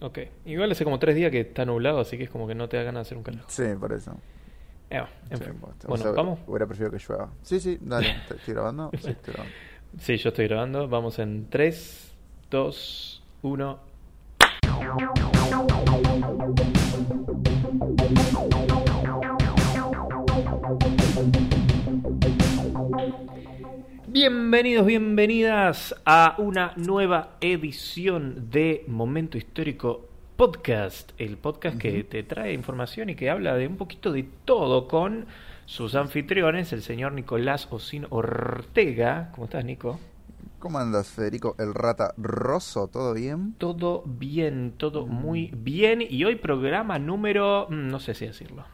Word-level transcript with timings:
Ok. 0.00 0.18
Igual 0.46 0.70
hace 0.72 0.84
como 0.84 0.98
tres 0.98 1.14
días 1.14 1.30
que 1.30 1.40
está 1.40 1.64
nublado, 1.64 2.00
así 2.00 2.16
que 2.16 2.24
es 2.24 2.30
como 2.30 2.46
que 2.48 2.54
no 2.54 2.68
te 2.68 2.76
da 2.76 2.82
ganas 2.84 3.00
de 3.04 3.08
hacer 3.08 3.18
un 3.18 3.24
carajo. 3.24 3.44
Sí, 3.48 3.64
por 3.78 3.92
eso. 3.92 4.16
Eh, 4.88 4.98
va, 5.00 5.08
en 5.30 5.38
Sí, 5.38 5.44
fin. 5.44 5.60
bueno, 5.60 5.76
o 5.84 5.88
Bueno, 5.88 6.02
sea, 6.04 6.12
¿vamos? 6.12 6.38
Hubiera 6.46 6.66
preferido 6.66 6.90
que 6.90 6.98
llueva. 7.06 7.30
Sí, 7.42 7.60
sí, 7.60 7.78
dale. 7.80 8.08
¿Te- 8.28 8.34
¿Estoy 8.36 8.54
grabando? 8.54 8.90
Sí, 9.00 9.10
estoy 9.10 9.32
grabando. 9.34 9.54
Sí, 9.98 10.16
yo 10.16 10.28
estoy 10.30 10.48
grabando. 10.48 10.88
Vamos 10.88 11.18
en 11.18 11.48
3, 11.50 12.12
2, 12.50 13.22
1. 13.42 13.78
Bienvenidos, 24.12 24.86
bienvenidas 24.86 25.94
a 26.04 26.34
una 26.38 26.72
nueva 26.74 27.36
edición 27.40 28.50
de 28.50 28.84
Momento 28.88 29.38
Histórico 29.38 30.08
Podcast, 30.36 31.12
el 31.16 31.36
podcast 31.36 31.78
que 31.78 32.02
te 32.02 32.24
trae 32.24 32.52
información 32.52 33.08
y 33.10 33.14
que 33.14 33.30
habla 33.30 33.54
de 33.54 33.68
un 33.68 33.76
poquito 33.76 34.10
de 34.10 34.24
todo 34.44 34.88
con 34.88 35.26
sus 35.64 35.94
anfitriones, 35.94 36.72
el 36.72 36.82
señor 36.82 37.12
Nicolás 37.12 37.68
Osín 37.70 38.08
Ortega. 38.10 39.30
¿Cómo 39.30 39.44
estás, 39.44 39.64
Nico? 39.64 40.00
¿Cómo 40.58 40.78
andas, 40.80 41.06
Federico? 41.10 41.54
El 41.60 41.72
rata 41.72 42.12
roso, 42.16 42.88
¿todo 42.88 43.14
bien? 43.14 43.54
Todo 43.58 44.02
bien, 44.04 44.74
todo 44.76 45.06
muy 45.06 45.52
bien. 45.56 46.02
Y 46.02 46.24
hoy 46.24 46.34
programa 46.34 46.98
número... 46.98 47.68
mm, 47.70 47.86
No 47.86 48.00
sé 48.00 48.14
si 48.14 48.26
decirlo. 48.26 48.64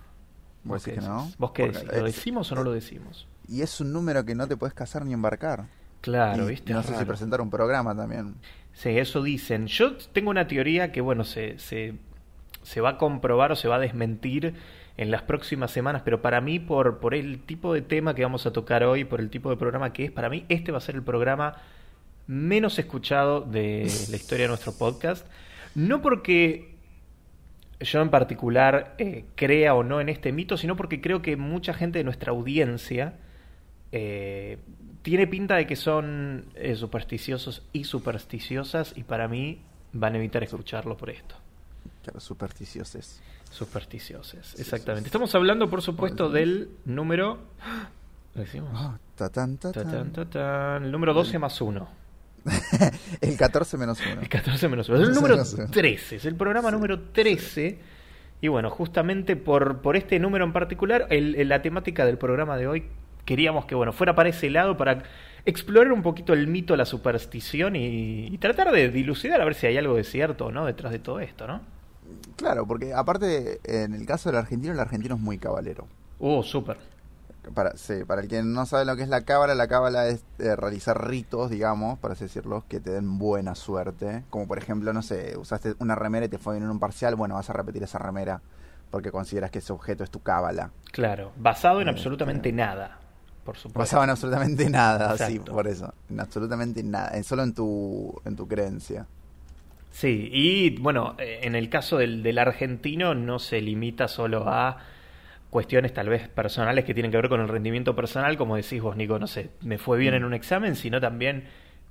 ¿Vos 0.64 0.82
qué 0.82 0.92
decís 0.92 1.04
que 1.04 1.10
no? 1.10 1.30
¿Vos 1.36 1.50
qué 1.52 1.62
decís? 1.64 1.84
¿Lo 1.94 2.04
decimos 2.04 2.50
o 2.52 2.54
no 2.54 2.64
lo 2.64 2.72
decimos? 2.72 3.28
Y 3.48 3.62
es 3.62 3.80
un 3.80 3.92
número 3.92 4.24
que 4.24 4.34
no 4.34 4.46
te 4.46 4.56
puedes 4.56 4.74
casar 4.74 5.04
ni 5.04 5.12
embarcar. 5.12 5.66
Claro, 6.00 6.44
Y 6.44 6.50
¿viste? 6.50 6.72
No 6.72 6.82
sé 6.82 6.96
si 6.96 7.04
presentar 7.04 7.40
un 7.40 7.50
programa 7.50 7.94
también. 7.94 8.34
Sí, 8.72 8.90
eso 8.98 9.22
dicen. 9.22 9.66
Yo 9.66 9.96
tengo 10.12 10.30
una 10.30 10.46
teoría 10.46 10.92
que, 10.92 11.00
bueno, 11.00 11.24
se, 11.24 11.58
se, 11.58 11.94
se 12.62 12.80
va 12.80 12.90
a 12.90 12.98
comprobar 12.98 13.52
o 13.52 13.56
se 13.56 13.68
va 13.68 13.76
a 13.76 13.80
desmentir 13.80 14.54
en 14.96 15.10
las 15.10 15.22
próximas 15.22 15.70
semanas, 15.70 16.02
pero 16.04 16.22
para 16.22 16.40
mí, 16.40 16.58
por, 16.58 16.98
por 17.00 17.14
el 17.14 17.40
tipo 17.40 17.74
de 17.74 17.82
tema 17.82 18.14
que 18.14 18.22
vamos 18.22 18.46
a 18.46 18.52
tocar 18.52 18.82
hoy, 18.84 19.04
por 19.04 19.20
el 19.20 19.30
tipo 19.30 19.50
de 19.50 19.56
programa 19.56 19.92
que 19.92 20.06
es, 20.06 20.10
para 20.10 20.30
mí 20.30 20.44
este 20.48 20.72
va 20.72 20.78
a 20.78 20.80
ser 20.80 20.94
el 20.94 21.02
programa 21.02 21.56
menos 22.26 22.78
escuchado 22.78 23.40
de 23.42 23.82
la 24.10 24.16
historia 24.16 24.44
de 24.44 24.48
nuestro 24.48 24.72
podcast. 24.72 25.26
No 25.74 26.00
porque 26.00 26.76
yo 27.80 28.00
en 28.00 28.08
particular 28.08 28.94
eh, 28.98 29.26
crea 29.34 29.74
o 29.74 29.82
no 29.82 30.00
en 30.00 30.08
este 30.08 30.32
mito, 30.32 30.56
sino 30.56 30.76
porque 30.76 31.00
creo 31.00 31.20
que 31.20 31.36
mucha 31.36 31.74
gente 31.74 31.98
de 31.98 32.04
nuestra 32.04 32.32
audiencia 32.32 33.18
eh, 33.98 34.58
tiene 35.02 35.26
pinta 35.26 35.56
de 35.56 35.66
que 35.66 35.76
son 35.76 36.44
eh, 36.54 36.74
supersticiosos 36.76 37.62
y 37.72 37.84
supersticiosas 37.84 38.92
y 38.96 39.04
para 39.04 39.26
mí 39.28 39.60
van 39.92 40.14
a 40.14 40.18
evitar 40.18 40.42
escucharlo 40.42 40.96
por 40.96 41.10
esto. 41.10 41.34
Claro, 42.02 42.20
supersticiosos. 42.20 43.20
Supersticiosas, 43.50 44.48
Sí, 44.48 44.60
exactamente. 44.60 45.06
Estamos 45.08 45.34
hablando, 45.34 45.70
por 45.70 45.80
supuesto, 45.80 46.28
del 46.28 46.68
número... 46.84 47.38
¿Lo 48.34 48.42
decimos? 48.42 48.70
Ah, 48.74 48.98
tatán, 49.14 49.56
tatán. 49.56 50.12
Tatán. 50.12 50.84
El 50.84 50.92
número 50.92 51.14
12 51.14 51.38
más 51.38 51.58
1. 51.60 51.88
El 53.22 53.36
14 53.36 53.76
menos 53.78 53.98
1. 54.00 54.20
El 54.20 54.28
14 54.28 54.68
menos 54.68 54.88
1. 54.88 54.98
Es 55.02 55.08
el 55.08 55.14
número 55.14 55.36
No 55.36 55.44
sé. 55.44 55.66
13. 55.68 56.16
Es 56.16 56.24
el 56.26 56.34
programa 56.36 56.68
Sí, 56.68 56.74
número 56.74 57.00
13. 57.00 57.78
Y 58.42 58.48
bueno, 58.48 58.68
justamente 58.70 59.36
por, 59.36 59.80
por 59.80 59.96
este 59.96 60.18
número 60.18 60.44
en 60.44 60.52
particular, 60.52 61.06
el- 61.10 61.48
la 61.48 61.62
temática 61.62 62.04
del 62.04 62.18
programa 62.18 62.56
de 62.58 62.66
hoy, 62.66 62.84
queríamos 63.26 63.66
que 63.66 63.74
bueno 63.74 63.92
fuera 63.92 64.14
para 64.14 64.30
ese 64.30 64.48
lado, 64.48 64.78
para 64.78 65.02
explorar 65.44 65.92
un 65.92 66.02
poquito 66.02 66.32
el 66.32 66.46
mito, 66.46 66.74
la 66.76 66.86
superstición 66.86 67.76
y, 67.76 68.28
y 68.28 68.38
tratar 68.38 68.72
de 68.72 68.88
dilucidar 68.88 69.40
a 69.42 69.44
ver 69.44 69.54
si 69.54 69.66
hay 69.66 69.76
algo 69.76 69.94
de 69.94 70.04
cierto 70.04 70.46
o 70.46 70.50
no 70.50 70.64
detrás 70.64 70.92
de 70.92 70.98
todo 70.98 71.20
esto, 71.20 71.46
¿no? 71.46 71.60
Claro, 72.36 72.66
porque 72.66 72.94
aparte, 72.94 73.60
en 73.64 73.92
el 73.94 74.06
caso 74.06 74.30
del 74.30 74.38
argentino, 74.38 74.72
el 74.72 74.80
argentino 74.80 75.16
es 75.16 75.20
muy 75.20 75.38
cabalero. 75.38 75.86
Uh, 76.18 76.42
súper. 76.42 76.76
Para, 77.54 77.76
sí, 77.76 78.04
para 78.04 78.22
el 78.22 78.28
que 78.28 78.42
no 78.42 78.66
sabe 78.66 78.84
lo 78.84 78.96
que 78.96 79.02
es 79.02 79.08
la 79.08 79.22
cábala, 79.22 79.54
la 79.54 79.68
cábala 79.68 80.08
es 80.08 80.24
eh, 80.38 80.56
realizar 80.56 81.08
ritos, 81.08 81.50
digamos, 81.50 81.98
para 81.98 82.14
así 82.14 82.24
decirlo, 82.24 82.64
que 82.68 82.80
te 82.80 82.90
den 82.90 83.18
buena 83.18 83.54
suerte. 83.54 84.24
Como 84.30 84.48
por 84.48 84.58
ejemplo, 84.58 84.92
no 84.92 85.02
sé, 85.02 85.36
usaste 85.36 85.74
una 85.78 85.94
remera 85.94 86.26
y 86.26 86.28
te 86.28 86.38
fue 86.38 86.54
bien 86.54 86.64
en 86.64 86.70
un 86.70 86.80
parcial, 86.80 87.14
bueno, 87.14 87.36
vas 87.36 87.48
a 87.50 87.52
repetir 87.52 87.82
esa 87.84 87.98
remera 87.98 88.40
porque 88.90 89.10
consideras 89.10 89.50
que 89.50 89.58
ese 89.58 89.72
objeto 89.72 90.04
es 90.04 90.10
tu 90.10 90.22
cábala. 90.22 90.70
Claro. 90.92 91.32
Basado 91.36 91.80
en 91.80 91.88
Eh, 91.88 91.90
absolutamente 91.90 92.52
nada, 92.52 92.98
por 93.46 93.56
supuesto. 93.56 93.78
Basado 93.78 94.04
en 94.04 94.10
absolutamente 94.10 94.68
nada, 94.68 95.16
sí, 95.16 95.24
Exacto. 95.24 95.52
por 95.52 95.66
eso. 95.66 95.94
En 96.10 96.20
absolutamente 96.20 96.82
nada, 96.82 97.16
en 97.16 97.24
solo 97.24 97.42
en 97.44 97.54
tu, 97.54 98.20
en 98.26 98.36
tu 98.36 98.46
creencia. 98.46 99.06
Sí, 99.90 100.28
y 100.30 100.76
bueno, 100.78 101.14
eh, 101.18 101.40
en 101.42 101.54
el 101.54 101.70
caso 101.70 101.96
del, 101.96 102.22
del 102.22 102.36
argentino 102.38 103.14
no 103.14 103.38
se 103.38 103.62
limita 103.62 104.08
solo 104.08 104.46
a 104.46 104.76
cuestiones 105.48 105.94
tal 105.94 106.10
vez 106.10 106.28
personales 106.28 106.84
que 106.84 106.92
tienen 106.92 107.10
que 107.10 107.16
ver 107.16 107.30
con 107.30 107.40
el 107.40 107.48
rendimiento 107.48 107.96
personal, 107.96 108.36
como 108.36 108.56
decís 108.56 108.82
vos, 108.82 108.94
Nico, 108.94 109.18
no 109.18 109.26
sé, 109.26 109.48
me 109.62 109.78
fue 109.78 109.96
bien 109.96 110.12
en 110.12 110.24
un 110.24 110.34
examen, 110.34 110.76
sino 110.76 111.00
también 111.00 111.44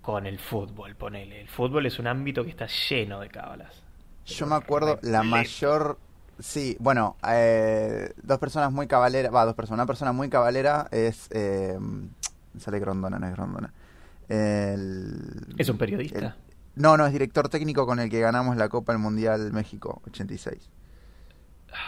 con 0.03 0.27
el 0.27 0.37
fútbol, 0.37 0.95
ponele. 0.95 1.41
El 1.41 1.47
fútbol 1.47 1.87
es 1.87 1.97
un 1.97 2.05
ámbito 2.05 2.43
que 2.43 2.51
está 2.51 2.67
lleno 2.67 3.19
de 3.21 3.29
cábalas. 3.29 3.81
Yo 4.27 4.45
me 4.45 4.55
acuerdo 4.55 4.99
la 5.01 5.23
mayor... 5.23 5.97
Sí, 6.39 6.75
bueno, 6.79 7.15
eh, 7.27 8.13
dos 8.23 8.39
personas 8.39 8.71
muy 8.71 8.87
cabaleras, 8.87 9.33
va, 9.33 9.45
dos 9.45 9.55
personas, 9.55 9.77
una 9.79 9.85
persona 9.87 10.11
muy 10.11 10.29
cabalera 10.29 10.87
es... 10.91 11.27
Eh, 11.31 11.77
sale 12.59 12.79
Grondona, 12.79 13.19
no 13.19 13.27
es 13.27 13.33
Grondona. 13.33 13.71
El, 14.29 15.53
¿Es 15.57 15.69
un 15.69 15.77
periodista? 15.77 16.19
el- 16.19 16.33
no, 16.75 16.97
no, 16.97 17.05
es 17.05 17.13
director 17.13 17.47
técnico 17.47 17.85
con 17.85 17.99
el 17.99 18.09
que 18.09 18.19
ganamos 18.19 18.57
la 18.57 18.67
Copa 18.67 18.91
del 18.91 19.01
Mundial 19.01 19.51
México 19.53 20.01
86. 20.07 20.69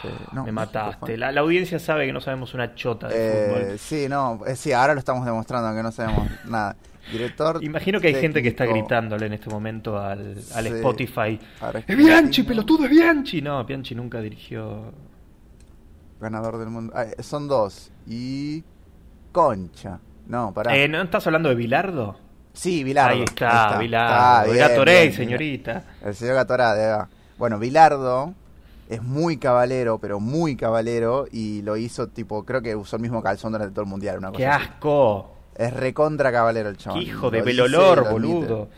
Eh, 0.04 0.10
no, 0.34 0.46
me 0.46 0.52
mataste. 0.52 1.18
La, 1.18 1.32
la 1.32 1.42
audiencia 1.42 1.80
sabe 1.80 2.06
que 2.06 2.14
no 2.14 2.22
sabemos 2.22 2.54
una 2.54 2.74
chota 2.76 3.08
de 3.08 3.16
Eh, 3.16 3.50
fútbol. 3.50 3.80
sí, 3.80 4.08
no, 4.10 4.40
eh, 4.46 4.56
sí, 4.56 4.72
ahora 4.72 4.94
lo 4.94 5.00
estamos 5.00 5.26
demostrando, 5.26 5.68
aunque 5.68 5.84
no 5.84 5.92
sabemos 5.92 6.28
nada. 6.46 6.76
Director. 7.12 7.64
Imagino 7.64 8.00
que 8.02 8.08
hay 8.08 8.16
gente 8.16 8.42
que 8.44 8.50
está 8.50 8.66
gritándole 8.66 9.26
en 9.28 9.34
este 9.34 9.50
momento 9.50 9.98
al, 10.00 10.36
al 10.54 10.64
Sí. 10.68 10.74
Spotify. 10.74 11.40
¡Es 11.88 11.98
Bianchi, 11.98 12.44
pelotudo, 12.44 12.86
es 12.86 12.90
Bianchi! 12.92 13.42
No, 13.42 13.64
Bianchi 13.64 13.96
nunca 13.96 14.20
dirigió 14.22 14.92
Ganador 16.20 16.58
del 16.58 16.70
mundo. 16.70 16.94
Ah, 16.96 17.06
son 17.22 17.48
dos. 17.48 17.92
Y. 18.08 18.64
Concha. 19.32 20.00
No, 20.28 20.54
pará. 20.54 20.76
Eh, 20.76 20.88
¿No 20.88 21.02
estás 21.02 21.26
hablando 21.28 21.50
de 21.50 21.56
Bilardo? 21.56 22.18
Sí, 22.54 22.84
Bilardo. 22.84 23.16
Ahí 23.18 23.24
está, 23.24 23.66
Está 23.68 23.78
Bilardo. 23.78 24.54
Gatorade, 24.54 25.02
bien, 25.04 25.14
señorita. 25.14 25.84
El 26.04 26.16
señor 26.16 26.36
Gatorade. 26.36 27.06
Bueno, 27.38 27.60
Bilardo 27.60 28.34
es 28.90 29.04
muy 29.04 29.38
cabalero, 29.38 30.00
pero 30.00 30.20
muy 30.20 30.56
cabalero. 30.56 31.28
Y 31.32 31.62
lo 31.62 31.78
hizo, 31.78 32.08
tipo, 32.08 32.44
creo 32.46 32.62
que 32.64 32.76
usó 32.76 32.96
el 32.96 33.04
mismo 33.04 33.22
calzón 33.22 33.52
durante 33.52 33.74
todo 33.74 33.84
el 33.84 33.90
mundial. 33.90 34.18
Una 34.18 34.30
cosa 34.30 34.38
¡Qué 34.40 34.48
así. 34.48 34.64
asco! 34.66 35.37
Es 35.58 35.74
recontra 35.74 36.32
cabalero 36.32 36.70
el. 36.70 36.78
¡Qué 36.78 37.00
hijo 37.00 37.30
de 37.32 37.42
pelolor, 37.44 38.10
boludo! 38.12 38.70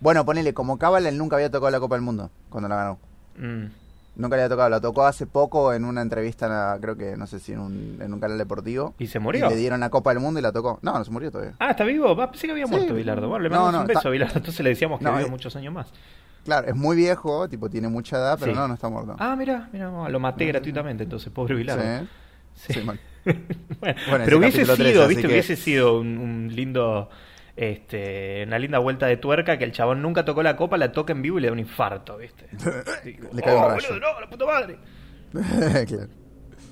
Bueno, 0.00 0.24
ponele, 0.24 0.54
como 0.54 0.78
cábala, 0.78 1.08
él 1.08 1.18
nunca 1.18 1.36
había 1.36 1.50
tocado 1.50 1.70
la 1.70 1.80
Copa 1.80 1.96
del 1.96 2.02
Mundo 2.02 2.30
cuando 2.48 2.68
la 2.68 2.76
ganó. 2.76 2.98
Mm. 3.36 3.66
Nunca 4.16 4.34
le 4.36 4.42
había 4.42 4.48
tocado, 4.48 4.68
la 4.68 4.80
tocó 4.80 5.04
hace 5.06 5.26
poco 5.26 5.72
en 5.72 5.84
una 5.84 6.02
entrevista, 6.02 6.76
creo 6.80 6.96
que, 6.96 7.16
no 7.16 7.26
sé 7.28 7.38
si 7.38 7.52
en 7.52 7.60
un, 7.60 7.98
en 8.00 8.12
un 8.12 8.18
canal 8.20 8.36
deportivo. 8.38 8.94
¿Y 8.98 9.06
se 9.06 9.18
murió? 9.20 9.46
Y 9.46 9.50
le 9.50 9.56
dieron 9.56 9.78
la 9.80 9.90
Copa 9.90 10.10
del 10.10 10.18
Mundo 10.20 10.40
y 10.40 10.42
la 10.42 10.50
tocó. 10.50 10.78
No, 10.82 10.92
no 10.98 11.04
se 11.04 11.10
murió 11.12 11.30
todavía. 11.30 11.54
Ah, 11.60 11.70
¿está 11.70 11.84
vivo? 11.84 12.14
Va, 12.16 12.30
pensé 12.30 12.46
que 12.46 12.52
había 12.52 12.66
Sí. 12.66 12.72
muerto 12.72 12.94
Bilardo. 12.94 13.28
Bueno, 13.28 13.44
le 13.44 13.48
No, 13.48 13.54
mandamos 13.56 13.72
no, 13.74 13.80
un 13.82 13.86
beso 13.86 13.98
está- 14.00 14.08
a 14.08 14.12
Bilardo. 14.12 14.34
Entonces 14.38 14.60
le 14.64 14.70
decíamos 14.70 14.98
que 14.98 15.04
No, 15.04 15.18
eh. 15.20 15.26
muchos 15.28 15.54
años 15.56 15.72
más. 15.72 15.92
Claro, 16.44 16.66
es 16.68 16.74
muy 16.74 16.96
viejo, 16.96 17.48
tipo, 17.48 17.68
tiene 17.68 17.88
mucha 17.88 18.16
edad, 18.16 18.36
pero 18.40 18.52
Sí. 18.52 18.58
no, 18.58 18.66
no 18.66 18.74
está 18.74 18.88
muerto. 18.88 19.14
Ah, 19.18 19.36
mira, 19.36 19.68
mira, 19.72 19.90
lo 20.08 20.18
maté 20.20 20.46
No. 20.46 20.52
gratuitamente, 20.52 21.04
entonces, 21.04 21.32
pobre 21.32 21.54
Bilardo. 21.54 21.82
Sí. 21.82 22.08
Sí. 22.54 22.72
Sí, 22.74 22.80
mal. 22.84 22.98
bueno, 23.80 23.98
Bueno, 24.08 24.24
pero 24.24 24.24
ese 24.26 24.36
hubiese 24.36 24.64
sido, 24.64 24.76
13, 24.76 24.98
así 25.00 25.08
viste, 25.08 25.22
que- 25.22 25.28
hubiese 25.28 25.56
sido 25.56 26.00
un, 26.00 26.18
un 26.18 26.54
lindo, 26.54 27.08
este, 27.56 28.44
una 28.46 28.58
linda 28.58 28.78
vuelta 28.78 29.06
de 29.06 29.16
tuerca 29.16 29.58
que 29.58 29.64
el 29.64 29.72
chabón 29.72 30.00
nunca 30.02 30.24
tocó 30.24 30.42
la 30.42 30.56
copa, 30.56 30.76
la 30.78 30.92
toca 30.92 31.12
en 31.12 31.22
vivo 31.22 31.38
y 31.38 31.42
le 31.42 31.48
da 31.48 31.52
un 31.52 31.58
infarto, 31.58 32.16
viste. 32.18 32.46
Digo, 33.04 33.28
Le 33.32 33.42
cae 33.42 33.56
un 33.56 33.62
"Oh, 33.62 33.68
rayo". 33.70 33.88
boludo, 33.88 34.00
no, 34.12 34.20
la 34.20 34.28
puta 34.30 34.46
madre. 34.46 34.78
claro. 35.86 36.08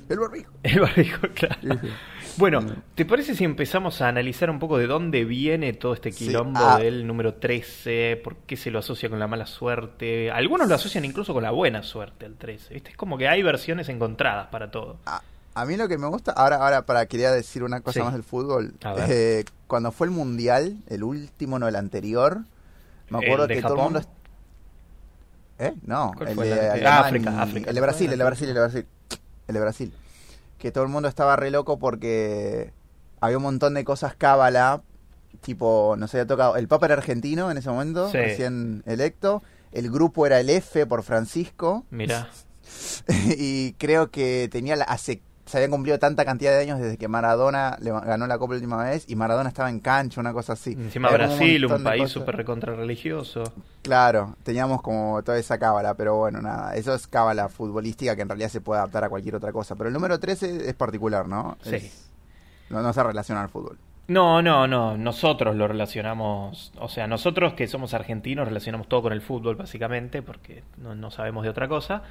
El 0.08 0.18
barbijo. 0.20 0.52
El 0.62 0.80
barbijo, 0.80 1.26
claro. 1.34 1.56
Sí, 1.62 1.68
sí. 1.82 1.88
Bueno, 2.38 2.60
Mm. 2.60 2.82
¿te 2.94 3.04
parece 3.06 3.34
si 3.34 3.44
empezamos 3.44 4.00
a 4.02 4.08
analizar 4.08 4.50
un 4.50 4.58
poco 4.58 4.76
de 4.78 4.86
dónde 4.86 5.24
viene 5.24 5.72
todo 5.72 5.94
este 5.94 6.12
Sí, 6.12 6.26
quilombo 6.26 6.60
ah. 6.62 6.78
del 6.78 7.06
número 7.06 7.34
13? 7.34 8.20
¿Por 8.22 8.36
qué 8.46 8.56
se 8.56 8.70
lo 8.70 8.78
asocia 8.78 9.08
con 9.08 9.18
la 9.18 9.26
mala 9.26 9.46
suerte? 9.46 10.30
Algunos 10.30 10.68
lo 10.68 10.74
asocian 10.74 11.04
incluso 11.06 11.32
con 11.32 11.42
la 11.42 11.50
buena 11.50 11.82
suerte, 11.82 12.26
el 12.26 12.36
13. 12.36 12.74
¿viste? 12.74 12.90
Es 12.90 12.96
como 12.96 13.16
que 13.18 13.26
hay 13.26 13.42
versiones 13.42 13.88
encontradas 13.88 14.48
para 14.48 14.70
todo. 14.70 14.98
A, 15.06 15.22
a 15.60 15.64
mí 15.66 15.76
lo 15.76 15.88
que 15.88 15.98
me 15.98 16.06
gusta, 16.06 16.32
ahora, 16.32 16.56
ahora 16.56 16.86
para 16.86 17.06
quería 17.06 17.30
decir 17.32 17.62
una 17.64 17.80
cosa 17.80 18.00
Sí. 18.00 18.04
más 18.04 18.12
del 18.12 18.22
fútbol. 18.22 18.74
Eh, 19.08 19.44
cuando 19.66 19.90
fue 19.92 20.06
el 20.06 20.10
mundial, 20.12 20.76
el 20.88 21.02
último, 21.02 21.58
no 21.58 21.66
el 21.68 21.76
anterior, 21.76 22.40
me 23.10 23.18
¿El 23.18 23.24
acuerdo 23.24 23.46
de 23.46 23.54
que 23.56 23.62
todo 23.62 23.74
el 23.74 23.80
mundo. 23.82 24.02
¿Eh? 25.58 25.74
No, 25.86 26.12
¿Cuál 26.16 26.28
el 26.30 26.36
de 26.36 26.42
el 26.42 26.48
de- 26.50 26.60
Alemania 26.70 26.98
África, 27.00 27.42
África. 27.42 27.68
El 27.70 27.74
de 27.74 27.80
Brasil, 27.80 28.12
el 28.12 28.18
de 28.18 28.24
Brasil, 28.24 28.48
el 28.48 28.54
de 28.54 28.60
Brasil. 28.60 28.86
El 29.48 29.54
de 29.54 29.60
Brasil. 29.60 29.92
Que 30.58 30.70
todo 30.72 30.84
el 30.84 30.90
mundo 30.90 31.08
estaba 31.08 31.36
re 31.36 31.50
loco 31.50 31.78
porque 31.78 32.72
había 33.20 33.36
un 33.38 33.42
montón 33.44 33.74
de 33.74 33.84
cosas 33.84 34.14
cábala. 34.16 34.82
Tipo, 35.40 35.94
nos 35.98 36.12
había 36.14 36.26
tocado. 36.26 36.56
El 36.56 36.68
Papa 36.68 36.86
era 36.86 36.94
argentino 36.96 37.50
en 37.50 37.58
ese 37.58 37.70
momento, 37.70 38.10
Sí. 38.10 38.16
recién 38.18 38.82
electo. 38.86 39.42
el 39.72 39.90
grupo 39.90 40.24
era 40.26 40.40
el 40.40 40.48
F 40.48 40.86
por 40.86 41.02
Francisco. 41.02 41.84
Mira. 41.90 42.28
y 43.36 43.72
creo 43.74 44.10
que 44.10 44.48
tenía 44.50 44.74
la, 44.76 44.84
hace 44.84 45.20
se 45.46 45.58
habían 45.58 45.70
cumplido 45.70 45.98
tanta 45.98 46.24
cantidad 46.24 46.50
de 46.50 46.60
años 46.60 46.80
desde 46.80 46.98
que 46.98 47.06
Maradona 47.06 47.78
le 47.80 47.92
ganó 47.92 48.26
la 48.26 48.36
Copa 48.36 48.54
la 48.54 48.56
última 48.56 48.82
vez 48.82 49.04
y 49.08 49.14
Maradona 49.14 49.48
estaba 49.48 49.70
en 49.70 49.78
cancha, 49.78 50.20
una 50.20 50.32
cosa 50.32 50.54
así. 50.54 50.72
Encima 50.72 51.08
Brasil, 51.08 51.64
un, 51.66 51.84
país 51.84 52.10
súper 52.10 52.36
religioso. 52.36 53.44
Claro, 53.82 54.34
teníamos 54.42 54.82
como 54.82 55.22
toda 55.22 55.38
esa 55.38 55.56
cábala, 55.58 55.94
pero 55.94 56.16
bueno, 56.16 56.42
nada, 56.42 56.74
eso 56.74 56.92
es 56.94 57.06
cábala 57.06 57.48
futbolística 57.48 58.16
que 58.16 58.22
en 58.22 58.28
realidad 58.28 58.48
se 58.48 58.60
puede 58.60 58.80
adaptar 58.80 59.04
a 59.04 59.08
cualquier 59.08 59.36
otra 59.36 59.52
cosa. 59.52 59.76
Pero 59.76 59.86
el 59.88 59.94
número 59.94 60.18
13 60.18 60.68
es 60.68 60.74
particular, 60.74 61.28
¿no? 61.28 61.56
Sí. 61.62 61.90
no, 62.68 62.82
no 62.82 62.92
se 62.92 63.02
relaciona 63.04 63.42
al 63.42 63.48
fútbol. 63.48 63.78
No, 64.08 64.42
no, 64.42 64.66
no, 64.66 64.96
nosotros 64.96 65.54
lo 65.56 65.66
relacionamos, 65.66 66.72
o 66.78 66.88
sea, 66.88 67.06
nosotros 67.06 67.54
que 67.54 67.66
somos 67.66 67.92
argentinos 67.94 68.46
relacionamos 68.46 68.88
todo 68.88 69.02
con 69.02 69.12
el 69.12 69.20
fútbol 69.20 69.56
básicamente, 69.56 70.22
porque 70.22 70.62
no, 70.76 70.94
no 70.94 71.10
sabemos 71.10 71.44
de 71.44 71.50
otra 71.50 71.68
cosa. 71.68 72.02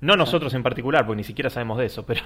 No 0.00 0.16
nosotros 0.16 0.52
en 0.52 0.62
particular, 0.62 1.06
porque 1.06 1.18
ni 1.18 1.24
siquiera 1.24 1.48
sabemos 1.48 1.78
de 1.78 1.86
eso, 1.86 2.04
pero 2.04 2.20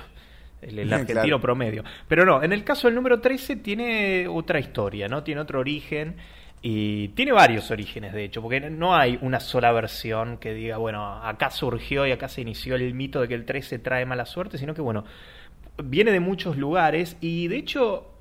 el, 0.62 0.92
argentino 0.92 1.40
promedio. 1.40 1.84
Pero 2.06 2.24
no, 2.24 2.42
en 2.42 2.52
el 2.52 2.64
caso 2.64 2.88
del 2.88 2.94
número 2.94 3.20
13 3.20 3.56
tiene 3.56 4.28
otra 4.28 4.58
historia, 4.58 5.08
¿no? 5.08 5.22
Tiene 5.22 5.40
otro 5.40 5.60
origen 5.60 6.16
y 6.60 7.08
tiene 7.08 7.32
varios 7.32 7.70
orígenes, 7.70 8.12
de 8.12 8.24
hecho, 8.24 8.42
porque 8.42 8.60
no 8.60 8.96
hay 8.96 9.18
una 9.22 9.38
sola 9.38 9.70
versión 9.72 10.38
que 10.38 10.54
diga, 10.54 10.76
bueno, 10.78 11.22
acá 11.22 11.50
surgió 11.50 12.06
y 12.06 12.12
acá 12.12 12.28
se 12.28 12.40
inició 12.40 12.74
el 12.74 12.94
mito 12.94 13.20
de 13.20 13.28
que 13.28 13.34
el 13.34 13.44
13 13.44 13.78
trae 13.78 14.04
mala 14.04 14.26
suerte, 14.26 14.58
sino 14.58 14.74
que, 14.74 14.80
bueno, 14.80 15.04
viene 15.82 16.10
de 16.10 16.20
muchos 16.20 16.56
lugares 16.56 17.16
y, 17.20 17.46
de 17.46 17.56
hecho, 17.58 18.12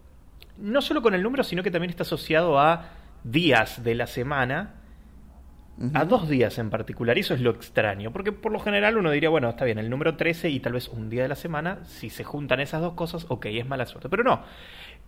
no 0.58 0.82
solo 0.82 1.02
con 1.02 1.16
el 1.16 1.24
número, 1.24 1.44
sino 1.44 1.64
que 1.64 1.72
también 1.72 1.90
está 1.90 2.04
asociado 2.04 2.60
a 2.60 2.92
días 3.24 3.84
de 3.84 3.96
la 3.96 4.06
semana 4.06 4.76
a 5.94 6.06
dos 6.06 6.28
días 6.28 6.58
en 6.58 6.70
particular. 6.70 7.18
Y 7.18 7.22
eso 7.22 7.34
es 7.34 7.42
lo 7.42 7.52
extraño, 7.52 8.12
porque 8.12 8.32
por 8.32 8.52
lo 8.52 8.60
general 8.60 8.98
uno 8.98 9.12
diría, 9.12 9.30
bueno, 9.30 9.50
está 9.50 9.66
bien, 9.66 9.78
el 9.78 9.90
número 9.90 10.16
13 10.16 10.50
y 10.50 10.60
tal 10.60 10.74
vez 10.74 10.88
un 10.88 11.10
día 11.10 11.24
de 11.24 11.28
la 11.28 11.36
semana, 11.36 11.80
si 11.86 12.10
se 12.10 12.24
juntan 12.24 12.60
esas 12.60 12.82
dos 12.82 12.94
cosas, 12.94 13.26
ok, 13.30 13.46
es 13.48 13.68
mala 13.68 13.86
suerte. 13.86 14.10
Pero 14.10 14.24
no, 14.24 14.42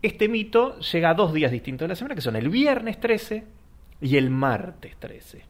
este 0.02 0.30
mito 0.30 0.80
llega 0.80 1.10
a 1.10 1.14
dos 1.14 1.34
días 1.34 1.52
distintos 1.52 1.86
de 1.86 1.90
la 1.90 1.96
semana, 1.96 2.16
que 2.16 2.22
son 2.22 2.36
el 2.36 2.50
viernes 2.50 3.00
13 3.00 3.46
y 4.02 4.18
el 4.18 4.30
martes 4.30 4.96
13. 4.98 5.44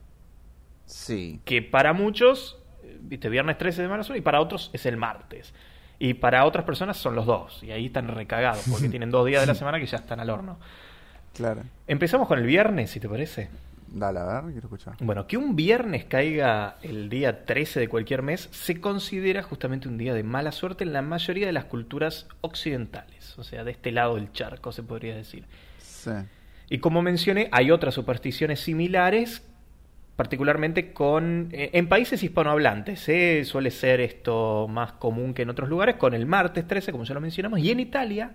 Sí. 0.86 1.42
Que 1.45 1.62
para 1.62 1.94
muchos, 1.94 2.57
viste, 3.01 3.30
viernes 3.30 3.57
13 3.57 3.83
de 3.83 3.88
mala 3.88 4.04
suerte 4.04 4.19
y 4.19 4.24
para 4.24 4.42
otros 4.42 4.71
es 4.74 4.86
el 4.86 4.98
martes. 4.98 5.54
Y 6.00 6.13
para 6.13 6.45
otras 6.45 6.63
personas 6.63 6.95
son 6.95 7.13
los 7.13 7.25
dos. 7.25 7.62
Y 7.62 7.71
ahí 7.71 7.88
están 7.88 8.07
recagados, 8.07 8.66
porque 8.71 8.88
tienen 8.89 9.12
dos 9.12 9.25
días 9.25 9.42
de 9.42 9.48
la 9.48 9.56
semana 9.56 9.80
que 9.80 9.86
ya 9.86 9.98
están 9.98 10.19
al 10.21 10.30
horno. 10.30 10.57
Claro. 11.36 11.62
Empezamos 11.88 12.27
con 12.27 12.39
el 12.39 12.45
viernes, 12.45 12.89
si 12.89 13.00
te 13.00 13.10
parece. 13.10 13.50
Dale, 13.91 14.19
a 14.19 14.41
ver, 14.41 14.51
quiero 14.51 14.68
escuchar. 14.68 14.95
Bueno, 15.00 15.25
que 15.25 15.38
un 15.38 15.56
viernes 15.56 16.06
caiga 16.06 16.77
el 16.81 17.09
día 17.09 17.45
13 17.45 17.80
de 17.80 17.88
cualquier 17.88 18.21
mes 18.21 18.50
se 18.51 18.80
considera 18.80 19.41
justamente 19.41 19.88
un 19.88 19.97
día 19.97 20.13
de 20.13 20.24
mala 20.24 20.51
suerte 20.51 20.83
en 20.83 20.94
la 20.94 21.01
mayoría 21.01 21.47
de 21.47 21.53
las 21.53 21.65
culturas 21.65 22.27
occidentales, 22.41 23.38
o 23.39 23.44
sea, 23.44 23.63
de 23.63 23.71
este 23.71 23.91
lado 23.91 24.15
del 24.15 24.31
charco 24.31 24.71
se 24.71 24.83
podría 24.83 25.15
decir. 25.15 25.45
Sí. 25.80 26.12
Y 26.69 26.77
como 26.77 27.01
mencioné, 27.01 27.50
hay 27.51 27.71
otras 27.71 27.95
supersticiones 27.95 28.59
similares, 28.59 29.44
particularmente 30.15 30.94
con 30.94 31.50
eh, 31.51 31.71
en 31.74 31.89
países 31.89 32.21
hispanohablantes, 32.21 33.09
¿eh? 33.09 33.44
suele 33.44 33.71
ser 33.71 34.01
esto 34.01 34.68
más 34.69 34.92
común 34.94 35.33
que 35.33 35.42
en 35.42 35.50
otros 35.50 35.68
lugares, 35.68 35.95
con 35.95 36.13
el 36.13 36.27
martes 36.27 36.68
13, 36.68 36.92
como 36.92 37.06
ya 37.06 37.15
lo 37.15 37.21
mencionamos, 37.21 37.59
y 37.59 37.71
en 37.71 37.80
Italia 37.80 38.33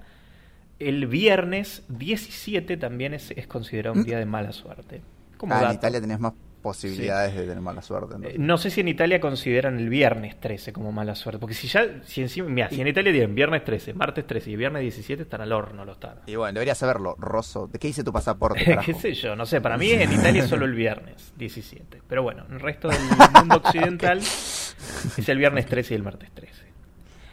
el 0.80 1.06
viernes 1.06 1.84
17 1.88 2.76
también 2.76 3.14
es, 3.14 3.30
es 3.30 3.46
considerado 3.46 3.94
un 3.94 4.00
mm. 4.00 4.04
día 4.04 4.18
de 4.18 4.26
mala 4.26 4.52
suerte. 4.52 5.02
Ah, 5.50 5.66
en 5.69 5.75
Italia 5.75 6.00
tenés 6.00 6.20
más 6.20 6.32
posibilidades 6.64 7.34
de 7.34 7.42
tener 7.42 7.60
mala 7.60 7.82
suerte. 7.82 8.14
Eh, 8.22 8.36
no 8.38 8.56
sé 8.56 8.70
si 8.70 8.81
en 8.81 8.88
Italia 8.88 9.20
consideran 9.20 9.78
el 9.78 9.90
viernes 9.90 10.40
13 10.40 10.72
como 10.72 10.92
mala 10.92 11.14
suerte, 11.14 11.38
porque 11.38 11.54
si 11.54 11.69
ya, 11.69 12.00
si 12.04 12.22
encima, 12.22 12.48
mira, 12.48 12.70
si 12.70 12.81
en 12.81 12.88
Italia 12.88 13.12
tienen 13.12 13.34
viernes 13.34 13.64
13, 13.64 13.92
martes 13.92 14.26
13 14.26 14.52
y 14.52 14.56
viernes 14.56 14.81
17 14.81 15.25
están 15.25 15.42
al 15.42 15.52
horno, 15.52 15.84
lo 15.84 15.92
están. 15.92 16.20
Y 16.25 16.36
bueno, 16.36 16.54
deberías 16.54 16.78
saberlo, 16.78 17.16
Rosso. 17.19 17.66
¿De 17.66 17.78
qué 17.78 17.88
dice 17.88 18.02
tu 18.02 18.14
pasaporte? 18.14 18.78
¿Qué 18.86 18.94
sé 18.94 19.12
yo? 19.12 19.36
No 19.36 19.44
sé, 19.44 19.60
para 19.60 19.76
mí 19.76 19.90
en 19.90 20.10
Italia 20.20 20.42
es 20.42 20.48
solo 20.48 20.64
el 20.64 20.75
viernes 20.75 21.34
17. 21.36 22.00
Pero 22.08 22.22
bueno, 22.22 22.46
en 22.48 22.54
el 22.54 22.60
resto 22.60 22.88
del 22.88 23.00
mundo 23.34 23.56
occidental 23.62 24.19
es 24.19 25.28
el 25.28 25.36
viernes 25.36 25.66
13 25.66 25.92
y 25.92 25.96
el 25.98 26.02
martes 26.02 26.31
13. 26.32 26.64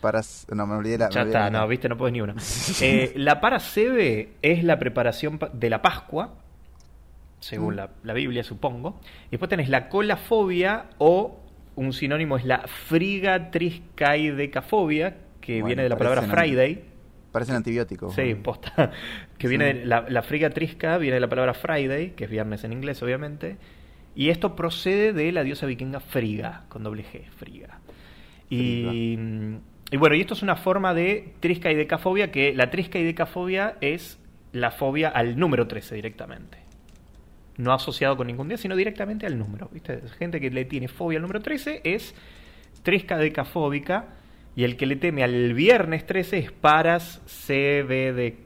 Para, 0.00 0.20
no, 0.54 0.68
me 0.68 0.76
olvidé 0.76 0.98
la... 0.98 1.10
Ya 1.10 1.22
está, 1.22 1.50
no, 1.50 1.66
viste, 1.66 1.88
no 1.88 1.96
puedes 1.96 2.12
ni 2.12 2.20
una. 2.20 2.36
eh, 2.80 3.14
la 3.16 3.40
paracebe 3.40 4.34
es 4.42 4.62
la 4.62 4.78
preparación 4.78 5.40
de 5.52 5.70
la 5.70 5.82
Pascua, 5.82 6.34
según 7.40 7.74
mm. 7.74 7.78
la, 7.78 7.90
la 8.04 8.12
Biblia, 8.12 8.44
supongo. 8.44 9.00
Y 9.26 9.30
después 9.32 9.48
tenés 9.48 9.68
la 9.68 9.88
colafobia 9.88 10.84
o 10.98 11.41
un 11.76 11.92
sinónimo 11.92 12.36
es 12.36 12.44
la 12.44 12.66
frigatriscaidecafobia, 12.66 15.16
que 15.40 15.62
viene 15.62 15.82
de 15.82 15.88
la 15.88 15.96
palabra 15.96 16.22
Friday. 16.22 16.84
Parece 17.32 17.52
un 17.52 17.56
antibiótico. 17.56 18.12
Sí, 18.12 18.34
posta. 18.34 18.90
Que 19.38 19.48
viene 19.48 19.74
de, 19.74 19.86
la, 19.86 20.04
la 20.08 20.22
frigatrisca 20.22 20.98
viene 20.98 21.14
de 21.14 21.20
la 21.20 21.28
palabra 21.28 21.54
Friday, 21.54 22.10
que 22.10 22.24
es 22.24 22.30
viernes 22.30 22.62
en 22.62 22.72
inglés, 22.72 23.02
obviamente. 23.02 23.56
Y 24.14 24.28
esto 24.28 24.54
procede 24.54 25.12
de 25.12 25.32
la 25.32 25.42
diosa 25.42 25.66
vikinga 25.66 25.98
Friga, 25.98 26.66
con 26.68 26.84
doble 26.84 27.04
G, 27.04 27.28
Friga. 27.30 27.80
Y, 28.48 29.18
y, 29.90 29.96
bueno, 29.96 30.14
y 30.14 30.20
esto 30.20 30.34
es 30.34 30.42
una 30.42 30.54
forma 30.56 30.94
de 30.94 31.32
triscaidecafobia, 31.40 32.30
que 32.30 32.54
la 32.54 32.70
triscaidecafobia 32.70 33.78
es 33.80 34.20
la 34.52 34.70
fobia 34.70 35.08
al 35.08 35.36
número 35.38 35.66
13 35.66 35.96
directamente 35.96 36.61
no 37.62 37.72
asociado 37.72 38.16
con 38.16 38.26
ningún 38.26 38.48
día, 38.48 38.58
sino 38.58 38.76
directamente 38.76 39.26
al 39.26 39.38
número. 39.38 39.68
¿viste? 39.72 40.02
Gente 40.18 40.40
que 40.40 40.50
le 40.50 40.64
tiene 40.64 40.88
fobia 40.88 41.18
al 41.18 41.22
número 41.22 41.40
13 41.40 41.82
es 41.84 42.14
triscadecafóbica 42.82 44.08
y 44.54 44.64
el 44.64 44.76
que 44.76 44.86
le 44.86 44.96
teme 44.96 45.22
al 45.22 45.54
viernes 45.54 46.06
13 46.06 46.38
es 46.38 46.52
paras 46.52 47.20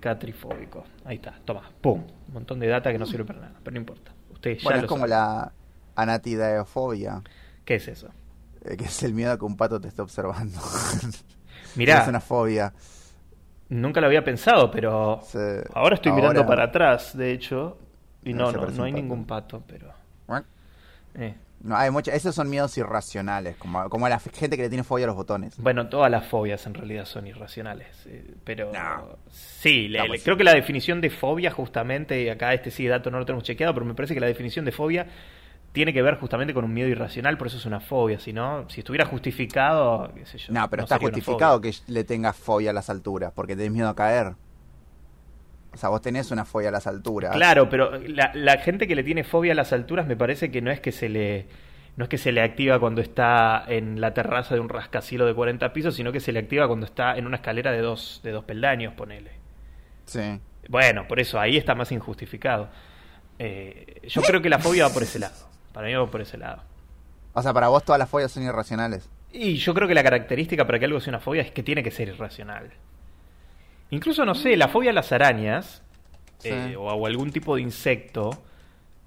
catrifóbico. 0.01 0.85
Ahí 1.05 1.17
está, 1.17 1.39
toma, 1.45 1.71
pum. 1.81 2.05
Un 2.29 2.35
montón 2.35 2.61
de 2.61 2.69
data 2.69 2.93
que 2.93 2.99
no 2.99 3.07
sirve 3.07 3.25
para 3.25 3.41
nada, 3.41 3.55
pero 3.63 3.75
no 3.75 3.81
importa. 3.81 4.13
Ustedes 4.31 4.63
bueno, 4.63 4.81
es 4.81 4.87
como 4.87 5.07
la 5.07 5.53
anatidaefobia. 5.95 7.23
¿Qué 7.65 7.77
es 7.77 7.89
eso? 7.89 8.09
Eh, 8.65 8.77
que 8.77 8.85
es 8.85 9.03
el 9.03 9.15
miedo 9.15 9.33
a 9.33 9.39
que 9.39 9.45
un 9.45 9.57
pato 9.57 9.81
te 9.81 9.89
esté 9.89 10.03
observando. 10.03 10.61
Mirá. 11.77 12.03
es 12.03 12.09
una 12.09 12.21
fobia. 12.21 12.73
Nunca 13.69 14.01
lo 14.01 14.07
había 14.07 14.23
pensado, 14.23 14.71
pero 14.71 15.21
ahora 15.75 15.95
estoy 15.97 16.13
mirando 16.13 16.47
para 16.47 16.65
atrás, 16.65 17.17
de 17.17 17.33
hecho, 17.33 17.79
y 18.27 18.35
no, 18.35 18.53
no, 18.53 18.67
no, 18.67 18.85
hay 18.85 18.93
ningún 18.93 19.25
pato, 19.25 19.63
pero... 19.67 19.93
Eh. 21.19 21.35
No, 21.61 21.75
hay 21.75 21.91
muchas, 21.91 22.15
esos 22.15 22.35
son 22.35 22.51
miedos 22.51 22.77
irracionales, 22.77 23.57
como, 23.57 23.89
como 23.89 24.09
la 24.09 24.21
gente 24.21 24.57
que 24.57 24.65
le 24.65 24.69
tiene 24.69 24.85
fobia 24.85 25.07
a 25.07 25.09
los 25.09 25.17
botones. 25.17 25.57
Bueno, 25.57 25.89
todas 25.89 26.11
las 26.11 26.27
fobias 26.27 26.67
en 26.67 26.75
realidad 26.75 27.07
son 27.07 27.27
irracionales, 27.27 27.89
eh, 28.07 28.35
pero 28.45 28.71
sí, 29.31 29.89
le, 29.89 30.01
creo 30.23 30.37
que 30.37 30.45
la 30.45 30.55
definición 30.55 31.01
de 31.01 31.09
fobia 31.09 31.51
justamente, 31.51 32.31
acá 32.31 32.53
este 32.53 32.71
sí 32.71 32.87
dato 32.87 33.11
no 33.11 33.19
lo 33.19 33.25
tenemos 33.25 33.43
chequeado, 33.43 33.73
pero 33.73 33.87
me 33.87 33.95
parece 33.95 34.13
que 34.13 34.21
la 34.21 34.27
definición 34.27 34.67
de 34.67 34.73
fobia 34.73 35.07
tiene 35.73 35.93
que 35.93 36.03
ver 36.03 36.17
justamente 36.17 36.53
con 36.53 36.65
un 36.65 36.75
miedo 36.75 36.89
irracional, 36.89 37.39
por 37.39 37.47
eso 37.47 37.57
es 37.57 37.65
una 37.65 37.81
fobia, 37.81 38.21
si 38.21 38.33
no, 38.33 38.69
si 38.69 38.81
estuviera 38.81 39.07
justificado, 39.07 40.13
qué 40.15 40.27
sé 40.27 40.39
yo. 40.39 40.53
No, 40.53 40.69
pero 40.69 40.85
está 40.85 40.99
justificado 40.99 41.61
que 41.61 41.75
le 41.87 42.05
tengas 42.05 42.37
fobia 42.37 42.71
a 42.71 42.75
las 42.75 42.91
alturas, 42.91 43.33
porque 43.35 43.57
tenés 43.57 43.73
miedo 43.73 43.89
a 43.89 43.97
caer. 43.97 44.35
O 45.77 45.79
sea, 45.79 45.91
vos 45.91 46.01
tenés 46.01 46.31
una 46.31 46.47
fobia 46.47 46.71
a 46.71 46.73
las 46.73 46.87
alturas. 46.87 47.37
Claro, 47.37 47.69
pero 47.69 48.01
la, 48.09 48.57
gente 48.57 48.89
que 48.89 48.95
le 48.95 49.05
tiene 49.05 49.25
fobia 49.25 49.53
a 49.53 49.55
las 49.55 49.75
alturas 49.75 50.07
me 50.07 50.17
parece 50.17 50.51
que 50.51 50.63
no 50.63 50.71
es 50.71 50.81
que 50.81 50.91
se 50.91 51.11
le 51.11 51.49
no 51.97 52.05
es 52.05 52.09
que 52.09 52.17
se 52.17 52.33
le 52.33 52.41
activa 52.41 52.81
cuando 52.81 53.03
está 53.03 53.63
en 53.69 54.01
la 54.01 54.15
terraza 54.15 54.55
de 54.55 54.61
un 54.63 54.71
rascacielos 54.71 55.29
de 55.29 55.35
40 55.35 55.75
pisos, 55.75 55.95
sino 55.95 56.13
que 56.13 56.21
se 56.21 56.33
le 56.33 56.39
activa 56.39 56.67
cuando 56.67 56.87
está 56.87 57.15
en 57.19 57.27
una 57.27 57.37
escalera 57.37 57.73
de 57.73 57.83
dos, 57.83 58.23
de 58.25 58.31
dos 58.31 58.45
peldaños, 58.45 58.95
ponele. 58.95 59.33
Sí. 60.07 60.41
Bueno, 60.71 61.07
por 61.07 61.21
eso 61.21 61.39
ahí 61.39 61.59
está 61.59 61.75
más 61.75 61.93
injustificado. 61.93 62.71
Eh, 63.39 64.01
yo 64.09 64.23
creo 64.23 64.41
que 64.41 64.49
la 64.49 64.59
fobia 64.59 64.89
va 64.89 64.95
por 64.95 65.03
ese 65.03 65.19
lado. 65.19 65.47
Para 65.75 65.89
mí 65.89 65.95
va 65.95 66.11
por 66.11 66.23
ese 66.23 66.39
lado. 66.39 66.63
O 67.35 67.43
sea, 67.43 67.53
para 67.53 67.69
vos 67.69 67.85
todas 67.85 67.99
las 67.99 68.09
fobias 68.09 68.33
son 68.33 68.45
irracionales. 68.45 69.11
Y 69.31 69.57
yo 69.57 69.75
creo 69.75 69.87
que 69.87 69.95
la 69.95 70.03
característica 70.03 70.67
para 70.67 70.79
que 70.79 70.87
algo 70.87 71.01
sea 71.01 71.11
una 71.11 71.21
fobia 71.21 71.43
es 71.43 71.51
que 71.51 71.63
tiene 71.63 71.83
que 71.83 71.91
ser 71.91 72.09
irracional. 72.09 72.73
Incluso, 73.91 74.25
no 74.25 74.35
sé, 74.35 74.57
la 74.57 74.69
fobia 74.69 74.91
a 74.91 74.95
las 74.95 75.13
arañas 75.13 75.83
eh, 76.45 76.75
o 76.77 76.91
a 77.05 77.09
algún 77.09 77.31
tipo 77.31 77.55
de 77.57 77.63
insecto 77.63 78.31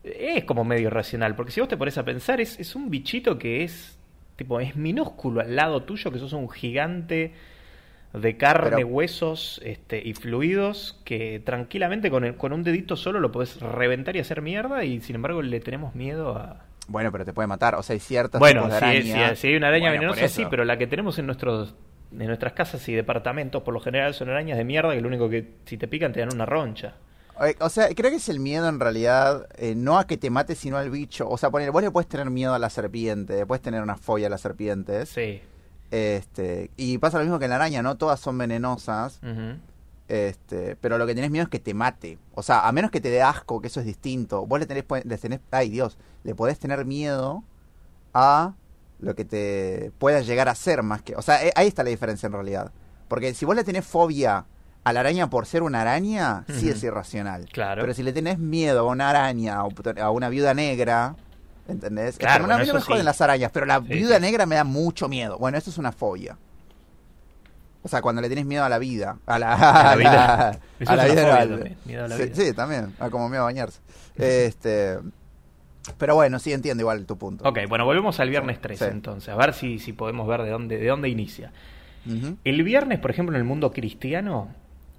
es 0.03 0.43
como 0.45 0.63
medio 0.63 0.89
racional. 0.89 1.35
Porque 1.35 1.51
si 1.51 1.59
vos 1.59 1.69
te 1.69 1.77
pones 1.77 1.97
a 1.97 2.03
pensar, 2.05 2.39
es, 2.41 2.59
es 2.59 2.75
un 2.75 2.89
bichito 2.89 3.37
que 3.37 3.63
es 3.63 3.97
tipo 4.35 4.59
es 4.61 4.75
minúsculo 4.77 5.41
al 5.41 5.53
lado 5.55 5.83
tuyo, 5.83 6.11
que 6.11 6.19
sos 6.19 6.31
un 6.31 6.49
gigante 6.49 7.33
de 8.13 8.37
carne, 8.37 8.69
Pero- 8.77 8.87
huesos 8.87 9.59
este, 9.65 10.01
y 10.03 10.13
fluidos 10.13 10.99
que 11.03 11.41
tranquilamente 11.41 12.09
con, 12.09 12.23
el- 12.23 12.35
con 12.37 12.53
un 12.53 12.63
dedito 12.63 12.95
solo 12.95 13.19
lo 13.19 13.31
podés 13.33 13.59
reventar 13.59 14.15
y 14.15 14.19
hacer 14.19 14.41
mierda 14.41 14.83
y 14.85 15.01
sin 15.01 15.15
embargo 15.17 15.41
le 15.41 15.59
tenemos 15.59 15.93
miedo 15.93 16.35
a... 16.37 16.63
Bueno, 16.87 17.11
pero 17.11 17.23
te 17.25 17.33
puede 17.33 17.47
matar. 17.47 17.75
O 17.75 17.83
sea, 17.83 17.93
hay 17.93 17.99
ciertas 17.99 18.39
Bueno, 18.39 18.63
de 18.67 18.71
si, 18.71 18.77
araña. 18.77 19.29
si- 19.35 19.41
si 19.41 19.47
hay 19.49 19.55
una 19.57 19.67
araña 19.67 19.89
Bueno, 19.89 20.01
venenosa, 20.13 20.27
sí, 20.29 20.45
pero 20.49 20.63
la 20.65 20.77
que 20.77 20.87
tenemos 20.87 21.19
en 21.19 21.25
nuestros 21.27 21.75
en 22.11 22.27
nuestras 22.27 22.53
casas 22.53 22.87
y 22.89 22.93
departamentos 22.93 23.63
por 23.63 23.73
lo 23.73 23.79
general 23.79 24.13
son 24.13 24.29
arañas 24.29 24.57
de 24.57 24.63
mierda 24.63 24.93
que 24.93 25.01
lo 25.01 25.07
único 25.07 25.29
que 25.29 25.55
si 25.65 25.77
te 25.77 25.87
pican 25.87 26.11
te 26.13 26.19
dan 26.21 26.33
una 26.33 26.45
roncha. 26.45 26.95
Eh, 27.41 27.55
O 27.59 27.69
sea, 27.69 27.87
creo 27.95 28.09
que 28.11 28.17
es 28.17 28.29
el 28.29 28.39
miedo 28.39 28.67
en 28.67 28.79
realidad, 28.79 29.47
eh, 29.57 29.75
no 29.75 29.97
a 29.97 30.07
que 30.07 30.17
te 30.17 30.29
mate, 30.29 30.55
sino 30.55 30.77
al 30.77 30.89
bicho. 30.89 31.29
O 31.29 31.37
sea, 31.37 31.49
ponele, 31.49 31.71
vos 31.71 31.81
le 31.81 31.91
puedes 31.91 32.09
tener 32.09 32.29
miedo 32.29 32.53
a 32.53 32.59
la 32.59 32.69
serpiente, 32.69 33.45
puedes 33.45 33.61
tener 33.61 33.81
una 33.81 33.95
fobia 33.95 34.27
a 34.27 34.29
las 34.29 34.41
serpientes. 34.41 35.09
Sí. 35.09 35.41
Este, 35.91 36.69
y 36.77 36.97
pasa 36.97 37.17
lo 37.17 37.23
mismo 37.23 37.39
que 37.39 37.45
en 37.45 37.51
la 37.51 37.55
araña, 37.55 37.81
no 37.81 37.95
todas 37.97 38.19
son 38.19 38.37
venenosas. 38.37 39.21
Este, 40.07 40.75
pero 40.75 40.97
lo 40.97 41.05
que 41.05 41.13
tenés 41.15 41.29
miedo 41.31 41.43
es 41.43 41.49
que 41.49 41.59
te 41.59 41.73
mate. 41.73 42.17
O 42.33 42.41
sea, 42.41 42.67
a 42.67 42.71
menos 42.71 42.91
que 42.91 42.99
te 42.99 43.09
dé 43.09 43.21
asco, 43.21 43.61
que 43.61 43.67
eso 43.67 43.79
es 43.79 43.85
distinto. 43.85 44.45
Vos 44.45 44.59
le 44.59 44.65
tenés, 44.65 44.83
le 45.05 45.17
tenés, 45.17 45.39
ay 45.51 45.69
Dios, 45.69 45.97
le 46.23 46.35
podés 46.35 46.59
tener 46.59 46.83
miedo 46.83 47.43
a 48.13 48.53
lo 48.99 49.15
que 49.15 49.25
te 49.25 49.91
pueda 49.97 50.21
llegar 50.21 50.49
a 50.49 50.55
ser 50.55 50.83
más 50.83 51.01
que. 51.01 51.15
O 51.15 51.21
sea, 51.21 51.45
eh, 51.45 51.51
ahí 51.55 51.67
está 51.67 51.83
la 51.83 51.89
diferencia 51.89 52.27
en 52.27 52.33
realidad. 52.33 52.71
Porque 53.07 53.33
si 53.33 53.45
vos 53.45 53.55
le 53.55 53.63
tenés 53.63 53.85
fobia 53.85 54.45
a 54.83 54.93
la 54.93 54.99
araña 55.01 55.29
por 55.29 55.45
ser 55.45 55.63
una 55.63 55.81
araña, 55.81 56.45
sí 56.47 56.69
es 56.69 56.83
irracional. 56.83 57.45
Claro. 57.51 57.81
Pero 57.81 57.93
si 57.93 58.03
le 58.03 58.13
tenés 58.13 58.39
miedo 58.39 58.79
a 58.81 58.83
una 58.91 59.09
araña 59.09 59.63
o 59.63 59.69
a 60.01 60.09
una 60.11 60.29
viuda 60.29 60.53
negra, 60.53 61.15
¿entendés? 61.67 62.17
Claro, 62.17 62.45
a 62.45 62.57
mí 62.59 62.67
no 62.67 62.73
me 62.73 62.81
joden 62.81 62.99
sí. 62.99 63.05
las 63.05 63.21
arañas, 63.21 63.51
pero 63.51 63.65
la 63.65 63.79
Sí, 63.79 63.87
viuda 63.87 64.15
sí. 64.17 64.21
negra 64.21 64.45
me 64.45 64.55
da 64.55 64.63
mucho 64.63 65.07
miedo. 65.09 65.37
Bueno, 65.37 65.57
eso 65.57 65.69
es 65.69 65.77
una 65.77 65.91
fobia. 65.91 66.37
O 67.81 67.87
sea, 67.87 68.01
cuando 68.01 68.21
le 68.21 68.27
tenés 68.29 68.45
miedo 68.45 68.63
a 68.65 68.69
la 68.69 68.77
vida. 68.77 69.17
A 69.25 69.39
la, 69.39 69.53
A 69.53 69.83
la 69.83 69.91
a 69.91 69.95
vida. 69.95 70.11
la- 70.13 70.59
a 70.91 70.95
la 70.95 71.05
vida 71.05 71.37
también, 71.47 71.77
miedo 71.85 72.05
a 72.05 72.07
la 72.09 72.17
sí, 72.17 72.23
vida. 72.23 72.35
sí, 72.35 72.53
también. 72.53 72.95
A 72.99 73.09
como 73.09 73.29
miedo 73.29 73.43
a 73.43 73.45
bañarse. 73.45 73.79
este, 74.17 74.99
pero 75.97 76.15
bueno, 76.15 76.39
sí 76.39 76.51
entiendo 76.53 76.81
igual 76.81 77.05
tu 77.05 77.17
punto. 77.17 77.47
Ok, 77.47 77.59
bueno, 77.67 77.85
volvemos 77.85 78.19
al 78.19 78.29
viernes 78.29 78.57
Sí, 78.57 78.61
13 78.63 78.85
sí. 78.85 78.91
entonces, 78.91 79.29
a 79.29 79.35
ver 79.35 79.53
si, 79.53 79.79
si 79.79 79.93
podemos 79.93 80.27
ver 80.27 80.41
de 80.43 80.49
dónde, 80.49 80.77
de 80.77 80.87
dónde 80.87 81.09
inicia. 81.09 81.51
El 82.43 82.63
viernes, 82.63 82.97
por 82.99 83.11
ejemplo, 83.11 83.35
en 83.35 83.39
el 83.41 83.45
mundo 83.47 83.71
cristiano, 83.71 84.49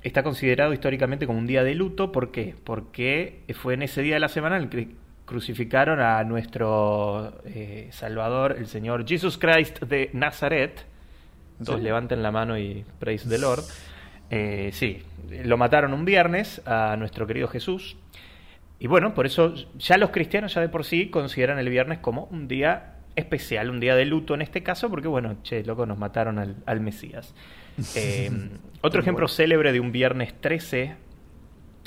está 0.03 0.23
considerado 0.23 0.73
históricamente 0.73 1.27
como 1.27 1.39
un 1.41 1.47
día 1.47 1.65
de 1.65 1.75
luto. 1.75 2.13
¿Por 2.13 2.31
qué? 2.31 2.55
Porque 2.63 3.41
fue 3.55 3.75
en 3.75 3.83
ese 3.83 4.03
día 4.03 4.15
de 4.15 4.21
la 4.21 4.29
semana 4.29 4.57
en 4.59 4.63
el 4.65 4.69
que 4.69 4.89
crucificaron 5.25 5.99
a 6.01 6.23
nuestro 6.25 7.41
eh, 7.47 7.89
Salvador, 7.91 8.55
el 8.59 8.67
Señor 8.69 9.07
Jesus 9.09 9.39
Christ 9.39 9.81
de 9.81 10.11
Nazaret. 10.13 10.85
Todos 11.65 11.79
Sí. 11.81 11.85
levanten 11.85 12.23
la 12.23 12.31
mano 12.31 12.57
y 12.59 12.85
praise 13.01 13.29
the 13.29 13.39
Lord. 13.39 13.63
Eh, 14.31 14.71
sí, 14.73 15.03
lo 15.45 15.57
mataron 15.57 15.93
un 15.93 16.05
viernes 16.05 16.63
a 16.67 16.95
nuestro 16.97 17.27
querido 17.27 17.49
Jesús. 17.49 17.97
Y 18.81 18.87
bueno, 18.87 19.15
por 19.15 19.27
eso 19.27 19.55
ya 19.79 19.99
los 19.99 20.11
cristianos 20.11 20.55
ya 20.55 20.61
de 20.63 20.69
por 20.69 20.85
sí 20.85 21.11
consideran 21.11 21.59
el 21.59 21.69
viernes 21.69 21.99
como 21.99 22.25
un 22.33 22.49
día 22.49 22.95
especial, 23.15 23.69
un 23.71 23.79
día 23.79 23.95
de 23.95 24.07
luto 24.07 24.35
en 24.35 24.41
este 24.43 24.63
caso, 24.63 24.89
porque 24.89 25.07
bueno, 25.07 25.37
che, 25.43 25.63
loco, 25.63 25.85
nos 25.85 25.99
mataron 25.99 26.39
al, 26.39 26.57
al 26.67 26.81
Mesías. 26.81 27.35
Eh, 27.97 28.31
otro 28.83 29.01
ejemplo 29.01 29.27
célebre 29.27 29.73
de 29.73 29.81
un 29.81 29.91
viernes 29.93 30.35
13 30.39 30.97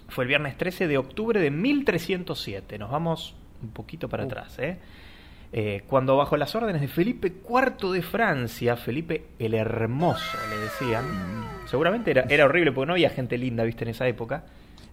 fue 0.08 0.24
el 0.24 0.28
viernes 0.28 0.58
13 0.58 0.88
de 0.88 0.98
octubre 0.98 1.40
de 1.40 1.52
1307. 1.52 2.80
Nos 2.80 2.90
vamos 2.90 3.36
un 3.62 3.70
poquito 3.72 4.10
para 4.10 4.24
Uh. 4.24 4.28
atrás, 4.28 4.58
¿eh? 4.60 4.78
Eh, 5.52 5.84
cuando 5.86 6.18
bajo 6.18 6.36
las 6.36 6.56
órdenes 6.56 6.82
de 6.82 6.88
Felipe 6.88 7.28
IV 7.48 7.92
de 7.92 8.02
Francia, 8.02 8.76
Felipe 8.76 9.26
el 9.38 9.54
Hermoso, 9.54 10.38
le 10.50 10.58
decían, 10.58 11.06
seguramente 11.68 12.10
era, 12.10 12.24
era 12.28 12.46
horrible 12.46 12.72
porque 12.72 12.88
no 12.88 12.94
había 12.94 13.12
gente 13.12 13.38
linda, 13.38 13.64
viste, 13.64 13.84
en 13.84 13.92
esa 13.92 14.08
época. 14.08 14.46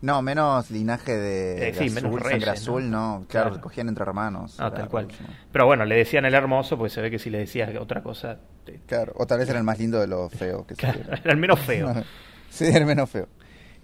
No, 0.02 0.22
menos 0.22 0.70
linaje 0.70 1.12
de, 1.16 1.56
Eh, 1.56 1.72
de 1.72 1.74
sí, 1.74 1.84
azul, 1.84 1.94
menos 1.94 2.12
sangre 2.22 2.28
reyes, 2.30 2.46
¿no? 2.46 2.52
azul, 2.52 2.90
no. 2.90 3.26
Claro, 3.28 3.48
Claro. 3.50 3.62
cogían 3.62 3.88
entre 3.88 4.02
hermanos. 4.04 4.56
Ah, 4.58 4.68
Era 4.68 4.76
tal 4.76 4.88
cual. 4.88 5.08
Pero 5.52 5.66
bueno, 5.66 5.84
le 5.84 5.94
decían 5.96 6.24
el 6.24 6.34
hermoso 6.34 6.78
porque 6.78 6.90
se 6.90 7.02
ve 7.02 7.10
que 7.10 7.18
si 7.18 7.28
le 7.28 7.38
decías 7.38 7.70
otra 7.78 8.02
cosa, 8.02 8.38
te- 8.64 8.80
Claro, 8.86 9.12
o 9.16 9.26
tal 9.26 9.38
vez 9.40 9.48
era 9.50 9.58
el 9.58 9.64
más 9.64 9.78
lindo 9.78 10.00
de 10.00 10.06
los 10.06 10.32
feos 10.32 10.64
que 10.66 10.74
se 10.74 10.86
era 10.88 11.32
el 11.32 11.36
menos 11.36 11.60
feo. 11.60 11.92
sí, 12.50 12.64
era 12.64 12.78
el 12.78 12.86
menos 12.86 13.10
feo. 13.10 13.28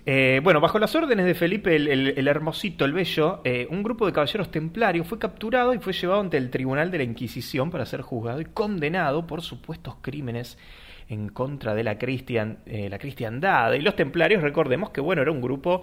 Eh, 0.09 0.41
bueno, 0.45 0.61
bajo 0.61 0.79
las 0.79 0.95
órdenes 0.95 1.27
de 1.27 1.35
Felipe 1.35 1.75
el, 1.75 1.89
el- 1.89 2.15
el 2.17 2.29
Hermosito, 2.29 2.85
el 2.85 2.93
Bello, 2.93 3.41
eh, 3.45 3.67
un 3.71 3.83
grupo 3.83 4.07
de 4.07 4.13
caballeros 4.13 4.51
templarios 4.53 5.07
fue 5.07 5.19
capturado 5.19 5.75
y 5.75 5.81
fue 5.81 5.93
llevado 5.93 6.21
ante 6.21 6.37
el 6.37 6.49
tribunal 6.49 6.93
de 6.93 6.99
la 6.99 7.05
Inquisición 7.05 7.71
para 7.73 7.85
ser 7.87 8.03
juzgado 8.03 8.41
y 8.41 8.45
condenado 8.45 9.27
por 9.27 9.43
supuestos 9.43 9.97
crímenes 10.01 10.57
en 11.09 11.29
contra 11.29 11.75
de 11.75 11.85
la, 11.85 11.99
cristian, 11.99 12.59
eh, 12.67 12.89
la 12.89 12.99
cristiandad. 12.99 13.73
Y 13.73 13.81
los 13.81 13.97
templarios, 13.97 14.43
recordemos 14.43 14.91
que 14.91 15.01
bueno, 15.01 15.23
era 15.23 15.31
un 15.31 15.41
grupo 15.41 15.83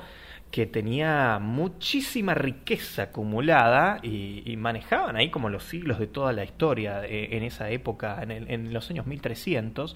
que 0.51 0.68
tenía 0.68 1.39
muchísima 1.42 2.36
riqueza 2.36 3.03
acumulada 3.03 4.00
y, 4.03 4.56
manejaban 4.56 5.15
ahí 5.15 5.32
como 5.32 5.50
los 5.50 5.63
siglos 5.63 5.98
de 5.98 6.06
toda 6.06 6.32
la 6.32 6.44
historia 6.44 7.03
eh, 7.06 7.30
en 7.36 7.44
esa 7.44 7.72
época, 7.72 8.22
en, 8.22 8.32
en 8.32 8.72
los 8.72 8.89
años 8.92 9.08
1300. 9.08 9.96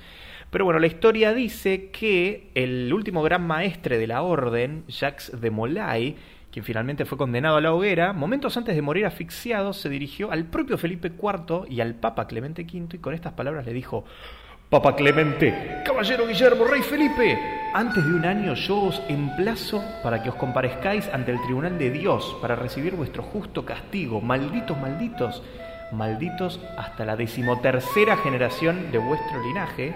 Pero 0.49 0.65
bueno, 0.65 0.79
la 0.79 0.87
historia 0.87 1.33
dice 1.33 1.91
que 1.91 2.49
el 2.55 2.91
último 2.91 3.21
gran 3.21 3.45
maestre 3.45 3.99
de 3.99 4.07
la 4.07 4.23
orden, 4.23 4.83
Jacques 4.87 5.39
de 5.39 5.51
Molay, 5.51 6.15
quien 6.51 6.65
finalmente 6.65 7.05
fue 7.05 7.19
condenado 7.19 7.57
a 7.57 7.61
la 7.61 7.71
hoguera, 7.71 8.13
momentos 8.13 8.57
antes 8.57 8.75
de 8.75 8.81
morir 8.81 9.05
asfixiado, 9.05 9.73
se 9.73 9.89
dirigió 9.89 10.31
al 10.31 10.45
propio 10.45 10.79
Felipe 10.79 11.09
IV 11.09 11.67
y 11.69 11.81
al 11.81 11.93
Papa 11.93 12.25
Clemente 12.25 12.63
V 12.63 12.95
y 12.95 12.97
con 12.97 13.13
estas 13.13 13.33
palabras 13.33 13.63
le 13.65 13.73
dijo, 13.73 14.05
Papa 14.69 14.95
Clemente, 14.97 15.81
Caballero 15.85 16.27
Guillermo, 16.27 16.65
Rey 16.65 16.81
Felipe, 16.81 17.39
antes 17.73 18.03
de 18.03 18.13
un 18.13 18.25
año 18.25 18.53
yo 18.53 18.81
os 18.81 19.01
emplazo 19.07 19.81
para 20.03 20.21
que 20.21 20.27
os 20.29 20.35
comparezcáis 20.35 21.07
ante 21.13 21.31
el 21.31 21.41
tribunal 21.41 21.77
de 21.77 21.89
Dios 21.89 22.35
para 22.41 22.55
recibir 22.57 22.93
vuestro 22.95 23.23
justo 23.23 23.63
castigo. 23.63 24.19
Malditos, 24.19 24.77
malditos, 24.77 25.41
malditos 25.93 26.59
hasta 26.77 27.05
la 27.05 27.15
decimotercera 27.15 28.17
generación 28.17 28.91
de 28.91 28.97
vuestro 28.97 29.41
linaje. 29.41 29.95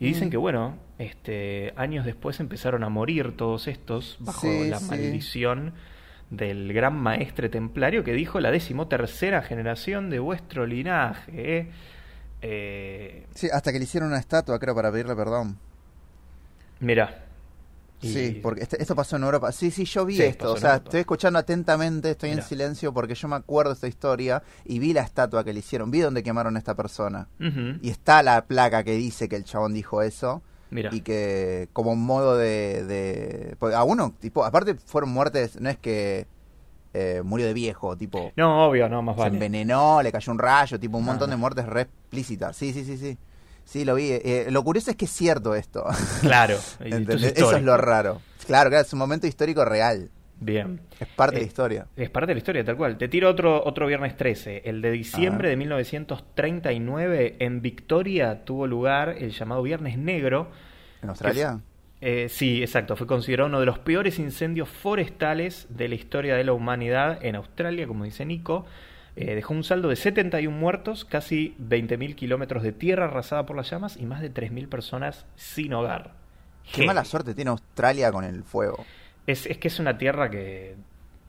Y 0.00 0.06
dicen 0.06 0.30
que, 0.30 0.38
bueno, 0.38 0.76
este, 0.98 1.74
años 1.76 2.06
después 2.06 2.40
empezaron 2.40 2.84
a 2.84 2.88
morir 2.88 3.36
todos 3.36 3.68
estos 3.68 4.16
bajo 4.20 4.40
Sí, 4.40 4.70
la 4.70 4.78
sí. 4.78 4.88
maldición 4.88 5.74
del 6.30 6.72
gran 6.72 6.96
maestre 6.96 7.50
templario 7.50 8.02
que 8.02 8.14
dijo 8.14 8.40
la 8.40 8.50
decimotercera 8.50 9.42
generación 9.42 10.08
de 10.08 10.20
vuestro 10.20 10.66
linaje. 10.66 11.68
¿Eh? 12.42 13.26
Sí, 13.34 13.48
hasta 13.52 13.72
que 13.72 13.78
le 13.78 13.84
hicieron 13.84 14.08
una 14.10 14.18
estatua, 14.18 14.58
creo, 14.58 14.74
para 14.74 14.90
pedirle 14.90 15.14
perdón. 15.16 15.58
mira. 16.80 17.22
Y- 18.02 18.12
Sí, 18.12 18.40
porque 18.42 18.62
este- 18.62 18.80
esto 18.80 18.94
pasó 18.94 19.16
en 19.16 19.22
Europa. 19.24 19.50
Sí, 19.52 19.70
sí, 19.70 19.86
yo 19.86 20.04
vi 20.04 20.16
Sí, 20.16 20.22
esto. 20.24 20.52
O 20.52 20.56
sea, 20.58 20.76
estoy 20.76 21.00
escuchando 21.00 21.38
atentamente, 21.38 22.10
estoy 22.10 22.28
en 22.30 22.42
silencio 22.42 22.92
porque 22.92 23.14
yo 23.14 23.26
me 23.26 23.36
acuerdo 23.36 23.70
de 23.70 23.74
esta 23.76 23.88
historia 23.88 24.42
y 24.66 24.78
vi 24.78 24.92
la 24.92 25.00
estatua 25.00 25.42
que 25.44 25.54
le 25.54 25.60
hicieron, 25.60 25.90
vi 25.90 26.00
dónde 26.00 26.22
quemaron 26.22 26.56
a 26.56 26.58
esta 26.58 26.74
persona. 26.74 27.26
Y 27.80 27.88
está 27.88 28.22
la 28.22 28.44
placa 28.44 28.84
que 28.84 28.92
dice 28.92 29.30
que 29.30 29.36
el 29.36 29.44
chabón 29.44 29.72
dijo 29.72 30.02
eso. 30.02 30.42
Mira. 30.70 30.90
Y 30.92 31.00
que 31.00 31.68
como 31.72 31.96
modo 31.96 32.36
de... 32.36 32.84
de 32.84 33.56
a 33.74 33.82
uno, 33.84 34.14
tipo, 34.20 34.44
aparte 34.44 34.74
fueron 34.74 35.08
muertes, 35.10 35.58
no 35.58 35.70
es 35.70 35.78
que 35.78 36.26
eh, 36.98 37.22
murió 37.22 37.46
de 37.46 37.52
viejo, 37.54 37.96
tipo... 37.96 38.32
No, 38.36 38.66
obvio, 38.68 38.88
no, 38.88 39.02
más 39.02 39.16
Se 39.16 39.20
vale. 39.22 39.34
envenenó, 39.34 40.02
le 40.02 40.10
cayó 40.10 40.32
un 40.32 40.38
rayo, 40.38 40.78
tipo 40.80 40.96
un 40.98 41.04
montón 41.04 41.28
Ah. 41.30 41.32
de 41.32 41.36
muertes 41.36 41.66
re 41.66 41.82
explícitas. 41.82 42.56
Sí, 42.56 42.72
sí, 42.72 42.84
sí, 42.84 42.96
sí. 42.96 43.18
Sí, 43.64 43.84
lo 43.84 43.94
vi. 43.96 44.10
Eh, 44.12 44.46
lo 44.50 44.62
curioso 44.62 44.90
es 44.92 44.96
que 44.96 45.06
es 45.06 45.10
cierto 45.10 45.54
esto. 45.54 45.84
Claro. 46.22 46.54
Eso 46.80 47.56
es 47.56 47.62
lo 47.62 47.76
raro. 47.76 48.20
Claro, 48.46 48.70
claro, 48.70 48.84
es 48.86 48.92
un 48.92 48.98
momento 49.00 49.26
histórico 49.26 49.64
real. 49.64 50.08
Bien. 50.38 50.80
Es 51.00 51.08
parte 51.08 51.36
de 51.36 51.40
Eh, 51.40 51.44
la 51.44 51.48
historia. 51.48 51.86
Es 51.96 52.10
parte 52.10 52.28
de 52.28 52.34
la 52.34 52.38
historia, 52.38 52.64
tal 52.64 52.76
cual. 52.76 52.96
Te 52.98 53.08
tiro 53.08 53.28
otro, 53.28 53.64
otro 53.64 53.86
viernes 53.86 54.16
13. 54.16 54.62
El 54.66 54.82
de 54.82 54.90
diciembre 54.92 55.48
de 55.48 55.56
1939, 55.56 57.36
en 57.40 57.62
Victoria, 57.62 58.44
tuvo 58.44 58.66
lugar 58.66 59.16
el 59.18 59.30
llamado 59.30 59.62
Viernes 59.62 59.98
Negro. 59.98 60.50
¿En 61.02 61.08
Australia? 61.10 61.60
Eh, 62.00 62.28
sí, 62.28 62.62
exacto. 62.62 62.94
Fue 62.96 63.06
considerado 63.06 63.48
uno 63.48 63.60
de 63.60 63.66
los 63.66 63.78
peores 63.78 64.18
incendios 64.18 64.68
forestales 64.68 65.66
de 65.70 65.88
la 65.88 65.94
historia 65.94 66.36
de 66.36 66.44
la 66.44 66.52
humanidad 66.52 67.18
en 67.24 67.36
Australia, 67.36 67.86
como 67.86 68.04
dice 68.04 68.24
Nico. 68.24 68.66
Eh, 69.16 69.34
dejó 69.34 69.54
un 69.54 69.64
saldo 69.64 69.88
de 69.88 69.96
71 69.96 70.54
muertos, 70.54 71.06
casi 71.06 71.56
20.000 71.58 72.14
kilómetros 72.14 72.62
de 72.62 72.72
tierra 72.72 73.06
arrasada 73.06 73.46
por 73.46 73.56
las 73.56 73.70
llamas 73.70 73.96
y 73.96 74.04
más 74.04 74.20
de 74.20 74.30
3.000 74.32 74.68
personas 74.68 75.24
sin 75.36 75.72
hogar. 75.72 76.12
Qué 76.70 76.84
mala 76.84 77.04
suerte 77.04 77.32
tiene 77.34 77.50
Australia 77.50 78.12
con 78.12 78.24
el 78.24 78.42
fuego. 78.44 78.84
Es, 79.26 79.46
es 79.46 79.56
que 79.56 79.68
es 79.68 79.78
una 79.78 79.96
tierra 79.96 80.28
que 80.30 80.76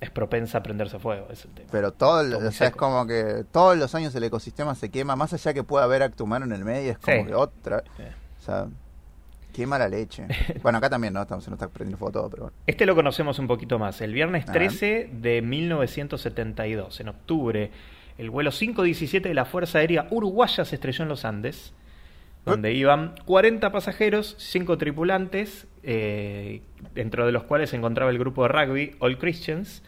es 0.01 0.09
propensa 0.09 0.57
a 0.57 0.63
prenderse 0.63 1.00
fuego, 1.00 1.27
es 1.31 1.45
el 1.45 1.51
tema. 1.51 1.69
Pero 1.71 1.91
todo, 1.93 2.21
el- 2.21 2.31
Todo 2.31 2.39
muy 2.41 2.50
o 2.50 2.51
sea, 2.51 2.67
es 2.67 2.75
como 2.75 3.07
que 3.07 3.45
todos 3.51 3.77
los 3.77 3.95
años 3.95 4.13
el 4.15 4.24
ecosistema 4.24 4.75
se 4.75 4.89
quema, 4.89 5.15
más 5.15 5.31
allá 5.33 5.53
que 5.53 5.63
pueda 5.63 5.86
haber 5.86 6.03
acto 6.03 6.25
humano 6.25 6.45
en 6.45 6.51
el 6.51 6.65
medio, 6.65 6.91
es 6.91 6.97
como 6.97 7.17
Sí. 7.21 7.25
que 7.27 7.36
otra. 7.36 7.83
O 8.39 8.43
sea, 8.43 8.67
qué 9.57 9.65
mala 9.65 9.89
leche. 9.89 10.27
bueno, 10.61 10.77
acá 10.77 10.87
también, 10.89 11.13
¿no? 11.13 11.21
Estamos, 11.23 11.43
se 11.43 11.49
nos 11.49 11.57
está 11.59 11.67
prendiendo 11.67 11.97
fuego 11.97 12.11
todo, 12.11 12.29
pero 12.29 12.43
bueno. 12.43 12.57
Este 12.67 12.85
lo 12.85 12.93
conocemos 12.95 13.39
un 13.39 13.47
poquito 13.47 13.79
más. 13.79 13.99
El 14.01 14.13
viernes 14.13 14.45
Ah. 14.47 14.51
13 14.53 15.09
de 15.11 15.41
1972, 15.41 16.99
en 16.99 17.07
octubre, 17.09 17.71
el 18.19 18.29
vuelo 18.29 18.51
517 18.51 19.27
de 19.29 19.33
la 19.35 19.45
Fuerza 19.45 19.79
Aérea 19.79 20.07
Uruguaya 20.11 20.63
se 20.63 20.75
estrelló 20.75 21.03
en 21.03 21.09
los 21.09 21.25
Andes. 21.25 21.73
donde 22.45 22.71
iban 22.71 23.13
40 23.25 23.73
pasajeros, 23.73 24.35
5 24.37 24.77
tripulantes, 24.77 25.67
eh, 25.83 26.61
dentro 26.95 27.25
de 27.25 27.33
los 27.33 27.43
cuales 27.43 27.71
se 27.71 27.75
encontraba 27.75 28.09
el 28.09 28.17
grupo 28.17 28.43
de 28.43 28.47
rugby 28.47 28.95
All 28.99 29.17
Christians, 29.17 29.83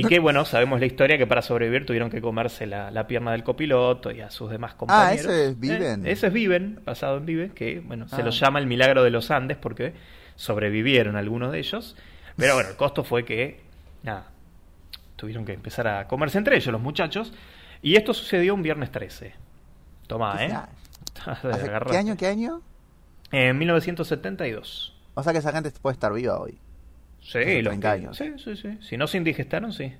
y 0.00 0.04
que, 0.04 0.18
bueno, 0.18 0.44
sabemos 0.44 0.80
la 0.80 0.86
historia 0.86 1.16
que 1.18 1.26
para 1.26 1.42
sobrevivir 1.42 1.86
tuvieron 1.86 2.10
que 2.10 2.20
comerse 2.20 2.66
la, 2.66 2.90
la 2.90 3.06
pierna 3.06 3.32
del 3.32 3.42
copiloto 3.44 4.10
y 4.10 4.20
a 4.20 4.30
sus 4.30 4.50
demás 4.50 4.74
compañeros. 4.74 5.10
Ah, 5.10 5.14
eso 5.14 5.30
es 5.32 5.58
Viven. 5.58 6.06
Eh, 6.06 6.10
eso 6.12 6.26
es 6.26 6.32
Viven, 6.32 6.80
basado 6.84 7.16
en 7.18 7.26
Viven, 7.26 7.50
que, 7.50 7.80
bueno, 7.80 8.08
se 8.08 8.16
Ah. 8.16 8.24
lo 8.24 8.30
llama 8.30 8.58
el 8.58 8.66
milagro 8.66 9.02
de 9.02 9.10
los 9.10 9.30
Andes 9.30 9.56
porque 9.56 9.94
sobrevivieron 10.36 11.16
algunos 11.16 11.52
de 11.52 11.58
ellos. 11.58 11.96
Pero 12.36 12.54
bueno, 12.54 12.68
el 12.70 12.76
costo 12.76 13.04
fue 13.04 13.24
que, 13.24 13.60
nada, 14.02 14.26
tuvieron 15.16 15.44
que 15.44 15.52
empezar 15.54 15.88
a 15.88 16.06
comerse 16.06 16.38
entre 16.38 16.56
ellos 16.56 16.72
los 16.72 16.80
muchachos. 16.82 17.32
Y 17.82 17.96
esto 17.96 18.12
sucedió 18.14 18.54
un 18.54 18.62
viernes 18.62 18.90
13. 18.92 19.34
Tomá, 20.06 20.44
¿eh? 20.44 20.50
Ah, 20.52 20.68
Te 21.24 21.30
¿hace- 21.30 21.48
agarraste. 21.48 21.92
¿Qué 21.92 21.98
año, 21.98 22.16
qué 22.16 22.26
año? 22.26 22.60
En 23.32 23.56
1972. 23.58 24.94
O 25.14 25.22
sea 25.22 25.32
que 25.32 25.38
esa 25.38 25.52
gente 25.52 25.70
puede 25.80 25.94
estar 25.94 26.12
viva 26.12 26.38
hoy. 26.38 26.58
Sí, 27.26 27.38
Hace 27.38 27.62
los 27.62 27.70
30 27.72 27.88
que- 27.92 27.94
años. 28.02 28.16
Sí, 28.16 28.32
sí, 28.42 28.56
sí. 28.56 28.78
Si 28.80 28.96
no 28.96 29.06
se 29.06 29.16
indigestaron, 29.18 29.72
sí. 29.72 29.92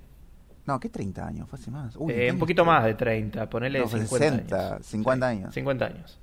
No, 0.67 0.79
¿qué 0.81 0.89
30 0.89 1.27
años? 1.27 1.49
Fue 1.49 1.59
hace 1.59 1.71
más. 1.71 1.95
Uy, 1.97 2.13
Eh, 2.13 2.17
¿qué 2.27 2.33
un 2.33 2.39
poquito 2.39 2.65
más 2.65 2.85
de 2.85 2.95
30, 2.95 3.49
ponele 3.51 3.81
No, 3.81 3.89
fue 3.89 4.01
50 4.01 4.29
60, 4.31 4.73
años. 4.75 4.87
50 4.87 5.31
Sí, 5.31 5.37
años. 5.39 5.55
50 5.55 5.87
años. 5.87 6.19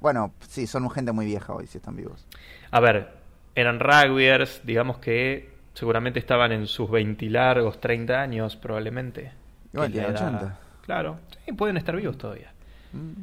Bueno, 0.00 0.32
sí, 0.48 0.66
son 0.66 0.88
gente 0.90 1.12
muy 1.12 1.26
vieja 1.26 1.52
hoy 1.52 1.66
si 1.66 1.78
están 1.78 1.94
vivos. 1.96 2.26
A 2.70 2.80
ver, 2.80 3.10
eran 3.54 3.78
rugbyers, 3.80 4.62
digamos 4.64 4.98
que 4.98 5.50
seguramente 5.74 6.18
estaban 6.18 6.52
en 6.52 6.66
sus 6.66 6.90
20 6.90 7.28
largos, 7.30 7.80
30 7.80 8.20
años 8.20 8.56
probablemente. 8.56 9.32
Igual 9.72 9.92
Que 9.92 9.98
es 9.98 10.02
la 10.04 10.08
tienen 10.14 10.34
edad- 10.34 10.42
80. 10.42 10.58
Claro, 10.82 11.18
sí, 11.44 11.52
pueden 11.52 11.76
estar 11.76 11.94
vivos 11.96 12.18
todavía. 12.18 12.52
Mm. 12.92 13.22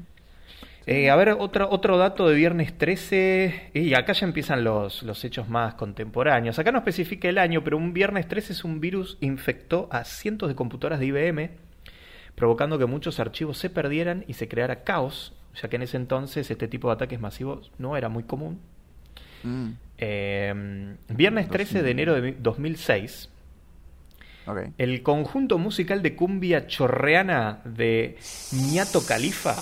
Eh, 0.91 1.11
a 1.11 1.15
ver, 1.15 1.29
otro, 1.37 1.69
otro 1.69 1.99
dato 1.99 2.27
de 2.27 2.33
viernes 2.35 2.75
13. 2.75 3.69
Y 3.75 3.93
acá 3.93 4.13
ya 4.13 4.25
empiezan 4.25 4.63
los, 4.63 5.03
los 5.03 5.23
hechos 5.23 5.47
más 5.47 5.75
contemporáneos. 5.75 6.57
Acá 6.57 6.71
no 6.71 6.79
especifica 6.79 7.29
el 7.29 7.37
año, 7.37 7.63
pero 7.63 7.77
un 7.77 7.93
viernes 7.93 8.27
13 8.27 8.53
es 8.53 8.63
un 8.63 8.79
virus 8.79 9.17
infectó 9.21 9.87
a 9.91 10.03
cientos 10.03 10.49
de 10.49 10.55
computadoras 10.55 10.99
de 10.99 11.05
IBM, 11.05 11.51
provocando 12.33 12.79
que 12.79 12.87
muchos 12.87 13.19
archivos 13.19 13.59
se 13.59 13.69
perdieran 13.69 14.25
y 14.27 14.33
se 14.33 14.47
creara 14.47 14.83
caos, 14.83 15.35
ya 15.61 15.69
que 15.69 15.75
en 15.75 15.83
ese 15.83 15.97
entonces 15.97 16.49
este 16.49 16.67
tipo 16.67 16.87
de 16.87 16.95
ataques 16.95 17.19
masivos 17.19 17.71
no 17.77 17.95
era 17.95 18.09
muy 18.09 18.23
común. 18.23 18.59
Mm, 19.43 19.69
Eh, 20.01 20.95
viernes 21.09 21.49
13 21.49 21.83
de 21.83 21.91
enero 21.91 22.19
de 22.19 22.31
2006, 22.39 23.29
ok. 24.47 24.59
el 24.77 25.03
conjunto 25.03 25.57
musical 25.57 26.01
de 26.01 26.15
cumbia 26.15 26.67
chorreana 26.67 27.59
de 27.65 28.17
Ñato 28.71 29.05
Califa 29.05 29.55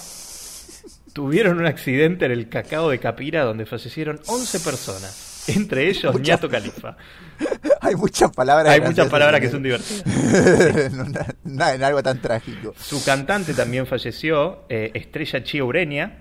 tuvieron 1.17 1.57
un 1.57 1.65
accidente 1.65 2.25
en 2.25 2.31
el 2.31 2.47
cacao 2.47 2.91
de 2.91 2.99
Capira 2.99 3.43
donde 3.43 3.65
fallecieron 3.65 4.19
11 4.27 4.59
personas, 4.59 5.45
entre 5.49 5.87
ellos 5.89 6.13
Muchas- 6.13 6.27
Ñato 6.27 6.47
Califa. 6.47 6.95
Hay 7.81 7.95
muchas 7.95 8.29
palabras. 8.29 8.71
Hay 8.71 8.81
muchas 8.81 9.09
palabras 9.09 9.41
que 9.41 9.49
son 9.49 9.63
divertidas. 9.63 10.03
en, 10.05 10.99
una- 10.99 11.25
na- 11.43 11.73
en 11.73 11.83
algo 11.83 12.03
tan 12.03 12.21
trágico. 12.21 12.75
Su 12.77 13.03
cantante 13.03 13.55
también 13.55 13.87
falleció, 13.87 14.65
eh, 14.69 14.91
Estrella 14.93 15.43
Chía 15.43 15.63
Ureña, 15.63 16.19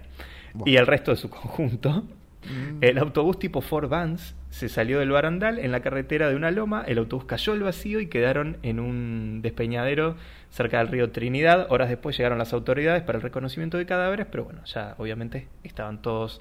y 0.64 0.76
el 0.76 0.86
resto 0.86 1.10
de 1.10 1.18
su 1.18 1.28
conjunto. 1.28 2.08
Mm. 2.46 2.78
El 2.80 2.98
autobús 2.98 3.38
tipo 3.38 3.60
Ford 3.60 3.88
Vans 3.88 4.34
se 4.50 4.68
salió 4.68 5.00
del 5.00 5.10
barandal 5.10 5.58
en 5.58 5.72
la 5.72 5.80
carretera 5.80 6.28
de 6.28 6.36
una 6.36 6.50
loma, 6.50 6.82
el 6.86 6.98
autobús 6.98 7.26
cayó 7.26 7.52
al 7.52 7.62
vacío 7.62 8.00
y 8.00 8.06
quedaron 8.06 8.56
en 8.62 8.80
un 8.80 9.40
despeñadero 9.42 10.16
cerca 10.50 10.78
del 10.78 10.88
río 10.88 11.10
Trinidad. 11.10 11.66
Horas 11.70 11.88
después 11.88 12.16
llegaron 12.16 12.38
las 12.38 12.52
autoridades 12.52 13.02
para 13.02 13.18
el 13.18 13.22
reconocimiento 13.22 13.76
de 13.76 13.86
cadáveres, 13.86 14.26
pero 14.30 14.44
bueno, 14.44 14.64
ya 14.64 14.94
obviamente 14.98 15.48
estaban 15.62 16.00
todos 16.00 16.40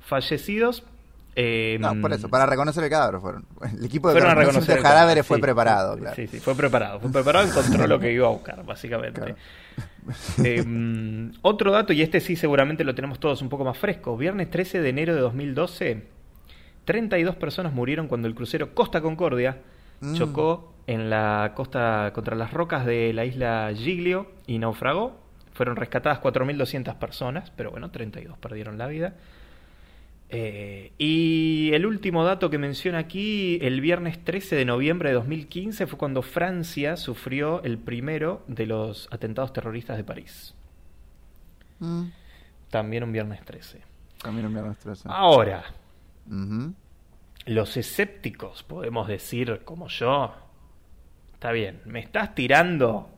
fallecidos. 0.00 0.84
Eh, 1.34 1.78
No, 1.80 1.98
por 2.00 2.12
eso, 2.12 2.28
para 2.28 2.44
reconocer 2.46 2.84
el 2.84 2.90
cadáver 2.90 3.20
fueron. 3.20 3.46
El 3.62 3.84
equipo 3.84 4.08
de 4.08 4.20
fueron 4.20 4.36
reconocer 4.36 4.76
de 4.76 4.82
cadáveres 4.82 4.82
cadáver, 4.82 5.24
fue 5.24 5.36
sí, 5.38 5.40
preparado, 5.40 5.94
sí, 5.94 6.00
claro. 6.00 6.16
Sí, 6.16 6.26
sí, 6.26 6.40
fue 6.40 6.54
preparado. 6.54 7.00
Fue 7.00 7.10
preparado, 7.10 7.46
encontró 7.48 7.86
lo 7.86 7.98
que 7.98 8.12
iba 8.12 8.26
a 8.26 8.30
buscar, 8.30 8.64
básicamente. 8.64 9.20
Claro. 9.20 9.36
Eh, 10.44 10.62
mm, 10.62 11.32
otro 11.42 11.70
dato, 11.72 11.92
y 11.92 12.02
este 12.02 12.20
sí 12.20 12.36
seguramente 12.36 12.84
lo 12.84 12.94
tenemos 12.94 13.18
todos 13.20 13.40
un 13.40 13.48
poco 13.48 13.64
más 13.64 13.78
fresco. 13.78 14.16
Viernes 14.16 14.50
13 14.50 14.80
de 14.82 14.88
enero 14.90 15.14
de 15.14 15.20
2012, 15.20 16.02
32 16.84 17.36
personas 17.36 17.72
murieron 17.72 18.08
cuando 18.08 18.28
el 18.28 18.34
crucero 18.34 18.74
Costa 18.74 19.00
Concordia 19.00 19.58
Mm. 20.00 20.14
chocó 20.14 20.74
en 20.88 21.08
la 21.10 21.52
costa 21.54 22.10
contra 22.12 22.34
las 22.34 22.52
rocas 22.52 22.84
de 22.84 23.12
la 23.12 23.24
isla 23.24 23.70
Giglio 23.74 24.32
y 24.48 24.58
naufragó. 24.58 25.16
Fueron 25.52 25.76
rescatadas 25.76 26.18
4.200 26.20 26.96
personas, 26.96 27.52
pero 27.54 27.70
bueno, 27.70 27.90
32 27.92 28.36
perdieron 28.38 28.78
la 28.78 28.88
vida. 28.88 29.14
Eh, 30.34 30.92
y 30.96 31.72
el 31.74 31.84
último 31.84 32.24
dato 32.24 32.48
que 32.48 32.56
menciona 32.56 32.96
aquí, 32.96 33.58
el 33.60 33.82
viernes 33.82 34.24
13 34.24 34.56
de 34.56 34.64
noviembre 34.64 35.10
de 35.10 35.14
2015, 35.16 35.86
fue 35.86 35.98
cuando 35.98 36.22
Francia 36.22 36.96
sufrió 36.96 37.62
el 37.64 37.76
primero 37.76 38.42
de 38.48 38.64
los 38.64 39.08
atentados 39.12 39.52
terroristas 39.52 39.98
de 39.98 40.04
París. 40.04 40.54
Mm, 41.80 42.04
También 42.70 43.04
un 43.04 43.12
viernes 43.12 43.44
13. 43.44 43.82
También 44.22 44.46
un 44.46 44.54
viernes 44.54 44.78
13. 44.78 45.06
Ahora, 45.10 45.64
los 47.44 47.76
escépticos, 47.76 48.62
podemos 48.62 49.08
decir 49.08 49.60
como 49.66 49.88
yo, 49.88 50.34
está 51.34 51.52
bien, 51.52 51.82
me 51.84 52.00
estás 52.00 52.34
tirando 52.34 53.10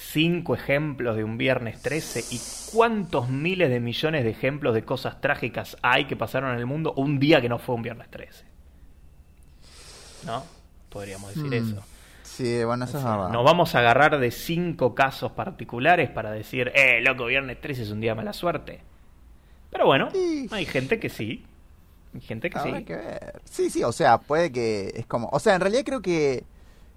cinco 0.00 0.54
ejemplos 0.54 1.16
de 1.16 1.24
un 1.24 1.36
viernes 1.38 1.82
13 1.82 2.24
y 2.30 2.40
cuántos 2.72 3.28
miles 3.28 3.68
de 3.68 3.80
millones 3.80 4.22
de 4.22 4.30
ejemplos 4.30 4.72
de 4.74 4.84
cosas 4.84 5.20
trágicas 5.20 5.76
hay 5.82 6.04
que 6.04 6.14
pasaron 6.14 6.52
en 6.52 6.58
el 6.58 6.66
mundo 6.66 6.92
un 6.96 7.18
día 7.18 7.40
que 7.40 7.48
no 7.48 7.58
fue 7.58 7.74
un 7.74 7.82
viernes 7.82 8.08
13. 8.08 8.44
¿No? 10.26 10.44
Podríamos 10.88 11.34
decir 11.34 11.50
Mm. 11.50 11.52
eso. 11.72 11.82
Sí, 12.22 12.62
bueno, 12.64 12.84
eso 12.84 12.98
O 12.98 13.00
es 13.00 13.04
verdad. 13.04 13.28
nos 13.30 13.44
vamos 13.44 13.74
a 13.74 13.80
agarrar 13.80 14.18
de 14.18 14.30
cinco 14.30 14.94
casos 14.94 15.32
particulares 15.32 16.10
para 16.10 16.30
decir, 16.30 16.70
eh, 16.74 17.00
loco, 17.00 17.26
viernes 17.26 17.60
13 17.60 17.82
es 17.82 17.90
un 17.90 18.00
día 18.00 18.12
de 18.12 18.16
mala 18.16 18.32
suerte. 18.32 18.80
Pero 19.70 19.86
bueno, 19.86 20.10
Sí. 20.12 20.46
hay 20.50 20.64
gente 20.64 21.00
que 21.00 21.08
sí. 21.08 21.44
Hay 22.14 22.20
gente 22.20 22.48
que 22.50 22.58
Habrá 22.58 22.78
sí. 22.78 22.84
que 22.84 22.96
ver. 22.96 23.40
Sí, 23.44 23.70
sí, 23.70 23.82
o 23.84 23.92
sea, 23.92 24.18
puede 24.18 24.52
que 24.52 24.92
es 24.94 25.06
como, 25.06 25.28
o 25.32 25.38
sea, 25.40 25.54
en 25.56 25.60
realidad 25.60 25.82
creo 25.84 26.00
que 26.00 26.44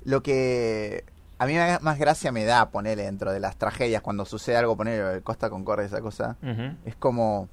lo 0.04 0.22
que 0.24 1.04
a 1.42 1.48
mí 1.48 1.56
más 1.82 1.98
gracia 1.98 2.32
me 2.32 2.46
da 2.46 2.70
ponerle 2.70 3.04
dentro 3.06 3.32
de 3.32 3.40
las 3.40 3.56
tragedias 3.58 4.02
cuando 4.04 4.26
sucede 4.26 4.58
algo, 4.58 4.78
poner 4.78 5.24
Costa 5.24 5.50
Concordia 5.50 5.86
esa 5.88 6.00
cosa, 6.02 6.38
es 6.86 6.96
como 6.96 7.50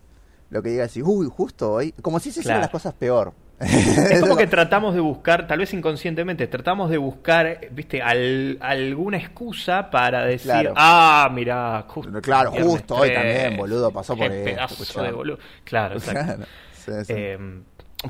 lo 0.51 0.63
que 0.63 0.69
diga 0.71 0.85
así, 0.85 1.03
uy, 1.03 1.27
justo 1.35 1.73
hoy, 1.73 1.93
como 2.03 2.21
si 2.21 2.31
se 2.31 2.41
hicieran 2.41 2.59
Claro. 2.61 2.65
las 2.65 2.71
cosas 2.71 2.93
peor. 2.95 3.33
Es 3.61 4.21
como 4.21 4.37
que 4.37 4.47
tratamos 4.47 4.95
de 4.95 5.01
buscar, 5.01 5.47
tal 5.47 5.59
vez 5.61 5.73
inconscientemente, 5.73 6.47
tratamos 6.47 6.91
de 6.91 6.99
buscar, 6.99 7.61
viste, 7.71 8.03
al- 8.03 8.59
alguna 8.61 9.17
excusa 9.17 9.89
para 9.91 10.25
decir, 10.27 10.51
Claro. 10.51 10.75
ah, 10.77 11.29
mira, 11.33 11.85
justo. 11.89 12.21
Claro, 12.21 12.53
justo 12.53 12.95
hoy 12.95 13.09
13, 13.09 13.15
también, 13.15 13.57
boludo, 13.57 13.91
pasó 13.91 14.15
por 14.17 14.31
esto, 14.31 14.45
pedazo 14.45 15.03
de 15.03 15.13
boludo. 15.13 15.39
Claro, 15.65 15.95
exacto. 15.99 16.25
Claro, 16.25 16.45
sí, 16.75 16.93
sí. 17.07 17.13
Eh, 17.17 17.39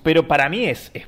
pero 0.02 0.26
para 0.28 0.48
mí 0.48 0.66
es, 0.66 0.90
es 0.92 1.06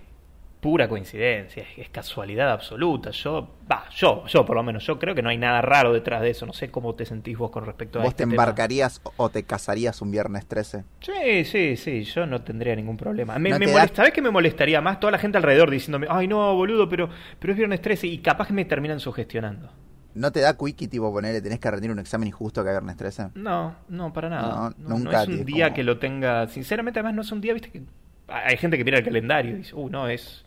pura 0.61 0.89
coincidencia, 0.89 1.65
es, 1.77 1.89
casualidad 1.89 2.51
absoluta. 2.51 3.11
Yo, 3.13 3.57
va, 3.71 3.85
yo, 3.91 4.27
yo 4.27 4.45
por 4.45 4.57
lo 4.57 4.63
menos, 4.63 4.85
yo 4.87 4.99
creo 4.99 5.15
que 5.15 5.23
no 5.23 5.31
hay 5.31 5.39
nada 5.39 5.63
raro 5.63 5.93
detrás 5.93 6.21
de 6.21 6.31
eso. 6.31 6.45
No 6.47 6.53
sé 6.53 6.71
cómo 6.71 6.95
te 6.95 7.07
sentís 7.07 7.39
vos 7.39 7.51
con 7.51 7.65
respecto 7.65 7.99
a 7.99 8.03
¿Vos 8.03 8.11
este 8.11 8.25
te 8.25 8.31
tema. 8.31 8.43
embarcarías 8.43 9.01
o 9.17 9.29
te 9.31 9.43
casarías 9.45 10.03
un 10.03 10.11
viernes 10.11 10.47
13? 10.47 10.85
Sí, 11.01 11.45
sí, 11.45 11.77
sí, 11.77 12.05
yo 12.05 12.27
no 12.27 12.43
tendría 12.43 12.77
ningún 12.77 12.97
problema. 12.97 13.39
Me, 13.39 13.51
¿No 13.51 13.59
me 13.59 13.67
te 13.67 13.73
molesta, 13.73 13.93
da- 13.93 13.97
¿Sabes 13.97 14.13
qué 14.13 14.21
me 14.23 14.31
molestaría 14.31 14.81
más? 14.81 15.01
Toda 15.01 15.13
la 15.13 15.19
gente 15.19 15.39
alrededor 15.39 15.71
diciéndome, 15.71 16.07
ay 16.11 16.29
no, 16.29 16.55
boludo, 16.55 16.89
pero, 16.89 17.09
pero 17.39 17.53
es 17.53 17.57
viernes 17.57 17.81
13 17.81 18.07
y 18.07 18.19
capaz 18.19 18.49
que 18.49 18.53
me 18.53 18.65
terminan 18.67 19.01
sugestionando. 19.01 19.71
¿No 20.13 20.33
te 20.33 20.41
da 20.41 20.57
quickie 20.59 20.89
tipo 20.89 21.13
ponerle 21.13 21.41
tenés 21.41 21.61
que 21.61 21.71
rendir 21.71 21.91
un 21.91 22.01
examen 22.01 22.27
injusto 22.29 22.63
que 22.65 22.71
viernes 22.71 22.97
13? 22.97 23.29
No, 23.37 23.77
no, 23.89 24.13
para 24.13 24.29
nada. 24.29 24.49
No, 24.55 24.71
No, 24.71 24.89
no 24.89 24.99
nunca 24.99 25.23
es 25.23 25.29
un 25.29 25.45
día 25.45 25.67
como- 25.67 25.77
que 25.77 25.85
lo 25.85 25.99
tenga. 25.99 26.49
Sinceramente, 26.49 26.99
además, 26.99 27.15
no 27.15 27.23
es 27.23 27.31
un 27.33 27.41
día, 27.41 27.53
viste, 27.55 27.71
que 27.71 27.83
hay 28.27 28.57
gente 28.57 28.77
que 28.77 28.85
mira 28.85 28.99
el 28.99 29.05
calendario 29.05 29.53
y 29.53 29.59
dice, 29.59 29.75
uh, 29.77 29.89
no, 29.89 30.09
es, 30.09 30.45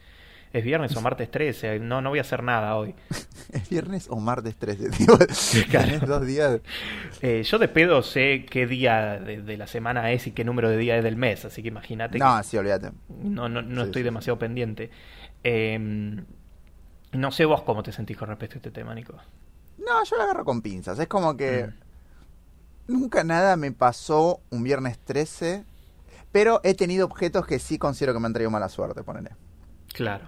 es 0.53 0.63
viernes 0.63 0.95
o 0.95 1.01
martes 1.01 1.29
13, 1.31 1.79
no, 1.79 2.01
no 2.01 2.09
voy 2.09 2.19
a 2.19 2.21
hacer 2.21 2.43
nada 2.43 2.75
hoy. 2.75 2.93
¿Es 3.51 3.67
viernes 3.69 4.07
o 4.09 4.17
martes 4.19 4.55
13? 4.55 4.89
Tipo, 4.91 5.17
Claro. 5.69 6.05
dos 6.05 6.25
días. 6.25 6.61
Eh, 7.21 7.43
yo 7.43 7.57
de 7.59 7.67
pedo 7.67 8.01
sé 8.03 8.45
qué 8.49 8.65
día 8.67 9.19
de, 9.19 9.41
de 9.41 9.57
la 9.57 9.67
semana 9.67 10.11
es 10.11 10.27
y 10.27 10.31
qué 10.31 10.43
número 10.43 10.69
de 10.69 10.77
día 10.77 10.95
es 10.97 11.03
del 11.03 11.15
mes, 11.17 11.43
así 11.45 11.61
que 11.61 11.67
imagínate 11.69 12.13
que 12.13 12.23
No, 12.23 12.41
sí, 12.43 12.55
olvídate. 12.57 12.91
no, 13.09 13.49
no, 13.49 13.61
no 13.61 13.81
Sí, 13.81 13.87
estoy 13.87 14.01
sí, 14.01 14.03
demasiado 14.05 14.37
pendiente. 14.39 14.89
Eh, 15.43 16.23
no 17.13 17.31
sé 17.31 17.45
vos 17.45 17.61
cómo 17.63 17.83
te 17.83 17.91
sentís 17.91 18.17
con 18.17 18.29
respecto 18.29 18.55
a 18.55 18.57
este 18.59 18.71
tema, 18.71 18.95
Nico. 18.95 19.13
No, 19.79 20.03
yo 20.03 20.15
lo 20.17 20.23
agarro 20.23 20.45
con 20.45 20.61
pinzas. 20.61 20.97
Es 20.99 21.07
como 21.07 21.35
que 21.35 21.67
Mm. 22.87 22.93
nunca 22.93 23.23
nada 23.23 23.55
me 23.55 23.71
pasó 23.71 24.41
un 24.49 24.63
viernes 24.63 24.99
13, 24.99 25.63
pero 26.31 26.59
he 26.63 26.73
tenido 26.73 27.05
objetos 27.05 27.45
que 27.45 27.59
sí 27.59 27.77
considero 27.77 28.13
que 28.13 28.19
me 28.19 28.27
han 28.27 28.33
traído 28.33 28.51
mala 28.51 28.69
suerte, 28.69 29.03
ponele. 29.03 29.31
Claro. 29.93 30.27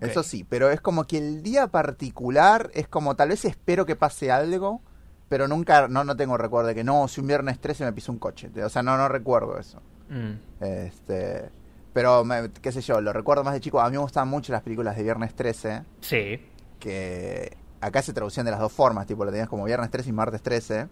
Eso 0.00 0.22
sí, 0.22 0.44
pero 0.44 0.70
es 0.70 0.80
como 0.80 1.04
que 1.04 1.18
el 1.18 1.42
día 1.42 1.68
particular 1.68 2.70
es 2.74 2.88
como 2.88 3.14
tal 3.14 3.28
vez 3.28 3.44
espero 3.44 3.86
que 3.86 3.94
pase 3.96 4.30
algo, 4.32 4.80
pero 5.28 5.46
nunca, 5.48 5.86
no, 5.88 6.02
no 6.04 6.16
tengo 6.16 6.36
recuerdo 6.36 6.68
de 6.68 6.74
que 6.74 6.84
no, 6.84 7.06
si 7.08 7.20
un 7.20 7.26
viernes 7.26 7.58
13 7.60 7.84
me 7.84 7.92
pisó 7.92 8.10
un 8.12 8.18
coche. 8.18 8.50
O 8.64 8.68
sea, 8.68 8.82
no, 8.82 8.96
no 8.96 9.08
recuerdo 9.08 9.58
eso. 9.58 9.80
Mm. 10.08 10.32
Este, 10.64 11.50
pero, 11.92 12.24
me- 12.24 12.50
qué 12.50 12.72
sé 12.72 12.80
yo, 12.80 13.00
lo 13.00 13.12
recuerdo 13.12 13.44
más 13.44 13.54
de 13.54 13.60
chico. 13.60 13.80
A 13.80 13.86
mí 13.88 13.92
me 13.92 14.02
gustaban 14.02 14.28
mucho 14.28 14.52
las 14.52 14.62
películas 14.62 14.96
de 14.96 15.02
Viernes 15.02 15.34
13, 15.34 15.82
Sí. 16.00 16.40
que 16.80 17.56
acá 17.80 18.02
se 18.02 18.12
traducían 18.12 18.44
de 18.46 18.52
las 18.52 18.60
dos 18.60 18.72
formas, 18.72 19.06
tipo, 19.06 19.24
lo 19.24 19.30
tenías 19.30 19.48
como 19.48 19.64
Viernes 19.64 19.90
13 19.90 20.08
y 20.10 20.12
Martes 20.12 20.42
13. 20.42 20.88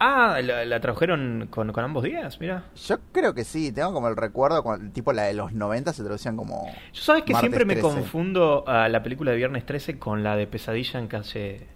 Ah, 0.00 0.40
la, 0.42 0.64
la 0.64 0.80
tradujeron 0.80 1.48
con, 1.50 1.72
con 1.72 1.84
ambos 1.84 2.04
días, 2.04 2.40
mira. 2.40 2.64
Yo 2.86 2.98
creo 3.12 3.34
que 3.34 3.42
sí, 3.44 3.72
tengo 3.72 3.92
como 3.92 4.08
el 4.08 4.16
recuerdo, 4.16 4.62
cuando- 4.62 4.92
tipo 4.92 5.12
la 5.12 5.24
de 5.24 5.34
los 5.34 5.52
90 5.52 5.92
se 5.92 6.02
traducían 6.04 6.36
como... 6.36 6.66
Yo 6.92 7.02
sabes 7.02 7.24
que 7.24 7.34
siempre 7.34 7.64
me 7.64 7.74
13. 7.74 7.88
confundo 7.88 8.64
a 8.68 8.88
la 8.88 9.02
película 9.02 9.32
de 9.32 9.36
Viernes 9.38 9.66
13 9.66 9.98
con 9.98 10.22
la 10.22 10.36
de 10.36 10.46
Pesadilla 10.46 11.00
en 11.00 11.08
calle 11.08 11.66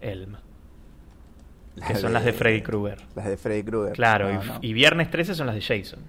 Elm, 0.00 0.36
que 1.86 1.94
son 1.94 2.12
las 2.12 2.24
de 2.24 2.32
Freddy 2.32 2.60
Krueger. 2.62 2.98
Las 3.14 3.26
de 3.26 3.36
Freddy 3.36 3.62
Krueger. 3.62 3.92
Claro, 3.94 4.32
No, 4.32 4.42
y, 4.42 4.46
no. 4.46 4.58
y 4.60 4.72
Viernes 4.72 5.10
13 5.10 5.34
son 5.36 5.46
las 5.46 5.54
de 5.54 5.60
Jason. 5.62 6.00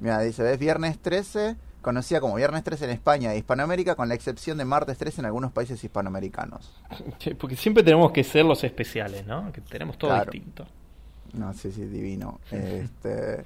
Mira, 0.00 0.18
dice, 0.20 0.42
¿ves? 0.42 0.58
Viernes 0.58 0.98
13, 0.98 1.54
conocida 1.84 2.20
como 2.20 2.34
Viernes 2.34 2.64
13 2.64 2.86
en 2.86 2.90
España 2.90 3.32
e 3.32 3.38
Hispanoamérica, 3.38 3.94
con 3.94 4.08
la 4.08 4.14
excepción 4.16 4.58
de 4.58 4.64
Martes 4.64 4.98
13 4.98 5.20
en 5.20 5.26
algunos 5.26 5.52
países 5.52 5.82
hispanoamericanos. 5.84 6.72
Porque 7.38 7.54
siempre 7.54 7.84
tenemos 7.84 8.10
que 8.10 8.24
ser 8.24 8.44
los 8.44 8.64
especiales, 8.64 9.24
¿no? 9.26 9.52
Que 9.52 9.60
tenemos 9.60 9.96
todo 9.96 10.10
Claro. 10.10 10.32
distinto. 10.32 10.66
No, 11.34 11.52
sí, 11.54 11.70
sí, 11.70 11.84
divino. 11.84 12.40
Este, 12.50 13.44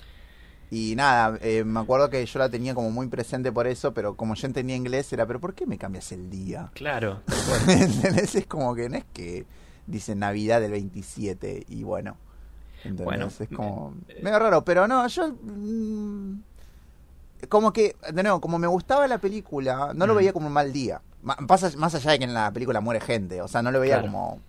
y 0.71 0.95
nada, 0.97 1.39
eh, 1.41 1.65
me 1.65 1.81
acuerdo 1.81 2.11
que 2.11 2.25
yo 2.25 2.39
la 2.39 2.51
tenía 2.51 2.75
como 2.75 2.91
muy 2.91 3.07
presente 3.09 3.51
por 3.53 3.67
eso, 3.67 3.95
pero 3.95 4.17
como 4.17 4.35
yo 4.35 4.47
entendía 4.47 4.77
inglés 4.77 5.11
era, 5.13 5.27
pero 5.27 5.41
¿por 5.41 5.55
qué 5.55 5.67
me 5.67 5.79
cambias 5.79 6.13
el 6.13 6.29
día? 6.29 6.71
Claro. 6.75 7.23
¿Entendés? 7.69 8.35
Es 8.35 8.47
como 8.47 8.75
que 8.75 8.89
no 8.91 8.97
es 8.99 9.05
que 9.13 9.47
dice 9.87 10.15
Navidad 10.15 10.61
del 10.61 10.73
27 10.73 11.65
y 11.69 11.83
bueno. 11.85 12.17
¿entendés? 12.85 13.05
Bueno, 13.07 13.27
es 13.29 13.49
como 13.49 13.95
eh, 14.09 14.21
medio 14.23 14.39
raro, 14.39 14.63
pero 14.63 14.87
no, 14.87 15.07
yo 15.09 15.29
mm, 15.43 16.43
como 17.49 17.73
que, 17.73 17.95
de 18.13 18.23
nuevo, 18.23 18.41
como 18.41 18.59
me 18.59 18.67
gustaba 18.67 19.07
la 19.07 19.19
película, 19.19 19.93
no 19.95 20.07
lo 20.07 20.15
Mm. 20.15 20.17
veía 20.17 20.33
como 20.33 20.47
un 20.49 20.53
mal 20.53 20.73
día. 20.73 21.01
Pasa, 21.47 21.71
más 21.77 21.95
allá 21.95 22.13
de 22.13 22.19
que 22.19 22.25
en 22.25 22.35
la 22.35 22.51
película 22.53 22.81
muere 22.81 23.01
gente, 23.01 23.43
o 23.43 23.49
sea, 23.49 23.61
no 23.63 23.71
lo 23.71 23.81
veía 23.81 23.97
Claro. 23.97 24.13
como 24.13 24.41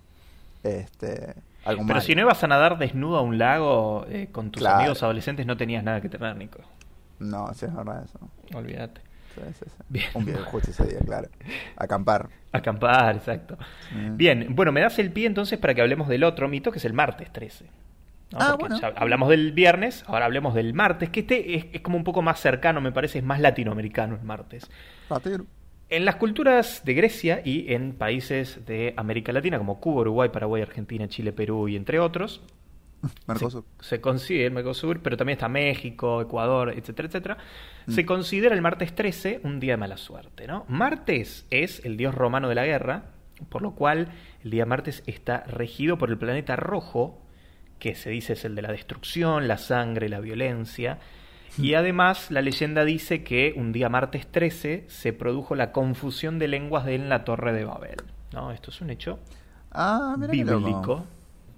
este 0.63 1.35
algo 1.65 1.81
Pero 1.83 1.95
mal. 1.95 2.01
si 2.01 2.15
no 2.15 2.21
ibas 2.21 2.43
a 2.43 2.47
nadar 2.47 2.77
desnudo 2.77 3.17
a 3.17 3.21
un 3.21 3.37
lago 3.37 4.05
eh, 4.09 4.29
con 4.31 4.49
tus 4.51 4.61
Claro. 4.61 4.77
amigos 4.79 5.03
adolescentes, 5.03 5.45
no 5.45 5.57
tenías 5.57 5.83
nada 5.83 5.99
que 6.01 6.09
temer, 6.09 6.35
Nico. 6.35 6.59
No, 7.19 7.53
sí 7.53 7.65
es 7.65 7.75
verdad 7.75 8.05
eso. 8.05 8.19
Olvídate. 8.57 9.01
Sí, 9.35 9.41
sí, 9.59 9.65
sí. 9.65 9.83
Bien. 9.89 10.05
Un 10.13 10.25
video 10.25 10.43
justo 10.45 10.71
ese 10.71 10.85
día, 10.85 10.99
claro. 11.05 11.27
Acampar. 11.75 12.29
Acampar, 12.51 13.15
exacto. 13.17 13.57
Mm. 13.93 14.17
Bien, 14.17 14.47
bueno, 14.55 14.71
me 14.71 14.81
das 14.81 14.97
el 14.99 15.11
pie 15.11 15.27
entonces 15.27 15.59
para 15.59 15.73
que 15.75 15.81
hablemos 15.81 16.07
del 16.07 16.23
otro 16.23 16.47
mito, 16.47 16.71
que 16.71 16.77
es 16.79 16.85
el 16.85 16.93
martes 16.93 17.31
13. 17.31 17.65
¿No? 18.31 18.39
Ah, 18.39 18.55
bueno. 18.59 18.79
hablamos 18.95 19.29
del 19.29 19.51
viernes, 19.51 20.03
ahora 20.07 20.25
hablemos 20.25 20.53
del 20.53 20.73
martes, 20.73 21.09
que 21.09 21.21
este 21.21 21.55
es, 21.55 21.65
es 21.73 21.81
como 21.81 21.97
un 21.97 22.03
poco 22.03 22.21
más 22.21 22.39
cercano, 22.39 22.81
me 22.81 22.91
parece, 22.91 23.19
es 23.19 23.23
más 23.23 23.39
latinoamericano 23.39 24.15
el 24.15 24.23
martes. 24.23 24.69
En 25.89 26.05
las 26.05 26.17
culturas 26.17 26.83
de 26.85 26.93
Grecia 26.93 27.41
y 27.43 27.73
en 27.73 27.93
países 27.93 28.65
de 28.67 28.93
América 28.95 29.31
Latina 29.31 29.57
como 29.57 29.79
Cuba, 29.79 30.01
Uruguay, 30.01 30.29
Paraguay, 30.29 30.61
Argentina, 30.61 31.07
Chile, 31.07 31.33
Perú 31.33 31.67
y 31.67 31.75
entre 31.75 31.99
otros, 31.99 32.41
Mercosur. 33.27 33.63
se, 33.79 33.89
se 33.89 34.01
considera 34.01 34.45
el 34.45 34.51
Mercosur, 34.51 35.01
pero 35.01 35.17
también 35.17 35.37
está 35.37 35.49
México, 35.49 36.21
Ecuador, 36.21 36.73
etcétera, 36.75 37.07
etcétera. 37.07 37.37
Mm. 37.87 37.91
Se 37.91 38.05
considera 38.05 38.53
el 38.53 38.61
martes 38.61 38.93
13 38.93 39.41
un 39.43 39.59
día 39.59 39.73
de 39.73 39.77
mala 39.77 39.97
suerte, 39.97 40.45
¿no? 40.45 40.65
Martes 40.67 41.47
es 41.49 41.83
el 41.83 41.97
dios 41.97 42.13
romano 42.13 42.49
de 42.49 42.55
la 42.55 42.65
guerra, 42.65 43.05
por 43.49 43.61
lo 43.61 43.71
cual 43.71 44.09
el 44.43 44.51
día 44.51 44.65
martes 44.65 45.03
está 45.07 45.43
regido 45.45 45.97
por 45.97 46.09
el 46.09 46.17
planeta 46.17 46.55
rojo, 46.55 47.21
que 47.79 47.95
se 47.95 48.09
dice 48.09 48.33
es 48.33 48.45
el 48.45 48.55
de 48.55 48.61
la 48.61 48.71
destrucción, 48.71 49.47
la 49.47 49.57
sangre, 49.57 50.09
la 50.09 50.19
violencia. 50.19 50.99
Y 51.57 51.73
además 51.73 52.29
la 52.31 52.41
leyenda 52.41 52.85
dice 52.85 53.23
que 53.23 53.53
un 53.57 53.71
día 53.71 53.89
martes 53.89 54.27
13 54.31 54.85
se 54.87 55.13
produjo 55.13 55.55
la 55.55 55.71
confusión 55.71 56.37
de 56.39 56.47
lenguas 56.47 56.87
en 56.87 57.09
la 57.09 57.23
Torre 57.25 57.53
de 57.53 57.65
Babel. 57.65 57.97
¿no? 58.33 58.51
Esto 58.51 58.69
es 58.71 58.79
un 58.81 58.91
hecho 58.91 59.19
Ah, 59.71 60.15
bíblico. 60.17 61.05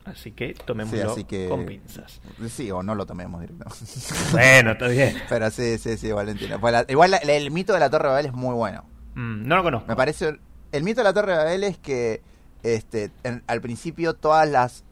Así 0.05 0.31
que 0.31 0.53
tomémoslo 0.55 0.99
Sí, 0.99 1.07
así 1.11 1.23
que- 1.25 1.47
con 1.47 1.65
pinzas. 1.65 2.21
Sí, 2.49 2.71
o 2.71 2.81
no 2.81 2.95
lo 2.95 3.05
tomemos 3.05 3.39
directamente. 3.41 3.85
Bueno, 4.31 4.71
está 4.71 4.87
bien. 4.87 5.15
Pero 5.29 5.51
sí, 5.51 5.77
sí, 5.77 5.95
sí, 5.97 6.11
Valentina. 6.11 6.57
Pues 6.59 6.71
la- 6.73 6.85
igual 6.87 7.11
la- 7.11 7.17
el 7.17 7.51
mito 7.51 7.73
de 7.73 7.79
la 7.79 7.89
Torre 7.89 8.05
de 8.05 8.09
Babel 8.11 8.25
es 8.27 8.33
muy 8.33 8.55
bueno. 8.55 8.83
Mm, 9.13 9.47
no 9.47 9.55
lo 9.57 9.63
conozco. 9.63 9.87
Me 9.87 9.95
parece. 9.95 10.39
El 10.71 10.83
mito 10.83 11.01
de 11.01 11.03
la 11.03 11.13
Torre 11.13 11.33
de 11.33 11.37
Babel 11.37 11.63
es 11.65 11.77
que 11.77 12.21
este, 12.63 13.11
en- 13.23 13.43
al 13.47 13.61
principio 13.61 14.13
todas 14.15 14.49
las 14.49 14.83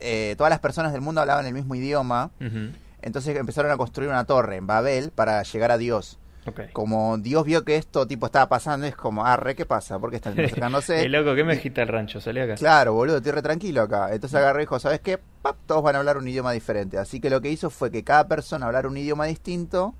eh, 0.00 0.34
todas 0.36 0.50
las 0.50 0.60
personas 0.60 0.92
del 0.92 1.00
mundo 1.00 1.20
hablaban 1.20 1.46
el 1.46 1.54
mismo 1.54 1.74
idioma. 1.74 2.30
Entonces 3.02 3.36
empezaron 3.36 3.70
a 3.70 3.76
construir 3.76 4.08
una 4.10 4.24
torre 4.24 4.56
en 4.56 4.66
Babel 4.66 5.10
para 5.10 5.42
llegar 5.42 5.70
a 5.70 5.78
Dios. 5.78 6.18
Como 6.74 7.16
Dios 7.16 7.44
vio 7.44 7.64
que 7.64 7.76
esto 7.76 8.06
tipo 8.06 8.26
estaba 8.26 8.48
pasando, 8.50 8.86
es 8.86 8.94
como, 8.94 9.24
ah, 9.24 9.36
re, 9.36 9.54
¿qué 9.54 9.64
pasa? 9.64 9.98
¿Por 9.98 10.10
qué 10.10 10.16
están 10.16 10.32
acercándose? 10.38 11.02
Eh, 11.02 11.08
loco, 11.08 11.34
¿qué 11.34 11.42
me 11.42 11.54
agita 11.54 11.82
el 11.82 11.88
rancho? 11.88 12.20
Salí 12.20 12.40
acá. 12.40 12.54
Claro, 12.56 12.92
boludo, 12.92 13.16
estoy 13.18 13.32
re 13.32 13.42
tranquilo 13.42 13.82
acá. 13.82 14.12
Entonces 14.12 14.38
agarré 14.38 14.62
y 14.62 14.64
dijo, 14.64 14.78
¿sabes 14.78 15.00
qué? 15.00 15.18
Pap, 15.42 15.56
todos 15.66 15.82
van 15.82 15.96
a 15.96 16.00
hablar 16.00 16.18
un 16.18 16.28
idioma 16.28 16.52
diferente. 16.52 16.98
Así 16.98 17.20
que 17.20 17.30
lo 17.30 17.40
que 17.40 17.50
hizo 17.50 17.70
fue 17.70 17.90
que 17.90 18.04
cada 18.04 18.28
persona 18.28 18.66
hablara 18.66 18.88
un 18.88 18.96
idioma 18.96 19.24
distinto 19.24 19.94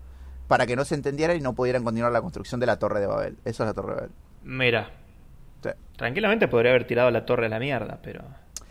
para 0.48 0.66
que 0.66 0.76
no 0.76 0.84
se 0.84 0.94
entendieran 0.94 1.36
y 1.36 1.40
no 1.40 1.54
pudieran 1.54 1.82
continuar 1.82 2.12
la 2.12 2.20
construcción 2.20 2.60
de 2.60 2.66
la 2.66 2.78
Torre 2.78 3.00
de 3.00 3.06
Babel. 3.06 3.38
Eso 3.46 3.62
es 3.62 3.68
la 3.68 3.74
Torre 3.74 3.88
de 3.88 3.94
Babel. 3.94 4.10
Mira, 4.42 4.90
Sí, 5.64 5.70
tranquilamente 5.96 6.46
podría 6.48 6.72
haber 6.72 6.84
tirado 6.86 7.10
la 7.10 7.24
torre 7.24 7.46
a 7.46 7.48
la 7.48 7.58
mierda, 7.58 7.98
pero... 8.02 8.22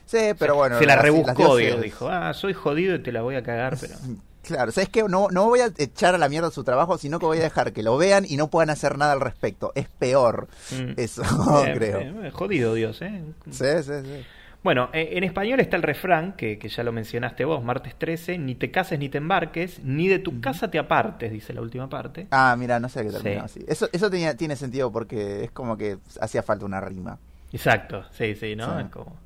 Sí, 0.06 0.18
pero 0.38 0.56
bueno. 0.56 0.78
Se 0.80 0.86
la 0.86 0.96
las- 0.96 1.04
rebuscó 1.04 1.44
las 1.56 1.58
Dios, 1.58 1.82
dijo. 1.82 2.10
Ah, 2.10 2.34
soy 2.34 2.54
jodido 2.54 2.96
y 2.96 3.00
te 3.00 3.12
la 3.12 3.22
voy 3.22 3.36
a 3.36 3.44
cagar, 3.44 3.78
pero... 3.80 3.96
Claro, 4.44 4.74
¿sabes 4.74 4.90
qué? 4.90 5.04
No, 5.04 5.30
no 5.32 5.46
voy 5.46 5.62
a 5.62 5.68
echar 5.78 6.16
a 6.16 6.18
la 6.18 6.28
mierda 6.28 6.52
su 6.52 6.66
trabajo, 6.66 6.98
sino 6.98 7.18
que 7.18 7.26
voy 7.26 7.38
a 7.38 7.44
dejar 7.44 7.72
que 7.72 7.82
lo 7.82 7.96
vean 7.98 8.26
y 8.28 8.36
no 8.36 8.50
puedan 8.50 8.70
hacer 8.70 8.98
nada 8.98 9.14
al 9.14 9.22
respecto. 9.22 9.72
Es 9.74 9.88
peor. 9.88 10.50
Mm. 10.72 10.94
Eso, 11.00 11.24
creo. 11.74 12.32
jodido 12.34 12.74
Dios, 12.74 13.02
¿eh? 13.02 13.22
Sí, 13.50 13.66
sí, 13.84 13.92
sí. 14.04 14.26
Bueno, 14.62 14.90
eh, 14.94 15.12
en 15.14 15.24
español 15.24 15.60
está 15.62 15.78
el 15.78 15.84
refrán, 15.84 16.34
que, 16.34 16.58
que 16.60 16.68
ya 16.70 16.84
lo 16.84 16.92
mencionaste 16.92 17.46
vos, 17.46 17.64
martes 17.64 17.96
13, 17.98 18.38
ni 18.38 18.56
te 18.56 18.70
cases 18.72 19.00
ni 19.00 19.08
te 19.10 19.18
embarques, 19.20 19.80
ni 19.84 20.08
de 20.10 20.20
tu 20.20 20.42
casa 20.42 20.70
te 20.70 20.78
apartes, 20.80 21.32
dice 21.32 21.54
la 21.54 21.62
última 21.62 21.88
parte. 21.90 22.28
Ah, 22.32 22.56
mira, 22.58 22.80
no 22.82 22.88
sé 22.90 23.04
qué 23.04 23.12
terminó 23.12 23.48
Sí. 23.48 23.60
así. 23.62 23.66
Eso, 23.68 23.88
eso 23.94 24.10
tenía, 24.10 24.36
tiene 24.36 24.56
sentido 24.58 24.92
porque 24.92 25.44
es 25.46 25.52
como 25.52 25.78
que 25.78 25.98
hacía 26.22 26.44
falta 26.44 26.66
una 26.66 26.80
rima. 26.82 27.18
Exacto, 27.54 28.04
sí, 28.12 28.36
sí, 28.36 28.56
¿no? 28.58 28.78
Sí. 28.78 28.84
Es 28.86 28.90
como... 28.92 29.23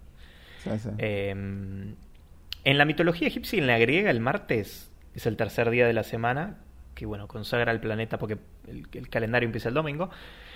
Sí, 0.64 0.70
sí. 0.80 0.90
Eh, 0.98 1.30
en 1.32 2.78
la 2.78 2.86
mitología 2.86 3.28
egipcia 3.28 3.58
y 3.58 3.60
en 3.60 3.68
la 3.68 3.78
griega, 3.78 4.12
el 4.12 4.20
martes 4.20 4.92
es 5.16 5.26
el 5.26 5.38
tercer 5.38 5.70
día 5.70 5.88
de 5.88 5.94
la 5.94 6.04
semana, 6.04 6.58
que 6.96 7.06
bueno, 7.06 7.28
consagra 7.28 7.72
al 7.72 7.80
planeta, 7.80 8.18
porque 8.18 8.38
el, 8.68 8.88
el 8.94 9.10
calendario 9.10 9.46
empieza 9.48 9.70
el 9.70 9.76
domingo, 9.76 10.10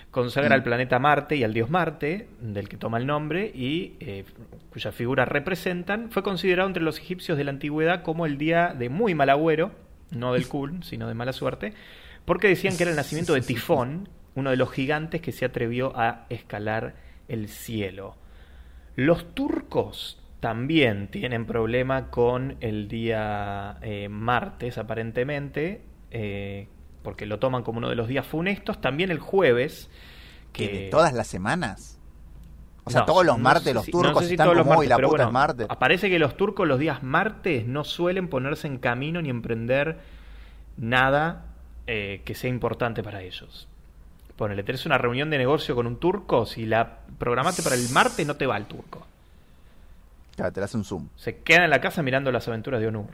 consagra 0.10 0.50
Mm. 0.50 0.54
al 0.54 0.64
planeta 0.64 1.00
Marte 1.00 1.36
y 1.38 1.44
al 1.44 1.54
dios 1.54 1.70
Marte, 1.70 2.28
del 2.42 2.68
que 2.68 2.78
toma 2.78 2.98
el 2.98 3.08
nombre, 3.08 3.50
y 3.54 3.96
eh, 4.02 4.26
cuyas 4.72 4.94
figuras 4.94 5.28
representan, 5.28 6.12
fue 6.12 6.22
considerado 6.24 6.68
entre 6.68 6.84
los 6.84 6.98
egipcios 7.00 7.38
de 7.38 7.44
la 7.46 7.52
antigüedad 7.52 8.04
como 8.04 8.26
el 8.26 8.38
día 8.38 8.76
de 8.78 8.90
muy 8.90 9.16
mal 9.16 9.30
agüero, 9.30 9.72
no 10.10 10.34
del 10.34 10.48
cool, 10.48 10.84
sino 10.84 11.08
de 11.08 11.14
mala 11.14 11.32
suerte, 11.32 11.74
porque 12.26 12.50
decían 12.50 12.76
que 12.76 12.84
era 12.84 12.90
el 12.92 12.98
nacimiento 12.98 13.34
de 13.34 13.42
Tifón, 13.42 14.10
uno 14.36 14.50
de 14.50 14.58
los 14.58 14.70
gigantes 14.72 15.22
que 15.22 15.32
se 15.32 15.46
atrevió 15.46 15.94
a 15.98 16.26
escalar 16.30 16.96
el 17.30 17.48
cielo. 17.48 18.16
Los 18.96 19.34
turcos 19.34 20.20
también 20.40 21.08
tienen 21.08 21.46
problema 21.46 22.10
con 22.10 22.58
el 22.62 22.88
día 22.88 23.78
eh, 23.82 24.10
martes, 24.10 24.78
aparentemente, 24.78 25.84
eh, 26.10 26.68
porque 27.04 27.26
lo 27.26 27.40
toman 27.40 27.64
como 27.64 27.78
uno 27.78 27.90
de 27.90 27.96
los 27.96 28.08
días 28.08 28.26
funestos. 28.26 28.82
También 28.82 29.12
el 29.12 29.20
jueves, 29.20 29.90
¿Que 30.52 30.68
de 30.68 30.90
todas 30.90 31.14
las 31.14 31.28
semanas? 31.28 32.00
O 32.84 32.90
sea, 32.90 33.02
No, 33.02 33.06
todos 33.06 33.26
los 33.26 33.38
no 33.38 33.44
martes 33.44 33.64
sé 33.64 33.74
los 33.74 33.86
turcos 33.86 34.14
no 34.14 34.20
sé 34.22 34.28
si 34.28 34.34
están 34.34 34.46
todos 34.46 34.58
los 34.58 34.66
como 34.66 34.76
martes, 34.76 34.90
la 34.90 34.96
pero 34.96 35.10
puta 35.10 35.26
bueno, 35.26 35.30
es 35.30 35.34
martes. 35.34 35.68
Aparece 35.70 36.10
que 36.10 36.20
los 36.20 36.36
turcos 36.36 36.68
los 36.68 36.80
días 36.80 37.04
martes 37.04 37.68
no 37.68 37.84
suelen 37.84 38.28
ponerse 38.28 38.68
en 38.68 38.80
camino 38.80 39.22
ni 39.22 39.30
emprender 39.30 40.00
nada 40.78 41.46
eh, 41.88 42.22
que 42.26 42.34
sea 42.36 42.50
importante 42.50 43.04
para 43.04 43.22
ellos. 43.22 43.68
Ponele, 44.36 44.64
tenés 44.64 44.86
una 44.86 44.98
reunión 44.98 45.30
de 45.30 45.38
negocio 45.38 45.76
con 45.76 45.86
un 45.88 45.98
turco, 46.00 46.46
si 46.46 46.66
la 46.66 47.00
programaste 47.20 47.62
para 47.64 47.76
el 47.76 47.90
martes 47.90 48.26
no 48.26 48.36
te 48.36 48.46
va 48.48 48.58
el 48.58 48.66
turco. 48.66 49.06
Claro, 50.36 50.52
te 50.52 50.60
le 50.62 50.66
hace 50.66 50.78
un 50.78 50.84
zoom. 50.86 51.10
Se 51.16 51.38
queda 51.38 51.66
en 51.66 51.70
la 51.70 51.82
casa 51.82 52.02
mirando 52.02 52.32
las 52.32 52.48
aventuras 52.48 52.80
de 52.82 52.88
Onur. 52.88 53.08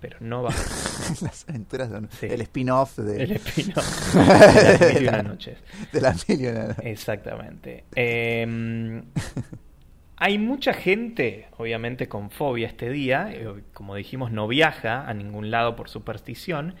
Pero 0.00 0.16
no 0.20 0.42
va 0.42 0.50
las 1.22 1.46
aventuras 1.48 1.90
de... 1.90 2.00
Sí. 2.10 2.26
El 2.26 2.40
spin-off 2.42 2.98
de, 2.98 3.22
el 3.24 3.32
espino 3.32 3.74
de 4.14 4.20
las 4.20 4.80
mil 4.94 5.02
y 5.02 5.08
una 5.08 5.22
noches. 5.22 5.58
de 5.92 6.00
las 6.00 6.28
mil 6.28 6.40
y 6.42 6.46
una- 6.48 6.76
Exactamente. 6.82 7.84
Eh, 7.94 9.02
hay 10.16 10.38
mucha 10.38 10.72
gente, 10.74 11.48
obviamente, 11.56 12.08
con 12.08 12.30
fobia 12.30 12.66
este 12.68 12.90
día. 12.90 13.28
eh, 13.32 13.62
Como 13.72 13.94
dijimos, 13.94 14.30
no 14.30 14.46
viaja 14.48 15.06
a 15.08 15.14
ningún 15.14 15.50
lado 15.50 15.74
por 15.76 15.88
superstición. 15.88 16.74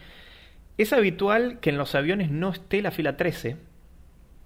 Es 0.76 0.92
habitual 0.92 1.60
que 1.60 1.70
en 1.70 1.78
los 1.78 1.94
aviones 1.94 2.30
no 2.30 2.50
esté 2.50 2.82
la 2.82 2.90
fila 2.90 3.16
13. 3.16 3.56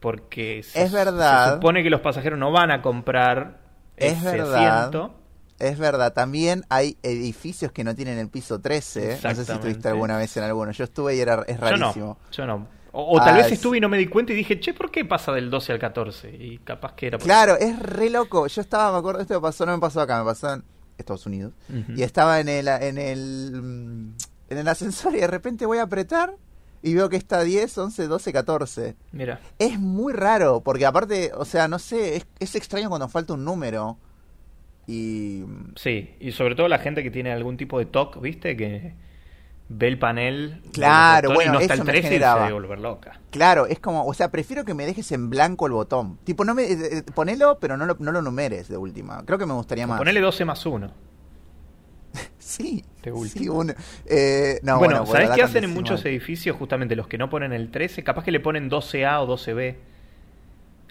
Porque 0.01 0.63
se, 0.63 0.83
Es 0.83 0.93
verdad. 0.93 1.49
se 1.49 1.55
supone 1.55 1.83
que 1.83 1.91
los 1.91 2.01
pasajeros 2.01 2.39
no 2.39 2.53
van 2.53 2.71
a 2.71 2.83
comprar 2.83 3.59
Es 3.97 4.19
ese 4.19 4.31
verdad. 4.39 4.79
asiento. 4.79 5.15
Es 5.59 5.77
verdad, 5.77 6.13
también 6.13 6.65
hay 6.69 6.97
edificios 7.03 7.73
que 7.73 7.83
no 7.83 7.95
tienen 7.97 8.17
el 8.19 8.29
piso 8.29 8.61
13. 8.61 9.19
No 9.25 9.35
sé 9.35 9.45
si 9.45 9.53
estuviste 9.53 9.89
alguna 9.89 10.17
vez 10.17 10.37
en 10.37 10.45
alguno. 10.45 10.71
Yo 10.71 10.85
estuve 10.85 11.17
y 11.17 11.21
era, 11.21 11.43
es 11.49 11.57
Yo 11.59 11.63
rarísimo. 11.63 12.19
no, 12.23 12.31
yo 12.31 12.47
no. 12.47 12.69
O, 12.93 13.17
o 13.17 13.19
tal 13.19 13.31
Ah, 13.35 13.37
vez 13.39 13.47
es- 13.47 13.53
estuve 13.55 13.79
y 13.79 13.81
no 13.81 13.89
me 13.89 13.99
di 13.99 14.07
cuenta 14.07 14.33
y 14.33 14.37
dije, 14.37 14.61
che, 14.61 14.73
¿por 14.73 14.91
qué 14.93 15.05
pasa 15.05 15.33
del 15.33 15.51
12 15.51 15.73
al 15.73 15.79
14? 15.81 16.31
Y 16.31 16.59
capaz 16.59 16.95
que 16.95 17.09
era 17.09 17.19
por- 17.19 17.27
Claro, 17.27 17.57
es 17.59 17.77
re 17.81 18.09
loco. 18.09 18.47
Yo 18.47 18.61
estaba, 18.61 18.93
me 18.93 18.99
acuerdo, 18.99 19.21
esto 19.21 19.35
me 19.35 19.41
pasó, 19.41 19.67
no 19.67 19.73
me 19.73 19.79
pasó 19.81 20.01
acá, 20.01 20.21
me 20.21 20.25
pasó 20.27 20.55
en 20.55 20.65
Estados 20.97 21.27
Unidos. 21.27 21.53
Y 21.97 22.03
estaba 22.03 22.39
en 22.39 22.49
el, 22.49 22.69
en 22.69 22.99
el 22.99 23.61
mm, 23.61 24.15
en 24.51 24.59
el 24.59 24.69
ascensor 24.69 25.15
y 25.17 25.19
de 25.21 25.27
repente 25.27 25.67
voy 25.67 25.79
a 25.79 25.83
apretar 25.83 26.35
y 26.83 26.95
veo 26.95 27.09
que 27.09 27.17
está 27.17 27.43
10, 27.43 27.77
11, 27.79 28.07
12, 28.07 28.33
14. 28.33 28.97
Mira, 29.13 29.41
Es 29.59 29.79
muy 29.79 30.13
raro, 30.13 30.61
porque 30.61 30.87
aparte, 30.87 31.33
o 31.35 31.45
sea, 31.45 31.69
no 31.69 31.79
sé, 31.79 32.17
es, 32.17 32.27
es 32.39 32.55
extraño 32.55 32.89
cuando 32.89 33.09
falta 33.09 33.35
un 33.35 33.45
número. 33.45 33.99
Y 34.87 35.45
sí. 35.77 36.15
Y 36.21 36.33
sobre 36.33 36.55
todo 36.55 36.69
la 36.69 36.79
gente 36.79 37.03
que 37.03 37.11
tiene 37.11 37.33
algún 37.33 37.57
tipo 37.57 37.79
de 37.79 37.87
TOC, 37.87 38.21
¿viste? 38.21 38.57
Que 38.57 38.95
ve 39.69 39.89
el 39.89 39.99
panel 39.99 40.63
Claro, 40.73 41.35
bueno, 41.35 41.51
y 41.51 41.55
no 41.55 41.61
está 41.61 41.75
eso 41.75 41.83
el 41.83 41.87
me 41.87 41.93
13 41.93 41.99
y 41.99 42.03
se 42.03 42.09
generaba. 42.15 42.41
debe 42.43 42.55
volver 42.55 42.79
loca. 42.79 43.21
claro, 43.31 43.67
es 43.67 43.81
como, 43.81 44.07
o 44.07 44.15
sea, 44.15 44.31
prefiero 44.31 44.65
que 44.65 44.73
me 44.73 44.87
dejes 44.87 45.13
en 45.13 45.29
blanco 45.29 45.67
el 45.67 45.73
botón. 45.73 46.19
Tipo, 46.25 46.45
no 46.45 46.55
me, 46.55 46.63
eh, 46.65 46.79
eh, 46.91 47.03
ponelo, 47.15 47.59
pero 47.61 47.77
no 47.77 47.85
lo, 47.85 47.97
no 47.99 48.13
lo 48.13 48.23
numeres 48.23 48.69
de 48.69 48.79
última. 48.79 49.23
Creo 49.27 49.39
que 49.39 49.45
me 49.47 49.53
gustaría 49.53 49.87
más. 49.87 49.99
Ponele 49.99 50.21
12 50.21 50.45
más 50.47 50.65
1. 50.65 51.08
Sí, 52.49 52.83
De 53.03 53.13
sí. 53.29 53.47
Eh, 54.07 54.59
no, 54.63 54.79
bueno, 54.79 55.05
bueno, 55.05 55.07
¿sabés 55.07 55.31
qué 55.31 55.43
hacen 55.43 55.65
en 55.65 55.75
muchos 55.75 56.03
edificios? 56.07 56.57
Justamente 56.57 56.97
los 56.97 57.07
que 57.07 57.19
no 57.19 57.29
ponen 57.29 57.53
el 57.53 57.71
13, 57.71 58.03
capaz 58.03 58.25
que 58.25 58.31
le 58.33 58.41
ponen 58.41 58.71
12A 58.71 59.21
o 59.21 59.27
12B 59.27 59.77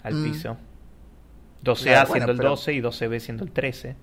al 0.04 0.14
Mm. 0.14 0.24
piso. 0.24 0.56
12A 1.64 1.82
Claro, 1.82 2.06
siendo 2.06 2.26
bueno, 2.26 2.30
el 2.32 2.36
pero- 2.38 2.48
12 2.50 2.72
y 2.74 2.80
12B 2.80 3.18
siendo 3.18 3.42
el 3.42 3.50
13. 3.50 3.96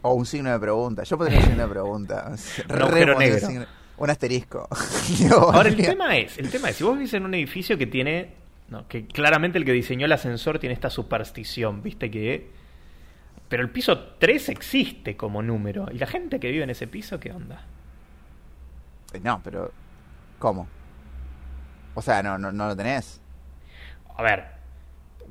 O 0.00 0.14
un 0.14 0.24
signo 0.24 0.50
de 0.50 0.58
pregunta. 0.58 1.02
Yo 1.02 1.18
podría 1.18 1.38
un 1.40 1.44
signo 1.44 1.62
de 1.64 1.68
pregunta. 1.68 2.32
Re 2.66 2.82
agujero 2.82 3.18
negro. 3.18 3.46
signo- 3.46 3.66
Un 3.98 4.08
asterisco. 4.10 4.68
Ahora, 5.38 5.68
el 5.68 5.76
tema 5.76 6.16
es, 6.16 6.38
el 6.38 6.48
tema 6.50 6.70
es, 6.70 6.76
si 6.76 6.84
vos 6.84 6.94
vivís 6.94 7.12
en 7.12 7.24
un 7.26 7.34
edificio 7.34 7.76
que 7.76 7.86
tiene, 7.86 8.30
no, 8.70 8.88
que 8.88 9.06
claramente 9.06 9.58
el 9.58 9.66
que 9.66 9.72
diseñó 9.72 10.06
el 10.06 10.12
ascensor 10.12 10.58
tiene 10.58 10.72
esta 10.72 10.88
superstición, 10.88 11.82
viste 11.82 12.10
que... 12.10 12.57
Pero 13.48 13.62
el 13.62 13.70
piso 13.70 13.98
3 14.18 14.48
existe 14.50 15.16
como 15.16 15.42
número. 15.42 15.86
¿Y 15.92 15.98
la 15.98 16.06
gente 16.06 16.38
que 16.38 16.50
vive 16.50 16.64
en 16.64 16.70
ese 16.70 16.86
piso 16.86 17.18
qué 17.18 17.32
onda? 17.32 17.62
Eh, 19.14 19.20
No, 19.22 19.40
pero. 19.42 19.72
¿Cómo? 20.38 20.68
O 21.94 22.02
sea, 22.02 22.22
no, 22.22 22.38
no, 22.38 22.52
no 22.52 22.68
lo 22.68 22.76
tenés. 22.76 23.20
A 24.16 24.22
ver. 24.22 24.46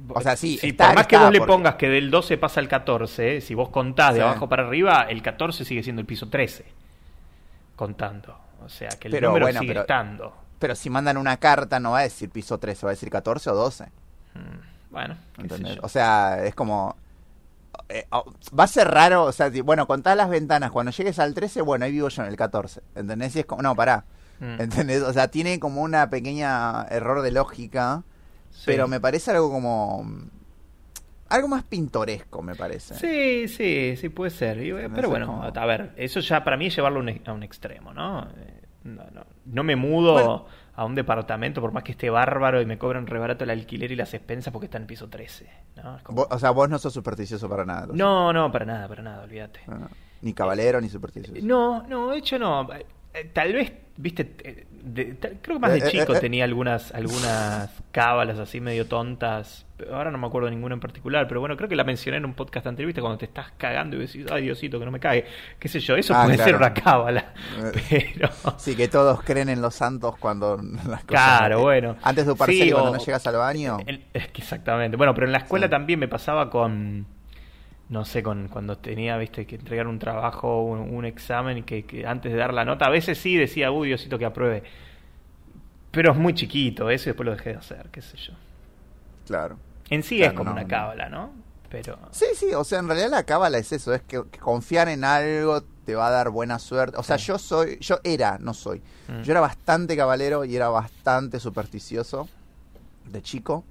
O 0.10 0.22
sea, 0.22 0.36
sí, 0.36 0.58
Si 0.58 0.70
está- 0.70 0.88
por 0.88 0.96
más 0.96 1.08
que 1.08 1.16
está, 1.16 1.26
vos 1.26 1.34
le 1.34 1.42
pongas 1.42 1.76
que 1.76 1.90
del 1.90 2.12
12 2.12 2.38
pasa 2.38 2.60
al 2.60 2.68
14, 2.68 3.42
si 3.42 3.54
vos 3.56 3.70
contás 3.70 4.14
de 4.14 4.20
Sí. 4.20 4.24
abajo 4.26 4.48
para 4.50 4.68
arriba, 4.68 5.04
el 5.10 5.22
14 5.24 5.66
sigue 5.66 5.82
siendo 5.84 6.02
el 6.02 6.06
piso 6.06 6.28
13. 6.30 6.66
Contando. 7.76 8.38
O 8.64 8.70
sea, 8.70 8.90
que 8.90 9.08
el 9.08 9.14
Pero 9.14 9.30
número 9.30 9.46
bueno, 9.46 9.60
sigue 9.60 9.72
pero- 9.72 9.82
estando. 9.82 10.36
Pero 10.60 10.76
si 10.76 10.90
mandan 10.90 11.18
una 11.18 11.38
carta, 11.38 11.80
no 11.80 11.92
va 11.92 12.00
a 12.00 12.04
decir 12.04 12.30
piso 12.32 12.58
13, 12.58 12.86
va 12.86 12.92
a 12.92 12.96
decir 12.96 13.10
14 13.12 13.50
o 13.52 13.56
12. 13.56 13.86
Mm, 14.34 14.90
Bueno, 14.92 15.18
qué 15.38 15.50
sé. 15.50 15.78
O 15.84 15.90
sea, 15.90 16.44
es 16.44 16.56
como. 16.56 16.96
Eh, 17.90 18.06
oh, 18.12 18.26
va 18.58 18.66
a 18.66 18.68
ser 18.68 18.88
raro, 18.88 19.24
o 19.26 19.32
sea, 19.32 19.52
bueno, 19.64 19.88
contás 19.88 20.16
las 20.18 20.30
ventanas. 20.30 20.72
Cuando 20.72 20.92
llegues 20.92 21.20
al 21.20 21.34
13, 21.34 21.62
bueno, 21.62 21.86
ahí 21.86 21.92
vivo 21.92 22.10
yo 22.10 22.22
en 22.24 22.30
el 22.30 22.36
14. 22.36 22.82
¿Entendés? 22.96 23.36
Y 23.36 23.40
es 23.40 23.46
como. 23.46 23.62
No, 23.62 23.76
pará. 23.76 24.06
Mm. 24.40 24.62
¿Entendés? 24.62 25.02
O 25.02 25.14
sea, 25.14 25.30
tiene 25.30 25.60
como 25.60 25.82
una 25.82 26.10
pequeña 26.10 26.84
error 26.90 27.22
de 27.22 27.32
lógica. 27.32 28.04
Sí. 28.52 28.64
Pero 28.66 28.88
me 28.88 29.00
parece 29.00 29.32
algo 29.32 29.52
como. 29.52 30.06
Algo 31.30 31.48
más 31.50 31.64
pintoresco, 31.64 32.42
me 32.42 32.56
parece. 32.56 32.94
Sí, 32.96 33.48
sí, 33.50 33.98
sí 33.98 34.10
puede 34.10 34.32
ser. 34.32 34.58
Pero 34.96 35.10
bueno, 35.10 35.44
a 35.54 35.66
ver, 35.66 35.94
eso 35.98 36.22
ya 36.22 36.44
para 36.44 36.56
mí 36.56 36.68
es 36.68 36.76
llevarlo 36.76 37.00
a 37.00 37.04
un, 37.04 37.22
a 37.26 37.34
un 37.34 37.44
extremo, 37.44 37.94
¿no? 37.94 38.24
Eh, 38.38 38.62
No, 38.84 39.04
no, 39.12 39.26
no 39.46 39.64
me 39.64 39.76
mudo 39.76 40.14
Bueno. 40.14 40.46
A 40.78 40.86
un 40.86 40.96
departamento 40.96 41.60
por 41.60 41.72
más 41.74 41.84
que 41.84 41.92
esté 41.92 42.10
bárbaro 42.10 42.62
y 42.62 42.66
me 42.66 42.78
cobren 42.78 43.06
re 43.08 43.20
barato 43.20 43.44
el 43.44 43.50
alquiler 43.50 43.92
y 43.92 43.96
las 43.96 44.14
expensas 44.14 44.54
porque 44.54 44.66
está 44.68 44.78
en 44.78 44.86
piso 44.88 45.10
13. 45.10 45.50
¿no? 45.84 45.98
Como- 46.04 46.28
o 46.30 46.40
sea, 46.40 46.52
vos 46.52 46.70
no 46.70 46.78
sos 46.80 46.94
supersticioso 46.94 47.50
para 47.50 47.66
nada. 47.66 47.88
No, 47.92 48.32
no, 48.32 48.52
para 48.52 48.64
nada, 48.66 48.88
para 48.88 49.02
nada, 49.02 49.24
olvídate. 49.24 49.60
No, 49.68 49.80
no. 49.80 49.90
Ni 50.22 50.34
caballero 50.34 50.80
ni 50.80 50.88
supersticioso. 50.88 51.46
No, 51.46 51.84
no, 51.88 52.10
de 52.12 52.18
hecho 52.20 52.40
no. 52.40 52.72
Eh, 52.74 52.86
Tal 53.34 53.52
vez, 53.54 53.74
viste, 53.98 54.36
eh, 54.44 54.68
de- 54.84 55.16
creo 55.42 55.58
que 55.58 55.60
más 55.60 55.72
Eh, 55.72 55.74
de 55.82 55.88
eh, 55.88 55.92
chico 55.92 56.14
eh, 56.14 56.18
eh. 56.18 56.20
tenía 56.22 56.44
algunas 56.44 56.94
algunas 56.94 57.70
cábalas 57.92 58.40
así 58.40 58.60
medio 58.62 58.86
tontas. 58.88 59.66
Ahora 59.92 60.10
no 60.10 60.18
me 60.18 60.26
acuerdo 60.26 60.48
de 60.48 60.56
ninguna 60.56 60.74
en 60.74 60.80
particular, 60.80 61.28
pero 61.28 61.40
bueno, 61.40 61.56
creo 61.56 61.70
que 61.70 61.76
la 61.76 61.84
mencioné 61.84 62.18
en 62.18 62.26
un 62.26 62.34
podcast 62.34 62.66
anterior, 62.66 62.88
viste, 62.88 63.02
cuando 63.02 63.20
te 63.20 63.26
estás 63.26 63.52
cagando 63.58 63.96
y 63.96 64.00
decís, 64.00 64.26
ay 64.32 64.42
Diosito, 64.44 64.80
que 64.80 64.86
no 64.86 64.92
me 64.92 65.00
cague. 65.00 65.26
Qué 65.60 65.68
sé 65.68 65.80
yo, 65.80 65.96
eso 65.96 66.16
Ah, 66.16 66.24
puede 66.24 66.36
claro. 66.38 66.50
ser 66.52 66.56
una 66.58 66.74
cábala. 66.74 67.34
Eh, 67.92 68.14
Pero... 68.18 68.30
Sí, 68.58 68.76
que 68.76 68.88
todos 68.88 69.22
creen 69.22 69.50
en 69.50 69.62
los 69.62 69.76
santos 69.76 70.16
cuando 70.18 70.58
las 70.88 71.04
cosas... 71.04 71.06
Claro, 71.06 71.62
bueno. 71.62 71.96
Antes 72.02 72.26
de 72.26 72.32
tu 72.32 72.38
parcial 72.38 72.68
Sí, 72.68 72.74
cuando 72.74 72.92
no 72.94 72.98
llegas 72.98 73.28
al 73.28 73.36
baño... 73.36 73.78
En- 73.86 74.04
exactamente. 74.16 74.98
Bueno, 74.98 75.14
pero 75.14 75.28
en 75.28 75.34
la 75.34 75.40
escuela 75.40 75.68
Sí. 75.68 75.72
también 75.72 76.00
me 76.00 76.08
pasaba 76.08 76.50
con, 76.50 77.06
no 77.90 78.04
sé, 78.06 78.22
con 78.24 78.48
cuando 78.50 78.78
tenía, 78.78 79.18
viste, 79.18 79.46
que 79.46 79.56
entregar 79.56 79.88
un 79.88 80.00
trabajo, 80.00 80.64
un, 80.64 80.80
un 80.94 81.06
examen 81.06 81.60
y 81.60 81.64
que, 81.64 81.86
que 81.86 82.06
antes 82.06 82.32
de 82.34 82.38
dar 82.38 82.54
la 82.54 82.66
nota, 82.66 82.86
a 82.86 82.90
veces 82.90 83.18
sí 83.18 83.36
decía, 83.38 83.72
uy, 83.72 83.88
Diosito, 83.90 84.18
que 84.20 84.26
apruebe. 84.26 84.64
Pero 85.92 86.12
es 86.12 86.18
muy 86.18 86.34
chiquito 86.34 86.90
eso 86.90 87.06
y 87.06 87.12
después 87.12 87.26
lo 87.26 87.32
dejé 87.36 87.52
de 87.52 87.56
hacer, 87.58 87.88
qué 87.92 88.02
sé 88.02 88.18
yo. 88.18 88.34
Claro. 89.26 89.58
En 89.90 90.04
sí 90.04 90.18
Claro, 90.18 90.32
es 90.32 90.38
como 90.38 90.50
no, 90.52 90.58
una 90.58 90.68
cábala, 90.68 91.10
¿no? 91.10 91.32
Pero... 91.70 91.98
Sí, 92.12 92.26
sí, 92.36 92.54
o 92.54 92.64
sea, 92.64 92.80
en 92.80 92.88
realidad 92.88 93.10
la 93.10 93.24
cábala 93.24 93.58
es 93.58 93.72
eso, 93.72 93.94
es 93.94 94.02
que, 94.02 94.24
que 94.32 94.40
confiar 94.40 94.90
en 94.90 95.04
algo 95.04 95.64
te 95.86 95.96
va 95.96 96.08
a 96.08 96.12
dar 96.12 96.30
buena 96.30 96.60
suerte. 96.60 96.98
O 96.98 97.04
sea, 97.04 97.18
Sí. 97.18 97.28
yo 97.28 97.38
soy, 97.40 97.78
yo 97.80 98.00
era, 98.04 98.38
no 98.40 98.54
soy. 98.54 98.82
Mm. 99.08 99.22
Yo 99.22 99.32
era 99.32 99.40
bastante 99.42 99.96
cabalero 99.96 100.44
y 100.46 100.56
era 100.56 100.68
bastante 100.70 101.40
supersticioso 101.40 102.28
de 103.06 103.22
chico. 103.22 103.64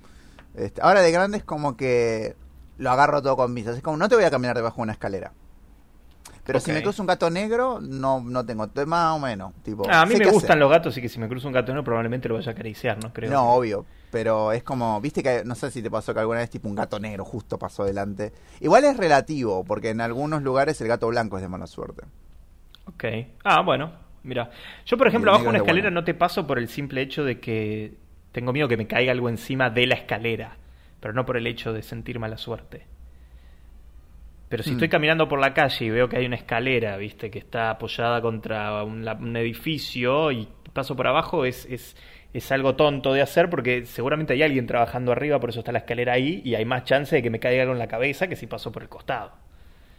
Este, 0.55 0.81
ahora 0.81 1.03
de 1.03 1.13
grande 1.13 1.37
es 1.39 1.45
como 1.45 1.77
que 1.77 2.35
lo 2.79 2.91
agarro 2.91 3.23
todo 3.23 3.37
con 3.37 3.55
visas. 3.55 3.77
Es 3.77 3.83
como, 3.83 3.97
no 3.97 4.09
te 4.09 4.15
voy 4.15 4.25
a 4.25 4.31
caminar 4.31 4.57
debajo 4.57 4.77
de 4.77 4.83
una 4.83 4.93
escalera. 4.93 5.33
Pero 6.45 6.61
si 6.61 6.71
me 6.71 6.81
cruza 6.81 7.03
un 7.03 7.09
gato 7.09 7.29
negro, 7.29 7.81
no, 7.81 8.21
no 8.21 8.47
tengo, 8.47 8.71
más 8.87 9.17
o 9.17 9.19
menos. 9.19 9.53
Tipo, 9.65 9.83
Ah, 9.91 10.03
a 10.03 10.07
mí 10.07 10.15
me 10.15 10.27
gustan 10.27 10.51
hacer. 10.53 10.59
los 10.59 10.71
gatos 10.71 10.97
y 10.97 11.03
que 11.03 11.09
si 11.09 11.19
me 11.19 11.29
cruzo 11.29 11.49
un 11.49 11.53
gato 11.53 11.75
no 11.75 11.83
probablemente 11.83 12.29
lo 12.29 12.37
vaya 12.37 12.51
a 12.51 12.55
acariciar, 12.55 13.03
¿no? 13.03 13.13
Creo. 13.13 13.29
No, 13.33 13.51
obvio. 13.51 13.85
Pero 14.13 14.53
es 14.53 14.63
como, 14.63 15.01
viste 15.01 15.25
que 15.25 15.43
no 15.45 15.57
sé 15.57 15.73
si 15.73 15.83
te 15.83 15.91
pasó 15.91 16.15
que 16.15 16.21
alguna 16.21 16.39
vez 16.39 16.49
tipo 16.49 16.69
un 16.69 16.77
gato 16.77 17.01
negro 17.01 17.25
justo 17.25 17.59
pasó 17.59 17.85
delante. 17.85 18.33
Igual 18.61 18.85
es 18.85 18.97
relativo, 18.97 19.65
porque 19.65 19.91
en 19.91 20.01
algunos 20.01 20.43
lugares 20.43 20.81
el 20.81 20.87
gato 20.87 21.09
blanco 21.09 21.37
es 21.37 21.43
de 21.43 21.49
mala 21.49 21.67
suerte. 21.67 22.05
Ok. 22.87 23.05
Ah, 23.43 23.63
bueno, 23.63 23.91
mira. 24.23 24.49
Yo, 24.85 24.97
por 24.97 25.09
ejemplo, 25.09 25.33
abajo 25.33 25.43
de 25.45 25.49
una 25.49 25.59
negro 25.59 25.65
es 25.65 25.69
escalera 25.69 25.87
bueno. 25.89 26.01
no 26.01 26.05
te 26.05 26.15
paso 26.15 26.47
por 26.47 26.59
el 26.61 26.69
simple 26.69 27.03
hecho 27.03 27.25
de 27.25 27.41
que 27.41 27.95
tengo 28.31 28.53
miedo 28.53 28.69
que 28.69 28.77
me 28.77 28.87
caiga 28.87 29.11
algo 29.11 29.29
encima 29.29 29.69
de 29.71 29.87
la 29.89 29.97
escalera, 29.97 30.57
pero 31.07 31.15
no 31.15 31.25
por 31.25 31.37
el 31.37 31.47
hecho 31.47 31.73
de 31.73 31.83
sentir 31.83 32.19
mala 32.19 32.37
suerte. 32.37 32.85
Pero 34.49 34.63
si 34.63 34.73
Hmm. 34.73 34.73
estoy 34.75 34.89
caminando 34.89 35.29
por 35.29 35.41
la 35.41 35.55
calle 35.55 35.85
y 35.87 35.91
veo 35.91 36.09
que 36.09 36.17
hay 36.17 36.27
una 36.27 36.37
escalera, 36.37 36.97
viste, 36.97 37.31
que 37.31 37.39
está 37.39 37.71
apoyada 37.71 38.21
contra 38.21 38.83
un, 38.85 39.05
la- 39.05 39.15
un 39.15 39.37
edificio 39.37 40.31
y 40.33 40.49
paso 40.73 40.95
por 40.97 41.07
abajo, 41.09 41.45
es, 41.45 41.65
es, 41.67 41.97
es 42.33 42.53
algo 42.53 42.77
tonto 42.77 43.13
de 43.13 43.23
hacer 43.23 43.51
porque 43.51 43.87
seguramente 43.87 44.35
hay 44.35 44.43
alguien 44.43 44.67
trabajando 44.67 45.11
arriba, 45.13 45.41
por 45.41 45.51
eso 45.51 45.61
está 45.61 45.73
la 45.73 45.79
escalera 45.81 46.13
ahí 46.13 46.43
y 46.45 46.55
hay 46.55 46.65
más 46.65 46.85
chance 46.85 47.17
de 47.17 47.23
que 47.23 47.31
me 47.31 47.41
caiga 47.41 47.63
algo 47.63 47.73
en 47.75 47.79
la 47.81 47.89
cabeza 47.89 48.29
que 48.29 48.37
si 48.37 48.47
paso 48.47 48.71
por 48.73 48.83
el 48.83 48.89
costado. 48.89 49.33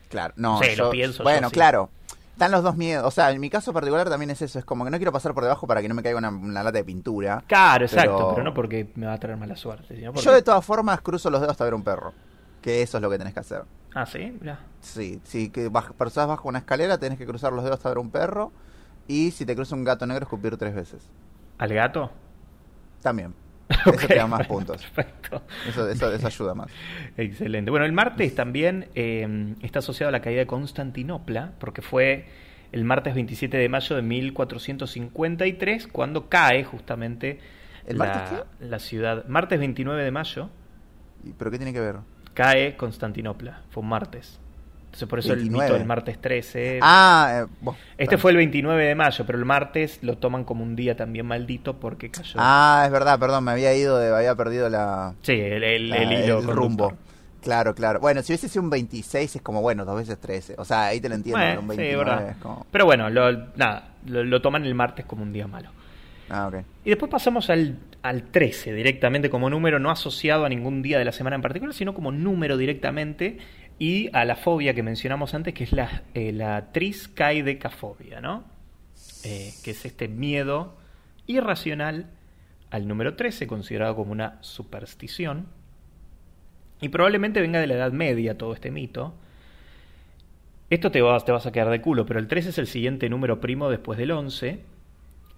Claro, 0.10 0.34
no, 0.38 0.62
Sí, 0.62 0.76
lo 0.76 0.90
pienso 0.90 1.24
Bueno, 1.24 1.52
claro. 1.52 1.92
Están 2.38 2.52
los 2.52 2.62
dos 2.62 2.78
miedos. 2.78 3.04
O 3.04 3.10
sea, 3.10 3.32
en 3.32 3.42
mi 3.42 3.50
caso 3.50 3.74
particular 3.74 4.08
también 4.10 4.30
es 4.30 4.40
eso. 4.44 4.60
Es 4.60 4.64
como 4.66 4.86
que 4.86 4.92
no 4.92 4.98
quiero 4.98 5.12
pasar 5.12 5.34
por 5.34 5.42
debajo 5.42 5.66
para 5.66 5.82
que 5.82 5.90
no 5.90 5.96
me 5.96 6.04
caiga 6.04 6.20
una, 6.20 6.30
una 6.30 6.62
lata 6.62 6.78
de 6.78 6.84
pintura. 6.84 7.44
Claro, 7.48 7.86
exacto, 7.86 8.16
Pero- 8.16 8.30
pero, 8.36 8.44
no 8.44 8.54
porque 8.54 8.92
me 8.94 9.08
va 9.08 9.14
a 9.14 9.18
traer 9.18 9.38
mala 9.38 9.56
suerte, 9.56 9.96
sino 9.96 10.14
porque... 10.14 10.24
Yo 10.24 10.32
de 10.32 10.44
todas 10.44 10.64
formas 10.64 11.02
cruzo 11.02 11.32
los 11.32 11.42
dedos 11.42 11.52
hasta 11.54 11.64
ver 11.64 11.74
un 11.74 11.84
perro. 11.84 12.14
Que 12.62 12.84
eso 12.84 12.98
es 13.00 13.02
lo 13.02 13.10
que 13.10 13.18
tenés 13.18 13.34
que 13.34 13.40
hacer. 13.40 13.64
Ah, 13.96 14.06
sí, 14.06 14.38
mira. 14.40 14.60
Sí, 14.82 15.20
si 15.24 15.50
que 15.50 15.72
baj- 15.72 15.94
pasás 15.94 16.28
bajo 16.28 16.48
una 16.48 16.60
escalera 16.60 17.00
tenés 17.00 17.18
que 17.18 17.26
cruzar 17.26 17.52
los 17.54 17.64
dedos 17.64 17.78
hasta 17.78 17.90
ver 17.90 17.98
un 17.98 18.12
perro. 18.12 18.52
Y 19.08 19.32
si 19.32 19.44
te 19.44 19.56
cruza 19.56 19.74
un 19.74 19.84
gato 19.84 20.06
negro, 20.06 20.26
escupir 20.26 20.58
tres 20.58 20.76
veces. 20.76 21.10
¿Al 21.58 21.74
gato? 21.74 22.12
También. 23.02 23.34
Eso 23.86 24.08
te 24.08 24.16
da 24.16 24.28
más 24.28 24.48
puntos. 24.48 24.82
Perfecto. 24.86 25.44
Eso, 25.68 25.88
eso, 25.90 26.12
eso 26.12 26.28
ayuda 26.28 26.54
más. 26.56 26.68
Excelente. 27.18 27.70
Bueno, 27.72 27.86
el 27.86 27.92
martes 27.92 28.34
también 28.36 28.88
eh, 28.96 29.56
está 29.62 29.80
asociado 29.80 30.10
a 30.10 30.12
la 30.12 30.22
caída 30.22 30.40
de 30.40 30.48
Constantinopla, 30.48 31.54
porque 31.60 31.82
fue 31.82 32.26
el 32.72 32.84
martes 32.86 33.14
27 33.16 33.58
de 33.58 33.70
mayo 33.70 33.96
de 33.96 34.02
1453, 34.02 35.88
cuando 35.88 36.30
cae 36.30 36.64
justamente 36.64 37.40
¿El 37.86 37.98
la, 37.98 38.46
la 38.60 38.80
ciudad. 38.80 39.26
Martes 39.28 39.60
29 39.60 40.04
de 40.04 40.12
mayo 40.12 40.50
¿Y- 41.24 41.32
¿Pero 41.34 41.52
qué 41.52 41.58
tiene 41.58 41.74
que 41.74 41.80
ver? 41.80 41.98
cae 42.34 42.76
Constantinopla, 42.78 43.62
fue 43.70 43.84
un 43.84 43.90
martes. 43.90 44.40
Entonces 44.98 45.10
por 45.10 45.20
eso 45.20 45.34
el 45.34 45.40
29. 45.40 45.66
mito 45.68 45.78
del 45.78 45.88
martes 45.88 46.20
13. 46.20 46.80
Ah, 46.82 47.46
eh, 47.46 47.70
este 48.00 48.18
fue 48.18 48.32
el 48.32 48.38
29 48.38 48.84
de 48.84 48.96
mayo, 48.96 49.26
pero 49.28 49.38
el 49.38 49.46
martes 49.46 50.00
lo 50.02 50.18
toman 50.18 50.44
como 50.44 50.64
un 50.64 50.76
día 50.76 50.96
también 50.96 51.28
maldito 51.28 51.80
porque 51.80 52.10
cayó. 52.10 52.34
Ah, 52.38 52.82
es 52.86 52.92
verdad, 52.92 53.20
perdón, 53.20 53.44
me 53.44 53.52
había 53.52 53.76
ido, 53.76 54.00
de, 54.00 54.16
había 54.16 54.34
perdido 54.36 54.70
la, 54.70 55.14
Sí, 55.22 55.34
el, 55.34 55.64
el, 55.64 55.90
la- 55.90 55.98
el 55.98 56.12
hilo. 56.14 56.36
conductor. 56.38 56.56
rumbo. 56.56 56.94
Claro, 57.44 57.76
claro. 57.76 58.00
Bueno, 58.00 58.24
si 58.24 58.32
hubiese 58.34 58.50
sido 58.50 58.64
un 58.64 58.72
26 58.72 59.36
es 59.36 59.42
como, 59.44 59.62
bueno, 59.62 59.86
dos 59.86 59.96
veces 59.98 60.18
13. 60.20 60.56
O 60.58 60.66
sea, 60.66 60.86
ahí 60.88 61.00
te 61.00 61.08
lo 61.10 61.16
entiendo. 61.16 61.40
Bueno, 61.40 61.62
un 61.62 61.70
sí, 61.70 61.78
29 61.78 61.98
verdad. 62.04 62.30
es 62.32 62.38
como... 62.38 62.66
Pero 62.72 62.86
bueno, 62.86 63.10
lo, 63.12 63.32
nada, 63.56 63.90
lo, 64.08 64.24
lo 64.24 64.42
toman 64.42 64.66
el 64.66 64.74
martes 64.74 65.06
como 65.06 65.22
un 65.22 65.32
día 65.32 65.46
malo. 65.48 65.70
Ah, 66.30 66.48
ok. 66.48 66.56
Y 66.84 66.90
después 66.90 67.10
pasamos 67.10 67.50
al, 67.52 67.78
al 68.02 68.24
13 68.24 68.74
directamente 68.74 69.30
como 69.30 69.50
número 69.50 69.78
no 69.80 69.92
asociado 69.92 70.44
a 70.44 70.50
ningún 70.50 70.82
día 70.82 70.98
de 70.98 71.06
la 71.06 71.12
semana 71.14 71.36
en 71.38 71.42
particular, 71.44 71.74
sino 71.74 71.94
como 71.94 72.12
número 72.12 72.58
directamente 72.58 73.38
y 73.80 74.10
a 74.14 74.26
la 74.26 74.36
fobia 74.36 74.74
que 74.74 74.84
mencionamos 74.84 75.34
antes, 75.34 75.54
que 75.54 75.64
es 75.64 75.72
la, 75.72 76.04
eh, 76.14 76.32
la 76.32 76.72
triscaidecafobia, 76.72 78.22
¿no? 78.22 78.44
Eh, 79.24 79.54
que 79.64 79.72
es 79.72 79.86
este 79.86 80.08
miedo 80.08 80.78
irracional 81.28 82.08
al 82.72 82.88
número 82.88 83.16
13, 83.16 83.48
considerado 83.48 83.96
como 83.96 84.12
una 84.12 84.38
superstición. 84.42 85.48
Y 86.82 86.90
probablemente 86.90 87.42
venga 87.42 87.60
de 87.60 87.68
la 87.68 87.76
Edad 87.76 87.92
Media 87.92 88.38
todo 88.38 88.54
este 88.54 88.72
mito. 88.72 89.14
Esto 90.70 90.92
te 90.92 91.02
vas, 91.02 91.24
te 91.24 91.32
vas 91.32 91.46
a 91.46 91.52
quedar 91.52 91.70
de 91.70 91.82
culo, 91.82 92.06
pero 92.06 92.20
el 92.20 92.28
13 92.28 92.50
es 92.50 92.58
el 92.58 92.68
siguiente 92.68 93.10
número 93.10 93.40
primo 93.40 93.70
después 93.70 93.98
del 93.98 94.12
11. 94.12 94.60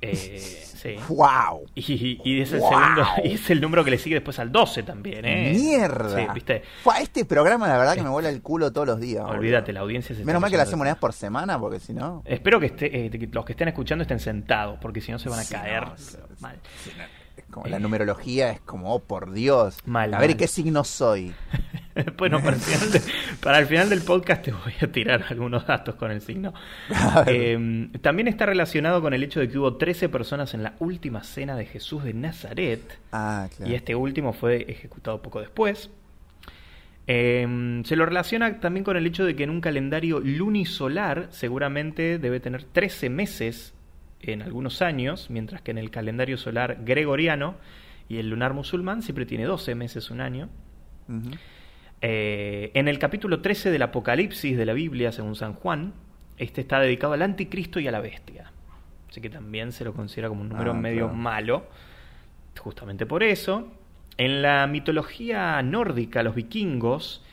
Eh, 0.02 0.40
sí. 0.40 0.96
¡Wow! 1.10 1.66
Y, 1.76 2.22
y 2.24 2.42
es 2.42 2.54
el 2.54 2.60
¡Wow! 2.60 2.70
segundo, 2.70 3.06
y 3.26 3.34
es 3.34 3.50
el 3.50 3.60
número 3.60 3.84
que 3.84 3.92
le 3.92 3.98
sigue 3.98 4.16
después 4.16 4.40
al 4.40 4.52
12 4.52 4.84
también, 4.84 5.26
¿eh? 5.26 5.54
¡Mierda! 5.54 6.18
Sí, 6.18 6.28
viste. 6.34 6.64
Este 7.02 7.26
programa, 7.26 7.68
la 7.68 7.78
verdad, 7.78 7.96
que 7.96 8.02
me 8.04 8.10
vuela 8.10 8.30
el 8.30 8.42
culo 8.42 8.72
todos 8.72 8.88
los 8.88 9.00
días. 9.00 9.24
boludo. 9.24 9.40
Olvídate, 9.40 9.74
la 9.74 9.82
audiencia 9.82 10.16
se 10.16 10.24
Menos 10.24 10.42
mal 10.42 10.50
que 10.50 10.58
lo 10.58 10.64
hacemos 10.64 10.82
una 10.82 10.92
vez 10.92 11.00
por 11.00 11.12
semana, 11.14 11.60
porque 11.60 11.80
si 11.80 11.94
no. 11.94 12.24
Espero 12.26 12.60
que, 12.60 12.68
esté, 12.68 13.06
eh, 13.08 13.10
que 13.10 13.28
los 13.32 13.44
que 13.46 13.54
estén 13.54 13.68
escuchando 13.68 14.02
estén 14.04 14.20
sentados, 14.20 14.78
porque 14.82 15.02
si 15.02 15.12
no 15.12 15.20
se 15.20 15.28
van 15.30 15.40
a 15.40 15.44
Sí, 15.44 15.54
caer 15.54 15.84
no, 15.88 15.94
pero 16.12 16.28
mal. 16.40 16.56
no, 16.98 17.04
como 17.50 17.68
la 17.68 17.80
numerología 17.80 18.52
es 18.52 18.60
como, 18.62 18.94
oh, 18.94 19.00
por 19.00 19.32
Dios. 19.32 19.78
Mal, 19.86 20.14
a 20.14 20.20
ver, 20.20 20.30
¿y 20.32 20.34
mal. 20.34 20.38
qué 20.40 20.48
signo 20.48 20.84
soy? 20.84 21.34
bueno, 22.18 22.40
para 22.42 22.56
el, 22.56 22.62
final 22.62 22.92
de- 22.92 23.02
para 23.42 23.60
el 23.60 23.66
final 23.66 23.90
del 23.90 24.02
podcast 24.02 24.44
te 24.44 24.52
voy 24.52 24.74
a 24.82 24.88
tirar 24.92 25.26
algunos 25.30 25.66
datos 25.68 25.96
con 25.96 26.12
el 26.12 26.22
signo. 26.22 26.54
Eh, 27.28 27.90
también 28.02 28.28
está 28.28 28.46
relacionado 28.46 29.02
con 29.02 29.14
el 29.14 29.24
hecho 29.24 29.40
de 29.40 29.50
que 29.50 29.58
hubo 29.58 29.76
13 29.78 30.10
personas 30.10 30.54
en 30.54 30.64
la 30.64 30.74
última 30.80 31.24
cena 31.24 31.56
de 31.56 31.66
Jesús 31.66 32.04
de 32.04 32.14
Nazaret. 32.14 32.98
ah, 33.12 33.48
claro. 33.56 33.72
y 33.72 33.76
este 33.76 33.96
último 33.96 34.34
fue 34.34 34.66
ejecutado 34.70 35.22
poco 35.22 35.40
después. 35.42 35.90
Eh, 37.08 37.82
se 37.86 37.96
lo 37.96 38.06
relaciona 38.06 38.60
también 38.60 38.84
con 38.84 38.96
el 38.96 39.08
hecho 39.08 39.26
de 39.26 39.36
que 39.36 39.44
en 39.44 39.50
un 39.50 39.62
calendario 39.62 40.20
lunisolar 40.20 41.28
seguramente 41.32 42.20
debe 42.20 42.40
tener 42.40 42.64
13 42.64 43.10
meses 43.10 43.74
en 44.22 44.42
algunos 44.42 44.82
años, 44.82 45.30
mientras 45.30 45.62
que 45.62 45.72
en 45.72 45.78
el 45.78 45.92
calendario 45.92 46.38
solar 46.38 46.80
gregoriano 46.84 47.56
y 48.08 48.18
el 48.18 48.30
lunar 48.30 48.54
musulmán 48.54 49.02
siempre 49.02 49.26
tiene 49.26 49.46
12 49.46 49.76
meses 49.76 50.10
un 50.12 50.22
año. 50.22 50.50
Eh, 52.02 52.72
en 52.74 52.88
el 52.88 53.00
capítulo 53.00 53.42
13 53.42 53.72
del 53.72 53.82
Apocalipsis 53.82 54.58
de 54.58 54.66
la 54.66 54.74
Biblia, 54.74 55.12
según 55.12 55.36
San 55.36 55.54
Juan, 55.54 55.94
este 56.38 56.62
está 56.62 56.80
dedicado 56.80 57.14
al 57.14 57.22
anticristo 57.22 57.80
y 57.80 57.88
a 57.88 57.92
la 57.92 58.00
bestia. 58.00 58.52
Así 59.10 59.22
que 59.22 59.30
también 59.30 59.72
se 59.72 59.84
lo 59.84 59.94
considera 59.94 60.30
como 60.30 60.42
un 60.42 60.50
número 60.50 60.72
Ah, 60.72 60.76
medio 60.76 61.06
claro. 61.08 61.14
malo, 61.16 61.68
justamente 62.58 63.06
por 63.06 63.24
eso. 63.24 63.72
En 64.18 64.42
la 64.42 64.68
mitología 64.68 65.62
nórdica, 65.62 66.24
los 66.24 66.36
vikingos, 66.36 67.24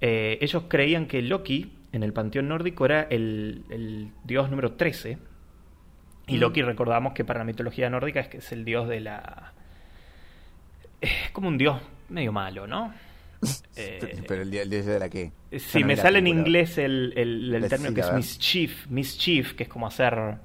eh, 0.00 0.38
ellos 0.40 0.64
creían 0.68 1.06
que 1.06 1.20
Loki, 1.22 1.72
en 1.92 2.02
el 2.02 2.12
panteón 2.12 2.48
nórdico, 2.48 2.84
era 2.84 3.02
el, 3.02 3.64
el 3.70 4.10
dios 4.24 4.48
número 4.50 4.72
13. 4.72 5.18
Y 6.28 6.36
Mm. 6.36 6.40
Loki 6.40 6.62
recordamos 6.62 7.12
que 7.14 7.24
para 7.24 7.40
la 7.40 7.44
mitología 7.44 7.90
nórdica 7.90 8.20
es 8.20 8.28
que 8.28 8.38
es 8.38 8.52
el 8.52 8.64
dios 8.64 8.88
de 8.88 9.00
la... 9.00 9.52
Es 11.00 11.30
como 11.32 11.48
un 11.48 11.58
dios 11.58 11.80
medio 12.08 12.32
malo, 12.32 12.66
¿no? 12.66 12.92
Eh, 13.76 14.22
Pero 14.26 14.42
el 14.42 14.50
día 14.50 14.64
de 14.66 14.98
la 14.98 15.08
que. 15.08 15.30
Sí, 15.58 15.84
me 15.84 15.96
sale 15.96 16.18
en 16.18 16.26
inglés 16.26 16.76
el, 16.78 17.12
el, 17.16 17.68
término 17.68 17.94
que 17.94 18.00
es 18.00 18.12
mischief, 18.12 18.88
mischief, 18.88 19.54
que 19.54 19.62
es 19.62 19.68
como 19.68 19.86
hacer... 19.86 20.36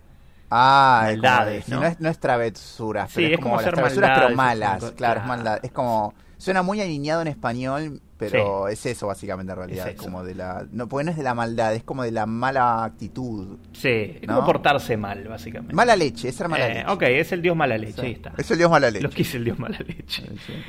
Ah, 0.52 1.08
es 1.10 1.16
como 1.18 1.22
Maldades, 1.24 1.66
de- 1.66 1.74
¿no? 1.74 1.82
no, 1.82 1.88
es, 1.88 2.00
no 2.00 2.10
es 2.10 2.20
travesuras, 2.20 3.10
Sí, 3.10 3.16
pero 3.16 3.28
es, 3.28 3.34
es 3.34 3.38
como, 3.40 3.50
como 3.50 3.56
las 3.56 3.66
hacer 3.66 3.74
travesuras, 3.76 4.20
pero 4.20 4.36
malas. 4.36 4.92
claro, 4.92 5.22
es 5.22 5.26
maldad. 5.26 5.60
Es 5.64 5.72
como. 5.72 6.14
Suena 6.38 6.62
muy 6.62 6.80
alineado 6.82 7.24
en 7.24 7.30
español, 7.30 8.00
pero 8.32 8.68
es 8.68 8.86
eso 8.86 9.08
básicamente 9.08 9.52
en 9.52 9.58
realidad. 9.58 9.90
Es 9.90 9.96
como 9.96 10.24
de 10.24 10.36
la. 10.36 10.66
No, 10.72 10.88
porque 10.88 11.06
no 11.06 11.12
es 11.12 11.18
de 11.18 11.24
la 11.24 11.34
maldad, 11.34 11.74
es 11.76 11.84
como 11.84 12.04
de 12.04 12.12
la 12.12 12.26
mala 12.26 12.84
actitud. 12.84 13.58
Sí, 13.74 13.90
es 13.90 14.28
¿No? 14.28 14.36
como 14.36 14.46
portarse 14.48 14.98
mal, 14.98 15.28
básicamente. 15.28 15.74
Mala 15.76 15.96
leche, 15.96 16.30
esa 16.30 16.44
era 16.44 16.50
mala 16.50 16.68
Eh, 16.68 16.74
leche. 16.76 16.86
ok, 16.92 17.02
es 17.04 17.32
el 17.32 17.42
dios 17.42 17.56
mala 17.56 17.78
leche, 17.78 17.94
Sí. 18.02 18.06
ahí 18.08 18.12
está. 18.14 18.34
Es 18.38 18.50
el 18.52 18.58
dios 18.58 18.70
mala 18.72 18.90
leche. 18.92 19.04
Lo 19.04 19.10
que 19.10 19.22
es 19.22 19.36
el 19.36 19.44
dios 19.44 19.60
mala 19.60 19.78
leche. 19.80 20.24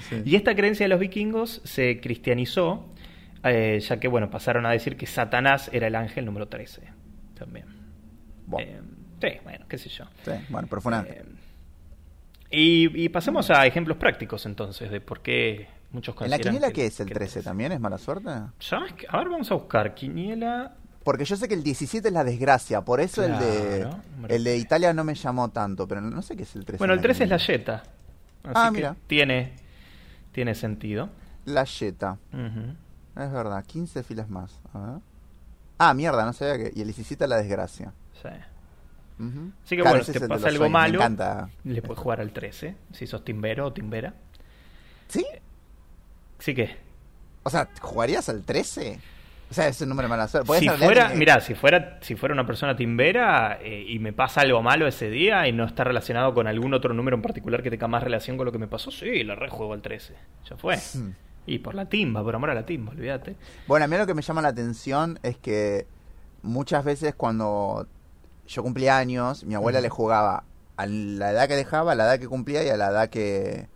Sí. 0.09 0.23
Y 0.25 0.37
esta 0.37 0.55
creencia 0.55 0.85
de 0.85 0.89
los 0.89 1.01
vikingos 1.01 1.61
se 1.65 2.01
cristianizó, 2.01 2.87
eh, 3.45 3.81
ya 3.81 3.99
que, 4.01 4.09
bueno, 4.09 4.31
pasaron 4.31 4.67
a 4.67 4.71
decir 4.71 4.97
que 4.97 5.07
Satanás 5.07 5.69
era 5.73 5.87
el 5.87 5.95
ángel 5.95 6.25
número 6.25 6.49
13. 6.49 6.83
También. 7.39 7.67
Bueno, 8.47 8.71
Eh, 8.73 8.81
sí, 9.21 9.41
bueno, 9.45 9.65
qué 9.69 9.79
sé 9.79 9.89
yo. 9.89 10.05
sí, 10.25 10.31
bueno, 10.51 10.69
y, 12.51 13.05
y 13.05 13.09
pasemos 13.09 13.51
a 13.51 13.67
ejemplos 13.67 13.97
prácticos 13.97 14.47
entonces 14.47 14.91
de 14.91 15.01
por 15.01 15.23
qué 15.23 15.67
muchos 15.95 16.15
¿En 16.21 16.31
la 16.31 16.39
quiniela 16.39 16.67
que- 16.69 16.73
qué 16.75 16.87
es 16.87 17.01
el 17.01 17.09
que 17.09 17.15
13 17.15 17.43
también? 17.43 17.73
¿Es 17.73 17.81
mala 17.81 17.97
suerte? 17.99 18.29
¿Sabes 18.59 18.93
qué? 18.95 19.07
A 19.09 19.19
ver, 19.19 19.29
vamos 19.29 19.51
a 19.51 19.55
buscar. 19.55 19.95
Quiniela. 19.95 20.75
Porque 21.03 21.25
yo 21.25 21.37
sé 21.37 21.49
que 21.49 21.55
el 21.55 21.63
17 21.63 22.09
es 22.09 22.15
la 22.15 22.25
desgracia, 22.25 22.83
por 22.83 23.01
eso 23.01 23.23
el 23.25 23.39
de 23.39 23.87
el 24.29 24.43
de 24.45 24.57
Italia 24.57 24.93
no 24.95 25.05
me 25.05 25.15
llamó 25.15 25.51
tanto, 25.51 25.87
pero 25.87 26.01
no 26.01 26.23
sé 26.23 26.35
qué 26.37 26.45
es 26.45 26.57
el 26.57 26.65
13. 26.65 26.79
Bueno, 26.79 26.95
el 26.95 26.99
en 27.01 27.03
13 27.03 27.25
es 27.25 27.31
la 27.31 27.37
yeta. 27.37 27.75
Así 28.43 28.53
Ah, 28.55 28.67
que 28.71 28.77
mira. 28.77 28.97
Tiene, 29.07 29.53
tiene 30.33 30.55
sentido. 30.55 31.11
La 31.47 31.65
Jetta. 31.67 32.19
Es 32.33 33.33
verdad, 33.33 33.63
15 33.67 34.03
filas 34.03 34.29
más. 34.31 34.59
A 34.73 34.79
ver. 34.81 35.01
Ah, 35.79 35.93
mierda, 35.95 36.25
no 36.25 36.33
sabía 36.33 36.57
que. 36.57 36.73
Y 36.75 36.81
el 36.81 36.87
17 36.89 37.27
la 37.29 37.37
desgracia. 37.37 37.93
Sí. 38.23 38.29
Así 38.29 39.77
que 39.77 39.77
Claro, 39.77 39.91
bueno, 39.91 40.05
si 40.05 40.11
es 40.13 40.19
te 40.21 40.27
pasa 40.29 40.49
algo 40.49 40.69
malo, 40.71 40.99
le 41.65 41.83
puedes 41.83 41.99
jugar 42.03 42.21
al 42.21 42.33
13, 42.33 42.77
si 42.93 43.07
sos 43.07 43.25
timbero 43.25 43.67
o 43.67 43.73
timbera. 43.73 44.15
¿Sí? 45.09 45.25
Así 46.39 46.55
que, 46.55 46.77
O 47.43 47.51
sea, 47.51 47.69
¿jugarías 47.81 48.29
al 48.29 48.43
13? 48.43 48.99
O 49.51 49.55
sea, 49.55 49.69
es 49.69 49.81
un 49.83 49.91
número 49.91 50.07
de 50.09 50.11
mala 50.11 50.27
suerte. 50.27 50.59
Si 50.59 50.69
fuera, 50.69 51.11
de- 51.11 51.17
mira, 51.17 51.41
si 51.41 51.55
fuera, 51.55 51.99
si 52.01 52.17
fuera 52.17 52.33
una 52.33 52.47
persona 52.47 52.75
timbera 52.75 53.59
eh, 53.63 53.85
y 53.87 53.99
me 53.99 54.13
pasa 54.13 54.41
algo 54.41 54.63
malo 54.63 54.87
ese 54.87 55.11
día 55.11 55.47
y 55.47 55.53
no 55.53 55.65
está 55.65 55.85
relacionado 55.85 56.35
con 56.35 56.47
algún 56.47 56.73
otro 56.75 56.95
número 56.95 57.17
en 57.17 57.23
particular 57.23 57.63
que 57.63 57.71
tenga 57.71 57.87
más 57.87 58.03
relación 58.03 58.37
con 58.37 58.47
lo 58.47 58.53
que 58.53 58.59
me 58.59 58.67
pasó, 58.67 58.91
sí, 58.91 59.23
le 59.23 59.35
rejuego 59.37 59.75
al 59.75 59.83
13. 59.83 60.15
Ya 60.49 60.57
fue. 60.57 60.77
Hmm. 60.77 61.13
Y 61.47 61.59
por 61.59 61.75
la 61.75 61.85
timba, 61.85 62.23
por 62.25 62.35
amor 62.35 62.51
a 62.51 62.55
la 62.55 62.65
timba, 62.65 62.93
olvídate. 62.93 63.37
Bueno, 63.67 63.85
a 63.85 63.89
mí 63.89 63.97
lo 63.99 64.07
que 64.07 64.15
me 64.15 64.23
llama 64.23 64.41
la 64.41 64.49
atención 64.49 65.19
es 65.23 65.37
que 65.37 65.87
muchas 66.43 66.83
veces 66.85 67.15
cuando 67.15 67.87
yo 68.49 68.63
cumplía 68.63 68.97
años, 68.97 69.45
mi 69.45 69.55
abuela 69.55 69.81
le 69.83 69.91
jugaba 69.91 70.45
a 70.77 70.87
la 70.87 71.31
edad 71.31 71.47
que 71.47 71.55
dejaba, 71.55 71.93
a 71.93 71.95
la 71.95 72.05
edad 72.07 72.19
que 72.19 72.27
cumplía 72.27 72.65
y 72.65 72.71
a 72.71 72.77
la 72.79 72.89
edad 72.89 73.11
que, 73.11 73.69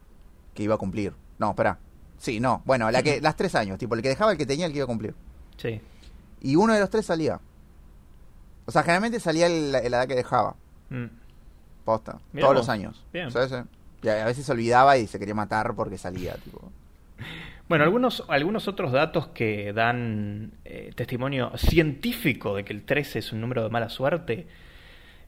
que 0.55 0.63
iba 0.63 0.75
a 0.75 0.79
cumplir. 0.79 1.13
No, 1.39 1.51
espera. 1.51 1.79
Sí, 2.19 2.41
no. 2.41 2.63
Bueno, 2.65 2.91
la 2.91 3.03
que, 3.03 3.21
las 3.21 3.37
tres 3.37 3.55
años. 3.55 3.79
Tipo, 3.79 3.95
el 3.95 4.03
que 4.03 4.09
dejaba, 4.09 4.33
el 4.33 4.39
que 4.39 4.47
tenía, 4.47 4.67
el 4.67 4.73
que 4.73 4.79
iba 4.79 4.85
a 4.85 4.89
cumplir. 4.89 5.15
Sí. 5.57 5.81
Y 6.41 6.57
uno 6.57 6.75
de 6.75 6.81
los 6.81 6.91
tres 6.91 7.07
salía. 7.07 7.41
O 8.67 8.71
sea, 8.73 8.83
generalmente 8.83 9.19
salía 9.21 9.47
el- 9.47 9.73
la 9.73 9.79
edad 9.81 10.07
que 10.07 10.15
dejaba. 10.15 10.57
Mm. 10.91 11.07
Posta. 11.85 12.19
Mirá 12.33 12.47
todos 12.47 12.55
vos. 12.57 12.67
los 12.67 12.69
años. 12.69 13.05
Bien. 13.13 13.31
Sí, 13.31 13.39
sí. 13.49 13.55
Y 14.03 14.09
a 14.09 14.23
a 14.23 14.27
veces 14.27 14.45
se 14.45 14.53
olvidaba 14.53 14.97
y 14.99 15.07
se 15.07 15.19
quería 15.19 15.35
matar 15.35 15.75
porque 15.75 15.97
salía, 15.99 16.35
tipo. 16.37 16.71
Bueno, 17.69 17.85
algunos, 17.85 18.25
algunos 18.29 18.67
otros 18.69 18.93
datos 18.93 19.29
que 19.29 19.73
dan 19.73 20.53
eh, 20.65 20.91
testimonio 20.95 21.53
científico 21.57 22.55
de 22.55 22.65
que 22.65 22.73
el 22.73 22.85
13 22.85 23.19
es 23.19 23.33
un 23.33 23.41
número 23.41 23.63
de 23.63 23.71
mala 23.71 23.89
suerte. 23.89 24.47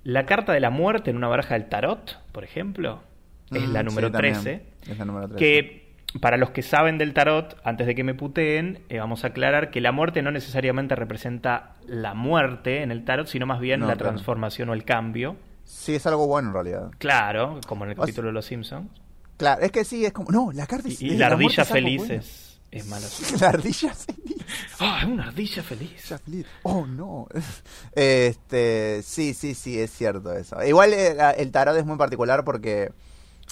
La 0.04 0.24
carta 0.24 0.52
de 0.52 0.60
la 0.60 0.70
muerte 0.70 1.10
en 1.10 1.16
una 1.16 1.28
baraja 1.28 1.54
del 1.54 1.68
tarot, 1.68 2.18
por 2.32 2.44
ejemplo, 2.44 3.02
es 3.50 3.62
Mm, 3.68 3.72
la 3.72 3.80
sí, 3.80 3.86
número 3.86 4.10
también. 4.10 4.34
13. 4.34 4.62
Es 4.88 4.98
la 4.98 5.04
número 5.04 5.28
13. 5.28 5.38
Que 5.38 5.79
para 6.20 6.36
los 6.36 6.50
que 6.50 6.62
saben 6.62 6.98
del 6.98 7.14
tarot, 7.14 7.56
antes 7.64 7.86
de 7.86 7.94
que 7.94 8.02
me 8.02 8.14
puteen, 8.14 8.82
eh, 8.88 8.98
vamos 8.98 9.22
a 9.24 9.28
aclarar 9.28 9.70
que 9.70 9.80
la 9.80 9.92
muerte 9.92 10.22
no 10.22 10.30
necesariamente 10.32 10.94
representa 10.96 11.76
la 11.86 12.14
muerte 12.14 12.82
en 12.82 12.90
el 12.90 13.04
tarot, 13.04 13.26
sino 13.28 13.46
más 13.46 13.60
bien 13.60 13.80
No, 13.80 13.86
la 13.86 13.94
claro. 13.94 14.10
transformación 14.10 14.68
o 14.70 14.74
el 14.74 14.84
cambio. 14.84 15.36
Sí, 15.64 15.94
es 15.94 16.04
algo 16.06 16.26
bueno 16.26 16.48
en 16.48 16.54
realidad. 16.54 16.90
Claro, 16.98 17.60
como 17.68 17.84
en 17.84 17.90
el 17.92 17.94
O 17.94 17.98
sea- 17.98 18.06
capítulo 18.06 18.28
de 18.28 18.32
Los 18.34 18.46
Simpsons. 18.46 18.88
Claro, 19.36 19.62
es 19.62 19.70
que 19.70 19.84
sí, 19.84 20.04
es 20.04 20.12
como. 20.12 20.30
No, 20.32 20.50
la 20.52 20.66
carta 20.66 20.88
Y, 20.88 20.92
es. 20.92 21.02
y 21.02 21.10
es- 21.10 21.18
la 21.18 21.28
ardilla 21.28 21.64
feliz 21.64 21.98
bueno. 21.98 22.14
es, 22.14 22.60
es 22.72 22.86
mala. 22.88 23.06
La 23.40 23.48
ardilla 23.48 23.94
feliz. 23.94 24.36
¡Ah, 24.80 24.98
es 25.02 25.08
una 25.08 25.24
ardilla 25.28 25.62
feliz! 25.62 26.10
Oh, 26.64 26.86
no. 26.86 27.26
Este. 27.94 29.02
Sí, 29.02 29.32
sí, 29.34 29.54
sí, 29.54 29.78
es 29.80 29.90
cierto 29.92 30.32
eso. 30.34 30.62
Igual 30.64 30.92
eh, 30.92 31.16
el 31.38 31.50
tarot 31.52 31.76
es 31.76 31.86
muy 31.86 31.96
particular 31.96 32.44
porque 32.44 32.90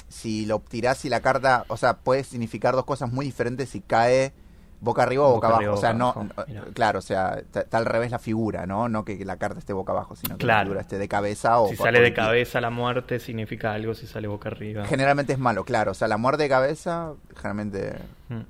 si 0.08 0.46
lo 0.46 0.60
tirás 0.60 1.04
y 1.04 1.08
la 1.08 1.20
carta. 1.20 1.64
O 1.68 1.76
sea, 1.76 1.98
puede 1.98 2.24
significar 2.24 2.74
dos 2.74 2.84
cosas 2.84 3.10
muy 3.12 3.26
diferentes 3.26 3.68
si 3.70 3.80
cae 3.80 4.32
boca 4.80 5.02
arriba 5.02 5.24
o 5.24 5.32
boca, 5.34 5.48
Boca 5.48 5.58
abajo. 5.58 5.74
o 5.74 5.80
sea, 5.80 5.92
no. 5.92 6.04
abajo, 6.10 6.24
no- 6.24 6.44
mira. 6.46 6.64
Claro, 6.72 7.00
o 7.00 7.02
sea, 7.02 7.42
está 7.52 7.78
al 7.78 7.84
revés 7.84 8.12
la 8.12 8.20
figura, 8.20 8.64
¿no? 8.64 8.88
No 8.88 9.04
que 9.04 9.24
la 9.24 9.36
carta 9.36 9.58
esté 9.58 9.72
boca 9.72 9.90
abajo, 9.92 10.14
sino 10.14 10.36
que 10.38 10.44
Claro. 10.44 10.58
la 10.60 10.64
figura 10.64 10.80
esté 10.82 10.98
de 10.98 11.08
cabeza 11.08 11.58
o. 11.58 11.68
Si 11.68 11.76
sale 11.76 12.00
de 12.00 12.14
cabeza 12.14 12.60
la 12.60 12.70
muerte 12.70 13.18
significa 13.18 13.72
algo, 13.72 13.94
si 13.94 14.06
sale 14.06 14.28
boca 14.28 14.48
arriba. 14.50 14.84
Generalmente 14.86 15.32
es 15.32 15.38
malo, 15.40 15.64
claro. 15.64 15.90
O 15.90 15.94
sea, 15.94 16.06
la 16.06 16.16
muerte 16.16 16.44
de 16.44 16.48
cabeza, 16.48 17.12
generalmente. 17.36 17.96
Mm. 18.28 18.40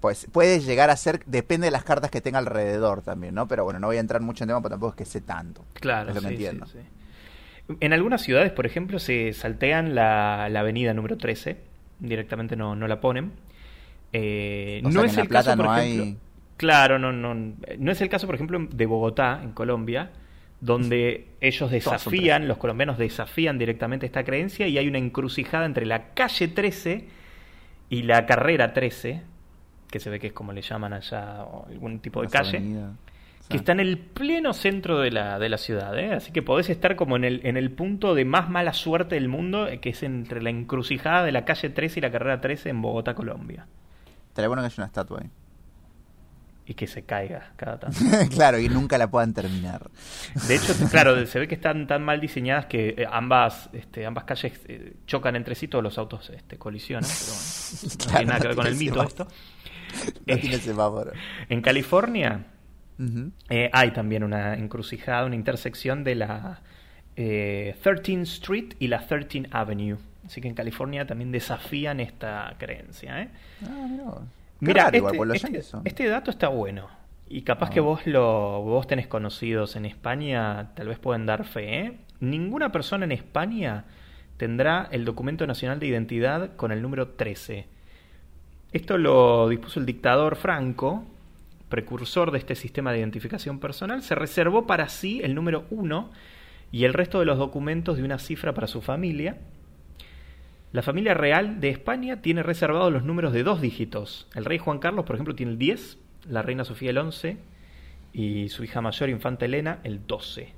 Pues 0.00 0.26
puede 0.32 0.58
llegar 0.60 0.90
a 0.90 0.96
ser, 0.96 1.22
depende 1.26 1.66
de 1.66 1.70
las 1.70 1.84
cartas 1.84 2.10
que 2.10 2.20
tenga 2.20 2.38
alrededor 2.40 3.02
también, 3.02 3.36
¿no? 3.36 3.46
Pero 3.46 3.62
bueno, 3.62 3.78
no 3.78 3.86
voy 3.86 3.98
a 3.98 4.00
entrar 4.00 4.20
mucho 4.20 4.42
en 4.42 4.48
tema 4.48 4.60
porque 4.60 4.72
tampoco 4.72 4.90
es 4.90 4.96
que 4.96 5.04
sé 5.04 5.20
tanto. 5.20 5.64
Claro, 5.74 6.08
Es 6.10 6.16
lo 6.16 6.20
que 6.22 6.26
sí, 6.28 6.32
entiendo. 6.34 6.66
sí, 6.66 6.72
sí. 6.82 6.88
En 7.80 7.92
algunas 7.92 8.22
ciudades, 8.22 8.52
por 8.52 8.66
ejemplo, 8.66 8.98
se 8.98 9.32
saltean 9.32 9.94
la, 9.94 10.48
la 10.50 10.60
avenida 10.60 10.92
número 10.94 11.16
13, 11.16 11.56
directamente 12.00 12.56
no, 12.56 12.74
no 12.76 12.86
la 12.88 13.00
ponen. 13.00 13.32
Eh, 14.12 14.80
O 14.84 14.88
no 14.90 15.00
sea 15.00 15.04
es 15.04 15.12
en 15.12 15.16
La 15.16 15.22
el 15.22 15.28
Plata 15.28 15.44
caso, 15.50 15.56
por 15.56 15.66
no 15.66 15.76
ejemplo, 15.78 16.04
hay- 16.04 16.16
Claro, 16.58 16.98
no, 16.98 17.12
no, 17.12 17.34
no 17.34 17.90
es 17.92 18.00
el 18.00 18.08
caso, 18.08 18.26
por 18.26 18.34
ejemplo, 18.34 18.58
de 18.70 18.86
Bogotá, 18.86 19.40
en 19.42 19.52
Colombia, 19.52 20.10
donde 20.60 21.28
ellos 21.40 21.70
desafían, 21.70 22.46
los 22.46 22.58
colombianos 22.58 22.98
desafían 22.98 23.58
directamente 23.58 24.06
esta 24.06 24.22
creencia 24.22 24.66
y 24.68 24.78
hay 24.78 24.86
una 24.86 24.98
encrucijada 24.98 25.64
entre 25.64 25.86
la 25.86 26.10
calle 26.14 26.48
13 26.48 27.08
y 27.90 28.02
la 28.02 28.26
carrera 28.26 28.72
13, 28.74 29.22
que 29.90 29.98
se 30.00 30.10
ve 30.10 30.20
que 30.20 30.28
es 30.28 30.32
como 30.32 30.52
le 30.52 30.62
llaman 30.62 30.92
allá, 30.92 31.42
algún 31.68 32.00
tipo 32.00 32.20
de 32.20 32.26
Las 32.26 32.32
calle 32.32 32.58
avenidas. 32.58 32.92
Que 33.48 33.56
está 33.58 33.72
en 33.72 33.80
el 33.80 33.98
pleno 33.98 34.52
centro 34.54 35.00
de 35.00 35.10
la, 35.10 35.38
de 35.38 35.48
la 35.48 35.58
ciudad, 35.58 35.98
¿eh? 35.98 36.14
así 36.14 36.32
que 36.32 36.42
podés 36.42 36.70
estar 36.70 36.96
como 36.96 37.16
en 37.16 37.24
el, 37.24 37.40
en 37.44 37.56
el 37.56 37.70
punto 37.70 38.14
de 38.14 38.24
más 38.24 38.48
mala 38.48 38.72
suerte 38.72 39.16
del 39.16 39.28
mundo, 39.28 39.68
que 39.80 39.90
es 39.90 40.02
entre 40.02 40.42
la 40.42 40.50
encrucijada 40.50 41.24
de 41.24 41.32
la 41.32 41.44
calle 41.44 41.68
13 41.70 42.00
y 42.00 42.02
la 42.02 42.10
carrera 42.10 42.40
13 42.40 42.70
en 42.70 42.80
Bogotá, 42.82 43.14
Colombia. 43.14 43.66
Estaría 44.28 44.48
bueno 44.48 44.62
que 44.62 44.66
haya 44.66 44.74
una 44.78 44.86
estatua 44.86 45.20
ahí. 45.22 45.30
Y 46.64 46.74
que 46.74 46.86
se 46.86 47.02
caiga 47.04 47.52
cada 47.56 47.78
tanto. 47.80 47.98
claro, 48.30 48.58
y 48.58 48.68
nunca 48.68 48.96
la 48.96 49.10
puedan 49.10 49.34
terminar. 49.34 49.90
De 50.46 50.54
hecho, 50.54 50.72
claro, 50.90 51.26
se 51.26 51.40
ve 51.40 51.48
que 51.48 51.56
están 51.56 51.86
tan 51.88 52.04
mal 52.04 52.20
diseñadas 52.20 52.66
que 52.66 52.94
eh, 52.96 53.06
ambas, 53.10 53.68
este, 53.72 54.06
ambas 54.06 54.24
calles 54.24 54.60
eh, 54.68 54.94
chocan 55.06 55.34
entre 55.34 55.56
sí, 55.56 55.66
todos 55.66 55.82
los 55.82 55.98
autos 55.98 56.30
este, 56.30 56.58
colisionan, 56.58 57.10
pero 57.18 57.32
bueno, 57.34 57.50
no 57.82 58.06
Claro, 58.06 58.16
tiene 58.16 58.26
nada 58.26 58.40
que 58.40 58.48
ver 58.48 58.56
no 58.56 58.62
con 58.62 58.66
el 58.68 58.76
mito 58.76 59.02
esto. 59.02 59.26
No 60.26 60.34
Eh, 60.34 60.36
tiene 60.38 60.58
semáforo. 60.58 61.12
en 61.48 61.60
California, 61.60 62.46
Eh, 63.48 63.68
hay 63.72 63.90
también 63.90 64.22
una 64.22 64.54
encrucijada, 64.54 65.24
una 65.26 65.34
intersección 65.34 66.04
de 66.04 66.14
la 66.14 66.60
eh, 67.16 67.74
13th 67.82 68.22
Street 68.22 68.74
y 68.78 68.88
la 68.88 69.06
13th 69.06 69.48
Avenue. 69.50 69.98
Así 70.24 70.40
que 70.40 70.48
en 70.48 70.54
California 70.54 71.06
también 71.06 71.32
desafían 71.32 71.98
esta 72.00 72.54
creencia. 72.58 73.22
¿eh? 73.22 73.28
Ah, 73.66 74.20
Mira, 74.60 74.84
raro, 74.90 75.32
este, 75.34 75.58
este- 75.58 75.76
este 75.84 76.08
dato 76.08 76.30
está 76.30 76.48
bueno. 76.48 76.88
Y 77.28 77.42
capaz 77.42 77.68
Ah. 77.68 77.70
que 77.70 77.80
vos 77.80 78.06
lo 78.06 78.62
vos 78.62 78.86
tenés 78.86 79.06
conocidos 79.08 79.74
en 79.76 79.84
España, 79.86 80.70
tal 80.74 80.88
vez 80.88 80.98
pueden 80.98 81.26
dar 81.26 81.44
fe. 81.44 81.80
¿eh? 81.80 81.92
Ninguna 82.20 82.70
persona 82.70 83.04
en 83.04 83.12
España 83.12 83.84
tendrá 84.36 84.88
el 84.92 85.04
documento 85.04 85.46
nacional 85.46 85.80
de 85.80 85.86
identidad 85.88 86.54
con 86.56 86.70
el 86.72 86.82
número 86.82 87.08
13. 87.08 87.66
Esto 88.72 88.96
lo 88.98 89.48
dispuso 89.48 89.80
el 89.80 89.86
dictador 89.86 90.36
Franco, 90.36 91.04
precursor 91.72 92.32
de 92.32 92.38
este 92.38 92.54
sistema 92.54 92.92
de 92.92 92.98
identificación 92.98 93.58
personal. 93.58 94.02
Se 94.02 94.14
reservó 94.14 94.66
para 94.66 94.90
sí 94.90 95.22
el 95.24 95.34
número 95.34 95.64
1 95.70 96.10
y 96.70 96.84
el 96.84 96.92
resto 96.92 97.18
de 97.18 97.24
los 97.24 97.38
documentos 97.38 97.96
de 97.96 98.02
una 98.04 98.18
cifra 98.18 98.52
para 98.52 98.66
su 98.66 98.82
familia. 98.82 99.38
La 100.72 100.82
familia 100.82 101.14
real 101.14 101.60
de 101.60 101.70
España 101.70 102.20
tiene 102.20 102.42
reservados 102.42 102.92
los 102.92 103.04
números 103.04 103.32
de 103.32 103.42
dos 103.42 103.62
dígitos. 103.62 104.28
El 104.34 104.44
rey 104.44 104.58
Juan 104.58 104.80
Carlos, 104.80 105.06
por 105.06 105.16
ejemplo, 105.16 105.34
tiene 105.34 105.52
el 105.52 105.58
10, 105.58 105.96
la 106.28 106.42
reina 106.42 106.66
Sofía 106.66 106.90
el 106.90 106.98
11 106.98 107.38
y 108.12 108.50
su 108.50 108.64
hija 108.64 108.82
mayor, 108.82 109.08
infanta 109.08 109.46
Elena, 109.46 109.78
el 109.82 110.06
12. 110.06 110.52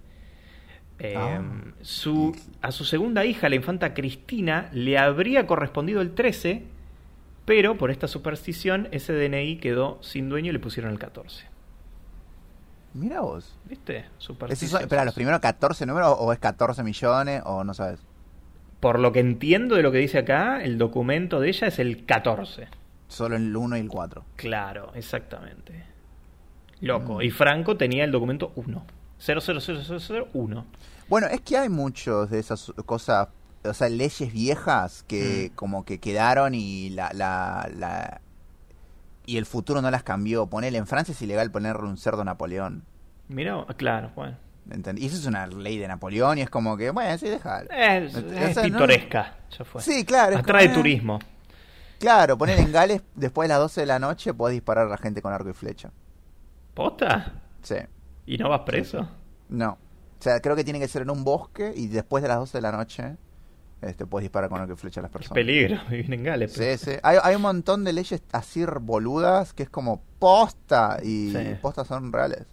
Eh, 0.98 1.14
Ah. 1.16 1.42
su, 1.82 2.36
a 2.60 2.72
su 2.72 2.84
segunda 2.84 3.24
hija, 3.24 3.48
la 3.48 3.54
infanta 3.54 3.94
Cristina, 3.94 4.68
le 4.72 4.98
habría 4.98 5.46
correspondido 5.46 6.00
el 6.00 6.12
13, 6.12 6.64
pero 7.44 7.76
por 7.76 7.90
esta 7.90 8.08
superstición 8.08 8.88
ese 8.90 9.12
DNI 9.12 9.56
quedó 9.56 9.98
sin 10.02 10.28
dueño 10.28 10.50
y 10.50 10.52
le 10.52 10.58
pusieron 10.58 10.92
el 10.92 10.98
14. 10.98 11.46
Mira 12.94 13.20
vos. 13.20 13.56
¿Viste? 13.64 13.98
¿Es 13.98 14.04
eso, 14.04 14.14
Supersticiosos. 14.18 14.80
espera, 14.82 15.04
los 15.04 15.14
primeros 15.14 15.40
14 15.40 15.84
números 15.86 16.16
o 16.18 16.32
es 16.32 16.38
14 16.38 16.82
millones 16.84 17.42
o 17.44 17.64
no 17.64 17.74
sabes? 17.74 18.00
Por 18.80 19.00
lo 19.00 19.12
que 19.12 19.20
entiendo 19.20 19.74
de 19.76 19.82
lo 19.82 19.90
que 19.90 19.98
dice 19.98 20.18
acá, 20.18 20.62
el 20.62 20.78
documento 20.78 21.40
de 21.40 21.48
ella 21.48 21.66
es 21.68 21.78
el 21.78 22.04
14. 22.04 22.68
Solo 23.08 23.36
el 23.36 23.54
1 23.56 23.76
y 23.76 23.80
el 23.80 23.88
4. 23.88 24.24
Claro, 24.36 24.92
exactamente. 24.94 25.84
Loco. 26.80 27.16
Mm. 27.16 27.22
Y 27.22 27.30
Franco 27.30 27.76
tenía 27.76 28.04
el 28.04 28.12
documento 28.12 28.52
1. 28.56 28.84
00001. 29.18 30.66
Bueno, 31.08 31.26
es 31.28 31.40
que 31.40 31.56
hay 31.56 31.68
muchos 31.68 32.30
de 32.30 32.38
esas 32.38 32.72
cosas, 32.86 33.28
o 33.64 33.74
sea, 33.74 33.88
leyes 33.88 34.32
viejas 34.32 35.04
que 35.08 35.50
Mm. 35.52 35.56
como 35.56 35.84
que 35.84 35.98
quedaron 36.00 36.54
y 36.54 36.90
la, 36.90 37.10
la, 37.12 37.68
la- 37.76 38.20
y 39.26 39.36
el 39.38 39.46
futuro 39.46 39.80
no 39.82 39.90
las 39.90 40.02
cambió. 40.02 40.46
Ponele, 40.46 40.78
en 40.78 40.86
Francia 40.86 41.12
es 41.12 41.22
ilegal 41.22 41.50
ponerle 41.50 41.88
un 41.88 41.96
cerdo 41.96 42.22
a 42.22 42.24
Napoleón. 42.24 42.84
Mira, 43.28 43.64
claro, 43.76 44.10
bueno. 44.14 44.36
Y 44.96 45.06
eso 45.06 45.16
es 45.16 45.26
una 45.26 45.46
ley 45.46 45.76
de 45.78 45.88
Napoleón 45.88 46.38
y 46.38 46.42
es 46.42 46.50
como 46.50 46.76
que, 46.76 46.90
bueno, 46.90 47.16
sí, 47.18 47.28
déjalo. 47.28 47.68
Es, 47.70 48.14
O 48.14 48.18
es 48.18 48.54
sea, 48.54 48.54
no- 48.54 48.62
pintoresca. 48.62 49.36
Ya 49.58 49.64
fue. 49.64 49.82
Sí, 49.82 50.04
claro. 50.04 50.38
Atrae 50.38 50.66
como, 50.66 50.72
eh, 50.72 50.74
turismo. 50.82 51.18
Claro, 51.98 52.36
poner 52.36 52.58
en 52.58 52.72
Gales, 52.72 53.02
después 53.14 53.46
de 53.48 53.54
las 53.54 53.58
12 53.60 53.80
de 53.82 53.86
la 53.86 53.98
noche, 53.98 54.34
podés 54.34 54.54
disparar 54.54 54.86
a 54.86 54.90
la 54.90 54.96
gente 54.98 55.22
con 55.22 55.32
arco 55.32 55.48
y 55.48 55.52
flecha. 55.54 55.90
¿Posta? 56.74 57.32
Sí. 57.62 57.76
¿Y 58.26 58.36
no 58.38 58.48
vas 58.48 58.60
preso? 58.60 59.08
No. 59.48 59.72
O 59.72 60.22
sea, 60.24 60.40
creo 60.40 60.56
que 60.56 60.64
tiene 60.64 60.80
que 60.80 60.88
ser 60.88 61.02
en 61.02 61.10
un 61.10 61.24
bosque 61.24 61.72
y 61.74 61.86
después 61.86 62.22
de 62.22 62.28
las 62.28 62.38
12 62.38 62.58
de 62.58 62.62
la 62.62 62.72
noche 62.72 63.16
este, 63.86 64.06
puedes 64.06 64.24
disparar 64.24 64.50
con 64.50 64.60
arco 64.60 64.72
y 64.72 64.76
flecha 64.76 65.00
a 65.00 65.02
las 65.02 65.10
Qué 65.10 65.18
personas. 65.18 65.34
peligro 65.34 65.80
vivir 65.90 66.12
en 66.12 66.22
Gales. 66.24 66.52
Sí, 66.52 66.76
sí. 66.78 66.92
Hay, 67.02 67.18
hay 67.22 67.34
un 67.36 67.42
montón 67.42 67.84
de 67.84 67.92
leyes 67.92 68.22
así 68.32 68.64
boludas 68.80 69.52
que 69.52 69.62
es 69.64 69.68
como 69.70 70.02
posta 70.18 70.98
y 71.02 71.32
Sí. 71.32 71.56
postas 71.62 71.86
son 71.86 72.12
reales. 72.12 72.44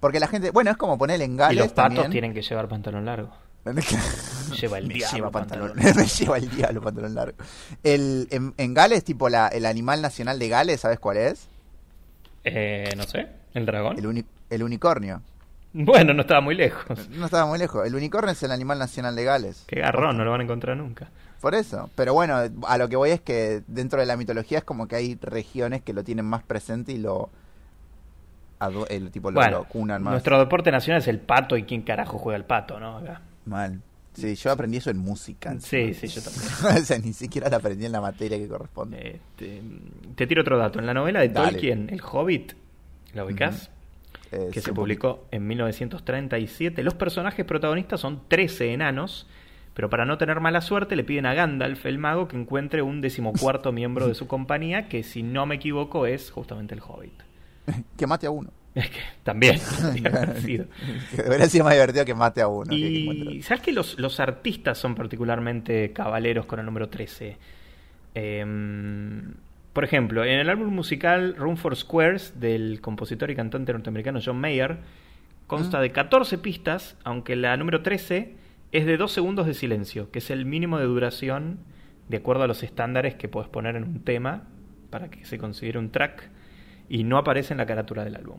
Porque 0.00 0.18
la 0.20 0.26
gente, 0.28 0.50
bueno, 0.50 0.70
es 0.70 0.76
como 0.76 0.98
ponerle 0.98 1.24
en 1.24 1.34
Y 1.34 1.36
Gales 1.36 1.58
los 1.58 1.72
patos 1.72 1.94
también. 1.94 2.10
tienen 2.10 2.34
que 2.34 2.42
llevar 2.42 2.68
pantalón 2.68 3.04
largo. 3.04 3.30
Lleva 4.60 4.78
el 4.78 4.88
Me 4.88 4.94
diablo 4.94 5.16
lleva 5.16 5.30
pantalón, 5.30 5.68
pantalón. 5.74 5.96
me 5.96 6.06
lleva 6.06 6.36
el 6.38 6.50
diablo 6.50 6.80
pantalón 6.82 7.14
largo. 7.14 7.36
El, 7.84 8.26
en, 8.30 8.54
en 8.56 8.74
Gales, 8.74 9.04
tipo 9.04 9.28
la, 9.28 9.46
el 9.48 9.66
animal 9.66 10.02
nacional 10.02 10.38
de 10.40 10.48
Gales, 10.48 10.80
¿sabes 10.80 10.98
cuál 10.98 11.16
es? 11.18 11.46
Eh, 12.44 12.92
no 12.96 13.04
sé. 13.04 13.28
¿El 13.54 13.66
dragón? 13.66 13.98
El, 13.98 14.06
uni- 14.06 14.24
el 14.50 14.62
unicornio. 14.64 15.22
Bueno, 15.84 16.12
no 16.12 16.20
estaba 16.22 16.40
muy 16.42 16.54
lejos. 16.54 17.08
No 17.10 17.24
estaba 17.24 17.46
muy 17.46 17.58
lejos. 17.58 17.86
El 17.86 17.94
unicornio 17.94 18.32
es 18.32 18.42
el 18.42 18.52
animal 18.52 18.78
nacional 18.78 19.16
de 19.16 19.24
Gales. 19.24 19.64
Qué 19.66 19.80
garrón, 19.80 20.18
no 20.18 20.24
lo 20.24 20.30
van 20.30 20.40
a 20.40 20.44
encontrar 20.44 20.76
nunca. 20.76 21.08
Por 21.40 21.54
eso. 21.54 21.88
Pero 21.96 22.12
bueno, 22.14 22.36
a 22.66 22.78
lo 22.78 22.88
que 22.88 22.96
voy 22.96 23.10
es 23.10 23.20
que 23.20 23.62
dentro 23.66 23.98
de 23.98 24.06
la 24.06 24.16
mitología 24.16 24.58
es 24.58 24.64
como 24.64 24.86
que 24.86 24.96
hay 24.96 25.18
regiones 25.20 25.82
que 25.82 25.92
lo 25.92 26.04
tienen 26.04 26.24
más 26.26 26.42
presente 26.42 26.92
y 26.92 26.98
lo. 26.98 27.30
El 28.88 29.10
tipo 29.10 29.30
lo, 29.32 29.40
Bueno, 29.40 29.58
lo 29.58 29.64
cunan 29.64 30.02
más. 30.04 30.12
nuestro 30.12 30.38
deporte 30.38 30.70
nacional 30.70 31.00
es 31.02 31.08
el 31.08 31.18
pato 31.18 31.56
y 31.56 31.64
quién 31.64 31.82
carajo 31.82 32.16
juega 32.18 32.36
el 32.36 32.44
pato, 32.44 32.78
¿no? 32.78 32.98
Acá. 32.98 33.22
Mal. 33.44 33.80
Sí, 34.14 34.36
yo 34.36 34.52
aprendí 34.52 34.76
eso 34.76 34.90
en 34.90 34.98
música. 34.98 35.56
Sí, 35.58 35.94
sí, 35.94 36.06
yo 36.06 36.20
también. 36.22 36.44
o 36.82 36.84
sea, 36.84 36.98
ni 36.98 37.12
siquiera 37.12 37.48
lo 37.48 37.56
aprendí 37.56 37.86
en 37.86 37.92
la 37.92 38.00
materia 38.00 38.38
que 38.38 38.46
corresponde. 38.46 39.16
Este, 39.16 39.62
te 40.14 40.26
tiro 40.28 40.42
otro 40.42 40.58
dato. 40.58 40.78
En 40.78 40.86
la 40.86 40.94
novela 40.94 41.20
de 41.20 41.30
Dale. 41.30 41.52
Tolkien, 41.52 41.88
El 41.90 42.00
Hobbit, 42.02 42.52
¿la 43.14 43.24
ubicás? 43.24 43.70
Eh, 44.32 44.48
que 44.50 44.62
se 44.62 44.72
publicó 44.72 45.26
en 45.30 45.46
1937. 45.46 46.82
Los 46.82 46.94
personajes 46.94 47.44
protagonistas 47.44 48.00
son 48.00 48.22
13 48.28 48.72
enanos, 48.72 49.26
pero 49.74 49.90
para 49.90 50.06
no 50.06 50.16
tener 50.16 50.40
mala 50.40 50.62
suerte 50.62 50.96
le 50.96 51.04
piden 51.04 51.26
a 51.26 51.34
Gandalf, 51.34 51.84
el 51.84 51.98
mago, 51.98 52.28
que 52.28 52.36
encuentre 52.38 52.80
un 52.80 53.02
decimocuarto 53.02 53.72
miembro 53.72 54.08
de 54.08 54.14
su 54.14 54.26
compañía, 54.26 54.88
que 54.88 55.02
si 55.02 55.22
no 55.22 55.44
me 55.44 55.56
equivoco 55.56 56.06
es 56.06 56.30
justamente 56.30 56.74
el 56.74 56.80
Hobbit. 56.80 57.22
Que 57.96 58.06
mate 58.06 58.26
a 58.26 58.30
uno. 58.30 58.50
Es 58.74 58.88
que 58.88 59.00
también 59.22 59.58
sido. 59.58 60.64
Debería 61.14 61.46
ser 61.46 61.62
más 61.62 61.74
divertido 61.74 62.06
que 62.06 62.14
mate 62.14 62.40
a 62.40 62.48
uno. 62.48 62.70
que 62.70 62.76
Y 62.76 63.42
sabes 63.42 63.62
que 63.62 63.70
los, 63.70 63.98
los 63.98 64.18
artistas 64.18 64.78
son 64.78 64.94
particularmente 64.94 65.92
cabaleros 65.92 66.46
con 66.46 66.58
el 66.58 66.64
número 66.64 66.88
13. 66.88 67.36
Em, 68.14 69.34
por 69.72 69.84
ejemplo, 69.84 70.24
en 70.24 70.38
el 70.38 70.50
álbum 70.50 70.74
musical 70.74 71.34
Room 71.36 71.56
for 71.56 71.74
Squares 71.76 72.38
del 72.40 72.80
compositor 72.80 73.30
y 73.30 73.36
cantante 73.36 73.72
norteamericano 73.72 74.20
John 74.24 74.38
Mayer, 74.40 74.78
consta 75.46 75.78
Mm. 75.78 75.82
de 75.82 75.92
14 75.92 76.38
pistas, 76.38 76.96
aunque 77.04 77.36
la 77.36 77.56
número 77.56 77.82
13 77.82 78.36
es 78.72 78.86
de 78.86 78.96
2 78.96 79.12
segundos 79.12 79.46
de 79.46 79.54
silencio, 79.54 80.10
que 80.10 80.18
es 80.20 80.30
el 80.30 80.44
mínimo 80.46 80.78
de 80.78 80.84
duración 80.86 81.58
de 82.08 82.16
acuerdo 82.18 82.42
a 82.42 82.46
los 82.46 82.62
estándares 82.62 83.14
que 83.14 83.28
puedes 83.28 83.48
poner 83.48 83.76
en 83.76 83.84
un 83.84 84.00
tema 84.04 84.44
para 84.90 85.08
que 85.10 85.24
se 85.24 85.38
considere 85.38 85.78
un 85.78 85.90
track 85.90 86.28
y 86.88 87.04
no 87.04 87.16
aparece 87.16 87.54
en 87.54 87.58
la 87.58 87.66
carátula 87.66 88.04
del 88.04 88.16
álbum. 88.16 88.38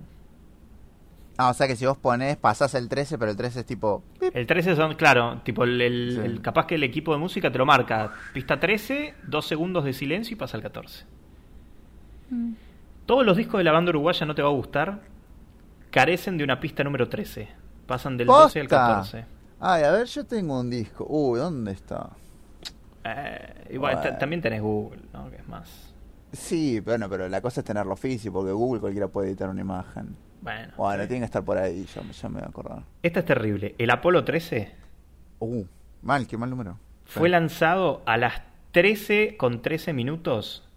Ah, 1.38 1.50
o 1.50 1.54
sea 1.56 1.68
que 1.68 1.76
si 1.76 1.86
vos 1.88 1.98
pones, 1.98 2.38
pasás 2.38 2.76
el 2.76 2.88
13, 2.88 3.18
pero 3.18 3.32
el 3.32 3.38
13 3.38 3.62
es 3.62 3.66
tipo. 3.66 4.04
El 4.34 4.46
13 4.46 4.76
son, 4.76 4.94
claro, 4.94 5.42
tipo 5.44 5.64
el, 5.64 5.82
el- 5.82 6.12
Sí. 6.14 6.20
el- 6.24 6.42
capaz 6.42 6.68
que 6.68 6.76
el 6.76 6.84
equipo 6.84 7.12
de 7.12 7.18
música 7.18 7.52
te 7.52 7.58
lo 7.58 7.66
marca. 7.66 8.12
Pista 8.34 8.60
13, 8.60 9.16
dos 9.26 9.48
segundos 9.48 9.84
de 9.84 9.94
silencio 9.94 10.36
y 10.36 10.38
pasa 10.38 10.58
al 10.58 10.64
14. 10.64 11.06
Todos 13.06 13.26
los 13.26 13.36
discos 13.38 13.58
de 13.60 13.64
la 13.66 13.72
banda 13.72 13.90
uruguaya 13.90 14.26
no 14.26 14.34
te 14.36 14.42
va 14.42 14.50
a 14.50 14.54
gustar. 14.54 15.02
Carecen 15.92 16.38
de 16.38 16.44
una 16.44 16.60
pista 16.60 16.84
número 16.84 17.08
13. 17.10 17.48
Pasan 17.86 18.18
del 18.18 18.28
12 18.28 18.60
al 18.62 18.68
¡Posta! 18.68 18.88
14. 18.88 19.26
Ay, 19.60 19.84
a 19.84 19.92
ver, 19.92 20.08
yo 20.08 20.26
tengo 20.26 20.60
un 20.60 20.70
disco. 20.70 21.06
Uy, 21.08 21.40
¿dónde 21.40 21.72
está? 21.72 22.10
Eh, 23.04 23.68
igual, 23.72 23.98
Bueno. 23.98 24.18
también 24.18 24.42
tenés 24.42 24.62
Google, 24.62 25.02
¿no? 25.14 25.30
Que 25.30 25.38
es 25.38 25.48
más. 25.48 25.94
Sí, 26.32 26.80
bueno, 26.80 27.10
pero 27.10 27.28
la 27.30 27.42
cosa 27.42 27.62
es 27.62 27.66
tenerlo 27.66 27.96
físico, 27.96 28.34
porque 28.40 28.52
Google 28.52 28.80
cualquiera 28.82 29.08
puede 29.08 29.28
editar 29.30 29.50
una 29.50 29.62
imagen. 29.62 30.16
Bueno, 30.42 30.74
Bueno, 30.78 31.04
sí. 31.04 31.08
tiene 31.10 31.22
que 31.22 31.26
estar 31.26 31.44
por 31.44 31.58
ahí, 31.58 31.86
ya, 31.86 32.02
me 32.30 32.36
voy 32.36 32.44
a 32.44 32.48
acordar. 32.50 32.84
esta 33.04 33.20
es 33.20 33.26
terrible. 33.26 33.76
El 33.78 33.90
Apolo 33.92 34.24
13 34.24 34.76
Uh, 35.40 35.66
mal, 36.02 36.26
qué 36.28 36.38
mal 36.38 36.50
número. 36.50 36.78
fue 37.06 37.28
Sí. 37.28 37.32
lanzado 37.32 38.02
a 38.06 38.18
las 38.18 38.42
13 38.72 39.36
con 39.38 39.62
13 39.62 39.94
minutos 39.94 40.68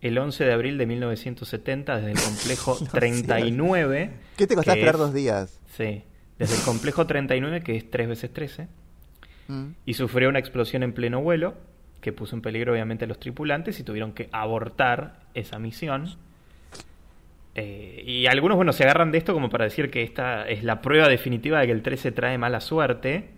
el 0.00 0.16
11 0.18 0.44
de 0.44 0.52
abril 0.52 0.78
de 0.78 0.86
1970 0.86 1.96
desde 2.00 2.12
el 2.12 2.18
complejo 2.20 2.78
39. 2.92 4.10
¿Qué 4.36 4.46
te 4.46 4.54
costaba 4.54 4.74
que 4.74 4.80
esperar 4.80 4.94
es- 4.94 5.00
dos 5.00 5.14
días? 5.14 5.60
Sí, 5.76 6.02
desde 6.38 6.56
el 6.56 6.62
complejo 6.62 7.06
39, 7.06 7.62
que 7.62 7.76
es 7.76 7.90
3 7.90 8.08
veces 8.08 8.32
13, 8.32 8.68
Mm. 9.48 9.68
y 9.86 9.94
sufrió 9.94 10.28
una 10.28 10.38
explosión 10.38 10.82
en 10.82 10.92
pleno 10.92 11.22
vuelo 11.22 11.54
que 12.02 12.12
puso 12.12 12.36
en 12.36 12.42
peligro 12.42 12.72
obviamente 12.74 13.06
a 13.06 13.08
los 13.08 13.18
tripulantes 13.18 13.80
y 13.80 13.82
tuvieron 13.82 14.12
que 14.12 14.28
abortar 14.30 15.20
esa 15.34 15.58
misión. 15.58 16.14
Eh, 17.54 18.02
y 18.06 18.26
algunos, 18.26 18.56
bueno, 18.56 18.72
se 18.72 18.84
agarran 18.84 19.10
de 19.10 19.18
esto 19.18 19.32
como 19.34 19.48
para 19.50 19.64
decir 19.64 19.90
que 19.90 20.02
esta 20.02 20.46
es 20.48 20.62
la 20.62 20.80
prueba 20.80 21.08
definitiva 21.08 21.58
de 21.60 21.66
que 21.66 21.72
el 21.72 21.82
13 21.82 22.12
trae 22.12 22.38
mala 22.38 22.60
suerte. 22.60 23.30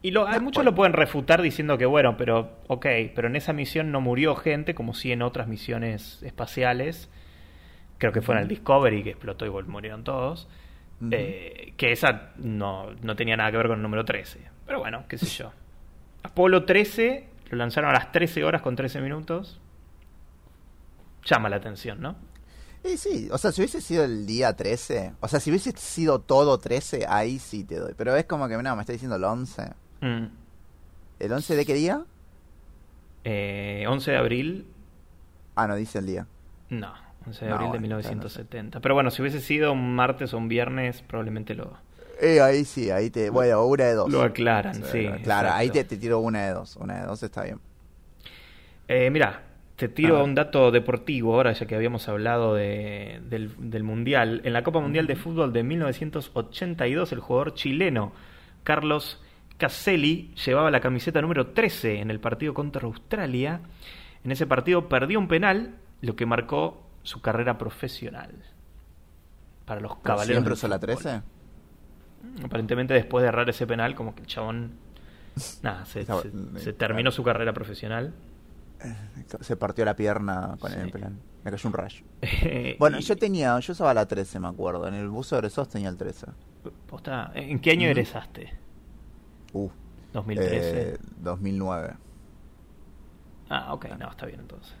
Y 0.00 0.12
lo, 0.12 0.28
hay 0.28 0.40
muchos 0.40 0.64
lo 0.64 0.74
pueden 0.74 0.92
refutar 0.92 1.42
diciendo 1.42 1.76
que, 1.76 1.86
bueno, 1.86 2.16
pero, 2.16 2.58
ok, 2.68 2.86
pero 3.14 3.26
en 3.28 3.36
esa 3.36 3.52
misión 3.52 3.90
no 3.90 4.00
murió 4.00 4.36
gente 4.36 4.74
como 4.74 4.94
si 4.94 5.10
en 5.10 5.22
otras 5.22 5.48
misiones 5.48 6.22
espaciales. 6.22 7.10
Creo 7.98 8.12
que 8.12 8.22
fue 8.22 8.36
en 8.36 8.42
el 8.42 8.48
Discovery 8.48 9.02
que 9.02 9.10
explotó 9.10 9.44
y 9.44 9.50
murieron 9.50 10.04
todos. 10.04 10.48
Eh, 11.10 11.74
que 11.76 11.92
esa 11.92 12.32
no, 12.36 12.92
no 13.02 13.16
tenía 13.16 13.36
nada 13.36 13.50
que 13.50 13.56
ver 13.56 13.66
con 13.66 13.76
el 13.76 13.82
número 13.82 14.04
13. 14.04 14.40
Pero 14.66 14.78
bueno, 14.78 15.04
qué 15.08 15.18
sé 15.18 15.26
yo. 15.26 15.52
Apolo 16.22 16.64
13 16.64 17.28
lo 17.50 17.58
lanzaron 17.58 17.90
a 17.90 17.94
las 17.94 18.12
13 18.12 18.44
horas 18.44 18.62
con 18.62 18.76
13 18.76 19.00
minutos. 19.00 19.60
Llama 21.24 21.48
la 21.48 21.56
atención, 21.56 22.00
¿no? 22.00 22.16
Y 22.84 22.96
sí, 22.96 23.28
o 23.32 23.38
sea, 23.38 23.50
si 23.50 23.60
hubiese 23.60 23.80
sido 23.80 24.04
el 24.04 24.26
día 24.26 24.54
13, 24.54 25.14
o 25.20 25.28
sea, 25.28 25.40
si 25.40 25.50
hubiese 25.50 25.72
sido 25.72 26.20
todo 26.20 26.58
13, 26.58 27.06
ahí 27.08 27.38
sí 27.38 27.64
te 27.64 27.76
doy. 27.76 27.94
Pero 27.96 28.14
es 28.16 28.24
como 28.26 28.48
que, 28.48 28.56
no, 28.56 28.76
me 28.76 28.82
está 28.82 28.92
diciendo 28.92 29.16
el 29.16 29.24
11. 29.24 29.72
Mm. 30.00 30.24
¿El 31.20 31.32
11 31.32 31.56
de 31.56 31.66
qué 31.66 31.74
día? 31.74 32.02
Eh, 33.24 33.84
11 33.88 34.10
de 34.12 34.16
abril, 34.16 34.66
Ah, 35.56 35.66
no 35.66 35.74
dice 35.76 35.98
el 35.98 36.06
día. 36.06 36.26
no, 36.70 36.92
11 37.26 37.44
de 37.44 37.48
No, 37.50 37.56
abril 37.56 37.66
de 37.72 37.78
bueno, 37.78 37.82
1970. 37.82 38.80
Pero 38.80 38.94
bueno, 38.94 39.10
si 39.10 39.20
hubiese 39.22 39.40
sido 39.40 39.72
un 39.72 39.94
martes 39.94 40.32
o 40.34 40.38
un 40.38 40.48
viernes, 40.48 41.02
probablemente 41.02 41.54
lo, 41.54 41.76
Eh, 42.20 42.40
ahí 42.40 42.64
sí, 42.64 42.90
ahí 42.90 43.10
te. 43.10 43.30
Bueno, 43.30 43.64
una 43.66 43.84
de 43.84 43.94
dos. 43.94 44.10
lo 44.10 44.22
aclaran, 44.22 44.74
sí. 44.84 45.08
Claro, 45.22 45.50
ahí 45.52 45.70
te, 45.70 45.84
te 45.84 45.96
tiro 45.96 46.20
una 46.20 46.46
de 46.46 46.52
dos. 46.52 46.76
Una 46.76 47.00
de 47.00 47.06
dos 47.06 47.22
está 47.22 47.42
bien. 47.42 47.60
Eh, 48.86 49.10
mira, 49.10 49.42
te 49.76 49.88
tiro 49.88 50.24
un 50.24 50.34
dato 50.34 50.70
deportivo 50.70 51.34
ahora, 51.34 51.52
ya 51.52 51.66
que 51.66 51.74
habíamos 51.76 52.08
hablado 52.08 52.54
de- 52.54 53.20
del, 53.28 53.52
del 53.70 53.82
Mundial. 53.84 54.40
En 54.44 54.52
la 54.52 54.62
Copa 54.62 54.80
Mundial 54.80 55.06
de 55.06 55.14
Fútbol 55.16 55.52
de 55.52 55.62
1982, 55.62 57.12
el 57.12 57.20
jugador 57.20 57.54
chileno 57.54 58.12
Carlos 58.64 59.22
Caselli 59.58 60.32
llevaba 60.46 60.70
la 60.70 60.80
camiseta 60.80 61.20
número 61.20 61.48
13 61.48 62.00
en 62.00 62.10
el 62.10 62.20
partido 62.20 62.54
contra 62.54 62.82
Australia. 62.86 63.60
En 64.24 64.30
ese 64.32 64.46
partido 64.46 64.88
perdió 64.88 65.18
un 65.18 65.28
penal, 65.28 65.76
lo 66.00 66.16
que 66.16 66.26
marcó 66.26 66.86
su 67.02 67.20
carrera 67.20 67.58
profesional. 67.58 68.30
Para 69.64 69.80
los 69.80 69.96
caballeros. 69.98 70.34
¿Siempre 70.36 70.52
usó 70.54 70.68
la 70.68 70.78
fútbol. 70.78 70.96
13? 70.96 71.22
Aparentemente, 72.44 72.94
después 72.94 73.22
de 73.22 73.28
errar 73.28 73.48
ese 73.50 73.66
penal, 73.66 73.94
como 73.94 74.14
que 74.14 74.22
el 74.22 74.26
chabón. 74.26 74.72
Nada, 75.62 75.84
se, 75.86 76.00
Estaba- 76.00 76.22
se- 76.22 76.30
se 76.60 76.72
terminó 76.72 77.10
su 77.10 77.22
carrera 77.22 77.52
profesional. 77.52 78.14
Se 79.40 79.56
partió 79.56 79.84
la 79.84 79.96
pierna 79.96 80.56
con 80.60 80.70
Sí. 80.70 80.78
el 80.78 80.90
plan. 80.90 81.18
Me 81.44 81.50
cayó 81.50 81.68
un 81.68 81.72
rayo. 81.72 82.04
Bueno, 82.78 82.98
Y- 82.98 83.02
yo 83.02 83.16
tenía, 83.16 83.58
yo 83.58 83.72
usaba 83.72 83.92
la 83.92 84.06
13, 84.06 84.38
me 84.40 84.48
acuerdo. 84.48 84.86
En 84.86 84.94
el 84.94 85.08
buzo 85.08 85.34
de 85.36 85.40
egresados 85.40 85.68
tenía 85.68 85.88
el 85.88 85.96
13. 85.96 86.26
Posta, 86.86 87.32
¿En 87.34 87.58
qué 87.60 87.72
año 87.72 87.82
Ujú. 87.82 87.90
egresaste? 87.90 88.52
Uh, 89.52 89.70
2013. 90.12 90.80
eh, 90.94 90.98
2009. 91.18 91.94
Ah, 93.50 93.72
ok, 93.72 93.86
no, 93.98 94.10
está 94.10 94.26
bien 94.26 94.40
entonces. 94.40 94.74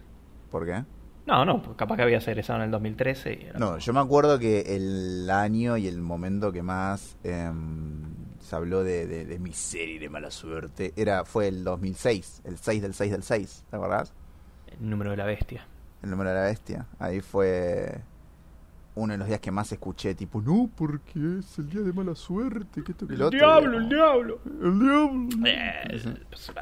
¿Por 0.50 0.66
qué? 0.66 0.84
No, 1.26 1.44
no, 1.44 1.62
pues 1.62 1.76
capaz 1.76 1.96
que 1.96 2.02
habías 2.02 2.26
egresado 2.28 2.58
en 2.60 2.66
el 2.66 2.70
2013. 2.70 3.38
Y 3.40 3.44
era 3.46 3.58
No, 3.58 3.78
yo 3.78 3.92
me 3.92 4.00
acuerdo 4.00 4.38
que 4.38 4.60
el 4.76 5.28
año 5.30 5.76
y 5.76 5.86
el 5.86 6.00
momento 6.00 6.52
que 6.52 6.62
más 6.62 7.16
em, 7.22 8.02
se 8.40 8.56
habló 8.56 8.82
de, 8.82 9.06
de, 9.06 9.26
de 9.26 9.38
miseria 9.38 9.96
y 9.96 9.98
de 9.98 10.08
mala 10.08 10.30
suerte 10.30 10.92
era 10.96 11.24
fue 11.24 11.48
el 11.48 11.64
2006, 11.64 12.42
el 12.44 12.56
6 12.56 12.82
del 12.82 12.94
6 12.94 13.12
del 13.12 13.22
6, 13.22 13.64
¿te 13.70 13.76
acordás? 13.76 14.12
El 14.80 14.88
número 14.88 15.10
de 15.10 15.18
la 15.18 15.26
bestia. 15.26 15.66
El 16.02 16.10
número 16.10 16.30
de 16.30 16.36
la 16.36 16.42
bestia. 16.44 16.86
Ahí 16.98 17.20
fue 17.20 18.00
uno 18.98 19.14
de 19.14 19.18
los 19.18 19.28
días 19.28 19.40
que 19.40 19.50
más 19.50 19.70
escuché, 19.72 20.14
tipo, 20.14 20.40
no, 20.40 20.68
porque 20.74 21.38
es 21.38 21.58
el 21.58 21.70
día 21.70 21.80
de 21.80 21.92
mala 21.92 22.14
suerte, 22.14 22.82
que 22.82 22.92
esto 22.92 23.06
que 23.06 23.16
lo 23.16 23.28
otro. 23.28 23.38
diablo, 23.38 23.78
el 23.78 23.88
diablo! 23.88 24.40
El 24.44 24.78
diablo. 24.78 25.28
Eh, 25.46 26.16
pues. 26.28 26.52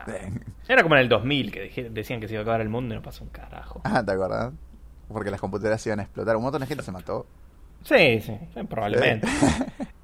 Era 0.69 0.83
como 0.83 0.95
en 0.97 1.03
el 1.03 1.09
2000 1.09 1.53
que 1.53 1.91
decían 1.91 2.21
que 2.21 2.29
se 2.29 2.35
iba 2.35 2.41
a 2.41 2.43
acabar 2.43 2.61
el 2.61 2.69
mundo 2.69 2.95
y 2.95 2.97
no 2.97 3.03
pasó 3.03 3.25
un 3.25 3.31
carajo. 3.31 3.81
Ah, 3.85 4.05
¿te 4.05 4.13
acordás? 4.13 4.53
Porque 5.09 5.31
las 5.31 5.41
computadoras 5.41 5.85
iban 5.87 6.01
a 6.01 6.03
explotar. 6.03 6.37
Un 6.37 6.43
montón 6.43 6.61
de 6.61 6.67
gente 6.67 6.83
se 6.83 6.93
mató. 6.93 7.27
Sí, 7.83 8.21
sí, 8.21 8.39
probablemente. 8.69 9.29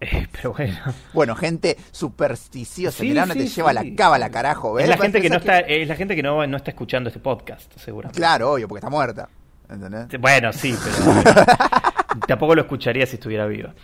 Eh, 0.05 0.27
pero 0.33 0.53
bueno. 0.53 0.77
Bueno, 1.13 1.37
gente 1.37 1.77
supersticiosa. 1.93 2.99
Sí, 2.99 3.11
Mirá, 3.11 3.25
no 3.25 3.35
sí, 3.35 3.39
te 3.39 3.47
lleva 3.47 3.71
sí. 3.71 3.91
la 3.91 3.97
cábala, 3.97 4.31
carajo. 4.31 4.75
¿ves? 4.75 4.83
Es 4.83 4.91
la 4.91 4.97
gente 4.97 5.23
que 5.23 5.31
no 5.31 5.37
está, 5.37 5.61
es 5.61 5.87
la 5.87 5.95
gente 5.95 6.17
que 6.17 6.25
no, 6.25 6.45
no 6.45 6.57
está 6.57 6.73
escuchando 6.73 7.07
este 7.07 7.21
podcast, 7.21 7.73
seguramente. 7.79 8.19
Claro, 8.19 8.51
obvio, 8.51 8.67
porque 8.67 8.81
está 8.81 8.91
muerta. 8.91 9.29
¿Entendés? 9.71 10.21
Bueno, 10.21 10.53
sí, 10.53 10.77
pero 10.83 11.23
tampoco 12.27 12.55
lo 12.55 12.63
escucharía 12.63 13.07
si 13.07 13.17
estuviera 13.17 13.47
viva. 13.47 13.75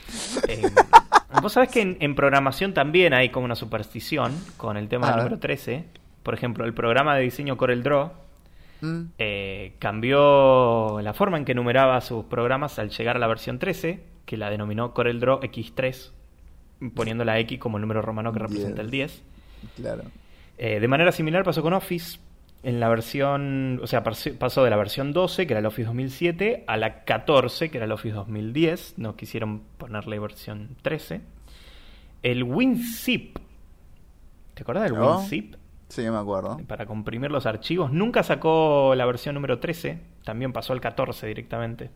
Eh, 0.48 0.62
Vos 1.42 1.52
sabés 1.52 1.68
que 1.70 1.82
en, 1.82 1.96
en 2.00 2.14
programación 2.14 2.72
también 2.74 3.12
hay 3.12 3.28
como 3.28 3.44
una 3.44 3.54
superstición 3.54 4.32
con 4.56 4.76
el 4.76 4.88
tema 4.88 5.08
del 5.08 5.16
número 5.18 5.38
13. 5.38 5.84
Por 6.22 6.34
ejemplo, 6.34 6.64
el 6.64 6.72
programa 6.74 7.14
de 7.16 7.22
diseño 7.22 7.56
CorelDRAW 7.56 8.10
Mm. 8.80 9.06
eh, 9.18 9.72
cambió 9.80 11.00
la 11.02 11.12
forma 11.12 11.36
en 11.36 11.44
que 11.44 11.52
numeraba 11.52 12.00
sus 12.00 12.24
programas 12.26 12.78
al 12.78 12.90
llegar 12.90 13.16
a 13.16 13.18
la 13.18 13.26
versión 13.26 13.58
13, 13.58 13.98
que 14.24 14.36
la 14.36 14.50
denominó 14.50 14.94
CorelDRAW 14.94 15.40
X3, 15.40 16.10
poniendo 16.94 17.24
la 17.24 17.40
X 17.40 17.58
como 17.58 17.78
el 17.78 17.80
número 17.80 18.02
romano 18.02 18.32
que 18.32 18.38
representa 18.38 18.80
el 18.80 18.90
10. 18.90 19.22
Claro. 19.76 20.02
Eh, 20.58 20.78
de 20.78 20.86
manera 20.88 21.10
similar 21.10 21.42
pasó 21.42 21.60
con 21.60 21.72
Office. 21.72 22.20
En 22.62 22.80
la 22.80 22.88
versión, 22.88 23.78
o 23.82 23.86
sea, 23.86 24.02
pas- 24.02 24.36
pasó 24.36 24.64
de 24.64 24.70
la 24.70 24.76
versión 24.76 25.12
12, 25.12 25.46
que 25.46 25.52
era 25.52 25.60
el 25.60 25.66
Office 25.66 25.86
2007, 25.86 26.64
a 26.66 26.76
la 26.76 27.04
14, 27.04 27.70
que 27.70 27.78
era 27.78 27.84
el 27.86 27.92
Office 27.92 28.14
2010. 28.14 28.94
No 28.98 29.14
quisieron 29.16 29.62
ponerle 29.78 30.18
versión 30.18 30.76
13. 30.82 31.20
El 32.22 32.42
WinZip. 32.42 33.38
¿Te 34.54 34.62
acuerdas 34.62 34.90
del 34.90 34.94
¿No? 34.98 35.18
WinZip? 35.18 35.54
Sí, 35.88 36.02
me 36.02 36.16
acuerdo. 36.16 36.58
Para 36.66 36.84
comprimir 36.84 37.30
los 37.30 37.46
archivos. 37.46 37.92
Nunca 37.92 38.22
sacó 38.24 38.92
la 38.96 39.06
versión 39.06 39.36
número 39.36 39.60
13. 39.60 40.00
También 40.24 40.52
pasó 40.52 40.72
al 40.72 40.80
14 40.80 41.26
directamente. 41.28 41.90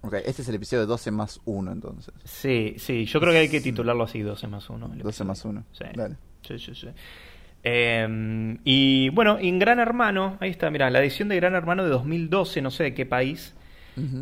Ok, 0.00 0.14
este 0.24 0.42
es 0.42 0.48
el 0.48 0.54
episodio 0.54 0.86
12 0.86 1.10
más 1.10 1.40
1, 1.44 1.70
entonces. 1.72 2.14
Sí, 2.24 2.74
sí, 2.78 3.04
yo 3.04 3.20
creo 3.20 3.32
que 3.32 3.38
hay 3.40 3.48
que 3.48 3.60
titularlo 3.60 4.04
así, 4.04 4.20
12 4.22 4.46
más 4.46 4.70
1. 4.70 4.88
12 4.94 5.24
más 5.24 5.44
1. 5.44 5.64
Sí. 5.72 5.84
Dale. 5.94 6.16
Sí, 6.42 6.58
sí, 6.58 6.74
sí. 6.74 6.88
Eh, 7.64 8.56
y 8.64 9.08
bueno, 9.10 9.38
en 9.40 9.58
Gran 9.58 9.78
Hermano, 9.80 10.36
ahí 10.40 10.50
está, 10.50 10.70
mira, 10.70 10.88
la 10.90 11.00
edición 11.00 11.28
de 11.28 11.36
Gran 11.36 11.54
Hermano 11.54 11.84
de 11.84 11.90
2012, 11.90 12.62
no 12.62 12.70
sé 12.70 12.84
de 12.84 12.94
qué 12.94 13.04
país, 13.06 13.54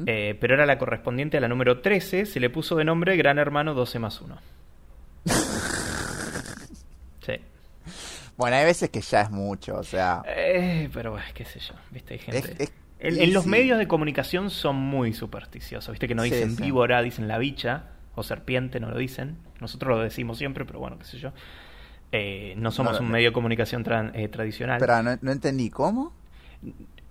eh, 0.06 0.36
pero 0.40 0.54
era 0.54 0.64
la 0.66 0.78
correspondiente 0.78 1.36
a 1.36 1.40
la 1.40 1.48
número 1.48 1.80
13, 1.80 2.24
se 2.26 2.40
le 2.40 2.48
puso 2.50 2.76
de 2.76 2.84
nombre 2.84 3.16
Gran 3.16 3.38
Hermano 3.38 3.74
12 3.74 3.98
más 3.98 4.20
1. 4.20 4.36
Sí. 7.24 7.32
Bueno, 8.36 8.56
hay 8.56 8.64
veces 8.64 8.90
que 8.90 9.00
ya 9.00 9.22
es 9.22 9.30
mucho, 9.30 9.76
o 9.76 9.82
sea. 9.82 10.22
Eh, 10.26 10.88
pero 10.92 11.12
bueno, 11.12 11.26
qué 11.34 11.44
sé 11.44 11.58
yo, 11.60 11.74
viste, 11.90 12.14
hay 12.14 12.20
gente... 12.20 12.38
Es- 12.38 12.60
es- 12.60 12.72
en, 12.98 13.34
los 13.34 13.44
sí. 13.44 13.50
medios 13.50 13.78
de 13.78 13.86
comunicación 13.86 14.48
son 14.50 14.76
muy 14.76 15.12
supersticiosos, 15.12 15.92
viste 15.92 16.08
que 16.08 16.14
no 16.14 16.22
Sí, 16.22 16.30
dicen 16.30 16.56
sí. 16.56 16.62
víbora, 16.62 17.02
dicen 17.02 17.28
la 17.28 17.36
bicha, 17.36 17.84
o 18.14 18.22
serpiente, 18.22 18.80
no 18.80 18.90
lo 18.90 18.96
dicen. 18.96 19.36
Nosotros 19.60 19.90
lo 19.98 20.02
decimos 20.02 20.38
siempre, 20.38 20.64
pero 20.64 20.78
bueno, 20.78 20.98
qué 20.98 21.04
sé 21.04 21.18
yo. 21.18 21.32
Eh, 22.18 22.54
no 22.56 22.70
somos 22.70 22.94
No, 22.94 23.00
un 23.06 23.10
medio 23.12 23.28
de 23.30 23.32
comunicación 23.34 23.84
tran- 23.84 24.10
eh, 24.14 24.28
tradicional. 24.28 24.76
Espera, 24.76 25.02
no, 25.02 25.18
no 25.20 25.32
entendí. 25.32 25.68
¿Cómo? 25.70 26.14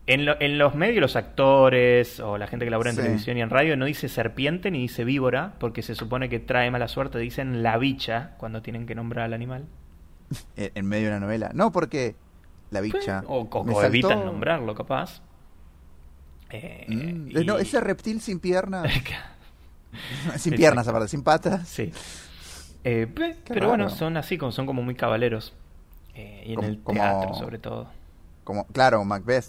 En, 0.08 0.26
lo- 0.26 0.40
en 0.40 0.58
los 0.58 0.74
medios, 0.76 1.02
los 1.02 1.16
actores 1.16 2.20
o 2.20 2.38
la 2.38 2.48
gente 2.48 2.66
que 2.66 2.72
labora 2.72 2.90
en 2.92 2.96
Sí. 2.96 3.02
televisión 3.02 3.38
y 3.38 3.42
en 3.42 3.50
radio 3.50 3.76
no 3.78 3.86
dice 3.86 4.08
serpiente 4.10 4.72
ni 4.72 4.80
dice 4.80 5.04
víbora, 5.04 5.54
porque 5.60 5.82
se 5.82 5.94
supone 5.96 6.30
que 6.30 6.40
trae 6.40 6.70
mala 6.72 6.88
suerte, 6.88 7.18
dicen 7.20 7.62
la 7.64 7.78
bicha 7.78 8.32
cuando 8.38 8.62
tienen 8.62 8.86
que 8.86 8.96
nombrar 8.96 9.26
al 9.26 9.34
animal. 9.34 9.66
En, 10.56 10.72
en 10.76 10.86
medio 10.88 11.06
de 11.06 11.12
una 11.18 11.20
novela. 11.20 11.52
No, 11.54 11.72
porque 11.72 12.16
la 12.72 12.82
bicha. 12.82 13.24
O, 13.28 13.42
o- 13.50 13.66
saltó- 13.66 13.84
evitan 13.84 14.26
nombrarlo, 14.26 14.74
capaz. 14.74 15.22
Eh, 16.50 16.86
Mm, 16.88 17.28
y- 17.38 17.46
No, 17.46 17.58
ese 17.58 17.80
reptil 17.82 18.22
sin 18.22 18.40
piernas. 18.40 18.92
sin 20.38 20.54
piernas, 20.56 20.88
aparte, 20.88 21.08
sin 21.08 21.24
patas. 21.24 21.68
Sí. 21.68 21.92
Eh, 22.86 23.08
pe- 23.08 23.36
pero 23.48 23.68
bueno, 23.70 23.90
son 23.90 24.16
así, 24.16 24.38
como, 24.38 24.52
son 24.54 24.66
como 24.66 24.82
muy 24.84 24.96
cabaleros. 24.96 25.54
Eh, 26.14 26.44
y 26.46 26.50
en 26.52 26.56
Como- 26.56 26.68
el 26.68 26.80
como- 26.80 27.00
teatro, 27.02 27.34
sobre 27.34 27.58
todo. 27.58 27.90
Como, 28.44 28.66
claro, 28.68 29.04
Macbeth. 29.04 29.46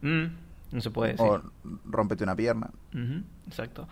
Mm, 0.00 0.24
no 0.72 0.80
se 0.80 0.90
puede 0.90 1.12
decir. 1.12 1.26
O 1.26 1.42
rompete 1.84 2.24
una 2.24 2.34
pierna. 2.34 2.70
Exacto. 3.46 3.86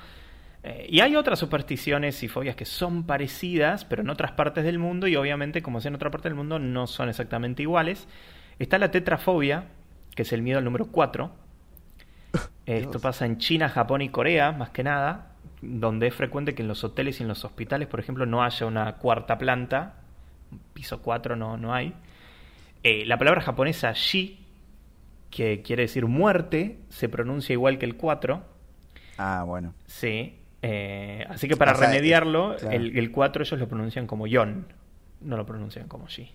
Eh, 0.62 0.86
y 0.90 1.00
hay 1.00 1.14
otras 1.16 1.38
supersticiones 1.38 2.22
y 2.22 2.28
fobias 2.28 2.56
que 2.56 2.64
son 2.64 3.04
parecidas, 3.04 3.84
pero 3.84 4.02
en 4.02 4.10
otras 4.10 4.32
partes 4.32 4.64
del 4.64 4.78
mundo, 4.78 5.06
y 5.06 5.16
obviamente, 5.16 5.62
como 5.62 5.78
es 5.78 5.86
en 5.86 5.94
otra 5.94 6.10
parte 6.10 6.28
del 6.28 6.34
mundo, 6.36 6.58
no 6.58 6.86
son 6.86 7.08
exactamente 7.08 7.62
iguales. 7.62 8.08
Está 8.58 8.78
la 8.78 8.90
tetrafobia, 8.90 9.64
que 10.14 10.22
es 10.22 10.32
el 10.32 10.42
miedo 10.42 10.58
al 10.58 10.64
número 10.64 10.86
4. 10.86 11.30
Esto 12.66 12.90
Dios. 12.90 13.02
pasa 13.02 13.26
en 13.26 13.38
China, 13.38 13.68
Japón 13.68 14.02
y 14.02 14.08
Corea, 14.08 14.52
más 14.52 14.70
que 14.70 14.82
nada, 14.82 15.29
donde 15.62 16.06
es 16.08 16.14
frecuente 16.14 16.54
que 16.54 16.62
en 16.62 16.68
los 16.68 16.84
hoteles 16.84 17.20
y 17.20 17.22
en 17.22 17.28
los 17.28 17.44
hospitales, 17.44 17.88
por 17.88 18.00
ejemplo, 18.00 18.26
no 18.26 18.42
haya 18.42 18.66
una 18.66 18.96
cuarta 18.96 19.38
planta. 19.38 19.94
Piso 20.74 21.00
4 21.02 21.36
no, 21.36 21.56
no 21.56 21.74
hay. 21.74 21.94
Eh, 22.82 23.04
la 23.06 23.18
palabra 23.18 23.40
japonesa 23.42 23.92
shi, 23.92 24.44
que 25.30 25.62
quiere 25.62 25.82
decir 25.82 26.06
muerte, 26.06 26.78
se 26.88 27.08
pronuncia 27.08 27.52
igual 27.52 27.78
que 27.78 27.86
el 27.86 27.96
4. 27.96 28.42
Ah, 29.18 29.44
bueno. 29.46 29.74
Sí. 29.86 30.38
eh, 30.62 31.26
así 31.28 31.46
que 31.48 31.56
para 31.56 31.72
O 31.72 31.76
sea, 31.76 31.88
remediarlo, 31.88 32.54
eh, 32.54 32.56
claro. 32.58 32.76
el, 32.76 32.98
el 32.98 33.10
4 33.12 33.42
ellos 33.44 33.60
lo 33.60 33.68
pronuncian 33.68 34.06
como 34.06 34.26
yon. 34.26 34.66
No 35.20 35.36
lo 35.36 35.44
pronuncian 35.46 35.86
como 35.88 36.08
shi. 36.08 36.30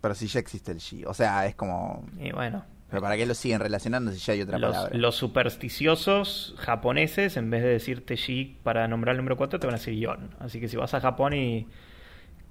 Pero 0.00 0.14
si 0.14 0.26
ya 0.26 0.40
existe 0.40 0.72
el 0.72 0.78
Shi. 0.78 1.04
O 1.04 1.14
sea, 1.14 1.46
es 1.46 1.54
como. 1.54 2.04
Y 2.18 2.30
bueno, 2.32 2.64
¿Pero 2.88 3.02
para 3.02 3.16
qué 3.16 3.26
lo 3.26 3.34
siguen 3.34 3.60
relacionando 3.60 4.12
si 4.12 4.18
ya 4.18 4.32
hay 4.34 4.42
otra 4.42 4.58
los, 4.58 4.70
palabra? 4.74 4.96
los 4.96 5.16
supersticiosos 5.16 6.54
japoneses, 6.58 7.36
en 7.36 7.50
vez 7.50 7.62
de 7.62 7.68
decirte 7.70 8.16
shi 8.16 8.56
para 8.62 8.86
nombrar 8.88 9.14
el 9.14 9.18
número 9.18 9.36
4, 9.36 9.58
te 9.58 9.66
van 9.66 9.74
a 9.74 9.78
decir 9.78 9.94
yon. 9.98 10.30
Así 10.38 10.60
que 10.60 10.68
si 10.68 10.76
vas 10.76 10.94
a 10.94 11.00
Japón 11.00 11.32
y 11.34 11.66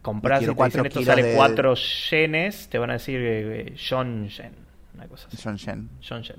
compras 0.01 0.39
y 0.41 0.45
quiero 0.45 0.53
te 0.53 0.57
cuatro 0.57 0.83
dicen 0.83 0.85
esto 0.87 0.99
kilos 0.99 1.15
sale 1.15 1.27
de- 1.29 1.35
4 1.35 1.73
yenes, 2.11 2.67
te 2.69 2.77
van 2.77 2.89
a 2.89 2.93
decir 2.93 3.19
eh, 3.23 3.73
yon 3.77 4.27
yen. 4.27 4.51
Una 4.95 5.07
cosa 5.07 5.27
así. 5.27 5.37
Yon 6.01 6.21
yen. 6.23 6.35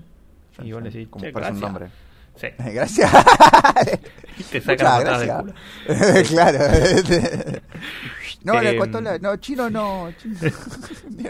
Y 0.63 0.73
vos 0.73 0.83
decís, 0.85 1.09
como 1.09 1.23
"Che, 1.25 1.29
un 1.29 1.35
gracias". 1.35 1.61
nombre. 1.61 1.87
Sí. 2.37 2.49
Gracias. 2.73 3.11
Te 4.51 4.61
Muchas 4.61 4.77
patadas 4.77 5.21
del 5.21 5.31
culo. 5.31 5.55
claro. 6.29 6.59
no, 8.45 8.61
la 8.61 8.71
Em, 8.71 8.79
cotola, 8.79 9.19
no, 9.19 9.37
chino 9.37 9.71
no, 9.71 10.13
chino, 10.19 10.37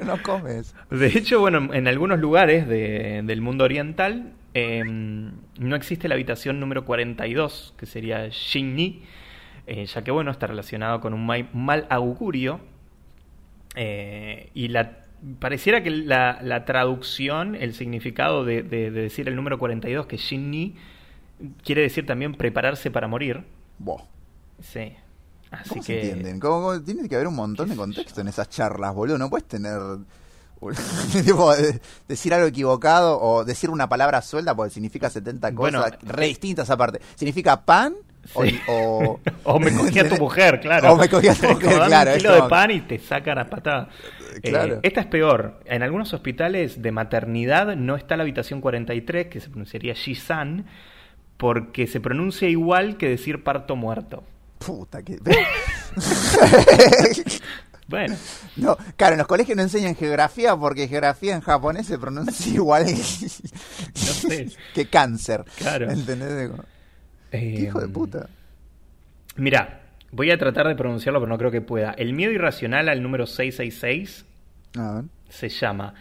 no 0.05 0.23
comes. 0.23 0.75
De 0.91 1.07
hecho, 1.07 1.39
bueno, 1.41 1.73
en 1.73 1.87
algunos 1.89 2.19
lugares 2.19 2.67
de- 2.67 3.23
del 3.25 3.41
mundo 3.41 3.65
oriental 3.65 4.33
eh, 4.55 4.83
no 4.85 5.77
existe 5.77 6.09
la 6.09 6.15
habitación 6.15 6.59
número 6.61 6.85
42, 6.85 7.75
que 7.79 7.87
sería 7.87 8.27
Shinni, 8.29 9.03
eh, 9.69 9.87
ya 9.87 10.03
que, 10.03 10.11
bueno, 10.11 10.31
está 10.31 10.47
relacionado 10.49 11.01
con 11.01 11.15
un 11.15 11.27
mal 11.27 11.87
augurio. 11.91 12.61
eh, 13.75 14.51
y 14.55 14.69
la, 14.69 15.05
pareciera 15.39 15.83
que 15.83 15.91
la, 15.91 16.39
la 16.43 16.65
traducción, 16.65 17.55
el 17.55 17.75
significado 17.75 18.45
de, 18.45 18.63
de- 18.63 18.91
de 18.91 19.03
decir 19.03 19.29
el 19.29 19.37
número 19.37 19.59
42, 19.59 20.07
que 20.07 20.17
Shinni, 20.17 20.75
quiere 21.65 21.83
decir 21.83 22.07
también 22.07 22.35
prepararse 22.35 22.91
para 22.91 23.09
morir. 23.09 23.45
Buah. 23.79 24.03
Sí. 24.63 24.93
Así 25.51 25.69
¿Cómo 25.71 25.81
que... 25.83 25.87
se 25.87 26.01
entienden? 26.01 26.41
¿Cómo- 26.41 26.63
cómo- 26.69 26.83
tiene 26.83 27.09
que 27.09 27.15
haber 27.15 27.29
un 27.29 27.37
montón 27.37 27.69
de 27.69 27.77
contexto 27.77 28.17
yo. 28.17 28.23
en 28.23 28.29
esas 28.29 28.49
charlas, 28.49 28.95
boludo. 28.95 29.19
No 29.19 29.31
puedes 29.31 29.47
tener. 29.47 29.79
tipo, 31.25 31.55
de- 31.57 31.81
decir 32.09 32.33
algo 32.35 32.47
equivocado 32.47 33.21
o 33.21 33.45
decir 33.45 33.71
una 33.71 33.89
palabra 33.89 34.23
suelta 34.23 34.55
porque 34.55 34.73
significa 34.73 35.11
70 35.11 35.51
Bueno, 35.53 35.83
cosas 35.83 35.99
re 36.03 36.27
distintas 36.27 36.69
aparte. 36.71 37.01
¿Significa 37.15 37.61
pan? 37.65 37.95
O- 38.35 38.43
Sí. 38.45 38.59
O, 38.67 39.21
O 39.45 39.61
me 39.61 39.73
cogí 39.73 39.99
a 40.01 40.09
tu 40.09 40.17
mujer, 40.21 40.61
claro. 40.61 40.93
O 40.93 40.97
me 40.97 41.09
cogí 41.09 41.29
a 41.29 41.35
tu 41.35 41.47
mujer, 41.47 41.79
claro, 41.87 42.13
Un 42.13 42.17
kilo 42.19 42.35
de 42.43 42.49
pan 42.49 42.71
y 42.73 42.81
te 42.81 42.99
sacan 42.99 43.39
a 43.39 43.49
patada. 43.49 43.89
Eh, 44.43 44.51
Claro. 44.51 44.81
esta 44.83 45.01
es 45.01 45.07
peor. 45.07 45.61
En 45.65 45.83
algunos 45.83 46.13
hospitales 46.13 46.83
de 46.83 46.91
maternidad 46.93 47.77
no 47.77 47.95
está 47.97 48.17
la 48.17 48.23
habitación 48.25 48.61
43, 48.61 49.29
que 49.29 49.41
se 49.41 49.49
pronunciaría 49.49 49.95
Shisan, 49.95 50.67
porque 51.37 51.87
se 51.87 52.01
pronuncia 52.01 52.49
igual 52.49 52.97
que 52.97 53.09
decir 53.09 53.45
parto 53.45 53.77
muerto. 53.77 54.25
Puta 54.59 55.03
que. 55.03 55.19
Bueno, 57.89 58.17
No, 58.57 58.77
claro, 58.97 59.13
en 59.13 59.19
los 59.19 59.29
colegios 59.29 59.57
no 59.57 59.63
enseñan 59.63 59.95
geografía 59.95 60.57
porque 60.57 60.89
geografía 60.89 61.37
en 61.37 61.41
japonés 61.41 61.87
se 61.87 61.99
pronuncia 61.99 62.53
igual 62.53 62.87
sé. 62.89 64.51
que 64.75 64.87
cáncer. 64.87 65.45
Claro. 65.57 65.89
¿Entendés? 65.91 66.51
¿Qué 67.31 67.39
eh, 67.39 67.61
hijo 67.61 67.81
de 67.81 67.89
puta? 67.89 68.29
Mira, 69.37 69.83
voy 70.11 70.33
a 70.33 70.39
tratar 70.39 70.67
de 70.67 70.75
pronunciarlo, 70.75 71.21
pero 71.21 71.31
no 71.31 71.39
creo 71.39 71.51
que 71.53 71.61
pueda. 71.61 71.93
El 71.93 72.13
miedo 72.13 72.33
irracional 72.33 72.89
al 72.89 73.03
número 73.03 73.27
666 73.27 74.25
A 74.79 74.93
ver. 74.95 75.05
se 75.29 75.49
llama 75.49 75.95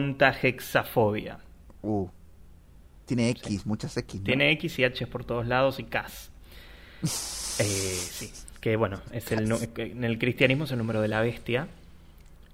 hexacosioihexecontahexafobia. 0.00 1.38
Uh. 1.82 2.08
Tiene 3.06 3.30
X, 3.30 3.66
muchas 3.66 3.96
X. 3.96 4.20
¿no? 4.20 4.24
Tiene 4.24 4.52
X 4.52 4.78
y 4.78 4.84
H 4.84 5.06
por 5.06 5.24
todos 5.24 5.46
lados 5.46 5.78
y 5.80 5.84
Cas. 5.84 6.30
Eh, 7.62 7.64
sí, 7.64 8.30
que 8.62 8.74
bueno, 8.76 9.02
es 9.12 9.30
el, 9.32 9.40
en 9.76 10.02
el 10.02 10.18
cristianismo 10.18 10.64
es 10.64 10.70
el 10.72 10.78
número 10.78 11.02
de 11.02 11.08
la 11.08 11.20
bestia 11.20 11.68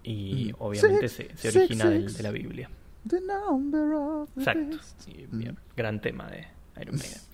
y 0.03 0.51
Mm. 0.53 0.57
obviamente 0.59 1.09
Six, 1.09 1.31
se, 1.31 1.37
se 1.37 1.53
six, 1.53 1.57
origina 1.57 1.89
del- 1.91 2.09
six. 2.09 2.17
de 2.17 2.23
la 2.25 2.31
Biblia. 2.33 2.69
The 3.09 3.21
number 3.21 3.93
of 3.95 4.29
the 4.35 4.41
Exacto. 4.41 4.67
beast. 4.77 5.09
Y, 5.09 5.27
Mm. 5.31 5.39
bien, 5.39 5.57
gran 5.77 6.01
tema 6.01 6.29
de 6.29 6.45
Iron 6.81 6.97
Maiden. 6.97 7.21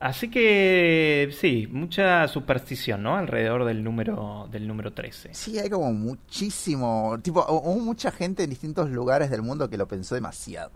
Así 0.00 0.30
que 0.30 1.28
sí, 1.38 1.68
mucha 1.70 2.26
superstición, 2.26 3.02
¿no? 3.02 3.16
Alrededor 3.16 3.66
del 3.66 3.84
número 3.84 4.48
del 4.50 4.66
número 4.66 4.94
13. 4.94 5.34
Sí, 5.34 5.58
hay 5.58 5.68
como 5.68 5.92
muchísimo. 5.92 7.18
Tipo, 7.22 7.46
hu- 7.46 7.60
hubo 7.64 7.80
mucha 7.80 8.10
gente 8.10 8.42
en 8.44 8.50
distintos 8.50 8.88
lugares 8.90 9.30
del 9.30 9.42
mundo 9.42 9.68
que 9.68 9.76
lo 9.76 9.86
pensó 9.86 10.14
demasiado. 10.14 10.70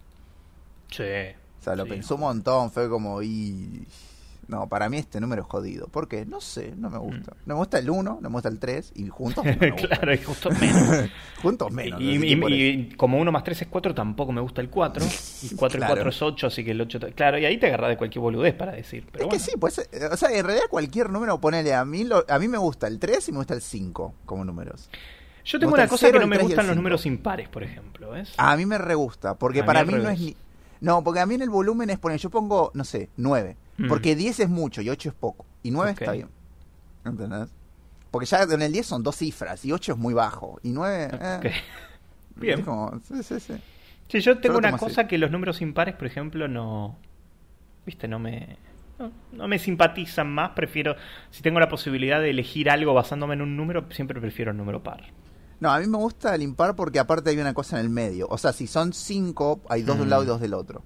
Sí. 0.90 1.02
O 1.60 1.64
sea, 1.64 1.74
lo 1.74 1.84
sí. 1.84 1.90
pensó 1.90 2.16
un 2.16 2.20
montón. 2.20 2.70
Fue 2.70 2.86
como. 2.90 3.22
Y... 3.22 3.86
No, 4.48 4.68
para 4.68 4.88
mí 4.88 4.98
este 4.98 5.20
número 5.20 5.42
es 5.42 5.48
jodido. 5.48 5.88
¿Por 5.88 6.08
qué? 6.08 6.26
No 6.26 6.40
sé, 6.40 6.74
no 6.76 6.90
me 6.90 6.98
gusta. 6.98 7.32
No 7.46 7.54
me 7.54 7.58
gusta 7.60 7.78
el 7.78 7.88
1, 7.90 8.18
no 8.20 8.28
me 8.28 8.32
gusta 8.34 8.48
el 8.48 8.58
3 8.58 8.92
y 8.96 9.08
juntos 9.08 9.44
no 9.44 9.56
me 9.58 9.70
gusta. 9.70 9.86
Mm. 9.86 9.88
claro, 9.88 10.14
y 10.14 10.18
justo 10.18 10.50
menos. 10.50 11.10
Juntos 11.42 11.70
menos. 11.72 12.00
y, 12.00 12.16
así 12.16 12.26
y- 12.26 12.64
y 12.68 12.88
como 12.96 13.18
1 13.18 13.30
más 13.32 13.44
3 13.44 13.62
es 13.62 13.68
4, 13.68 13.94
tampoco 13.94 14.32
me 14.32 14.40
gusta 14.40 14.60
el 14.60 14.70
4. 14.70 15.04
Y 15.42 15.48
4 15.56 15.78
Claro. 15.78 15.92
y 15.92 15.96
4 15.96 16.10
es 16.10 16.22
8, 16.22 16.46
así 16.46 16.64
que 16.64 16.70
el 16.70 16.80
8... 16.80 17.00
Claro, 17.14 17.38
y 17.38 17.44
ahí 17.44 17.58
te 17.58 17.66
agarras 17.66 17.90
de 17.90 17.96
cualquier 17.96 18.22
boludez 18.22 18.54
para 18.54 18.72
decir. 18.72 19.04
Pero 19.12 19.24
es 19.24 19.28
bueno. 19.28 19.44
que 19.44 19.50
sí, 19.50 19.56
pues, 19.58 19.78
eh, 19.78 20.08
o 20.10 20.16
sea, 20.16 20.30
en 20.30 20.44
realidad 20.44 20.66
cualquier 20.70 21.10
número, 21.10 21.40
ponele 21.40 21.74
a 21.74 21.84
mí, 21.84 22.04
lo- 22.04 22.24
a 22.28 22.38
mí 22.38 22.48
me 22.48 22.58
gusta 22.58 22.86
el 22.86 22.98
3 22.98 23.28
y 23.28 23.32
me 23.32 23.38
gusta 23.38 23.54
el 23.54 23.60
5 23.62 24.14
como 24.24 24.44
números. 24.44 24.88
Yo 25.44 25.58
tengo 25.58 25.74
una 25.74 25.86
cosa 25.86 26.06
cero, 26.06 26.20
que 26.20 26.24
no 26.24 26.26
me 26.30 26.38
gustan 26.38 26.66
los 26.66 26.74
números 26.76 27.04
impares, 27.04 27.50
por 27.50 27.62
ejemplo, 27.62 28.10
¿ves? 28.12 28.32
A 28.38 28.56
mí 28.56 28.64
me 28.64 28.78
re 28.78 28.94
gusta, 28.94 29.34
porque 29.34 29.58
A 29.58 29.62
mí 29.62 29.66
para 29.66 29.80
al 29.80 29.86
mí 29.86 29.92
no 29.94 30.08
es 30.08 30.18
ni... 30.18 30.34
No, 30.80 31.04
porque 31.04 31.20
a 31.20 31.26
mí 31.26 31.34
en 31.34 31.42
el 31.42 31.50
volumen 31.50 31.90
es 31.90 31.98
poner, 31.98 32.18
yo 32.18 32.30
pongo, 32.30 32.70
no 32.74 32.82
sé, 32.84 33.10
9. 33.18 33.56
Mm. 33.76 33.88
Porque 33.88 34.14
10 34.16 34.40
es 34.40 34.48
mucho 34.48 34.80
y 34.82 34.88
8 34.90 35.08
es 35.08 35.14
poco. 35.14 35.46
Y 35.62 35.70
9 35.70 35.92
Ok. 35.92 36.00
está 36.00 36.12
bien. 36.12 36.28
¿Entendés? 37.04 37.48
Porque 38.10 38.26
ya 38.26 38.42
en 38.42 38.62
el 38.62 38.72
10 38.72 38.86
son 38.86 39.02
dos 39.02 39.16
cifras 39.16 39.64
y 39.64 39.72
8 39.72 39.92
es 39.92 39.98
muy 39.98 40.14
bajo. 40.14 40.58
Y 40.62 40.70
9... 40.70 41.08
Eh. 41.12 41.52
Bien. 42.36 42.58
es 42.60 42.64
como, 42.64 42.92
sí, 43.06 43.22
sí, 43.22 43.38
sí. 43.40 43.54
Sí, 44.08 44.20
yo 44.20 44.38
tengo 44.38 44.58
una 44.58 44.68
así. 44.70 44.78
cosa 44.78 45.06
que 45.06 45.18
los 45.18 45.30
números 45.30 45.60
impares, 45.62 45.94
por 45.94 46.06
ejemplo, 46.06 46.46
no. 46.48 46.96
Viste, 47.86 48.06
no 48.08 48.18
me. 48.18 48.56
No, 48.98 49.10
no 49.32 49.48
me 49.48 49.58
simpatizan 49.58 50.32
más. 50.32 50.50
Prefiero. 50.50 50.96
Si 51.30 51.42
tengo 51.42 51.58
la 51.60 51.68
posibilidad 51.68 52.20
de 52.20 52.30
elegir 52.30 52.68
algo 52.70 52.92
basándome 52.94 53.34
en 53.34 53.42
un 53.42 53.56
número, 53.56 53.86
siempre 53.90 54.20
prefiero 54.20 54.50
el 54.50 54.56
número 54.56 54.82
par. 54.82 55.04
No, 55.60 55.70
a 55.70 55.78
mí 55.80 55.86
me 55.86 55.96
gusta 55.96 56.34
el 56.34 56.42
impar 56.42 56.74
porque 56.76 56.98
aparte 56.98 57.30
hay 57.30 57.38
una 57.38 57.54
cosa 57.54 57.78
en 57.78 57.84
el 57.86 57.90
medio. 57.90 58.26
O 58.28 58.36
sea, 58.36 58.52
si 58.52 58.66
son 58.66 58.92
5, 58.92 59.62
hay 59.68 59.82
dos 59.82 59.96
de 59.96 60.02
un 60.02 60.08
Mm. 60.08 60.10
lado 60.10 60.22
y 60.24 60.26
dos 60.26 60.40
del 60.40 60.54
otro. 60.54 60.82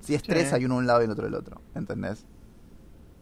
Si 0.00 0.14
es 0.14 0.22
Sí. 0.22 0.28
3, 0.28 0.52
hay 0.54 0.64
uno 0.64 0.74
de 0.74 0.80
un 0.80 0.86
lado 0.86 1.00
y 1.02 1.04
el 1.04 1.10
otro 1.10 1.24
del 1.24 1.34
otro. 1.34 1.60
¿Entendés? 1.74 2.26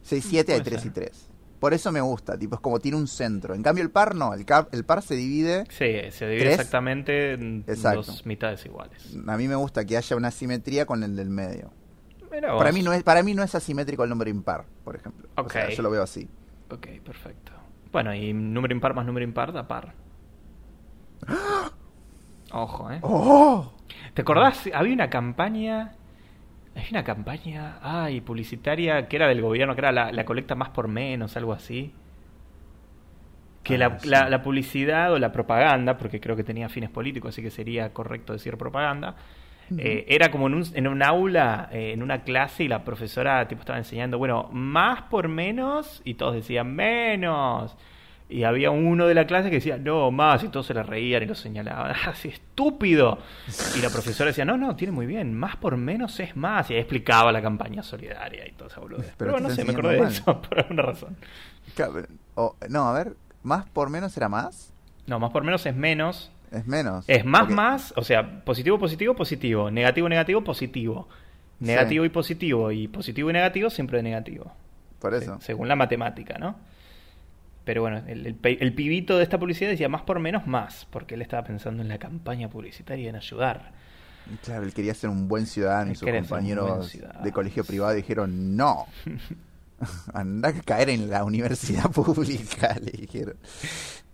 Si 0.01 0.15
hay 0.15 0.21
7, 0.21 0.53
hay 0.53 0.59
puede 0.61 0.71
3 0.71 0.81
y 0.81 0.83
ser. 0.85 0.93
3. 0.93 1.29
Por 1.59 1.73
eso 1.73 1.91
me 1.91 1.99
gusta, 1.99 2.37
tipo, 2.37 2.55
es 2.55 2.61
como 2.61 2.79
tiene 2.79 2.97
un 2.97 3.07
centro. 3.07 3.53
En 3.53 3.61
cambio, 3.61 3.83
el 3.83 3.91
par 3.91 4.15
no. 4.15 4.33
El, 4.33 4.45
cap- 4.45 4.69
el 4.73 4.85
par 4.85 5.01
se 5.01 5.15
divide. 5.15 5.65
Sí, 5.69 6.09
se 6.11 6.25
divide 6.25 6.45
¿Tres? 6.45 6.53
exactamente 6.59 7.33
en 7.33 7.65
Exacto. 7.67 8.03
dos 8.03 8.25
mitades 8.25 8.65
iguales. 8.65 9.17
A 9.27 9.35
mí 9.37 9.47
me 9.49 9.55
gusta 9.55 9.83
que 9.85 9.97
haya 9.97 10.15
una 10.15 10.31
simetría 10.31 10.85
con 10.85 11.03
el 11.03 11.15
del 11.17 11.29
medio. 11.29 11.71
Para 12.29 12.71
mí, 12.71 12.81
no 12.83 12.93
es, 12.93 13.03
para 13.03 13.23
mí 13.23 13.33
no 13.33 13.43
es 13.43 13.53
asimétrico 13.55 14.03
el 14.05 14.09
número 14.09 14.29
impar, 14.29 14.65
por 14.85 14.95
ejemplo. 14.95 15.27
O 15.35 15.49
sea, 15.49 15.65
Ok. 15.65 15.71
yo 15.71 15.83
lo 15.83 15.89
veo 15.89 16.03
así. 16.03 16.29
Ok, 16.71 16.87
perfecto. 17.03 17.51
Bueno, 17.91 18.13
y 18.15 18.31
número 18.31 18.73
impar 18.73 18.93
más 18.93 19.05
número 19.05 19.25
impar 19.25 19.51
da 19.51 19.67
par. 19.67 19.95
Ojo, 22.51 22.91
¿eh? 22.91 22.99
¡Oh! 23.01 23.73
¿Te 24.13 24.21
acordás? 24.21 24.63
Había 24.73 24.93
una 24.93 25.09
campaña. 25.09 25.93
Había 26.79 26.89
una 26.91 27.03
campaña. 27.03 27.77
Ay, 27.81 28.21
publicitaria 28.21 29.07
que 29.07 29.15
era 29.17 29.27
del 29.27 29.41
gobierno, 29.41 29.75
que 29.75 29.81
era 29.81 29.91
la, 29.91 30.11
la 30.11 30.25
colecta 30.25 30.55
más 30.55 30.69
por 30.69 30.87
menos, 30.87 31.35
algo 31.37 31.53
así. 31.53 31.93
Que 33.63 33.77
Ah, 33.77 33.77
la, 33.77 33.99
sí. 33.99 34.07
la- 34.09 34.29
la 34.29 34.41
publicidad 34.41 35.11
o 35.13 35.19
la 35.19 35.31
propaganda, 35.31 35.97
porque 35.97 36.19
creo 36.19 36.35
que 36.35 36.43
tenía 36.43 36.69
fines 36.69 36.89
políticos, 36.89 37.29
así 37.35 37.41
que 37.41 37.51
sería 37.51 37.93
correcto 37.93 38.33
decir 38.33 38.57
propaganda. 38.57 39.15
eh, 39.77 40.05
era 40.09 40.31
como 40.31 40.47
en 40.47 40.55
un, 40.55 40.63
en 40.73 40.87
un 40.87 41.03
aula, 41.03 41.69
eh, 41.71 41.91
en 41.93 42.03
una 42.03 42.23
clase, 42.23 42.63
y 42.65 42.67
la 42.67 42.83
profesora 42.83 43.47
tipo 43.47 43.61
estaba 43.61 43.77
enseñando, 43.79 44.17
bueno, 44.17 44.49
más 44.51 45.03
por 45.03 45.27
menos, 45.29 46.01
y 46.05 46.15
todos 46.15 46.35
decían 46.35 46.75
menos. 46.75 47.77
Y 48.31 48.43
había 48.43 48.69
uno 48.69 49.07
de 49.07 49.15
la 49.15 49.25
clase 49.25 49.49
que 49.49 49.55
decía, 49.55 49.77
no, 49.79 50.11
más, 50.11 50.43
y 50.43 50.49
todos 50.49 50.67
se 50.67 50.75
le 50.75 50.83
reían 50.83 51.23
y 51.23 51.25
lo 51.25 51.33
señalaban, 51.33 51.95
así 52.07 52.27
estúpido. 52.29 53.17
Y 53.75 53.81
la 53.81 53.89
profesora 53.89 54.27
decía, 54.27 54.45
no, 54.45 54.55
no, 54.55 54.75
tiene 54.75 54.91
muy 54.93 55.07
bien, 55.07 55.33
más 55.33 55.55
por 55.55 55.77
menos 55.77 56.19
es 56.19 56.35
más. 56.35 56.69
Y 56.69 56.75
ahí 56.75 56.79
explicaba 56.79 57.31
la 57.31 57.41
campaña 57.41 57.81
solidaria 57.81 58.47
y 58.47 58.51
toda 58.51 58.69
esa 58.69 58.79
boludez. 58.81 59.13
Pero, 59.17 59.39
no 59.39 59.49
sé, 59.49 59.65
me 59.65 59.73
acordé 59.73 59.99
de 59.99 60.07
eso 60.07 60.41
por 60.41 60.59
alguna 60.59 60.83
razón. 60.83 61.17
O- 62.35 62.55
no, 62.69 62.87
a 62.87 62.93
ver, 62.93 63.15
¿más 63.43 63.65
por 63.69 63.89
menos 63.89 64.15
era 64.15 64.29
más? 64.29 64.73
No, 65.07 65.19
más 65.19 65.31
por 65.31 65.43
menos 65.43 65.65
es 65.65 65.75
menos. 65.75 66.31
Es 66.51 66.65
menos. 66.67 67.05
Es 67.07 67.25
más, 67.25 67.49
más, 67.49 67.93
o 67.95 68.03
sea, 68.03 68.43
positivo, 68.43 68.77
positivo, 68.79 69.15
positivo. 69.15 69.69
Negativo, 69.71 70.07
negativo, 70.09 70.43
positivo. 70.43 71.07
Negativo 71.59 72.03
Sí. 72.03 72.07
y 72.07 72.09
positivo. 72.09 72.71
Y 72.71 72.87
positivo 72.87 73.29
y 73.29 73.33
negativo 73.33 73.69
siempre 73.69 73.97
de 73.97 74.03
negativo. 74.03 74.51
Por 74.99 75.13
eso. 75.13 75.37
según 75.41 75.67
la 75.67 75.75
matemática, 75.75 76.37
¿no? 76.37 76.57
Pero 77.69 77.83
bueno, 77.83 78.01
el, 78.07 78.25
el 78.25 78.33
pe- 78.33 78.57
el 78.61 78.73
pibito 78.73 79.15
de 79.15 79.21
esta 79.23 79.37
publicidad 79.37 79.69
decía 79.69 79.87
más 79.89 80.01
por 80.01 80.19
menos 80.19 80.47
más, 80.47 80.87
porque 80.89 81.13
él 81.13 81.21
estaba 81.21 81.43
pensando 81.43 81.83
en 81.83 81.87
la 81.87 81.99
campaña 81.99 82.49
publicitaria, 82.49 83.07
en 83.11 83.15
ayudar. 83.15 83.73
Claro, 84.43 84.63
él 84.63 84.73
quería 84.73 84.95
ser 84.95 85.11
un 85.11 85.27
buen 85.27 85.45
ciudadano 85.45 85.91
y 85.91 85.95
sus 85.95 86.09
compañeros 86.09 86.91
de 87.23 87.31
colegio 87.31 87.63
privado 87.63 87.93
dijeron 87.93 88.57
no. 88.57 88.87
Anda 90.15 90.49
a 90.49 90.53
caer 90.53 90.89
en 90.89 91.11
la 91.11 91.23
universidad 91.23 91.91
pública, 91.91 92.75
le 92.83 92.89
dijeron. 92.91 93.35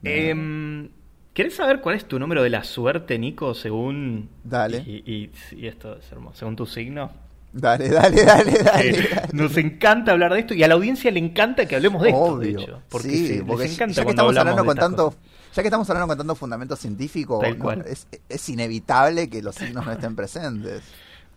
No. 0.02 0.10
Em, 0.12 0.90
¿Querés 1.34 1.56
saber 1.56 1.80
cuál 1.80 1.96
es 1.96 2.06
tu 2.06 2.20
número 2.20 2.44
de 2.44 2.50
la 2.50 2.66
suerte, 2.66 3.18
Nico, 3.18 3.54
según... 3.54 4.28
Dale. 4.44 4.80
Y, 4.86 5.02
y- 5.10 5.32
y 5.56 5.68
esto 5.68 5.98
es 5.98 6.12
hermoso, 6.12 6.40
según 6.40 6.58
tu 6.58 6.66
signo. 6.66 7.10
Dale, 7.58 7.88
dale, 7.90 8.26
dale, 8.26 8.52
dale. 8.64 8.90
Eh, 8.90 9.10
dale. 9.16 9.28
nos 9.32 9.56
encanta 9.56 10.12
hablar 10.12 10.34
de 10.34 10.40
esto 10.42 10.54
y 10.54 10.62
a 10.64 10.68
la 10.68 10.74
audiencia 10.74 11.10
le 11.10 11.20
encanta 11.20 11.66
que 11.66 11.78
hablemos 11.78 12.02
de 12.04 12.10
esto, 12.10 12.20
Obvio. 12.22 12.58
de 12.58 12.64
hecho. 12.64 12.82
Porque 12.90 13.10
sí, 13.10 13.28
se- 13.28 13.44
porque 13.46 13.64
les 13.64 13.74
encanta 13.76 13.94
ya 13.96 14.04
que 14.04 14.10
estamos 14.10 14.38
hablando 14.38 14.66
con 14.66 14.76
tanto, 14.78 15.06
cosas. 15.06 15.20
ya 15.56 15.62
que 15.62 15.68
estamos 15.70 15.90
hablando 15.90 16.08
con 16.08 16.18
tanto 16.18 16.36
fundamento 16.36 16.76
científico, 16.76 17.42
no, 17.58 17.72
es, 17.84 18.08
es 18.28 18.50
inevitable 18.50 19.30
que 19.30 19.42
los 19.42 19.56
signos 19.56 19.86
no 19.86 19.92
estén 19.94 20.16
presentes. 20.18 20.84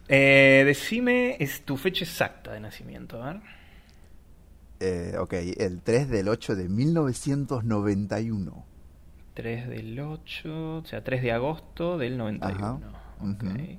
Eh, 0.08 0.64
decime 0.66 1.36
es 1.38 1.62
tu 1.62 1.76
fecha 1.76 2.04
exacta 2.04 2.52
de 2.52 2.60
nacimiento, 2.60 3.22
a 3.22 3.34
ver. 3.34 3.40
Eh, 4.80 5.16
ok, 5.18 5.34
el 5.58 5.82
3 5.82 6.08
del 6.08 6.28
8 6.28 6.56
de 6.56 6.68
1991. 6.68 8.64
3 9.34 9.68
del 9.68 10.00
8, 10.00 10.76
o 10.78 10.84
sea, 10.84 11.04
3 11.04 11.22
de 11.22 11.32
agosto 11.32 11.96
del 11.98 12.16
91. 12.18 12.56
Ajá, 12.66 12.72
Ok. 13.20 13.42
ujú. 13.44 13.78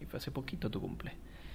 Y 0.00 0.06
fue 0.06 0.18
hace 0.18 0.30
poquito 0.30 0.70
tu 0.70 0.80
cumple. 0.80 1.12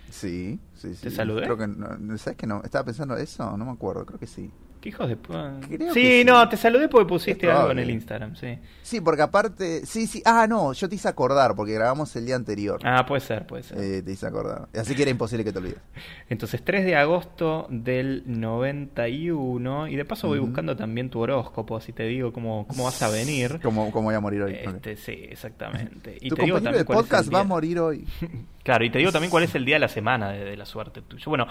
Sí, 0.09 0.59
sí, 0.75 0.93
sí. 0.93 1.01
¿Te 1.01 1.11
saludé? 1.11 1.43
Creo 1.43 1.57
que 1.57 1.67
no, 1.67 2.17
¿Sabes 2.17 2.37
que 2.37 2.47
no? 2.47 2.61
Estaba 2.63 2.85
pensando 2.85 3.17
eso, 3.17 3.57
no 3.57 3.65
me 3.65 3.71
acuerdo, 3.71 4.05
creo 4.05 4.19
que 4.19 4.27
sí. 4.27 4.51
¿Qué 4.85 4.89
hijos 4.89 5.09
de... 5.09 5.17
pu- 5.17 5.65
Creo 5.67 5.93
sí, 5.95 5.99
que 6.01 6.19
sí. 6.19 6.25
no, 6.25 6.47
te 6.47 6.57
saludé 6.57 6.87
porque 6.89 7.07
pusiste 7.09 7.51
algo 7.51 7.71
en 7.71 7.79
el 7.79 7.89
Instagram, 7.89 8.35
sí. 8.35 8.59
Sí, 8.83 9.01
porque 9.01 9.23
aparte, 9.23 9.83
sí, 9.83 10.05
sí, 10.05 10.21
ah, 10.25 10.45
no, 10.47 10.73
yo 10.73 10.87
te 10.87 10.93
hice 10.93 11.07
acordar 11.07 11.55
porque 11.55 11.73
grabamos 11.73 12.15
el 12.15 12.27
día 12.27 12.35
anterior. 12.35 12.79
Ah, 12.83 13.03
puede 13.03 13.21
ser, 13.21 13.47
puede 13.47 13.63
ser. 13.63 13.79
Eh, 13.79 14.03
te 14.03 14.11
hice 14.11 14.27
acordar. 14.27 14.67
Así 14.79 14.93
que 14.93 15.01
era 15.01 15.09
imposible 15.09 15.43
que 15.43 15.51
te 15.51 15.57
olvides. 15.57 15.79
Entonces, 16.29 16.63
3 16.63 16.85
de 16.85 16.95
agosto 16.95 17.65
del 17.71 18.21
91. 18.27 19.87
Y 19.87 19.95
de 19.95 20.05
paso 20.05 20.27
voy 20.27 20.37
buscando 20.39 20.75
también 20.75 21.09
tu 21.09 21.19
horóscopo, 21.19 21.77
así 21.77 21.91
te 21.91 22.03
digo 22.03 22.31
cómo, 22.31 22.67
cómo 22.67 22.83
vas 22.83 23.01
a 23.01 23.09
venir. 23.09 23.59
¿Cómo, 23.63 23.91
cómo 23.91 24.05
voy 24.09 24.15
a 24.15 24.19
morir 24.19 24.43
hoy? 24.43 24.53
Este, 24.53 24.95
sí, 24.97 25.17
exactamente. 25.29 26.17
Y 26.21 26.29
tu 26.29 26.35
te 26.35 26.43
digo 26.43 26.57
también 26.61 26.79
de 26.79 26.85
cuál 26.85 26.99
es 26.99 27.03
el 27.05 27.09
podcast 27.09 27.33
va 27.33 27.39
a 27.39 27.41
día- 27.41 27.47
morir 27.47 27.79
hoy. 27.79 28.05
Claro, 28.65 28.83
y 28.83 28.89
te 28.89 28.97
digo 28.97 29.11
también 29.11 29.29
cuál 29.29 29.43
es 29.43 29.53
el 29.53 29.63
día 29.63 29.75
de 29.75 29.79
la 29.81 29.87
semana 29.87 30.31
de, 30.31 30.43
de 30.43 30.57
la 30.57 30.65
suerte 30.65 31.03
tuyo. 31.03 31.25
Bueno, 31.27 31.45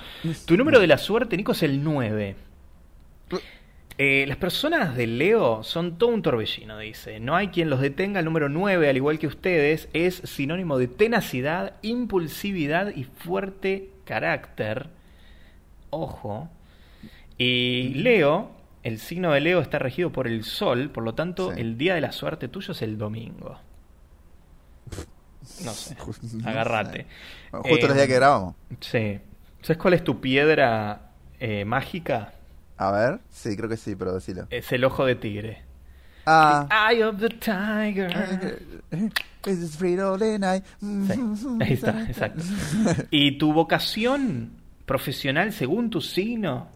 tu 0.47 0.57
número 0.57 0.81
de 0.81 0.89
la 0.89 0.99
suerte, 0.99 1.37
Nico, 1.37 1.53
es 1.53 1.63
el 1.63 1.85
9. 1.85 2.35
Eh, 3.97 4.25
las 4.27 4.39
personas 4.39 4.97
de 4.97 5.07
Leo 5.07 5.63
son 5.63 5.99
todo 5.99 6.11
un 6.11 6.23
torbellino, 6.23 6.79
dice. 6.79 7.21
No 7.21 7.37
hay 7.37 7.49
quien 7.49 7.71
los 7.71 7.81
detenga. 7.81 8.19
El 8.19 8.25
número 8.25 8.49
9, 8.49 8.89
al 8.89 8.97
igual 8.97 9.19
que 9.21 9.29
ustedes, 9.29 9.89
es 9.93 10.17
sinónimo 10.25 10.79
de 10.79 10.89
tenacidad, 10.89 11.75
impulsividad 11.83 12.89
y 12.95 13.05
fuerte 13.05 13.91
carácter. 14.05 14.89
Ojo. 15.91 16.49
Y 17.39 17.91
Leo, 17.95 18.51
el 18.83 18.99
signo 18.99 19.31
de 19.33 19.41
Leo 19.41 19.61
está 19.61 19.79
regido 19.79 20.11
por 20.11 20.27
el 20.27 20.43
sol, 20.43 20.91
por 20.91 21.05
lo 21.05 21.15
tanto, 21.15 21.53
Sí. 21.55 21.61
el 21.61 21.79
día 21.79 21.95
de 21.95 22.01
la 22.01 22.11
suerte 22.11 22.49
tuyo 22.49 22.73
es 22.73 22.83
el 22.83 22.99
domingo. 22.99 23.59
No 25.65 25.71
sé. 25.73 25.97
Agárrate. 26.45 27.07
Bueno, 27.53 27.65
Justo 27.69 27.87
Eh, 27.87 27.89
los 27.89 27.97
días 27.97 28.07
que 28.09 28.15
grabamos. 28.15 28.55
Sí. 28.81 29.19
¿Sabes 29.63 29.79
cuál 29.79 29.95
es 29.95 30.03
tu 30.03 30.21
piedra 30.21 31.11
eh, 31.39 31.65
mágica? 31.65 32.33
A 32.77 32.91
ver, 32.91 33.21
sí, 33.31 33.57
creo 33.57 33.69
que 33.69 33.77
sí, 33.77 33.95
pero 33.97 34.15
decilo. 34.15 34.47
Es 34.51 34.71
el 34.73 34.85
ojo 34.85 35.05
de 35.05 35.15
tigre. 35.15 35.63
Ah. 36.27 36.67
Eye 36.91 37.05
of 37.05 37.21
the 37.21 37.29
tiger. 37.29 38.59
This 39.43 39.59
is 39.59 40.01
all 40.01 40.19
the 40.19 40.39
night. 40.39 40.65
Sí, 40.81 41.21
ahí 41.61 41.73
está, 41.75 42.03
exacto. 42.09 42.43
¿Y 43.11 43.37
tu 43.37 43.53
vocación 43.53 44.53
profesional 44.87 45.53
según 45.53 45.91
tu 45.91 46.01
signo? 46.01 46.69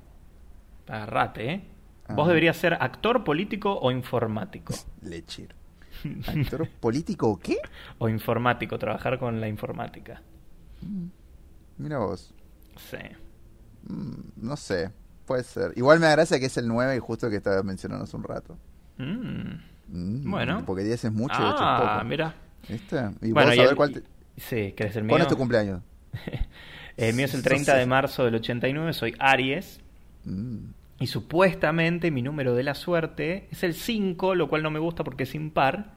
Agarrate, 0.86 1.52
¿eh? 1.52 1.64
Vos 2.10 2.20
Ajá. 2.20 2.28
deberías 2.28 2.56
ser 2.56 2.74
actor, 2.74 3.24
político 3.24 3.78
o 3.78 3.90
informático. 3.90 4.74
Lechero. 5.02 5.54
¿Actor 6.26 6.68
político 6.80 7.28
o 7.28 7.38
qué? 7.38 7.56
O 7.98 8.08
informático, 8.08 8.78
trabajar 8.78 9.18
con 9.18 9.40
la 9.40 9.48
informática. 9.48 10.22
Mira 11.76 11.98
vos. 11.98 12.32
Sí. 12.76 12.98
Mm, 13.88 14.46
no 14.46 14.56
sé, 14.56 14.90
puede 15.28 15.44
ser. 15.44 15.72
Igual 15.76 16.00
me 16.00 16.06
da 16.06 16.12
gracia 16.12 16.40
que 16.40 16.46
es 16.46 16.56
el 16.56 16.66
9 16.66 16.96
y 16.96 16.98
justo 16.98 17.30
que 17.30 17.36
estaba 17.36 17.62
mencionando 17.62 18.02
hace 18.04 18.16
un 18.16 18.24
rato. 18.24 18.58
Mm. 18.96 19.52
Mm, 19.90 20.30
Bueno. 20.30 20.62
Porque 20.66 20.82
10 20.82 21.04
es 21.04 21.12
mucho 21.12 21.34
y 21.40 21.44
8 21.44 21.54
es 21.54 21.60
Ah, 21.60 21.92
poco. 21.94 22.08
mira. 22.08 22.34
¿Viste? 22.68 22.96
Y 23.22 23.30
Bueno, 23.32 23.50
vos 23.50 23.58
a 23.58 23.62
ver 23.62 23.76
cuál 23.76 23.92
te- 23.92 24.02
Sí, 24.36 24.72
¿querés 24.76 24.96
el 24.96 25.04
mío? 25.04 25.10
¿Cuándo 25.10 25.24
es 25.24 25.28
tu 25.28 25.36
cumpleaños? 25.36 25.82
El 26.96 27.14
mío 27.14 27.26
es 27.26 27.34
el 27.34 27.40
No 27.40 27.44
30 27.44 27.72
sé. 27.72 27.78
de 27.78 27.86
marzo 27.86 28.24
del 28.24 28.34
89, 28.34 28.92
soy 28.92 29.14
Aries. 29.20 29.80
Mm. 30.24 30.70
Y 30.98 31.06
supuestamente 31.06 32.10
mi 32.10 32.22
número 32.22 32.54
de 32.56 32.64
la 32.64 32.74
suerte 32.74 33.46
es 33.52 33.62
el 33.62 33.74
5, 33.74 34.34
lo 34.34 34.48
cual 34.48 34.64
no 34.64 34.70
me 34.72 34.80
gusta 34.80 35.04
porque 35.04 35.22
es 35.22 35.34
impar. 35.36 35.94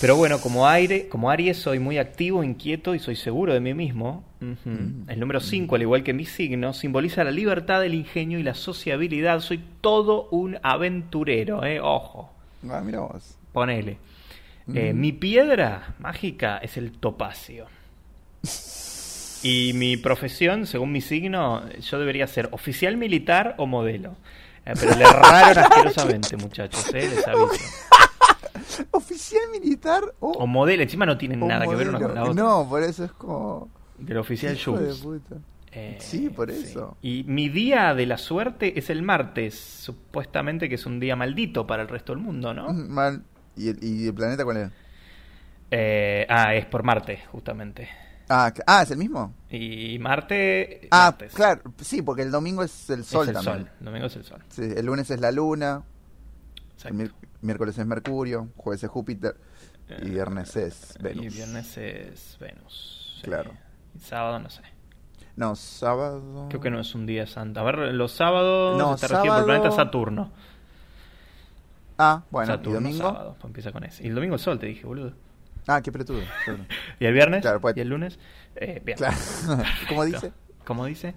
Pero 0.00 0.14
bueno, 0.16 0.40
como, 0.40 0.68
aire, 0.68 1.08
como 1.08 1.28
Aries 1.30 1.56
soy 1.56 1.80
muy 1.80 1.98
activo, 1.98 2.44
inquieto 2.44 2.94
y 2.94 3.00
soy 3.00 3.16
seguro 3.16 3.52
de 3.52 3.58
mí 3.60 3.74
mismo. 3.74 4.22
Mm. 4.40 5.10
El 5.10 5.18
número 5.18 5.40
5, 5.40 5.74
al 5.74 5.82
igual 5.82 6.04
que 6.04 6.12
mi 6.12 6.24
signo, 6.24 6.72
simboliza 6.72 7.24
la 7.24 7.32
libertad, 7.32 7.84
el 7.84 7.94
ingenio 7.94 8.38
y 8.38 8.44
la 8.44 8.54
sociabilidad. 8.54 9.40
Soy 9.40 9.60
todo 9.80 10.28
un 10.30 10.56
aventurero, 10.62 11.64
¿eh? 11.64 11.80
Ojo, 11.80 12.32
Ah, 12.70 12.80
mira 12.84 13.00
vos. 13.00 13.36
ponele. 13.52 13.98
Eh, 14.74 14.92
Mm. 14.92 15.00
Mi 15.00 15.12
piedra 15.12 15.94
mágica 15.98 16.58
es 16.58 16.76
el 16.76 16.92
topacio. 16.92 17.66
Y 19.42 19.72
mi 19.74 19.96
profesión, 19.96 20.66
según 20.66 20.92
mi 20.92 21.00
signo, 21.00 21.62
yo 21.80 21.98
debería 21.98 22.26
ser 22.26 22.48
oficial 22.52 22.96
militar 22.96 23.54
o 23.58 23.66
modelo. 23.66 24.14
Eh, 24.66 24.74
pero 24.78 24.94
le 24.96 25.04
erraron 25.04 25.58
asquerosamente, 25.64 26.36
muchachos, 26.36 26.86
¿eh? 26.92 27.08
les 27.08 27.26
aviso. 27.26 27.64
¿Oficial 28.90 29.42
militar 29.52 30.02
o, 30.20 30.30
O 30.32 30.46
modelo, 30.46 30.82
encima 30.82 31.06
no 31.06 31.16
tienen 31.18 31.40
nada 31.46 31.66
que 31.66 31.74
ver 31.74 31.88
una 31.88 31.98
con 32.00 32.14
la 32.14 32.22
otra. 32.24 32.34
No, 32.34 32.68
por 32.68 32.82
eso 32.82 33.04
es 33.04 33.12
como... 33.12 33.68
Del 33.98 34.18
oficial 34.18 34.58
Jules. 34.62 35.04
Eh, 35.72 35.98
Sí, 36.00 36.30
por 36.30 36.50
eso. 36.50 36.96
Y 37.02 37.24
mi 37.24 37.48
día 37.48 37.94
de 37.94 38.06
la 38.06 38.16
suerte 38.18 38.78
es 38.78 38.88
el 38.90 39.02
martes, 39.02 39.54
supuestamente 39.54 40.68
que 40.68 40.76
es 40.76 40.86
un 40.86 40.98
día 41.00 41.14
maldito 41.16 41.66
para 41.66 41.82
el 41.82 41.88
resto 41.88 42.12
del 42.14 42.22
mundo, 42.22 42.54
¿no? 42.54 42.72
Mm, 42.72 42.88
Mal. 42.88 43.22
¿Y 43.56 43.68
el, 43.68 43.82
¿Y 43.84 44.06
el 44.06 44.14
planeta 44.14 44.44
cuál 44.44 44.56
es? 44.58 44.70
Eh, 45.70 46.26
ah, 46.28 46.54
es 46.54 46.64
por 46.66 46.82
Marte, 46.82 47.22
justamente. 47.30 47.88
Ah, 48.30 48.52
ah, 48.66 48.82
¿es 48.82 48.90
el 48.90 48.98
mismo? 48.98 49.34
Y 49.50 49.98
Marte... 49.98 50.86
Ah, 50.90 51.06
martes. 51.10 51.32
claro, 51.34 51.62
sí, 51.80 52.02
porque 52.02 52.22
el 52.22 52.30
domingo 52.30 52.62
es 52.62 52.88
el 52.90 53.00
Es 53.00 53.06
sol 53.06 53.26
el 53.28 53.34
también. 53.34 53.56
sol, 53.58 53.70
domingo 53.80 54.06
es 54.06 54.16
el 54.16 54.24
sol. 54.24 54.42
Sí, 54.48 54.62
el 54.62 54.86
lunes 54.86 55.10
es 55.10 55.20
la 55.20 55.32
luna, 55.32 55.82
el 56.56 56.72
Exacto. 56.72 56.94
mier- 56.96 57.12
miércoles 57.40 57.78
es 57.78 57.86
Mercurio, 57.86 58.48
jueves 58.56 58.82
es 58.84 58.90
Júpiter 58.90 59.36
y 59.88 59.92
Eh, 59.92 60.10
viernes 60.10 60.54
es 60.56 60.96
Venus. 61.00 61.24
Y 61.24 61.28
viernes 61.28 61.76
es 61.78 62.36
Venus. 62.40 63.16
sí. 63.20 63.22
Claro. 63.24 63.52
Y 63.94 64.00
sábado 64.00 64.38
no 64.38 64.50
sé. 64.50 64.62
No, 65.36 65.54
sábado. 65.54 66.46
Creo 66.48 66.60
que 66.60 66.70
no 66.70 66.80
es 66.80 66.94
un 66.94 67.06
día 67.06 67.26
santo. 67.26 67.60
A 67.60 67.62
ver, 67.62 67.78
los 67.94 68.12
sábados 68.12 68.76
No, 68.76 68.94
está 68.94 69.06
por 69.08 69.38
el 69.38 69.44
planeta 69.44 69.70
sábado- 69.70 69.76
Saturno. 69.76 70.32
Ah, 71.96 72.22
bueno, 72.30 72.52
Saturno, 72.52 72.80
¿y 72.80 72.82
domingo? 72.92 72.98
sábado, 73.08 73.36
pues 73.40 73.44
empieza 73.50 73.72
con 73.72 73.84
ese. 73.84 74.04
Y 74.04 74.08
el 74.08 74.14
domingo 74.14 74.34
el 74.36 74.40
sol, 74.40 74.58
te 74.58 74.66
dije, 74.66 74.86
boludo. 74.86 75.12
Ah, 75.66 75.80
qué. 75.82 75.90
Perdón. 75.92 76.22
¿Y 77.00 77.04
el 77.06 77.12
viernes? 77.12 77.42
Claro, 77.42 77.60
pues- 77.60 77.76
¿Y 77.76 77.80
el 77.80 77.88
lunes? 77.88 78.18
Eh, 78.56 78.80
bien. 78.84 78.98
Claro. 78.98 79.16
¿Cómo 79.88 80.04
dice? 80.04 80.32
¿Cómo 80.64 80.86
dice? 80.86 81.14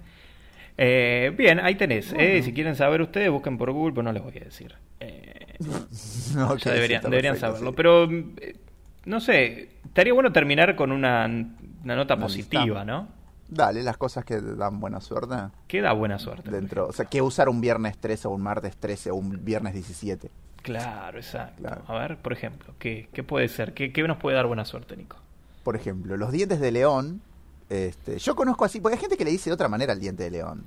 Eh, 0.78 1.32
bien, 1.36 1.60
ahí 1.60 1.74
tenés. 1.76 2.12
Eh, 2.16 2.42
si 2.42 2.52
quieren 2.52 2.74
saber 2.76 3.00
ustedes, 3.02 3.30
busquen 3.30 3.58
por 3.58 3.70
Google, 3.72 3.92
pero 3.92 4.02
no 4.04 4.12
les 4.12 4.22
voy 4.22 4.36
a 4.38 4.44
decir. 4.44 4.74
Eh, 5.00 5.31
No, 6.34 6.56
ya 6.56 6.72
deberían, 6.72 7.02
deberían 7.02 7.34
perfecto, 7.34 7.56
saberlo. 7.56 7.70
sí. 7.70 7.76
Pero, 7.76 8.10
eh, 8.10 8.56
no 9.04 9.20
sé, 9.20 9.70
estaría 9.84 10.12
bueno 10.12 10.32
terminar 10.32 10.76
con 10.76 10.92
una, 10.92 11.26
una 11.26 11.96
nota 11.96 12.16
positiva. 12.16 12.84
¿no? 12.84 13.08
Dale, 13.48 13.82
las 13.82 13.98
cosas 13.98 14.24
que 14.24 14.40
dan 14.40 14.80
buena 14.80 15.00
suerte. 15.00 15.34
¿Qué 15.68 15.82
da 15.82 15.92
buena 15.92 16.18
suerte? 16.18 16.50
Dentro, 16.50 16.86
o 16.86 16.92
sea, 16.92 17.04
¿qué 17.04 17.20
usar 17.20 17.48
un 17.48 17.60
viernes 17.60 17.98
13 17.98 18.28
o 18.28 18.30
un 18.30 18.42
martes 18.42 18.76
13 18.76 19.10
o 19.10 19.16
un 19.16 19.44
viernes 19.44 19.74
17? 19.74 20.30
Claro, 20.62 21.18
exacto. 21.18 21.60
Claro. 21.60 21.82
A 21.86 21.98
ver, 21.98 22.16
por 22.16 22.32
ejemplo, 22.32 22.72
¿qué, 22.78 23.08
qué 23.12 23.22
puede 23.22 23.48
ser? 23.48 23.74
¿Qué, 23.74 23.92
¿Qué 23.92 24.02
nos 24.04 24.16
puede 24.16 24.36
dar 24.36 24.46
buena 24.46 24.64
suerte, 24.64 24.96
Nico? 24.96 25.16
Por 25.64 25.76
ejemplo, 25.76 26.16
los 26.16 26.32
dientes 26.32 26.60
de 26.60 26.72
león. 26.72 27.20
Este, 27.68 28.18
yo 28.18 28.34
conozco 28.34 28.64
así, 28.64 28.80
porque 28.80 28.96
hay 28.96 29.00
gente 29.00 29.16
que 29.16 29.24
le 29.24 29.30
dice 29.30 29.50
de 29.50 29.54
otra 29.54 29.68
manera 29.68 29.92
al 29.92 30.00
diente 30.00 30.22
de 30.24 30.30
león. 30.30 30.64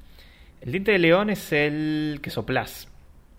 El 0.61 0.71
diente 0.71 0.91
de 0.91 0.99
león 0.99 1.29
es 1.29 1.51
el 1.53 2.19
que 2.21 2.29
soplás. 2.29 2.87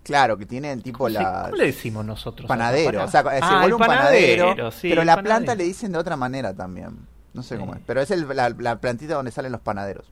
Claro, 0.07 0.37
que 0.37 0.45
tiene 0.45 0.71
el 0.71 0.81
tipo 0.81 0.99
¿Cómo, 0.99 1.09
se- 1.09 1.21
la. 1.21 1.43
cómo 1.45 1.55
le 1.57 1.65
decimos 1.67 2.03
nosotros? 2.05 2.47
Panadero, 2.47 3.03
o 3.03 3.07
sea, 3.07 3.21
se 3.21 3.27
Ah, 3.41 3.49
vuelve 3.51 3.65
el 3.67 3.73
un 3.73 3.79
panadero, 3.79 4.71
sí, 4.71 4.89
pero 4.89 5.03
la 5.03 5.15
panadero. 5.17 5.23
planta 5.35 5.55
le 5.55 5.63
dicen 5.65 5.91
de 5.91 5.97
otra 5.99 6.15
manera 6.15 6.53
también. 6.53 6.97
No 7.33 7.43
sé 7.43 7.55
Sí. 7.55 7.59
cómo 7.59 7.75
es, 7.75 7.81
pero 7.85 8.01
es 8.01 8.09
el- 8.09 8.27
la, 8.35 8.49
la 8.57 8.77
plantita 8.79 9.13
donde 9.15 9.31
salen 9.31 9.51
los 9.51 9.61
panaderos. 9.61 10.05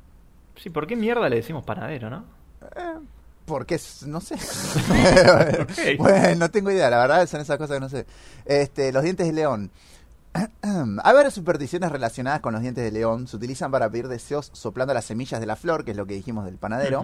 Sí, 0.57 0.69
¿por 0.69 0.85
qué 0.85 0.95
mierda 0.95 1.27
le 1.29 1.37
decimos 1.37 1.63
panadero, 1.63 2.09
no? 2.09 2.23
Eh, 2.75 2.99
porque 3.45 3.75
es, 3.75 4.05
no 4.07 4.21
sé. 4.21 4.35
Bueno, 5.97 6.35
no 6.35 6.49
tengo 6.51 6.71
idea, 6.71 6.89
la 6.89 6.97
verdad 6.99 7.25
son 7.27 7.41
esas 7.41 7.57
cosas 7.57 7.75
que 7.77 7.79
no 7.81 7.89
sé. 7.89 8.05
Este, 8.45 8.91
los 8.91 9.03
dientes 9.03 9.25
de 9.27 9.33
león. 9.33 9.71
Hay 10.33 11.13
varias 11.13 11.33
supersticiones 11.33 11.91
relacionadas 11.91 12.41
con 12.41 12.53
los 12.53 12.61
dientes 12.61 12.83
de 12.83 12.91
león. 12.91 13.27
Se 13.27 13.37
utilizan 13.37 13.71
para 13.71 13.89
pedir 13.89 14.07
deseos 14.09 14.49
soplando 14.53 14.93
las 14.93 15.05
semillas 15.05 15.39
de 15.39 15.45
la 15.45 15.55
flor, 15.55 15.85
que 15.85 15.91
es 15.91 15.97
lo 15.97 16.05
que 16.05 16.13
dijimos 16.15 16.43
del 16.45 16.57
panadero. 16.57 17.03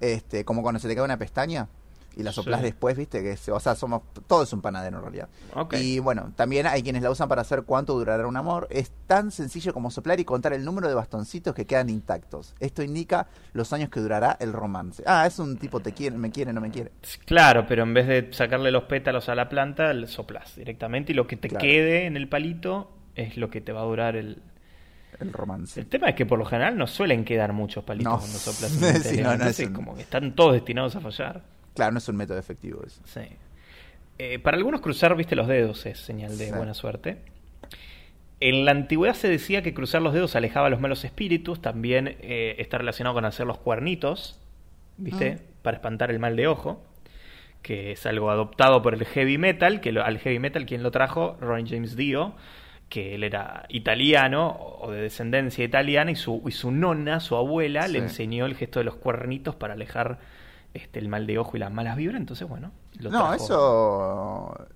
Este, 0.00 0.44
como 0.44 0.62
cuando 0.62 0.80
se 0.80 0.88
te 0.88 0.94
cae 0.96 1.04
una 1.04 1.16
pestaña 1.16 1.68
y 2.16 2.22
la 2.22 2.32
soplas 2.32 2.60
Sí. 2.60 2.66
después, 2.66 2.96
viste, 2.96 3.22
que 3.22 3.50
o 3.52 3.60
sea, 3.60 3.74
somos 3.74 4.02
todo 4.26 4.42
es 4.42 4.52
un 4.52 4.60
panadero 4.60 4.98
en 4.98 5.02
realidad. 5.02 5.28
Y 5.72 5.98
bueno, 5.98 6.32
también 6.36 6.66
hay 6.66 6.82
quienes 6.82 7.02
la 7.02 7.10
usan 7.10 7.28
para 7.28 7.42
saber 7.44 7.64
cuánto 7.64 7.94
durará 7.94 8.26
un 8.26 8.36
amor. 8.36 8.66
Es 8.70 8.90
tan 9.06 9.30
sencillo 9.30 9.72
como 9.72 9.90
soplar 9.90 10.20
y 10.20 10.24
contar 10.24 10.52
el 10.52 10.64
número 10.64 10.88
de 10.88 10.94
bastoncitos 10.94 11.54
que 11.54 11.66
quedan 11.66 11.88
intactos. 11.90 12.54
Esto 12.60 12.82
indica 12.82 13.28
los 13.52 13.72
años 13.72 13.88
que 13.90 14.00
durará 14.00 14.36
el 14.40 14.52
romance. 14.52 15.02
Ah, 15.06 15.26
es 15.26 15.38
un 15.38 15.56
tipo 15.56 15.80
te 15.80 15.92
quiere, 15.92 16.16
me 16.18 16.30
quiere, 16.30 16.52
no 16.52 16.60
me 16.60 16.70
quiere. 16.70 16.92
Claro, 17.24 17.66
pero 17.66 17.82
en 17.84 17.94
vez 17.94 18.06
de 18.06 18.28
sacarle 18.32 18.70
los 18.70 18.84
pétalos 18.84 19.28
a 19.28 19.34
la 19.34 19.48
planta, 19.48 19.92
le 19.92 20.06
soplas 20.06 20.54
directamente 20.56 21.12
y 21.12 21.14
lo 21.14 21.26
que 21.26 21.36
te 21.36 21.48
Claro. 21.48 21.62
quede 21.62 22.06
en 22.06 22.16
el 22.16 22.28
palito 22.28 22.90
es 23.14 23.36
lo 23.36 23.50
que 23.50 23.60
te 23.60 23.72
va 23.72 23.80
a 23.80 23.84
durar 23.84 24.16
el... 24.16 24.42
El 25.20 25.32
romance. 25.32 25.78
El 25.78 25.86
tema 25.86 26.08
es 26.08 26.14
que 26.16 26.24
por 26.26 26.38
lo 26.38 26.46
general 26.46 26.76
no 26.76 26.86
suelen 26.86 27.24
quedar 27.24 27.52
muchos 27.52 27.84
palitos 27.84 28.12
No. 28.12 28.18
cuando 28.18 28.38
soplas 28.38 28.70
Sí, 29.04 29.20
no, 29.22 29.36
no, 29.36 29.44
es 29.44 29.58
un- 29.60 29.72
como 29.74 29.94
que 29.94 30.02
están 30.02 30.34
todos 30.34 30.54
destinados 30.54 30.96
a 30.96 31.00
fallar. 31.00 31.42
Claro, 31.74 31.92
no 31.92 31.98
es 31.98 32.08
un 32.08 32.16
método 32.16 32.38
efectivo 32.38 32.82
eso. 32.86 33.00
Sí. 33.04 33.20
Eh, 34.18 34.38
para 34.38 34.56
algunos 34.56 34.80
cruzar, 34.80 35.16
viste, 35.16 35.34
los 35.36 35.48
dedos 35.48 35.86
es 35.86 35.98
señal 35.98 36.36
de 36.38 36.46
Sí. 36.46 36.52
buena 36.54 36.74
suerte. 36.74 37.18
En 38.40 38.64
la 38.64 38.72
antigüedad 38.72 39.14
se 39.14 39.28
decía 39.28 39.62
que 39.62 39.72
cruzar 39.72 40.02
los 40.02 40.12
dedos 40.12 40.34
alejaba 40.34 40.66
a 40.66 40.70
los 40.70 40.80
malos 40.80 41.04
espíritus, 41.04 41.62
también 41.62 42.16
eh, 42.20 42.56
está 42.58 42.78
relacionado 42.78 43.14
con 43.14 43.24
hacer 43.24 43.46
los 43.46 43.58
cuernitos, 43.58 44.40
¿viste? 44.96 45.38
Ah. 45.38 45.42
Para 45.62 45.76
espantar 45.76 46.10
el 46.10 46.18
mal 46.18 46.34
de 46.34 46.48
ojo, 46.48 46.84
que 47.62 47.92
es 47.92 48.04
algo 48.04 48.30
adoptado 48.30 48.82
por 48.82 48.94
el 48.94 49.04
heavy 49.04 49.38
metal, 49.38 49.80
que 49.80 49.92
lo- 49.92 50.04
al 50.04 50.18
heavy 50.18 50.40
metal 50.40 50.66
quien 50.66 50.82
lo 50.82 50.90
trajo, 50.90 51.36
Ronnie 51.40 51.70
James 51.70 51.94
Dio, 51.96 52.34
que 52.88 53.14
él 53.14 53.22
era 53.22 53.64
italiano 53.68 54.56
o 54.80 54.90
de 54.90 55.02
descendencia 55.02 55.64
italiana 55.64 56.10
y 56.10 56.16
su, 56.16 56.42
y 56.46 56.50
su 56.50 56.72
nonna, 56.72 57.20
su 57.20 57.36
abuela, 57.36 57.86
le 57.86 58.00
enseñó 58.00 58.44
el 58.44 58.56
gesto 58.56 58.80
de 58.80 58.84
los 58.84 58.96
cuernitos 58.96 59.54
para 59.54 59.74
alejar 59.74 60.18
este, 60.74 60.98
el 60.98 61.08
mal 61.08 61.26
de 61.26 61.38
ojo 61.38 61.56
y 61.56 61.60
las 61.60 61.72
malas 61.72 61.96
vibras, 61.96 62.20
entonces 62.20 62.48
bueno. 62.48 62.70
Lo 62.98 63.10
no, 63.10 63.18
trajo. 63.18 63.34
eso... 63.34 64.66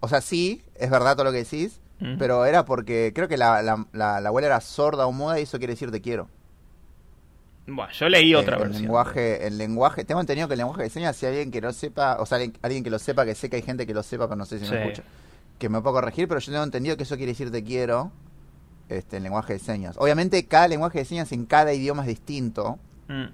O 0.00 0.08
sea, 0.08 0.20
sí, 0.20 0.62
es 0.76 0.90
verdad 0.90 1.14
todo 1.16 1.24
lo 1.24 1.32
que 1.32 1.38
decís, 1.38 1.80
pero 2.18 2.44
era 2.44 2.64
porque 2.66 3.12
creo 3.14 3.26
que 3.26 3.36
la, 3.38 3.62
la, 3.62 3.86
la- 3.92 4.20
la 4.20 4.28
abuela 4.28 4.46
era 4.48 4.60
sorda 4.60 5.06
o 5.06 5.12
muda 5.12 5.40
y 5.40 5.44
eso 5.44 5.58
quiere 5.58 5.72
decir 5.72 5.90
te 5.90 6.00
quiero. 6.02 6.28
Bueno, 7.66 7.90
yo 7.92 8.08
leí 8.08 8.34
otra 8.34 8.56
el, 8.56 8.62
versión. 8.62 8.82
lenguaje, 8.82 9.46
el 9.46 9.58
lenguaje, 9.58 10.04
tengo 10.04 10.20
entendido 10.20 10.46
que 10.46 10.54
el 10.54 10.58
lenguaje 10.58 10.82
de 10.84 10.90
señas, 10.90 11.16
si 11.16 11.26
alguien 11.26 11.50
que 11.50 11.60
no 11.60 11.72
sepa, 11.72 12.18
o 12.20 12.26
sea, 12.26 12.38
alguien, 12.62 12.84
que 12.84 12.90
lo 12.90 12.98
sepa, 13.00 13.24
que 13.24 13.34
sé 13.34 13.50
que 13.50 13.56
hay 13.56 13.62
gente 13.62 13.86
que 13.86 13.94
lo 13.94 14.02
sepa, 14.04 14.26
pero 14.28 14.36
no 14.36 14.44
sé 14.46 14.58
si 14.60 14.66
Sí. 14.66 14.72
me 14.72 14.82
escucha, 14.84 15.02
que 15.58 15.68
me 15.68 15.80
puedo 15.80 15.94
corregir, 15.96 16.28
pero 16.28 16.38
yo 16.38 16.52
tengo 16.52 16.62
entendido 16.64 16.96
que 16.96 17.02
eso 17.02 17.16
quiere 17.16 17.32
decir 17.32 17.50
te 17.50 17.64
quiero, 17.64 18.12
este, 18.88 19.16
en 19.16 19.24
lenguaje 19.24 19.54
de 19.54 19.58
señas. 19.58 19.96
Obviamente 19.98 20.44
cada 20.46 20.68
lenguaje 20.68 20.98
de 21.00 21.04
señas 21.06 21.32
en 21.32 21.44
cada 21.46 21.72
idioma 21.72 22.02
es 22.02 22.08
distinto, 22.08 22.78
Mm. 23.08 23.24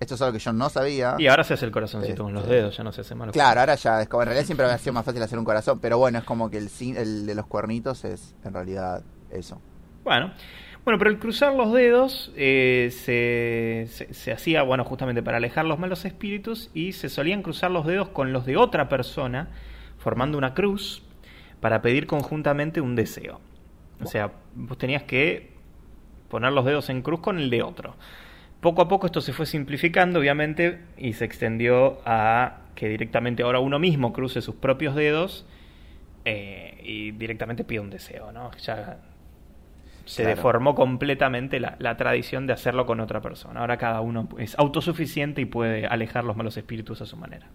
Esto 0.00 0.14
es 0.14 0.22
algo 0.22 0.32
que 0.32 0.38
yo 0.38 0.52
no 0.52 0.68
sabía. 0.68 1.16
Y 1.18 1.26
ahora 1.26 1.44
se 1.44 1.54
hace 1.54 1.64
el 1.64 1.70
corazoncito 1.72 2.24
con 2.24 2.32
los 2.34 2.42
Este, 2.42 2.54
dedos, 2.54 2.76
ya 2.76 2.84
no 2.84 2.92
se 2.92 3.00
hace 3.00 3.14
malo. 3.14 3.32
Claro, 3.32 3.60
ahora 3.60 3.74
ya, 3.76 4.02
es 4.02 4.08
como, 4.08 4.22
en 4.22 4.28
realidad 4.28 4.46
siempre 4.46 4.66
había 4.66 4.78
sido 4.78 4.92
más 4.92 5.04
fácil 5.04 5.22
hacer 5.22 5.38
un 5.38 5.44
corazón, 5.44 5.78
pero 5.80 5.98
bueno, 5.98 6.18
es 6.18 6.24
como 6.24 6.50
que 6.50 6.58
el, 6.58 6.68
el 6.96 7.26
de 7.26 7.34
los 7.34 7.46
cuernitos 7.46 8.04
es 8.04 8.34
en 8.44 8.52
realidad 8.52 9.02
eso. 9.30 9.60
Bueno, 10.04 10.32
bueno, 10.84 10.98
pero 10.98 11.10
el 11.10 11.18
cruzar 11.18 11.54
los 11.54 11.72
dedos 11.72 12.32
eh, 12.36 12.90
se, 12.92 13.86
se, 13.90 14.14
se 14.14 14.32
hacía, 14.32 14.62
bueno, 14.62 14.84
justamente 14.84 15.22
para 15.22 15.38
alejar 15.38 15.64
los 15.64 15.78
malos 15.78 16.04
espíritus 16.04 16.70
y 16.74 16.92
se 16.92 17.08
solían 17.08 17.42
cruzar 17.42 17.70
los 17.70 17.86
dedos 17.86 18.10
con 18.10 18.32
los 18.32 18.46
de 18.46 18.56
otra 18.56 18.88
persona, 18.88 19.48
formando 19.98 20.38
una 20.38 20.54
cruz 20.54 21.02
para 21.60 21.82
pedir 21.82 22.06
conjuntamente 22.06 22.80
un 22.80 22.94
deseo. 22.94 23.40
O 24.00 24.06
sea, 24.06 24.30
vos 24.54 24.78
tenías 24.78 25.02
que 25.04 25.56
poner 26.28 26.52
los 26.52 26.64
dedos 26.64 26.90
en 26.90 27.02
cruz 27.02 27.20
con 27.20 27.38
el 27.38 27.50
de 27.50 27.62
otro. 27.62 27.96
Poco 28.66 28.82
a 28.82 28.88
poco 28.88 29.06
esto 29.06 29.20
se 29.20 29.32
fue 29.32 29.46
simplificando, 29.46 30.18
obviamente, 30.18 30.80
y 30.98 31.12
se 31.12 31.24
extendió 31.24 31.98
a 32.04 32.62
que 32.74 32.88
directamente 32.88 33.44
ahora 33.44 33.60
uno 33.60 33.78
mismo 33.78 34.12
cruce 34.12 34.42
sus 34.42 34.56
propios 34.56 34.96
dedos 34.96 35.46
eh, 36.24 36.76
y 36.82 37.12
directamente 37.12 37.62
pida 37.62 37.80
un 37.80 37.90
deseo, 37.90 38.32
¿no? 38.32 38.50
Ya 38.56 38.98
se 40.04 40.24
Claro. 40.24 40.36
deformó 40.36 40.74
completamente 40.74 41.60
la, 41.60 41.76
la 41.78 41.96
tradición 41.96 42.48
de 42.48 42.54
hacerlo 42.54 42.86
con 42.86 42.98
otra 42.98 43.20
persona. 43.20 43.60
Ahora 43.60 43.76
cada 43.76 44.00
uno 44.00 44.28
es 44.36 44.58
autosuficiente 44.58 45.40
y 45.40 45.44
puede 45.44 45.86
alejar 45.86 46.24
los 46.24 46.36
malos 46.36 46.56
espíritus 46.56 47.00
a 47.02 47.06
su 47.06 47.16
manera. 47.16 47.46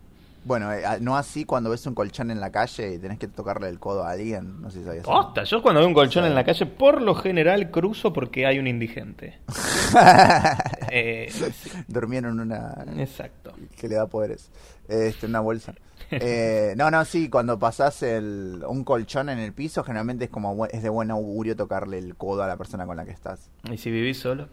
Bueno, 0.45 0.71
eh, 0.71 0.81
no 1.01 1.17
así 1.17 1.43
cuando 1.43 1.69
ves 1.69 1.85
un 1.87 1.93
colchón 1.93 2.31
en 2.31 2.39
la 2.39 2.51
calle 2.51 2.93
y 2.93 2.99
tenés 2.99 3.19
que 3.19 3.27
tocarle 3.27 3.67
el 3.67 3.79
codo 3.79 4.05
a 4.05 4.11
alguien, 4.11 4.61
no 4.61 4.71
sé 4.71 4.79
si 4.79 4.85
sabías. 4.85 5.03
Posta, 5.03 5.43
yo 5.43 5.61
cuando 5.61 5.81
veo 5.81 5.87
un 5.89 5.93
colchón 5.93 6.23
en 6.23 6.33
la 6.33 6.45
calle, 6.45 6.65
por 6.65 7.01
lo 7.01 7.15
general 7.15 7.69
cruzo 7.69 8.13
porque 8.13 8.45
hay 8.45 8.57
un 8.59 8.67
indigente. 8.67 9.39
Eh, 10.93 11.29
sí, 11.31 11.71
Durmieron 11.87 12.39
una 12.41 12.83
exacto. 12.97 13.53
que 13.77 13.87
le 13.87 13.95
da 13.95 14.07
poderes. 14.07 14.49
Este, 14.89 15.25
una 15.25 15.39
bolsa. 15.39 15.73
Eh, 16.11 16.73
no, 16.75 16.91
no, 16.91 17.05
sí, 17.05 17.29
cuando 17.29 17.57
pasás 17.57 18.03
el, 18.03 18.61
un 18.67 18.83
colchón 18.83 19.29
en 19.29 19.39
el 19.39 19.53
piso, 19.53 19.83
generalmente 19.85 20.25
es 20.25 20.29
como 20.29 20.65
es 20.65 20.83
de 20.83 20.89
buen 20.89 21.09
augurio 21.09 21.55
tocarle 21.55 21.97
el 21.97 22.15
codo 22.17 22.43
a 22.43 22.47
la 22.47 22.57
persona 22.57 22.85
con 22.85 22.97
la 22.97 23.05
que 23.05 23.11
estás. 23.11 23.49
¿Y 23.71 23.77
si 23.77 23.89
vivís 23.89 24.19
solo? 24.19 24.49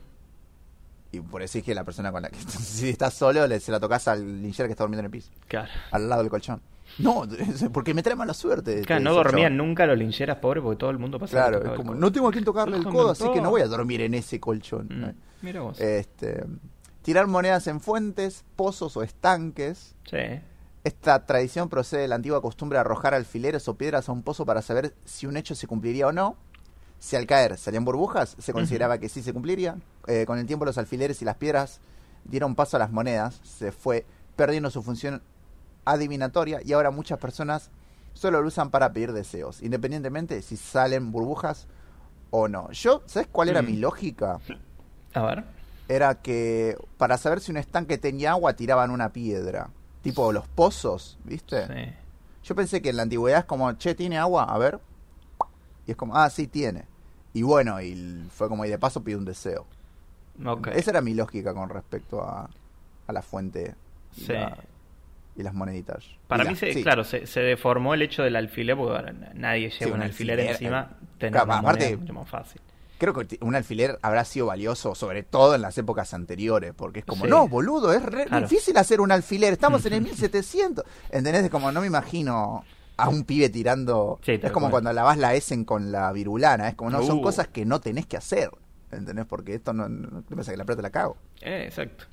Y 1.11 1.21
por 1.21 1.43
eso 1.43 1.59
es 1.59 1.65
que 1.65 1.75
la 1.75 1.83
persona 1.85 2.13
con 2.13 2.23
la 2.23 2.29
que 2.29 2.39
estás, 2.39 2.53
si 2.63 2.89
estás 2.91 3.15
solo, 3.15 3.45
le, 3.49 3.59
se 3.59 3.73
la 3.73 3.81
tocas 3.81 4.07
al 4.07 4.41
lincher 4.43 4.67
que 4.67 4.73
está 4.73 4.85
durmiendo 4.85 5.01
en 5.01 5.07
el 5.07 5.11
piso, 5.11 5.31
Claro. 5.49 5.69
al 5.91 6.09
lado 6.09 6.23
del 6.23 6.31
colchón. 6.31 6.61
No, 6.99 7.25
porque 7.73 7.95
me 7.95 8.03
trae 8.03 8.17
mala 8.17 8.35
suerte. 8.35 8.83
Claro, 8.83 9.01
te 9.01 9.05
no 9.05 9.15
dormían 9.15 9.57
nunca 9.57 9.87
los 9.87 9.99
lincheras 9.99 10.39
pobres 10.39 10.63
porque 10.63 10.79
todo 10.79 10.91
el 10.91 10.99
mundo 10.99 11.19
pasaba. 11.19 11.49
Claro, 11.49 11.77
como, 11.77 11.95
no 11.95 12.11
tengo 12.13 12.29
a 12.29 12.33
quien 12.33 12.45
tocarle 12.45 12.77
el 12.77 12.85
codo, 12.85 13.11
así 13.11 13.31
que 13.33 13.41
no 13.41 13.51
voy 13.51 13.63
a 13.63 13.67
dormir 13.67 14.01
en 14.01 14.15
ese 14.15 14.41
colchón. 14.41 14.89
Mm. 14.91 15.45
Mira 15.45 15.61
vos. 15.61 15.81
Este, 15.81 16.45
tirar 17.03 17.27
monedas 17.27 17.67
en 17.67 17.81
fuentes, 17.81 18.45
pozos 18.57 18.97
o 18.97 19.03
estanques. 19.03 19.95
sí. 20.11 20.19
Esta 20.85 21.27
tradición 21.27 21.69
procede 21.69 22.03
de 22.03 22.09
la 22.09 22.15
antigua 22.15 22.41
costumbre 22.41 22.77
de 22.77 22.81
arrojar 22.81 23.13
alfileres 23.13 23.69
o 23.69 23.75
piedras 23.75 24.09
a 24.09 24.13
un 24.13 24.23
pozo 24.23 24.47
para 24.47 24.63
saber 24.63 24.95
si 25.05 25.27
un 25.27 25.37
hecho 25.37 25.55
se 25.55 25.67
cumpliría 25.67 26.07
o 26.07 26.13
no. 26.13 26.37
Si 26.99 27.15
al 27.15 27.27
caer 27.27 27.59
salían 27.59 27.85
burbujas, 27.85 28.37
se 28.39 28.55
consideraba 28.55 28.97
que 28.97 29.11
sí 29.11 29.23
se 29.23 29.35
cumpliría. 29.35 29.77
Eh, 30.07 30.25
con 30.25 30.39
el 30.39 30.47
tiempo 30.47 30.65
los 30.65 30.79
alfileres 30.79 31.21
y 31.21 31.27
las 31.27 31.37
piedras 31.37 31.81
dieron 32.25 32.55
paso 32.55 32.77
a 32.77 32.81
las 32.81 32.91
monedas, 32.91 33.41
se 33.45 33.71
fue 33.71 34.07
perdiendo 34.35 34.71
su 34.71 34.83
función 34.83 35.21
adivinatoria 35.91 36.61
y 36.65 36.73
ahora 36.73 36.91
muchas 36.91 37.19
personas 37.19 37.71
solo 38.15 38.41
lo 38.43 38.49
usan 38.49 38.71
para 38.71 38.93
pedir 38.93 39.13
deseos, 39.13 39.63
independientemente 39.63 40.43
si 40.43 40.57
salen 40.57 41.13
burbujas 41.13 41.67
o 42.31 42.49
no. 42.49 42.71
Yo, 42.73 43.03
¿sabes 43.07 43.29
cuál 43.31 43.49
era 43.49 43.63
Mm. 43.63 43.67
mi 43.67 43.77
lógica? 43.77 44.39
A 45.15 45.23
ver. 45.23 45.45
Era 45.89 46.17
que 46.17 46.77
para 46.99 47.17
saber 47.17 47.41
si 47.41 47.51
un 47.51 47.57
estanque 47.57 47.97
tenía 47.97 48.33
agua 48.33 48.55
tiraban 48.55 48.91
una 48.91 49.11
piedra. 49.13 49.71
Tipo 50.03 50.33
los 50.33 50.47
pozos, 50.49 51.19
¿viste? 51.25 51.67
Sí. 51.67 51.95
Yo 52.45 52.55
pensé 52.55 52.81
que 52.83 52.91
en 52.91 52.97
la 52.97 53.03
antigüedad 53.03 53.41
es 53.41 53.45
como, 53.47 53.73
che, 53.75 53.95
¿tiene 53.95 54.19
agua? 54.19 54.45
A 54.45 54.59
ver. 54.59 54.79
Y 55.87 55.91
es 55.93 55.97
como, 55.97 56.15
ah, 56.17 56.29
sí, 56.31 56.47
tiene. 56.47 56.85
Y 57.33 57.43
bueno, 57.43 57.81
y 57.81 58.27
fue 58.35 58.49
como, 58.49 58.65
y 58.65 58.69
de 58.69 58.79
paso 58.79 59.03
pide 59.03 59.17
un 59.17 59.25
deseo. 59.25 59.67
Ok. 60.45 60.69
Esa 60.69 60.91
era 60.91 61.01
mi 61.01 61.15
lógica 61.15 61.53
con 61.55 61.69
respecto 61.69 62.23
a, 62.23 62.49
a 63.07 63.13
la 63.13 63.23
fuente 63.23 63.75
Sí. 64.13 64.33
la- 64.33 64.57
y 65.39 65.43
las 65.43 65.55
moneditas. 65.55 66.05
Para 66.27 66.45
mí, 66.45 66.51
la- 66.51 66.57
se, 66.57 66.73
sí. 66.75 66.83
claro, 66.83 67.05
se, 67.05 67.27
se 67.27 67.41
deformó 67.41 67.95
el 67.95 68.03
hecho 68.03 68.23
del 68.25 68.37
alfiler 68.37 68.77
porque 68.77 68.97
ahora 68.97 69.13
nadie 69.35 69.71
lleva 69.71 69.79
Sí, 69.79 69.85
un 69.87 69.93
un 69.93 70.03
alfiler, 70.03 70.39
alfiler, 70.41 70.55
encima. 70.57 70.91
eh, 70.93 71.07
Tener 71.19 71.33
claro, 71.33 71.47
una 71.47 71.59
aparte- 71.61 71.97
mucho 71.97 72.13
más 72.13 72.29
fácil. 72.29 72.61
Creo 72.99 73.15
que 73.15 73.39
un 73.43 73.55
alfiler 73.55 73.97
habrá 74.03 74.25
sido 74.25 74.47
valioso, 74.47 74.97
sobre 74.97 75.23
todo 75.23 75.55
en 75.55 75.63
las 75.63 75.79
épocas 75.79 76.13
anteriores, 76.15 76.75
porque 76.77 76.99
es 76.99 77.05
como, 77.05 77.25
Sí. 77.27 77.31
no, 77.31 77.47
boludo, 77.47 77.93
es 77.93 78.03
re 78.03 78.25
Claro. 78.27 78.49
difícil 78.49 78.77
hacer 78.77 79.01
un 79.01 79.13
alfiler, 79.13 79.53
estamos 79.53 79.87
en 79.87 79.93
el 79.93 80.01
1700. 80.03 80.85
¿Entendés? 81.11 81.45
Es 81.45 81.51
como, 81.51 81.71
no 81.71 81.81
me 81.81 81.87
imagino 81.87 82.65
a 82.97 83.09
un 83.09 83.23
pibe 83.23 83.49
tirando... 83.51 84.19
Es 84.27 84.51
como 84.51 84.65
cual. 84.67 84.71
cuando 84.73 84.93
lavas 84.93 85.17
la 85.17 85.35
Essen 85.37 85.65
con 85.65 85.93
la 85.93 86.11
virulana, 86.13 86.69
es 86.71 86.75
como, 86.75 86.91
no, 86.91 87.01
son 87.05 87.19
Uh. 87.19 87.23
cosas 87.23 87.47
que 87.47 87.65
no 87.65 87.81
tenés 87.81 88.07
que 88.07 88.17
hacer. 88.17 88.51
¿Entendés? 88.91 89.27
Porque 89.27 89.55
esto 89.55 89.73
no, 89.73 89.89
no 89.89 90.23
te 90.23 90.35
pasa 90.35 90.51
que 90.51 90.57
la 90.57 90.65
plata 90.65 90.83
la 90.83 90.91
cago. 90.91 91.17
Eh, 91.43 91.67
exacto. 91.69 92.07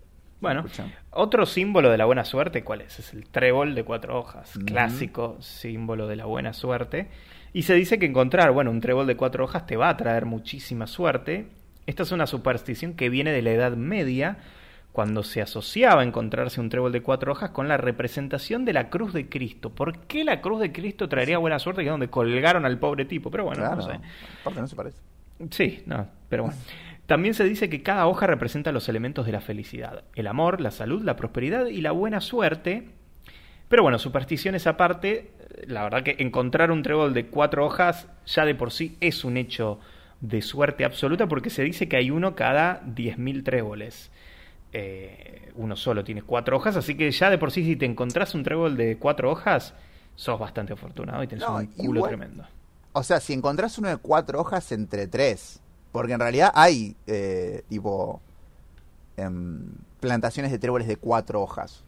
Bueno, 0.46 0.62
Escuchame. 0.62 0.94
otro 1.12 1.46
símbolo 1.46 1.90
de 1.90 1.98
la 1.98 2.06
buena 2.06 2.24
suerte, 2.24 2.64
¿cuál 2.64 2.82
es? 2.82 3.00
Es 3.00 3.14
el 3.14 3.28
trébol 3.28 3.74
de 3.76 3.84
cuatro 3.84 4.20
hojas, 4.20 4.54
clásico 4.66 5.38
símbolo 5.40 6.08
de 6.08 6.16
la 6.16 6.26
buena 6.26 6.54
suerte. 6.54 7.08
Y 7.54 7.64
se 7.64 7.74
dice 7.74 7.98
que 7.98 8.06
encontrar, 8.06 8.52
bueno, 8.52 8.70
un 8.70 8.82
trébol 8.82 9.08
de 9.08 9.16
cuatro 9.16 9.46
hojas 9.46 9.66
te 9.66 9.76
va 9.78 9.90
a 9.90 9.98
traer 9.98 10.26
muchísima 10.26 10.88
suerte. 10.88 11.48
Esta 11.86 12.04
es 12.04 12.12
una 12.12 12.28
superstición 12.28 12.94
que 12.94 13.10
viene 13.10 13.32
de 13.32 13.42
la 13.42 13.52
Edad 13.52 13.76
Media, 13.76 14.38
cuando 14.92 15.24
se 15.24 15.42
asociaba 15.42 16.02
a 16.02 16.04
encontrarse 16.06 16.62
un 16.62 16.70
trébol 16.70 16.92
de 16.94 17.02
cuatro 17.02 17.34
hojas 17.34 17.50
con 17.50 17.68
la 17.68 17.76
representación 17.76 18.64
de 18.64 18.72
la 18.74 18.90
cruz 18.90 19.14
de 19.14 19.28
Cristo. 19.28 19.70
¿Por 19.70 20.00
qué 20.08 20.24
la 20.24 20.40
cruz 20.42 20.62
de 20.62 20.72
Cristo 20.72 21.10
traería 21.10 21.38
buena 21.38 21.60
suerte? 21.60 21.82
Que 21.82 21.88
es 21.88 21.92
donde 21.92 22.08
colgaron 22.10 22.66
al 22.66 22.80
pobre 22.80 23.04
tipo. 23.04 23.30
Pero 23.30 23.44
bueno, 23.44 23.62
claro. 23.62 23.76
no 23.76 23.82
sé. 23.82 24.00
Aparte 24.42 24.62
no 24.62 24.68
se 24.68 24.76
parece. 24.76 24.98
Sí, 25.52 25.84
no, 25.86 26.08
pero 26.30 26.44
bueno. 26.44 26.58
También 27.08 27.34
se 27.36 27.44
dice 27.44 27.70
que 27.70 27.84
cada 27.84 28.08
hoja 28.08 28.26
representa 28.28 28.72
los 28.72 28.90
elementos 28.90 29.26
de 29.26 29.32
la 29.32 29.42
felicidad, 29.42 30.04
el 30.16 30.28
amor, 30.28 30.60
la 30.62 30.72
salud, 30.72 31.04
la 31.04 31.16
prosperidad 31.16 31.68
y 31.68 31.82
la 31.82 31.92
buena 31.92 32.20
suerte. 32.22 32.90
Pero 33.70 33.84
bueno, 33.84 34.00
supersticiones 34.00 34.66
aparte, 34.68 35.32
la 35.68 35.84
verdad 35.84 36.04
que 36.04 36.16
encontrar 36.20 36.72
un 36.72 36.82
trébol 36.84 37.14
de 37.14 37.28
cuatro 37.28 37.66
hojas 37.66 38.08
ya 38.26 38.46
de 38.46 38.56
por 38.56 38.72
sí 38.72 38.98
es 39.02 39.24
un 39.24 39.38
hecho 39.38 39.80
de 40.22 40.42
suerte 40.42 40.86
absoluta 40.86 41.28
porque 41.28 41.50
se 41.52 41.64
dice 41.64 41.88
que 41.88 41.98
hay 41.98 42.10
uno 42.10 42.36
cada 42.36 42.82
10.000 42.86 43.44
tréboles. 43.44 44.12
Eh, 44.74 45.52
uno 45.56 45.76
solo 45.76 46.04
tiene 46.04 46.22
cuatro 46.22 46.58
hojas, 46.58 46.76
así 46.76 46.96
que 46.96 47.10
ya 47.12 47.30
de 47.30 47.38
por 47.38 47.52
sí 47.52 47.64
si 47.64 47.76
te 47.76 47.86
encontrás 47.86 48.36
un 48.36 48.44
trébol 48.44 48.76
de 48.76 48.98
cuatro 48.98 49.32
hojas, 49.32 49.74
sos 50.16 50.40
bastante 50.40 50.74
afortunado 50.74 51.24
y 51.24 51.28
tenés 51.28 51.46
No, 51.48 51.56
un 51.58 51.68
culo 51.68 52.00
igual- 52.00 52.10
tremendo. 52.10 52.46
O 52.94 53.04
sea, 53.04 53.20
si 53.20 53.34
encontrás 53.34 53.78
uno 53.78 53.90
de 53.90 53.98
cuatro 53.98 54.40
hojas 54.40 54.72
entre 54.72 55.08
tres, 55.08 55.62
porque 55.96 56.14
en 56.14 56.20
realidad 56.20 56.52
hay, 56.54 56.96
eh, 57.08 57.64
tipo, 57.70 58.22
em, 59.18 59.64
plantaciones 60.00 60.52
de 60.52 60.60
tréboles 60.60 60.88
de 60.88 60.98
cuatro 60.98 61.42
hojas. 61.42 61.84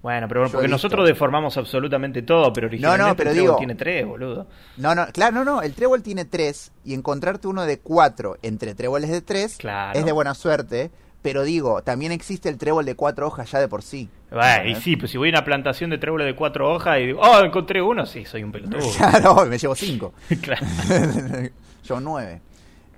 Bueno, 0.00 0.28
pero 0.28 0.46
Yo 0.46 0.52
porque 0.52 0.66
he 0.66 0.70
nosotros 0.70 1.06
deformamos 1.08 1.56
absolutamente 1.56 2.22
todo, 2.22 2.52
pero 2.52 2.68
originalmente 2.68 3.16
pero 3.16 3.30
el 3.30 3.34
trébol 3.36 3.48
digo- 3.48 3.58
tiene 3.58 3.74
tres, 3.74 4.06
boludo. 4.06 4.46
No, 4.76 4.94
no, 4.94 5.06
claro, 5.12 5.34
no, 5.34 5.44
no, 5.44 5.62
el 5.62 5.74
trébol 5.74 6.02
tiene 6.02 6.24
tres 6.24 6.70
y 6.84 6.94
encontrarte 6.94 7.48
uno 7.48 7.64
de 7.64 7.80
cuatro 7.80 8.36
entre 8.42 8.74
tréboles 8.76 9.10
de 9.10 9.22
tres 9.22 9.56
Claro. 9.56 9.98
es 9.98 10.04
de 10.04 10.12
buena 10.12 10.34
suerte, 10.34 10.92
pero 11.20 11.42
digo, 11.42 11.82
también 11.82 12.12
existe 12.12 12.48
el 12.48 12.58
trébol 12.58 12.84
de 12.84 12.94
cuatro 12.94 13.26
hojas 13.26 13.50
ya 13.50 13.58
de 13.58 13.66
por 13.66 13.82
sí. 13.82 14.08
Y 14.66 14.74
sí, 14.76 14.96
pues 14.96 15.10
si 15.10 15.18
voy 15.18 15.30
a 15.30 15.32
una 15.32 15.44
plantación 15.44 15.90
de 15.90 15.98
tréboles 15.98 16.26
de 16.28 16.36
cuatro 16.36 16.72
hojas 16.72 16.98
y 17.00 17.06
digo, 17.06 17.20
oh, 17.20 17.40
encontré 17.42 17.82
uno, 17.82 18.06
sí, 18.06 18.24
soy 18.24 18.44
un 18.44 18.52
pelotudo. 18.52 18.78
Claro, 18.98 19.46
me 19.46 19.58
llevo 19.58 19.74
cinco. 19.74 20.12
claro. 20.42 20.64
Yo 21.84 21.98
nueve. 22.00 22.40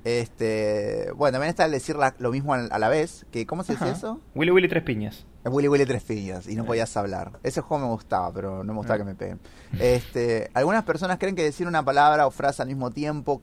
Este, 0.04 1.10
bueno, 1.16 1.32
también 1.34 1.50
está 1.50 1.64
el 1.66 1.72
decir 1.72 1.96
la- 1.96 2.14
lo 2.18 2.30
mismo 2.30 2.54
a 2.54 2.78
la 2.78 2.88
vez, 2.88 3.26
que 3.30 3.46
¿cómo 3.46 3.62
se 3.64 3.72
dice 3.72 3.84
Ajá. 3.84 3.92
eso? 3.94 4.20
Willy 4.34 4.50
Willy 4.50 4.68
Tres 4.68 4.82
Piñas. 4.82 5.26
Willy 5.44 5.68
Willy 5.68 5.86
Tres 5.86 6.02
Piñas 6.04 6.46
y 6.48 6.56
no 6.56 6.64
podías 6.64 6.94
hablar. 6.96 7.38
Ese 7.42 7.60
juego 7.60 7.84
me 7.86 7.90
gustaba, 7.92 8.32
pero 8.32 8.64
no 8.64 8.72
me 8.72 8.78
gustaba 8.78 8.96
Ah. 8.96 8.98
que 8.98 9.04
me 9.04 9.14
peguen. 9.14 9.40
Este, 9.78 10.50
algunas 10.54 10.84
personas 10.84 11.18
creen 11.18 11.34
que 11.36 11.42
decir 11.42 11.66
una 11.66 11.84
palabra 11.84 12.26
o 12.26 12.30
frase 12.30 12.62
al 12.62 12.68
mismo 12.68 12.90
tiempo 12.90 13.42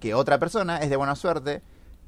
que 0.00 0.14
otra 0.14 0.38
persona 0.38 0.78
es 0.78 0.90
de 0.90 0.96
buena 0.96 1.14
suerte, 1.16 1.62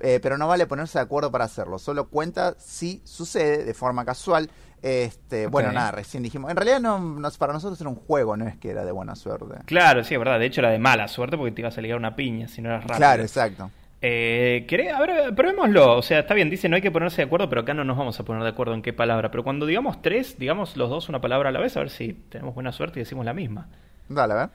eh, 0.05 0.21
pero 0.23 0.37
no 0.37 0.47
vale 0.47 0.67
ponerse 0.67 0.99
de 0.99 1.03
acuerdo 1.05 1.31
para 1.33 1.45
hacerlo. 1.47 1.79
Solo 1.79 2.09
cuenta 2.09 2.55
si 2.59 3.01
sucede 3.05 3.65
de 3.65 3.73
forma 3.75 4.05
casual. 4.05 4.51
Este, 4.83 5.47
bueno, 5.47 5.73
nada, 5.73 5.93
recién 5.93 6.23
dijimos. 6.23 6.51
En 6.51 6.57
realidad 6.59 6.79
no, 6.79 6.99
no- 6.99 7.31
para 7.39 7.55
nosotros 7.55 7.81
era 7.81 7.89
un 7.89 7.97
juego, 7.97 8.37
no 8.37 8.47
es 8.47 8.57
que 8.59 8.69
era 8.71 8.85
de 8.85 8.93
buena 8.93 9.17
suerte. 9.17 9.47
Claro, 9.65 10.05
sí, 10.05 10.13
es 10.13 10.21
verdad. 10.21 10.39
De 10.39 10.45
hecho, 10.45 10.61
era 10.61 10.71
de 10.71 10.79
mala 10.79 11.09
suerte 11.09 11.39
porque 11.39 11.53
te 11.53 11.63
ibas 11.63 11.79
a 11.79 11.81
ligar 11.81 11.97
una 11.97 12.15
piña 12.15 12.49
si 12.49 12.61
no 12.61 12.69
eras 12.69 12.83
rápido. 12.83 12.99
Claro, 12.99 13.23
exacto. 13.23 13.71
Eh, 14.03 14.67
¿querés? 14.69 14.93
A 14.93 15.01
ver, 15.01 15.35
probémoslo. 15.35 15.97
O 15.97 16.03
sea, 16.03 16.19
está 16.19 16.35
bien, 16.35 16.51
dice 16.51 16.69
no 16.69 16.77
hay 16.77 16.83
que 16.83 16.91
ponerse 16.91 17.23
de 17.23 17.27
acuerdo, 17.27 17.49
pero 17.49 17.63
acá 17.63 17.73
no 17.73 17.85
nos 17.85 17.97
vamos 17.97 18.21
a 18.21 18.25
poner 18.25 18.43
de 18.43 18.51
acuerdo 18.51 18.75
en 18.75 18.83
qué 18.83 18.93
palabra. 18.93 19.31
Pero 19.31 19.43
cuando 19.43 19.65
digamos 19.65 20.03
tres, 20.03 20.39
digamos 20.39 20.77
los 20.77 20.91
dos 20.91 21.09
una 21.09 21.23
palabra 21.23 21.49
a 21.49 21.53
la 21.53 21.61
vez, 21.61 21.75
a 21.79 21.81
ver 21.81 21.89
si 21.89 22.13
tenemos 22.13 22.55
buena 22.55 22.71
suerte 22.71 23.01
y 23.01 23.05
decimos 23.05 23.25
la 23.25 23.33
misma. 23.33 23.69
Dale, 24.11 24.35
a 24.35 24.37
ver. 24.37 24.49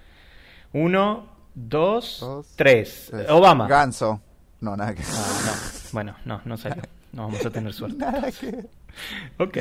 Uno, 0.74 1.26
dos, 1.56 2.20
Dos, 2.20 2.54
tres. 2.56 3.08
tres. 3.10 3.28
Obama. 3.32 3.68
Ganso. 3.68 4.22
No, 4.62 4.76
nada 4.76 4.94
que 4.94 5.04
Ah, 5.04 5.42
no. 5.46 5.52
Bueno, 5.92 6.16
no, 6.26 6.42
no 6.46 6.58
salió. 6.58 6.82
No 7.12 7.24
vamos 7.24 7.44
a 7.44 7.50
tener 7.50 7.74
suerte. 7.74 7.98
Nada 7.98 8.32
que 8.32 8.68
Ok. 9.40 9.58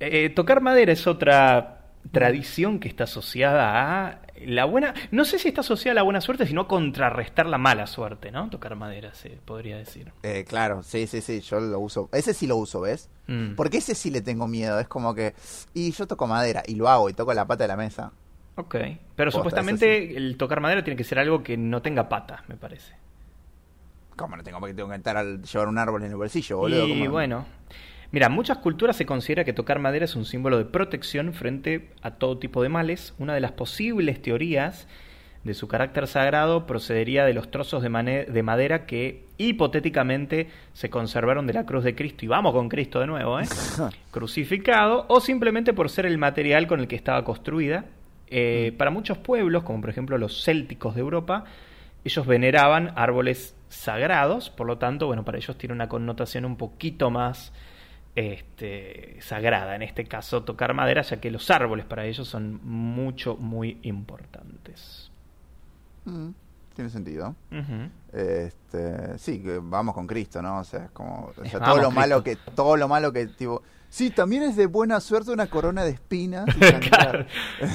Eh, 0.00 0.30
tocar 0.30 0.60
madera 0.60 0.92
es 0.92 1.06
otra 1.06 1.82
tradición 2.10 2.80
que 2.80 2.88
está 2.88 3.04
asociada 3.04 4.08
a 4.08 4.20
la 4.44 4.64
buena. 4.64 4.94
No 5.10 5.24
sé 5.24 5.38
si 5.38 5.48
está 5.48 5.60
asociada 5.60 5.92
a 5.92 5.94
la 5.96 6.02
buena 6.02 6.20
suerte, 6.20 6.46
sino 6.46 6.62
a 6.62 6.68
contrarrestar 6.68 7.46
la 7.46 7.58
mala 7.58 7.86
suerte, 7.86 8.32
¿no? 8.32 8.50
Tocar 8.50 8.74
madera, 8.74 9.14
se 9.14 9.30
podría 9.30 9.76
decir. 9.76 10.12
Eh, 10.22 10.44
claro, 10.48 10.82
sí, 10.82 11.06
sí, 11.06 11.20
sí, 11.20 11.40
yo 11.42 11.60
lo 11.60 11.78
uso. 11.78 12.08
Ese 12.12 12.34
sí 12.34 12.46
lo 12.48 12.56
uso, 12.56 12.80
¿ves? 12.80 13.08
Mm. 13.28 13.54
Porque 13.54 13.78
ese 13.78 13.94
sí 13.94 14.10
le 14.10 14.22
tengo 14.22 14.48
miedo. 14.48 14.80
Es 14.80 14.88
como 14.88 15.14
que. 15.14 15.34
Y 15.74 15.92
yo 15.92 16.06
toco 16.06 16.26
madera 16.26 16.62
y 16.66 16.74
lo 16.74 16.88
hago 16.88 17.08
y 17.08 17.12
toco 17.12 17.34
la 17.34 17.46
pata 17.46 17.64
de 17.64 17.68
la 17.68 17.76
mesa. 17.76 18.12
Ok. 18.56 18.74
Pero 19.14 19.30
Posta, 19.30 19.38
supuestamente 19.38 20.16
el 20.16 20.36
tocar 20.36 20.60
madera 20.60 20.82
tiene 20.82 20.96
que 20.96 21.04
ser 21.04 21.18
algo 21.18 21.42
que 21.42 21.56
no 21.56 21.82
tenga 21.82 22.08
patas, 22.08 22.48
me 22.48 22.56
parece. 22.56 22.94
¿Cómo 24.20 24.36
no 24.36 24.42
tengo 24.42 24.60
porque 24.60 24.74
tengo 24.74 24.90
que 24.90 24.96
estar 24.96 25.16
al 25.16 25.42
llevar 25.42 25.68
un 25.68 25.78
árbol 25.78 26.04
en 26.04 26.10
el 26.10 26.16
bolsillo, 26.16 26.58
boludo? 26.58 26.86
Y 26.86 26.98
¿Cómo? 26.98 27.10
bueno, 27.10 27.46
mira, 28.12 28.26
en 28.26 28.32
muchas 28.32 28.58
culturas 28.58 28.94
se 28.94 29.06
considera 29.06 29.44
que 29.44 29.54
tocar 29.54 29.78
madera 29.78 30.04
es 30.04 30.14
un 30.14 30.26
símbolo 30.26 30.58
de 30.58 30.66
protección 30.66 31.32
frente 31.32 31.88
a 32.02 32.10
todo 32.10 32.36
tipo 32.36 32.62
de 32.62 32.68
males. 32.68 33.14
Una 33.18 33.32
de 33.32 33.40
las 33.40 33.52
posibles 33.52 34.20
teorías 34.20 34.86
de 35.42 35.54
su 35.54 35.68
carácter 35.68 36.06
sagrado 36.06 36.66
procedería 36.66 37.24
de 37.24 37.32
los 37.32 37.50
trozos 37.50 37.82
de, 37.82 38.42
madera 38.42 38.84
que 38.84 39.24
hipotéticamente 39.38 40.50
se 40.74 40.90
conservaron 40.90 41.46
de 41.46 41.54
la 41.54 41.64
cruz 41.64 41.82
de 41.82 41.94
Cristo. 41.94 42.26
Y 42.26 42.28
vamos 42.28 42.52
con 42.52 42.68
Cristo 42.68 43.00
de 43.00 43.06
nuevo, 43.06 43.40
¿eh? 43.40 43.46
Crucificado, 44.10 45.06
o 45.08 45.20
simplemente 45.22 45.72
por 45.72 45.88
ser 45.88 46.04
el 46.04 46.18
material 46.18 46.66
con 46.66 46.80
el 46.80 46.88
que 46.88 46.96
estaba 46.96 47.24
construida. 47.24 47.86
Eh, 48.26 48.74
Para 48.76 48.90
muchos 48.90 49.16
pueblos, 49.16 49.62
como 49.62 49.80
por 49.80 49.88
ejemplo 49.88 50.18
los 50.18 50.44
célticos 50.44 50.94
de 50.94 51.00
Europa, 51.00 51.44
ellos 52.04 52.26
veneraban 52.26 52.92
árboles 52.96 53.54
sagrados, 53.70 54.50
por 54.50 54.66
lo 54.66 54.76
tanto, 54.76 55.06
bueno, 55.06 55.24
para 55.24 55.38
ellos 55.38 55.56
tiene 55.56 55.74
una 55.74 55.88
connotación 55.88 56.44
un 56.44 56.56
poquito 56.56 57.10
más 57.10 57.52
este, 58.16 59.16
sagrada, 59.22 59.76
en 59.76 59.82
este 59.82 60.04
caso 60.04 60.42
tocar 60.42 60.74
madera, 60.74 61.02
ya 61.02 61.20
que 61.20 61.30
los 61.30 61.50
árboles 61.50 61.86
para 61.86 62.04
ellos 62.04 62.28
son 62.28 62.60
mucho, 62.64 63.36
muy 63.36 63.78
importantes. 63.82 65.10
Mm, 66.04 66.30
tiene 66.74 66.90
sentido. 66.90 67.34
Este, 68.12 69.18
sí, 69.18 69.40
que 69.40 69.60
vamos 69.62 69.94
con 69.94 70.06
Cristo, 70.06 70.42
¿no? 70.42 70.58
O 70.58 70.64
sea, 70.64 70.86
es 70.86 70.90
como 70.90 71.32
o 71.36 71.44
sea, 71.44 71.60
todo 71.60 71.78
lo 71.78 71.90
malo 71.90 72.22
que 72.24 72.36
todo 72.36 72.76
lo 72.76 72.88
malo 72.88 73.12
que 73.12 73.26
tipo 73.26 73.62
Sí, 73.92 74.10
también 74.10 74.44
es 74.44 74.54
de 74.56 74.66
buena 74.66 75.00
suerte 75.00 75.32
una 75.32 75.48
corona 75.48 75.82
de 75.84 75.90
espinas. 75.90 76.46
y 76.56 76.60
Claro. 76.88 77.26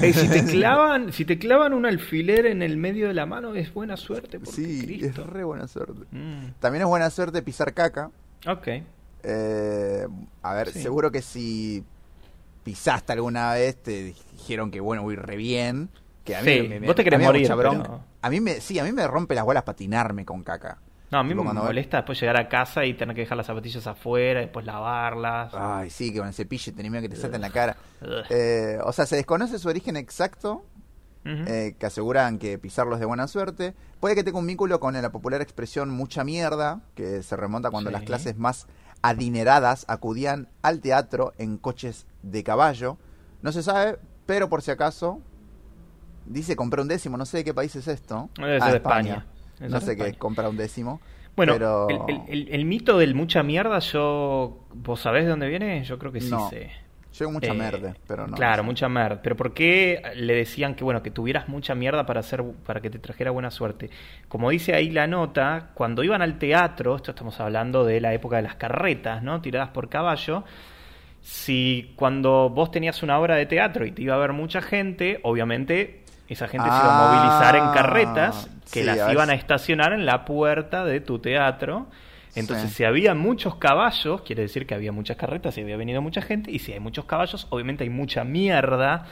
Eh, 0.02 0.12
si 0.14 0.28
te 0.28 0.44
clavan, 0.50 1.12
si 1.12 1.24
te 1.26 1.38
clavan 1.38 1.74
un 1.74 1.84
alfiler 1.86 2.46
en 2.46 2.62
el 2.62 2.76
medio 2.78 3.06
de 3.08 3.14
la 3.14 3.26
mano 3.26 3.54
es 3.54 3.72
buena 3.72 3.96
suerte 3.98 4.38
porque 4.40 4.50
Sí, 4.62 4.82
Cristo. 4.86 5.22
es 5.22 5.26
re 5.28 5.44
buena 5.44 5.68
suerte. 5.68 6.06
Mm, 6.10 6.52
También 6.58 6.82
es 6.82 6.88
buena 6.88 7.10
suerte 7.10 7.42
pisar 7.42 7.72
caca. 7.74 8.10
ok. 8.48 8.68
Eh, 9.28 10.06
a 10.42 10.54
ver, 10.54 10.68
Sí. 10.70 10.82
seguro 10.82 11.10
que 11.12 11.20
si 11.20 11.84
pisaste 12.64 13.12
alguna 13.12 13.52
vez 13.54 13.76
te 13.82 14.04
dijeron 14.36 14.70
que 14.70 14.80
bueno, 14.80 15.02
voy 15.02 15.16
re 15.16 15.36
bien. 15.36 15.88
Que 16.24 16.34
a 16.36 16.42
mí 16.42 16.50
Sí, 16.52 16.62
me, 16.68 16.80
me- 16.80 16.86
vos 16.86 16.96
te 16.96 17.04
querés 17.04 17.20
morir, 17.20 17.48
pero- 17.56 18.00
A 18.22 18.30
mí 18.30 18.40
me, 18.40 18.60
sí, 18.60 18.78
a 18.78 18.84
mí 18.84 18.90
me 18.92 19.06
rompe 19.06 19.34
las 19.34 19.44
bolas 19.44 19.62
patinarme 19.64 20.24
con 20.24 20.42
caca. 20.42 20.78
No, 21.10 21.18
a 21.18 21.22
mí 21.22 21.34
me 21.34 21.42
molesta 21.42 21.98
después 21.98 22.20
llegar 22.20 22.36
a 22.36 22.48
casa 22.48 22.84
y 22.84 22.94
tener 22.94 23.14
que 23.14 23.20
dejar 23.22 23.36
las 23.36 23.46
zapatillas 23.46 23.86
afuera, 23.86 24.40
después 24.40 24.66
lavarlas. 24.66 25.52
Ay, 25.54 25.88
sí, 25.90 26.12
que 26.12 26.18
con 26.18 26.28
el 26.28 26.34
cepillo 26.34 26.74
tenés 26.74 26.90
miedo 26.90 27.02
que 27.02 27.08
te 27.10 27.16
salte 27.16 27.36
en 27.36 27.42
la 27.42 27.50
cara. 27.50 27.76
Eh, 28.30 28.78
o 28.84 28.92
sea, 28.92 29.06
se 29.06 29.14
desconoce 29.16 29.58
su 29.58 29.68
origen 29.68 29.96
exacto, 29.96 30.64
eh, 31.24 31.74
que 31.78 31.86
aseguran 31.86 32.38
que 32.38 32.58
pisarlo 32.58 32.94
es 32.94 33.00
de 33.00 33.06
buena 33.06 33.28
suerte. 33.28 33.74
Puede 34.00 34.14
que 34.16 34.24
tenga 34.24 34.38
un 34.38 34.46
vínculo 34.46 34.78
con 34.80 34.94
la 34.94 35.10
popular 35.10 35.40
expresión 35.42 35.90
mucha 35.90 36.24
mierda, 36.24 36.80
que 36.96 37.22
se 37.22 37.36
remonta 37.36 37.70
cuando 37.70 37.90
Sí. 37.90 37.94
las 37.94 38.02
clases 38.02 38.36
más 38.36 38.66
adineradas 39.02 39.84
acudían 39.88 40.48
al 40.62 40.80
teatro 40.80 41.32
en 41.38 41.56
coches 41.58 42.06
de 42.22 42.42
caballo. 42.42 42.98
No 43.42 43.52
se 43.52 43.62
sabe, 43.62 43.98
pero 44.26 44.48
por 44.48 44.62
si 44.62 44.70
acaso, 44.72 45.20
dice 46.26 46.56
comprar 46.56 46.80
un 46.82 46.88
décimo, 46.88 47.16
no 47.16 47.26
sé 47.26 47.38
de 47.38 47.44
qué 47.44 47.54
país 47.54 47.74
es 47.76 47.86
esto. 47.88 48.28
Debe 48.36 48.56
Ah, 48.56 48.60
ser 48.60 48.70
de 48.72 48.76
España. 48.78 49.26
No 49.60 49.80
sé 49.80 49.96
qué, 49.96 50.14
comprar 50.14 50.48
un 50.48 50.56
décimo. 50.56 51.00
Bueno, 51.36 51.54
pero... 51.54 51.88
el, 51.90 52.04
el- 52.08 52.22
el- 52.28 52.48
el 52.50 52.64
mito 52.64 52.98
del 52.98 53.14
mucha 53.14 53.42
mierda, 53.42 53.78
yo. 53.78 54.64
¿Vos 54.74 55.00
sabés 55.00 55.24
de 55.24 55.30
dónde 55.30 55.48
viene? 55.48 55.84
Yo 55.84 55.98
creo 55.98 56.12
que 56.12 56.20
sí 56.20 56.30
No, 56.30 56.48
sé. 56.50 56.70
Yo 57.14 57.30
mucha 57.30 57.46
Eh, 57.52 57.94
pero 58.06 58.26
no. 58.26 58.36
Claro, 58.36 58.62
mucha 58.64 58.88
mierda. 58.88 59.22
Pero 59.22 59.36
¿por 59.36 59.54
qué 59.54 60.02
le 60.16 60.34
decían 60.34 60.74
que 60.74 60.84
bueno 60.84 61.02
que 61.02 61.10
tuvieras 61.10 61.48
mucha 61.48 61.74
mierda 61.74 62.04
para 62.04 62.20
hacer 62.20 62.42
para 62.66 62.80
que 62.80 62.90
te 62.90 62.98
trajera 62.98 63.30
buena 63.30 63.50
suerte? 63.50 63.90
Como 64.28 64.50
dice 64.50 64.74
ahí 64.74 64.90
la 64.90 65.06
nota, 65.06 65.70
cuando 65.74 66.02
iban 66.04 66.22
al 66.22 66.38
teatro, 66.38 66.96
esto 66.96 67.12
estamos 67.12 67.38
hablando 67.40 67.84
de 67.84 68.00
la 68.00 68.12
época 68.12 68.36
de 68.36 68.42
las 68.42 68.56
carretas, 68.56 69.22
¿no? 69.22 69.40
Tiradas 69.40 69.70
por 69.70 69.88
caballo. 69.88 70.44
Si 71.22 71.92
cuando 71.96 72.50
vos 72.50 72.70
tenías 72.70 73.02
una 73.02 73.18
obra 73.18 73.36
de 73.36 73.46
teatro 73.46 73.84
y 73.84 73.92
te 73.92 74.02
iba 74.02 74.14
a 74.14 74.18
ver 74.18 74.32
mucha 74.32 74.62
gente, 74.62 75.20
obviamente 75.24 76.04
esa 76.28 76.48
gente 76.48 76.68
se 76.68 76.74
iba 76.76 77.04
a 77.04 77.08
movilizar 77.08 77.56
en 77.56 77.64
Ah, 77.64 77.72
carretas 77.74 78.50
que 78.72 78.80
sí, 78.80 78.86
las 78.86 78.98
a 79.00 79.12
iban 79.12 79.30
a 79.30 79.34
estacionar 79.34 79.92
en 79.92 80.06
la 80.06 80.24
puerta 80.24 80.84
de 80.84 81.00
tu 81.00 81.18
teatro. 81.18 81.86
Entonces, 82.34 82.68
Sí. 82.70 82.76
si 82.76 82.84
había 82.84 83.14
muchos 83.14 83.56
caballos, 83.56 84.20
quiere 84.22 84.42
decir 84.42 84.66
que 84.66 84.74
había 84.74 84.92
muchas 84.92 85.16
carretas 85.16 85.56
y 85.56 85.62
había 85.62 85.76
venido 85.76 86.02
mucha 86.02 86.20
gente. 86.20 86.50
Y 86.50 86.58
si 86.58 86.72
hay 86.72 86.80
muchos 86.80 87.04
caballos, 87.06 87.46
obviamente 87.50 87.84
hay 87.84 87.90
mucha 87.90 88.24
mierda 88.24 89.06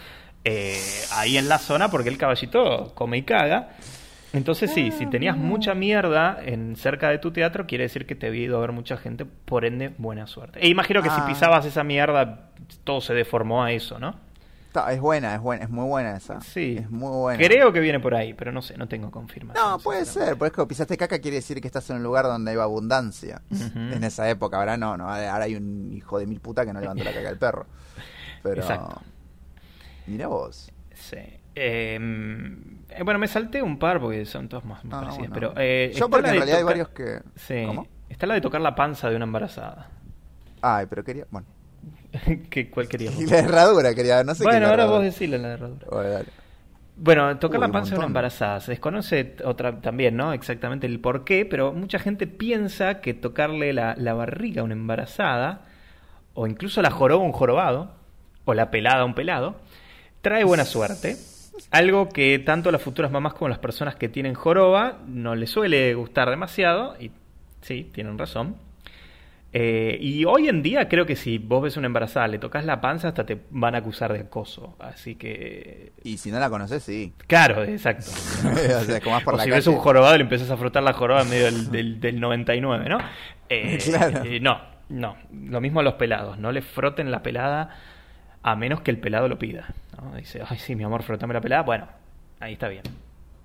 eh, 0.44 0.76
ahí 1.14 1.38
en 1.38 1.48
la 1.48 1.58
zona 1.58 1.88
porque 1.88 2.10
el 2.10 2.18
caballito 2.18 2.92
come 2.94 3.16
y 3.16 3.22
caga. 3.22 3.70
Entonces, 4.34 4.72
sí, 4.74 4.90
si 4.90 5.06
tenías 5.06 5.36
mucha 5.38 5.74
mierda 5.74 6.38
en 6.44 6.74
cerca 6.76 7.08
de 7.08 7.18
tu 7.18 7.30
teatro, 7.30 7.66
quiere 7.66 7.84
decir 7.84 8.04
que 8.04 8.14
te 8.16 8.26
había 8.26 8.42
ido 8.44 8.58
a 8.58 8.60
ver 8.60 8.72
mucha 8.72 8.96
gente, 8.98 9.24
por 9.24 9.64
ende, 9.64 9.92
buena 9.96 10.26
suerte. 10.26 10.58
E 10.60 10.68
imagino 10.68 11.02
que 11.02 11.08
si 11.08 11.20
Ah. 11.20 11.26
pisabas 11.26 11.64
esa 11.64 11.84
mierda, 11.84 12.50
todo 12.82 13.00
se 13.00 13.14
deformó 13.14 13.62
a 13.62 13.70
eso, 13.72 13.98
¿no? 14.00 14.16
Está- 14.74 14.92
es 14.92 15.00
buena, 15.00 15.36
es 15.36 15.40
buena, 15.40 15.62
es 15.62 15.70
muy 15.70 15.86
buena 15.86 16.16
esa. 16.16 16.40
Sí. 16.40 16.78
Es 16.80 16.90
muy 16.90 17.08
buena. 17.16 17.38
Creo 17.44 17.72
que 17.72 17.78
viene 17.78 18.00
por 18.00 18.12
ahí, 18.16 18.34
pero 18.34 18.50
no 18.50 18.60
sé, 18.60 18.76
no 18.76 18.88
tengo 18.88 19.08
confirmación. 19.12 19.64
No, 19.64 19.78
puede 19.78 20.04
ser, 20.04 20.36
porque 20.36 20.66
pisaste 20.66 20.96
caca 20.96 21.20
quiere 21.20 21.36
decir 21.36 21.60
que 21.60 21.68
estás 21.68 21.88
en 21.90 21.98
un 21.98 22.02
lugar 22.02 22.24
donde 22.24 22.50
hay 22.50 22.56
abundancia. 22.56 23.40
En 23.72 24.02
esa 24.02 24.28
época, 24.28 24.56
ahora 24.56 24.76
no, 24.76 24.96
no, 24.96 25.08
ahora 25.08 25.44
hay 25.44 25.54
un 25.54 25.92
hijo 25.92 26.18
de 26.18 26.26
mil 26.26 26.40
puta 26.40 26.66
que 26.66 26.72
no 26.72 26.80
levanta 26.80 27.04
la 27.04 27.12
caca 27.12 27.28
del 27.28 27.38
perro. 27.38 27.66
Pero 28.42 28.62
Exacto. 28.62 29.00
Mira 30.08 30.26
vos. 30.26 30.72
Sí. 30.92 31.18
Eh, 31.54 31.98
eh, 32.88 33.02
bueno, 33.04 33.20
me 33.20 33.28
salté 33.28 33.62
un 33.62 33.78
par 33.78 34.00
porque 34.00 34.26
son 34.26 34.48
todos 34.48 34.64
más, 34.64 34.84
más 34.84 35.04
Ah, 35.06 35.16
bueno. 35.16 35.32
Pero, 35.34 35.54
eh, 35.56 35.92
Yo 35.94 36.10
porque 36.10 36.30
en 36.30 36.34
realidad 36.34 36.58
hay 36.58 36.64
varios 36.64 36.88
que... 36.88 37.20
Sí. 37.36 37.62
¿Cómo? 37.64 37.86
Está 38.08 38.26
la 38.26 38.34
de 38.34 38.40
tocar 38.40 38.60
la 38.60 38.74
panza 38.74 39.08
de 39.08 39.14
una 39.14 39.24
embarazada. 39.24 39.88
Ay, 40.62 40.86
pero 40.90 41.04
quería... 41.04 41.28
Bueno. 41.30 41.46
¿Qué, 42.50 42.70
¿Cuál 42.70 42.88
querías? 42.88 43.18
Y 43.20 43.26
la 43.30 43.38
herradura 43.38 43.94
quería, 43.94 44.22
no 44.24 44.34
sé 44.34 44.44
qué 44.44 44.50
es 44.50 44.56
bueno, 44.56 44.68
ahora 44.68 44.86
vos 44.86 45.02
decíle 45.02 45.38
la 45.38 45.54
herradura. 45.54 45.86
Bueno, 45.90 46.10
dale. 46.10 46.28
Bueno, 46.96 47.38
tocar 47.38 47.58
Uy, 47.58 47.66
la 47.66 47.72
panza 47.72 47.90
de 47.90 47.96
una 47.98 48.06
embarazada. 48.06 48.60
Se 48.60 48.70
desconoce 48.70 49.36
otra 49.44 49.80
también, 49.80 50.16
¿no? 50.16 50.32
Exactamente 50.32 50.86
el 50.86 51.00
por 51.00 51.24
qué, 51.24 51.44
pero 51.44 51.72
mucha 51.72 51.98
gente 51.98 52.28
piensa 52.28 53.00
que 53.00 53.14
tocarle 53.14 53.72
la, 53.72 53.96
la 53.98 54.14
barriga 54.14 54.60
a 54.60 54.64
una 54.64 54.74
embarazada, 54.74 55.62
o 56.34 56.46
incluso 56.46 56.82
la 56.82 56.90
joroba 56.90 57.24
a 57.24 57.26
un 57.26 57.32
jorobado, 57.32 57.90
o 58.44 58.54
la 58.54 58.70
pelada 58.70 59.00
a 59.00 59.04
un 59.04 59.14
pelado, 59.14 59.56
trae 60.20 60.44
buena 60.44 60.64
suerte. 60.64 61.16
Algo 61.70 62.08
que 62.08 62.38
tanto 62.38 62.70
las 62.70 62.82
futuras 62.82 63.10
mamás 63.10 63.34
como 63.34 63.48
las 63.48 63.58
personas 63.58 63.96
que 63.96 64.08
tienen 64.08 64.34
joroba 64.34 64.98
no 65.06 65.34
les 65.34 65.50
suele 65.50 65.94
gustar 65.94 66.30
demasiado, 66.30 66.94
y 67.00 67.10
sí, 67.60 67.90
tienen 67.92 68.18
razón. 68.18 68.56
Eh, 69.56 69.96
y 70.00 70.24
hoy 70.24 70.48
en 70.48 70.62
día 70.64 70.88
creo 70.88 71.06
que 71.06 71.14
si 71.14 71.38
vos 71.38 71.62
ves 71.62 71.76
una 71.76 71.86
embarazada, 71.86 72.26
le 72.26 72.40
tocas 72.40 72.64
la 72.64 72.80
panza, 72.80 73.06
hasta 73.06 73.24
te 73.24 73.38
van 73.50 73.76
a 73.76 73.78
acusar 73.78 74.12
de 74.12 74.18
acoso. 74.18 74.74
Así 74.80 75.14
que 75.14 75.92
Y 76.02 76.16
si 76.16 76.32
no 76.32 76.40
la 76.40 76.50
conoces, 76.50 76.82
sí. 76.82 77.12
Claro, 77.28 77.62
exacto. 77.62 78.06
o 78.80 78.84
sea, 78.84 79.00
como 79.00 79.20
por 79.20 79.34
o 79.34 79.36
la 79.36 79.44
si 79.44 79.50
calle. 79.50 79.60
ves 79.60 79.66
un 79.68 79.76
jorobado 79.76 80.16
le 80.16 80.24
empiezas 80.24 80.50
a 80.50 80.56
frotar 80.56 80.82
la 80.82 80.92
joroba 80.92 81.22
en 81.22 81.30
medio 81.30 81.44
del, 81.44 81.70
del, 81.70 82.00
del 82.00 82.18
99, 82.18 82.88
¿no? 82.88 82.98
Eh, 83.48 83.78
Claro. 83.84 84.24
eh, 84.24 84.40
no, 84.40 84.60
no. 84.88 85.16
Lo 85.32 85.60
mismo 85.60 85.78
a 85.78 85.82
los 85.84 85.94
pelados. 85.94 86.36
No 86.36 86.50
le 86.50 86.60
froten 86.60 87.12
la 87.12 87.22
pelada 87.22 87.76
a 88.42 88.56
menos 88.56 88.80
que 88.80 88.90
el 88.90 88.98
pelado 88.98 89.28
lo 89.28 89.38
pida. 89.38 89.72
¿no? 90.02 90.16
Dice, 90.16 90.42
ay, 90.48 90.58
sí, 90.58 90.74
mi 90.74 90.82
amor, 90.82 91.04
frotame 91.04 91.32
la 91.32 91.40
pelada. 91.40 91.62
Bueno, 91.62 91.86
ahí 92.40 92.54
está 92.54 92.66
bien. 92.66 92.82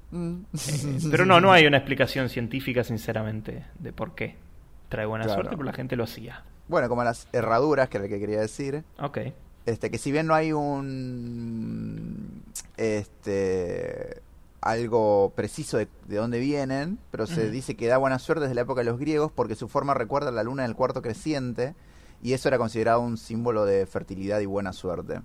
Mm. 0.10 0.38
Eh, 0.56 0.98
pero 1.12 1.28
no, 1.28 1.40
no 1.40 1.52
hay 1.54 1.68
una 1.68 1.78
explicación 1.78 2.30
científica, 2.30 2.84
sinceramente, 2.84 3.66
de 3.78 3.94
por 3.94 4.16
qué 4.16 4.49
trae 4.90 5.06
buena 5.06 5.26
Claro. 5.26 5.38
suerte, 5.42 5.56
pero 5.56 5.66
la 5.66 5.74
gente 5.74 5.96
lo 5.96 6.04
hacía. 6.04 6.44
Bueno, 6.68 6.90
como 6.90 7.04
las 7.04 7.28
herraduras, 7.32 7.90
que 7.90 7.98
era 7.98 8.06
lo 8.06 8.10
que 8.10 8.20
quería 8.20 8.42
decir. 8.42 8.84
Ok. 9.00 9.20
Este, 9.66 9.90
que 9.92 9.98
si 9.98 10.12
bien 10.12 10.28
no 10.28 10.34
hay 10.34 10.52
un 10.54 12.44
este 12.78 14.22
algo 14.62 15.32
preciso 15.36 15.78
de, 15.78 15.88
de 16.08 16.18
dónde 16.18 16.40
vienen, 16.40 17.00
pero 17.12 17.26
se 17.28 17.50
dice 17.50 17.76
que 17.78 17.88
da 17.88 17.98
buena 17.98 18.20
suerte 18.20 18.42
desde 18.42 18.56
la 18.56 18.62
época 18.62 18.82
de 18.82 18.86
los 18.90 19.00
griegos 19.00 19.32
porque 19.32 19.56
su 19.56 19.70
forma 19.70 19.94
recuerda 19.94 20.30
a 20.30 20.32
la 20.34 20.44
luna 20.44 20.64
del 20.64 20.76
cuarto 20.76 21.02
creciente 21.02 21.76
y 22.22 22.34
eso 22.34 22.50
era 22.50 22.58
considerado 22.58 23.00
un 23.00 23.18
símbolo 23.18 23.64
de 23.64 23.86
fertilidad 23.86 24.40
y 24.42 24.46
buena 24.46 24.74
suerte. 24.74 25.22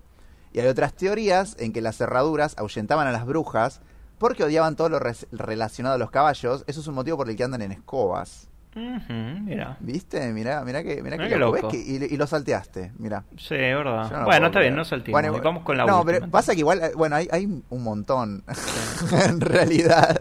Y 0.52 0.60
hay 0.60 0.68
otras 0.68 0.94
teorías 0.94 1.56
en 1.58 1.72
que 1.72 1.80
las 1.80 2.00
herraduras 2.00 2.54
ahuyentaban 2.58 3.08
a 3.08 3.12
las 3.12 3.26
brujas 3.26 3.80
porque 4.18 4.44
odiaban 4.44 4.76
todo 4.76 4.88
lo 4.88 5.00
relacionado 5.32 5.96
a 5.96 5.98
los 5.98 6.12
caballos. 6.12 6.62
Eso 6.68 6.80
es 6.80 6.86
un 6.86 6.94
motivo 6.94 7.16
por 7.16 7.28
el 7.28 7.34
que 7.34 7.42
andan 7.42 7.62
en 7.62 7.72
escobas. 7.72 8.48
Mira. 8.76 9.76
¿Viste? 9.80 10.32
Mirá, 10.32 10.64
mirá 10.64 10.82
que, 10.82 11.02
mirá 11.02 11.16
Mirá 11.16 11.28
que 11.28 11.36
loco. 11.36 11.56
loco. 11.56 11.68
¿Ves 11.70 11.84
que- 11.84 12.06
y, 12.06 12.14
y 12.14 12.16
lo 12.16 12.26
salteaste, 12.26 12.92
mirá. 12.98 13.24
Sí, 13.36 13.54
es 13.54 13.76
verdad. 13.76 14.10
No 14.10 14.24
bueno, 14.24 14.46
está 14.46 14.60
bien, 14.60 14.74
no 14.76 14.84
saltimos. 14.84 15.20
Bueno, 15.20 15.40
Vamos 15.42 15.62
con 15.62 15.76
la 15.76 15.84
no, 15.86 16.00
última. 16.00 16.18
pero 16.20 16.30
pasa 16.30 16.52
que 16.54 16.60
igual, 16.60 16.82
eh, 16.82 16.92
bueno, 16.96 17.16
hay, 17.16 17.28
hay 17.30 17.46
un 17.46 17.82
montón, 17.82 18.42
en 19.28 19.40
realidad. 19.40 20.18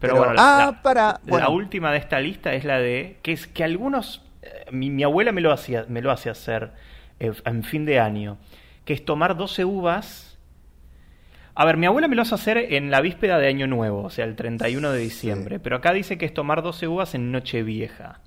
Pero, 0.00 0.14
Pero- 0.14 0.16
bueno, 0.16 0.34
la, 0.34 0.42
ah, 0.56 0.66
la- 0.72 0.82
para, 0.82 1.20
la 1.26 1.48
última 1.48 1.92
de 1.92 1.98
esta 1.98 2.18
lista 2.20 2.52
es 2.54 2.64
la 2.64 2.78
de 2.78 3.18
que 3.22 3.32
es 3.32 3.46
que 3.46 3.62
algunos 3.62 4.22
eh, 4.42 4.66
mi, 4.72 4.90
mi 4.90 5.04
abuela 5.04 5.30
me 5.30 5.40
lo 5.40 5.52
hacía 5.52 5.84
me 5.88 6.02
lo 6.02 6.10
hace 6.10 6.28
hacer 6.30 6.72
eh, 7.20 7.32
en 7.44 7.62
fin 7.62 7.84
de 7.84 8.00
año, 8.00 8.36
que 8.84 8.94
es 8.94 9.04
tomar 9.04 9.36
12 9.36 9.64
uvas. 9.64 10.31
A 11.54 11.64
ver, 11.64 11.76
mi 11.76 11.86
abuela 11.86 12.08
me 12.08 12.16
lo 12.16 12.22
hace 12.22 12.34
hacer 12.34 12.56
en 12.58 12.90
la 12.90 13.00
víspera 13.00 13.38
de 13.38 13.46
Año 13.48 13.66
Nuevo, 13.66 14.02
o 14.04 14.10
sea, 14.10 14.24
el 14.24 14.36
31 14.36 14.90
de 14.90 14.98
diciembre, 14.98 15.56
Sí. 15.56 15.60
pero 15.62 15.76
acá 15.76 15.92
dice 15.92 16.16
que 16.18 16.24
es 16.24 16.32
tomar 16.34 16.62
12 16.62 16.88
uvas 16.88 17.14
en 17.14 17.30
Nochevieja. 17.30 18.20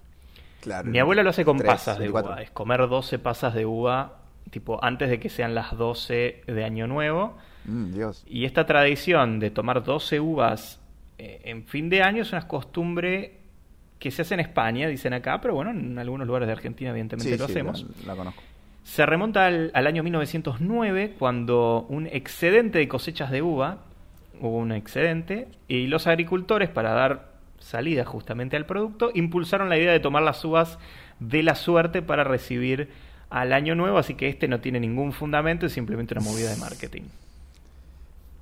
Claro, 0.61 0.89
Mi 0.89 0.99
abuela 0.99 1.23
lo 1.23 1.29
hace 1.31 1.43
con 1.45 1.57
pasas 1.59 1.97
de 1.97 2.05
24. 2.05 2.31
uva, 2.33 2.41
es 2.41 2.51
comer 2.51 2.87
12 2.87 3.19
pasas 3.19 3.53
de 3.53 3.65
uva 3.65 4.17
tipo 4.51 4.83
antes 4.83 5.09
de 5.09 5.19
que 5.19 5.29
sean 5.29 5.55
las 5.55 5.75
12 5.75 6.43
de 6.45 6.63
Año 6.63 6.85
Nuevo. 6.87 7.35
Mm, 7.65 7.93
Dios. 7.93 8.23
Y 8.27 8.45
esta 8.45 8.65
tradición 8.67 9.39
de 9.39 9.49
tomar 9.49 9.83
12 9.83 10.19
uvas 10.19 10.79
eh, 11.17 11.41
en 11.45 11.65
fin 11.65 11.89
de 11.89 12.03
año 12.03 12.21
es 12.21 12.31
una 12.31 12.47
costumbre 12.47 13.39
que 13.97 14.11
se 14.11 14.21
hace 14.21 14.33
en 14.35 14.41
España, 14.41 14.87
dicen 14.87 15.13
acá, 15.13 15.39
pero 15.41 15.55
bueno, 15.55 15.71
en 15.71 15.97
algunos 15.97 16.27
lugares 16.27 16.47
de 16.47 16.51
Argentina 16.53 16.91
evidentemente 16.91 17.31
Sí, 17.33 17.37
lo 17.39 17.45
sí, 17.47 17.51
hacemos. 17.53 17.85
La, 18.05 18.13
la 18.13 18.15
conozco. 18.15 18.43
Se 18.85 19.05
remonta 19.05 19.47
al, 19.47 19.71
al 19.73 19.87
año 19.87 20.03
1909 20.03 21.15
cuando 21.19 21.85
un 21.89 22.07
excedente 22.07 22.77
de 22.79 22.87
cosechas 22.87 23.31
de 23.31 23.41
uva, 23.41 23.79
hubo 24.39 24.57
un 24.57 24.71
excedente, 24.71 25.47
y 25.67 25.87
los 25.87 26.07
agricultores 26.07 26.69
para 26.69 26.91
dar 26.91 27.33
salida 27.59 28.05
justamente 28.05 28.55
al 28.55 28.65
producto, 28.65 29.09
impulsaron 29.13 29.69
la 29.69 29.77
idea 29.77 29.91
de 29.91 29.99
tomar 29.99 30.21
las 30.23 30.45
uvas 30.45 30.77
de 31.19 31.41
la 31.41 31.55
suerte 31.55 32.01
para 32.03 32.23
recibir 32.23 32.89
al 33.31 33.53
año 33.53 33.73
nuevo, 33.73 33.97
así 33.97 34.13
que 34.13 34.29
este 34.29 34.47
no 34.47 34.59
tiene 34.61 34.79
ningún 34.79 35.11
fundamento, 35.13 35.65
es 35.65 35.73
simplemente 35.73 36.13
una 36.13 36.21
movida 36.23 36.51
de 36.51 36.57
marketing. 36.57 37.03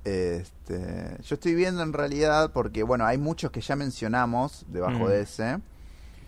Este, 0.04 1.16
yo 1.22 1.34
estoy 1.34 1.54
viendo 1.54 1.82
en 1.82 1.94
realidad, 1.94 2.50
porque 2.52 2.82
bueno, 2.82 3.06
hay 3.06 3.16
muchos 3.16 3.50
que 3.50 3.62
ya 3.62 3.76
mencionamos 3.76 4.66
debajo 4.68 5.04
Mm. 5.04 5.08
de 5.08 5.20
ese. 5.22 5.58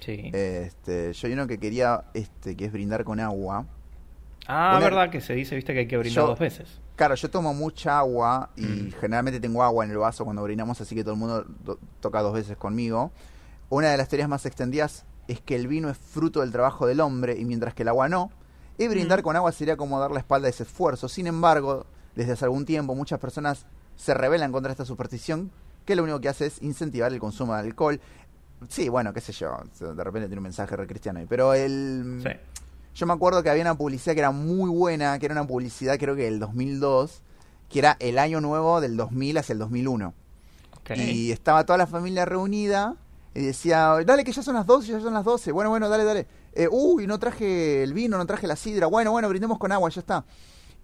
Sí. 0.01 0.31
Este, 0.33 1.13
yo 1.13 1.27
hay 1.29 1.35
uno 1.35 1.47
que 1.47 1.59
quería, 1.59 2.05
este, 2.15 2.57
que 2.57 2.65
es 2.65 2.73
brindar 2.73 3.05
con 3.05 3.21
agua. 3.21 3.67
Ah, 4.49 4.75
Una- 4.77 4.85
verdad 4.85 5.11
que 5.11 5.21
se 5.21 5.35
dice, 5.35 5.55
viste 5.57 5.73
que 5.73 5.81
hay 5.81 5.89
que 5.89 5.97
brindar 5.99 6.23
Yo- 6.25 6.29
dos 6.29 6.39
veces. 6.39 6.81
Claro, 6.95 7.15
yo 7.15 7.29
tomo 7.31 7.53
mucha 7.53 7.99
agua 7.99 8.51
y 8.57 8.63
Mm. 8.65 8.93
generalmente 9.01 9.39
tengo 9.41 9.63
agua 9.63 9.85
en 9.85 9.91
el 9.91 9.99
vaso 9.99 10.25
cuando 10.25 10.43
brindamos, 10.43 10.81
así 10.81 10.95
que 10.95 11.03
todo 11.03 11.15
el 11.15 11.21
mundo 11.21 11.45
do- 11.65 11.79
toca 12.01 12.23
dos 12.23 12.33
veces 12.35 12.57
conmigo. 12.57 13.11
Una 13.69 13.91
de 13.91 13.97
las 13.97 14.09
teorías 14.09 14.29
más 14.29 14.47
extendidas 14.47 15.05
es 15.29 15.41
que 15.41 15.57
el 15.57 15.67
vino 15.67 15.91
es 15.91 15.99
fruto 15.99 16.41
del 16.41 16.53
trabajo 16.53 16.87
del 16.87 17.01
hombre 17.01 17.37
y 17.39 17.45
mientras 17.45 17.75
que 17.75 17.83
el 17.83 17.89
agua 17.89 18.09
no. 18.09 18.31
Y 18.79 18.89
brindar 18.89 19.21
Mm. 19.21 19.23
con 19.23 19.37
agua 19.37 19.53
sería 19.53 19.77
como 19.77 19.99
dar 20.01 20.11
la 20.11 20.21
espalda 20.21 20.47
a 20.47 20.51
ese 20.51 20.63
esfuerzo. 20.63 21.09
Sin 21.09 21.27
embargo, 21.27 21.87
desde 22.15 22.33
hace 22.33 22.45
algún 22.45 22.65
tiempo 22.65 22.95
muchas 22.95 23.19
personas 23.19 23.67
se 23.97 24.15
rebelan 24.15 24.53
contra 24.53 24.71
esta 24.73 24.85
superstición 24.85 25.51
que 25.85 25.97
lo 25.97 26.03
único 26.03 26.21
que 26.21 26.29
hace 26.29 26.47
es 26.47 26.63
incentivar 26.63 27.13
el 27.13 27.19
consumo 27.19 27.55
de 27.55 27.61
alcohol. 27.61 28.01
Sí, 28.69 28.89
bueno, 28.89 29.13
qué 29.13 29.21
sé 29.21 29.33
yo, 29.33 29.57
de 29.81 30.03
repente 30.05 30.29
tiene 30.29 30.39
un 30.39 30.45
mensaje 30.45 30.75
re 30.77 30.87
cristiano 30.87 31.19
ahí, 31.19 31.27
pero 31.29 31.53
el... 31.55 32.21
Sí. 32.23 32.31
Yo 32.97 33.07
me 33.07 33.13
acuerdo 33.13 33.43
que 33.43 33.51
había 33.51 33.63
una 33.63 33.77
publicidad 33.77 34.15
que 34.15 34.21
era 34.21 34.31
muy 34.31 34.71
buena, 34.71 35.19
que 35.19 35.27
era 35.27 35.35
una 35.35 35.47
publicidad 35.47 35.99
creo 35.99 36.17
que 36.17 36.23
del 36.25 36.39
2002, 36.41 37.21
que 37.69 37.79
era 37.79 37.97
el 38.01 38.19
año 38.19 38.41
nuevo 38.41 38.81
del 38.81 38.97
2000 38.97 39.39
hacia 39.39 39.53
el 39.53 39.59
2001. 39.59 40.15
Ok. 40.81 40.91
Y 40.97 41.31
estaba 41.31 41.65
toda 41.67 41.77
la 41.77 41.87
familia 41.87 42.25
reunida 42.25 42.97
y 43.35 43.43
decía, 43.43 43.97
dale 44.07 44.25
que 44.25 44.33
ya 44.33 44.43
son 44.43 44.55
las 44.55 44.65
12, 44.67 44.93
ya 44.93 45.01
son 45.01 45.13
las 45.13 45.25
12. 45.25 45.53
Bueno, 45.53 45.69
bueno, 45.69 45.89
dale, 45.91 46.05
dale. 46.05 46.27
Eh, 46.55 46.69
uy, 46.71 47.07
no 47.07 47.19
traje 47.19 47.83
el 47.83 47.93
vino, 47.93 48.17
no 48.17 48.25
traje 48.25 48.47
la 48.47 48.57
sidra. 48.57 48.87
Bueno, 48.87 49.11
bueno, 49.13 49.29
brindemos 49.29 49.59
con 49.59 49.73
agua, 49.73 49.91
ya 49.91 50.01
está. 50.01 50.25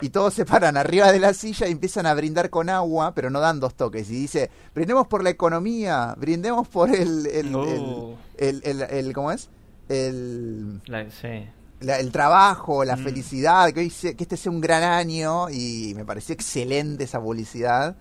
Y 0.03 0.11
todos 0.11 0.35
se 0.35 0.45
paran 0.45 0.77
arriba 0.77 1.13
de 1.13 1.19
la 1.21 1.33
silla 1.33 1.67
y 1.69 1.73
empiezan 1.73 2.05
a 2.05 2.13
brindar 2.15 2.51
con 2.51 2.69
agua, 2.69 3.15
pero 3.15 3.31
no 3.31 3.41
dan 3.41 3.59
dos 3.61 3.75
toques. 3.75 4.11
Y 4.11 4.15
dice, 4.17 4.51
brindemos 4.75 5.07
por 5.07 5.23
la 5.25 5.31
economía, 5.31 6.15
brindemos 6.19 6.69
por 6.69 6.95
el... 6.95 7.27
el, 7.27 7.55
Oh. 7.55 8.17
el, 8.37 8.61
el, 8.65 8.83
el- 8.83 8.91
el- 8.91 9.13
¿Cómo 9.15 9.33
es? 9.33 9.49
El 9.89 10.83
La- 10.87 11.11
sí. 11.11 11.47
La- 11.83 11.99
el 11.99 12.11
trabajo, 12.13 12.85
la 12.85 12.97
Mm. 12.97 13.05
felicidad, 13.05 13.71
que, 13.73 13.81
hoy 13.81 13.91
se- 13.91 14.17
que 14.17 14.23
este 14.25 14.37
sea 14.37 14.51
un 14.53 14.61
gran 14.61 14.83
año 14.83 15.49
y 15.51 15.93
me 15.97 16.05
pareció 16.05 16.33
excelente 16.35 17.05
esa 17.05 17.21
publicidad. 17.21 17.97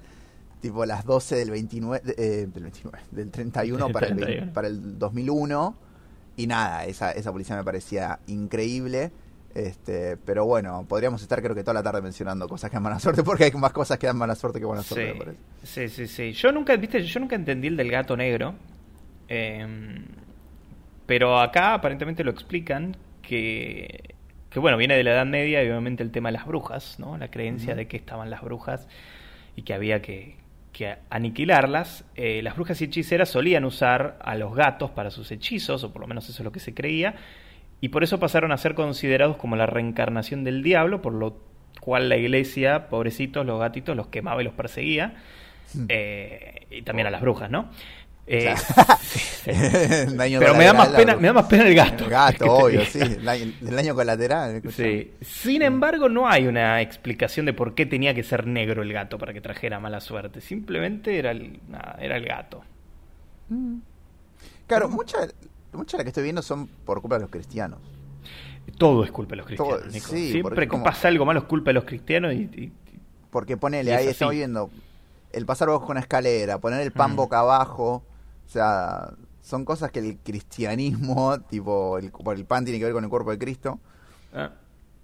Tipo 0.61 0.85
las 0.85 1.05
12 1.05 1.35
del 1.35 1.49
29, 1.51 2.01
eh, 2.17 2.47
del 2.53 2.63
29, 2.63 2.99
del 3.11 3.31
31 3.31 3.89
para 3.91 4.07
el, 4.07 4.13
20 4.13 4.25
31. 4.25 4.53
para 4.53 4.67
el 4.67 4.99
2001 4.99 5.75
y 6.37 6.47
nada, 6.47 6.85
esa, 6.85 7.11
esa 7.11 7.31
publicidad 7.31 7.57
me 7.57 7.63
parecía 7.63 8.19
increíble. 8.27 9.11
Este, 9.53 10.15
pero 10.17 10.45
bueno, 10.45 10.85
podríamos 10.87 11.21
estar 11.21 11.41
creo 11.41 11.53
que 11.53 11.61
toda 11.63 11.73
la 11.73 11.83
tarde 11.83 12.01
mencionando 12.01 12.47
cosas 12.47 12.69
que 12.69 12.75
dan 12.77 12.83
mala 12.83 12.99
suerte 12.99 13.21
porque 13.21 13.43
hay 13.45 13.51
más 13.51 13.73
cosas 13.73 13.97
que 13.97 14.07
dan 14.07 14.15
mala 14.17 14.33
suerte 14.35 14.59
que 14.59 14.65
buena 14.65 14.81
suerte, 14.81 15.07
me 15.07 15.13
Sí. 15.13 15.19
parece. 15.19 15.37
sí, 15.63 15.89
sí, 15.89 16.07
sí. 16.07 16.31
Yo 16.31 16.51
nunca, 16.53 16.73
viste, 16.77 17.03
yo 17.03 17.19
nunca 17.19 17.35
entendí 17.35 17.67
el 17.67 17.75
del 17.75 17.91
gato 17.91 18.15
negro. 18.15 18.53
Eh, 19.27 20.05
pero 21.05 21.39
acá 21.39 21.73
aparentemente 21.73 22.23
lo 22.23 22.31
explican 22.31 22.95
que, 23.21 24.15
que, 24.49 24.59
bueno, 24.59 24.77
viene 24.77 24.95
de 24.95 25.03
la 25.03 25.11
Edad 25.11 25.25
Media 25.25 25.63
y 25.63 25.67
obviamente 25.67 26.03
el 26.03 26.11
tema 26.11 26.29
de 26.29 26.33
las 26.33 26.45
brujas, 26.45 26.99
¿no? 26.99 27.17
La 27.17 27.29
creencia 27.29 27.75
de 27.75 27.87
que 27.87 27.97
estaban 27.97 28.29
las 28.29 28.41
brujas 28.41 28.87
y 29.55 29.63
que 29.63 29.73
había 29.73 30.01
que, 30.01 30.35
que 30.71 30.97
aniquilarlas. 31.09 32.05
Eh, 32.15 32.41
las 32.43 32.55
brujas 32.55 32.81
y 32.81 32.85
hechiceras 32.85 33.29
solían 33.29 33.65
usar 33.65 34.17
a 34.21 34.35
los 34.35 34.55
gatos 34.55 34.91
para 34.91 35.11
sus 35.11 35.31
hechizos, 35.31 35.83
o 35.83 35.91
por 35.93 36.01
lo 36.01 36.07
menos 36.07 36.29
eso 36.29 36.41
es 36.41 36.45
lo 36.45 36.51
que 36.51 36.59
se 36.59 36.73
creía, 36.73 37.15
y 37.79 37.89
por 37.89 38.03
eso 38.03 38.19
pasaron 38.19 38.51
a 38.51 38.57
ser 38.57 38.75
considerados 38.75 39.37
como 39.37 39.55
la 39.55 39.65
reencarnación 39.65 40.43
del 40.43 40.63
diablo, 40.63 41.01
por 41.01 41.13
lo 41.13 41.41
cual 41.79 42.09
la 42.09 42.17
iglesia, 42.17 42.89
pobrecitos, 42.89 43.45
los 43.45 43.59
gatitos, 43.59 43.95
los 43.95 44.07
quemaba 44.07 44.41
y 44.41 44.45
los 44.45 44.53
perseguía, 44.53 45.15
hmm. 45.73 45.85
eh, 45.89 46.67
y 46.69 46.81
también 46.83 47.07
a 47.07 47.11
las 47.11 47.21
brujas, 47.21 47.49
¿no? 47.49 47.69
Eh, 48.33 48.55
Pero 49.45 50.55
me 50.55 50.63
da, 50.63 50.73
más 50.73 50.87
pena, 50.87 51.17
me 51.17 51.27
da 51.27 51.33
más 51.33 51.47
pena 51.47 51.67
el 51.67 51.75
gato. 51.75 52.05
El 52.05 52.09
gato, 52.09 52.45
obvio, 52.53 52.85
sí. 52.85 52.99
El 53.01 53.75
daño, 53.75 53.93
colateral. 53.93 54.61
Sí. 54.71 55.11
Sin 55.19 55.61
embargo, 55.61 56.07
no 56.07 56.29
hay 56.29 56.47
una 56.47 56.79
explicación 56.79 57.45
de 57.45 57.51
por 57.51 57.75
qué 57.75 57.85
tenía 57.85 58.13
que 58.13 58.23
ser 58.23 58.47
negro 58.47 58.83
el 58.83 58.93
gato 58.93 59.17
para 59.17 59.33
que 59.33 59.41
trajera 59.41 59.81
mala 59.81 59.99
suerte. 59.99 60.39
Simplemente 60.39 61.19
era 61.19 61.31
el, 61.31 61.59
era 61.99 62.15
el 62.15 62.25
gato. 62.25 62.63
Mm. 63.49 63.79
Claro, 64.65 64.87
muchas 64.87 65.33
mucha 65.73 65.97
de 65.97 66.03
las 66.03 66.05
que 66.05 66.09
estoy 66.09 66.23
viendo 66.23 66.41
son 66.41 66.67
por 66.67 67.01
culpa 67.01 67.17
de 67.17 67.23
los 67.23 67.29
cristianos. 67.29 67.79
Todo 68.77 69.03
es 69.03 69.11
culpa 69.11 69.31
de 69.31 69.37
los 69.37 69.45
cristianos, 69.45 69.91
Siempre 69.91 70.69
que 70.69 70.77
pasa 70.77 71.09
algo 71.09 71.25
malo 71.25 71.41
es 71.41 71.45
culpa 71.47 71.71
de 71.71 71.73
los 71.73 71.83
cristianos 71.83 72.33
y... 72.33 72.71
porque 73.29 73.57
ponele, 73.57 73.93
ahí 73.93 74.07
estamos 74.07 74.33
viendo 74.33 74.69
el 75.33 75.45
pasar 75.45 75.67
bajo 75.67 75.91
una 75.91 75.99
escalera, 75.99 76.59
poner 76.59 76.79
el 76.81 76.91
pan 76.91 77.11
mm. 77.11 77.15
boca 77.15 77.39
abajo 77.39 78.03
sea, 78.51 79.13
son 79.41 79.65
cosas 79.65 79.91
que 79.91 79.99
el 79.99 80.17
cristianismo, 80.19 81.39
tipo, 81.49 81.97
el, 81.97 82.11
el 82.35 82.45
pan 82.45 82.65
tiene 82.65 82.79
que 82.79 82.85
ver 82.85 82.93
con 82.93 83.03
el 83.03 83.09
cuerpo 83.09 83.31
de 83.31 83.37
Cristo. 83.37 83.79
Ah. 84.33 84.51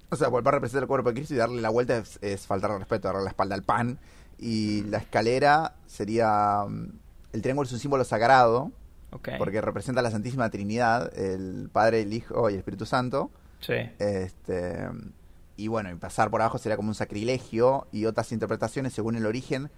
O 0.09 0.15
sea, 0.15 0.29
volver 0.29 0.49
a 0.49 0.57
representar 0.57 0.83
el 0.83 0.87
cuerpo 0.87 1.09
de 1.09 1.15
Cristo 1.15 1.33
y 1.33 1.37
darle 1.37 1.61
la 1.61 1.69
vuelta 1.69 2.01
es, 2.21 2.47
faltar 2.47 2.71
al 2.71 2.79
respeto, 2.79 3.07
darle 3.07 3.23
la 3.23 3.29
espalda 3.29 3.55
al 3.55 3.63
pan. 3.63 3.99
Y 4.37 4.83
la 4.83 4.99
escalera 4.99 5.73
sería. 5.85 6.63
Mm, 6.67 6.91
el 7.33 7.41
triángulo 7.41 7.67
es 7.67 7.73
un 7.73 7.79
símbolo 7.79 8.03
sagrado. 8.03 8.71
Porque 9.39 9.61
representa 9.61 10.01
a 10.01 10.03
la 10.03 10.11
Santísima 10.11 10.49
Trinidad, 10.49 11.17
el 11.17 11.69
Padre, 11.73 12.01
el 12.01 12.13
Hijo 12.13 12.49
y 12.49 12.53
el 12.53 12.59
Espíritu 12.59 12.85
Santo. 12.85 13.31
Sí. 13.61 13.73
Este, 13.97 14.87
y 15.55 15.69
bueno, 15.69 15.89
y 15.89 15.95
pasar 15.95 16.29
por 16.29 16.41
abajo 16.41 16.59
sería 16.59 16.75
como 16.75 16.89
un 16.89 16.95
sacrilegio 16.95 17.87
y 17.91 18.05
otras 18.05 18.31
interpretaciones 18.31 18.93
según 18.93 19.15
el 19.15 19.25
origen 19.25 19.71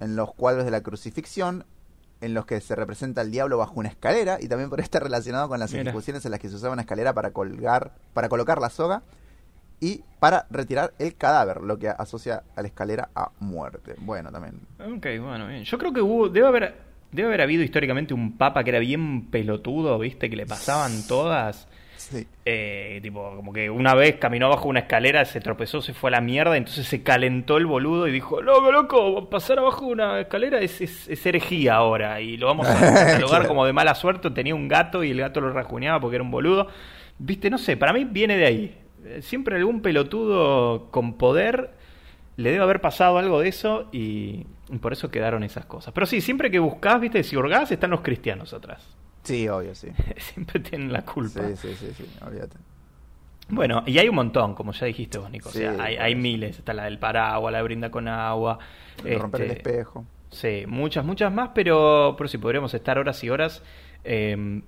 en 0.00 0.16
los 0.16 0.32
cuadros 0.32 0.64
de 0.64 0.70
la 0.70 0.80
crucifixión 0.80 1.66
en 2.20 2.34
los 2.34 2.46
que 2.46 2.60
se 2.60 2.74
representa 2.74 3.22
el 3.22 3.30
diablo 3.30 3.58
bajo 3.58 3.74
una 3.76 3.88
escalera 3.88 4.38
y 4.40 4.48
también 4.48 4.70
por 4.70 4.80
estar 4.80 5.02
relacionado 5.02 5.48
con 5.48 5.58
las 5.58 5.72
ejecuciones 5.72 6.24
en 6.24 6.30
las 6.30 6.40
que 6.40 6.48
se 6.48 6.56
usaba 6.56 6.72
una 6.72 6.82
escalera 6.82 7.12
para 7.14 7.32
colgar, 7.32 7.92
para 8.12 8.28
colocar 8.28 8.60
la 8.60 8.70
soga 8.70 9.02
y 9.80 10.02
para 10.18 10.46
retirar 10.50 10.92
el 10.98 11.16
cadáver, 11.16 11.62
lo 11.62 11.78
que 11.78 11.88
asocia 11.88 12.42
a 12.54 12.62
la 12.62 12.68
escalera 12.68 13.08
a 13.14 13.30
muerte. 13.40 13.94
Bueno, 13.98 14.30
también. 14.30 14.60
Ok, 14.78 15.06
bueno, 15.22 15.46
bien. 15.48 15.64
Yo 15.64 15.78
creo 15.78 15.92
que 15.92 16.02
hubo, 16.02 16.28
debe 16.28 16.46
haber, 16.46 16.74
debe 17.10 17.28
haber 17.28 17.40
habido 17.40 17.62
históricamente 17.62 18.12
un 18.12 18.36
papa 18.36 18.62
que 18.62 18.70
era 18.70 18.78
bien 18.78 19.30
pelotudo, 19.30 19.98
¿viste? 19.98 20.28
Que 20.28 20.36
le 20.36 20.46
pasaban 20.46 21.06
todas. 21.08 21.66
Eh, 22.44 22.98
tipo, 23.02 23.36
como 23.36 23.52
que 23.52 23.70
una 23.70 23.94
vez 23.94 24.16
caminó 24.16 24.48
bajo 24.48 24.68
una 24.68 24.80
escalera, 24.80 25.24
se 25.24 25.40
tropezó, 25.40 25.80
se 25.80 25.94
fue 25.94 26.10
a 26.10 26.12
la 26.12 26.20
mierda, 26.20 26.56
entonces 26.56 26.86
se 26.86 27.02
calentó 27.02 27.56
el 27.56 27.66
boludo 27.66 28.08
y 28.08 28.12
dijo, 28.12 28.42
loco, 28.42 28.72
loco, 28.72 29.30
pasar 29.30 29.58
abajo 29.58 29.86
una 29.86 30.20
escalera 30.20 30.58
es, 30.60 30.80
es, 30.80 31.26
herejía 31.26 31.74
ahora 31.74 32.20
y 32.20 32.36
lo 32.36 32.46
vamos 32.46 32.68
a 32.68 32.74
catalogar 32.80 33.46
como 33.46 33.64
de 33.66 33.72
mala 33.72 33.94
suerte. 33.94 34.30
Tenía 34.30 34.54
un 34.54 34.68
gato 34.68 35.04
y 35.04 35.10
el 35.10 35.20
gato 35.20 35.40
lo 35.40 35.52
rajuñaba 35.52 36.00
porque 36.00 36.16
era 36.16 36.24
un 36.24 36.30
boludo. 36.30 36.68
Viste, 37.18 37.50
no 37.50 37.58
sé, 37.58 37.76
para 37.76 37.92
mí 37.92 38.04
viene 38.04 38.36
de 38.36 38.46
ahí. 38.46 38.78
Siempre 39.20 39.56
algún 39.56 39.80
pelotudo 39.80 40.90
con 40.90 41.14
poder 41.14 41.70
le 42.40 42.52
debe 42.52 42.64
haber 42.64 42.80
pasado 42.80 43.18
algo 43.18 43.40
de 43.40 43.48
eso 43.48 43.88
y, 43.92 44.46
por 44.80 44.92
eso 44.92 45.10
quedaron 45.10 45.42
esas 45.42 45.66
cosas. 45.66 45.92
Pero 45.92 46.06
sí, 46.06 46.20
siempre 46.20 46.50
que 46.50 46.58
buscás, 46.58 47.00
viste, 47.00 47.22
si 47.22 47.36
hurgás, 47.36 47.70
están 47.70 47.90
los 47.90 48.00
cristianos 48.00 48.54
atrás. 48.54 48.96
Sí, 49.22 49.48
obvio, 49.48 49.74
sí. 49.74 49.88
Siempre 50.16 50.60
tienen 50.60 50.92
la 50.92 51.04
culpa. 51.04 51.46
Sí, 51.48 51.56
sí, 51.56 51.74
sí, 51.74 51.92
sí, 51.96 52.06
olvídate. 52.24 52.56
Bueno, 53.48 53.82
y 53.86 53.98
hay 53.98 54.08
un 54.08 54.14
montón, 54.14 54.54
como 54.54 54.72
ya 54.72 54.86
dijiste 54.86 55.18
vos, 55.18 55.30
Nico. 55.30 55.48
o 55.48 55.52
sea, 55.52 55.74
hay, 55.78 55.96
hay, 55.96 56.14
miles. 56.14 56.58
Está 56.58 56.72
la 56.72 56.84
del 56.84 56.98
paraguas, 56.98 57.52
la 57.52 57.62
brinda 57.62 57.90
con 57.90 58.06
agua. 58.06 58.58
romper 59.02 59.42
el 59.42 59.50
este, 59.50 59.70
espejo. 59.70 60.06
Sí, 60.30 60.64
muchas, 60.66 61.04
muchas 61.04 61.32
más, 61.32 61.50
pero, 61.54 62.14
pero 62.16 62.28
sí, 62.28 62.38
podríamos 62.38 62.72
estar 62.74 62.98
horas 62.98 63.22
y 63.24 63.30
horas. 63.30 63.62
Em, 64.04 64.62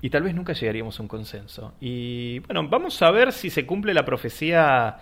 y 0.00 0.10
tal 0.10 0.22
vez 0.22 0.34
nunca 0.34 0.52
llegaríamos 0.52 0.98
a 0.98 1.02
un 1.02 1.08
consenso. 1.08 1.74
Y 1.80 2.38
bueno, 2.40 2.68
vamos 2.68 3.02
a 3.02 3.10
ver 3.10 3.32
si 3.32 3.50
se 3.50 3.66
cumple 3.66 3.92
la 3.92 4.04
profecía 4.04 4.98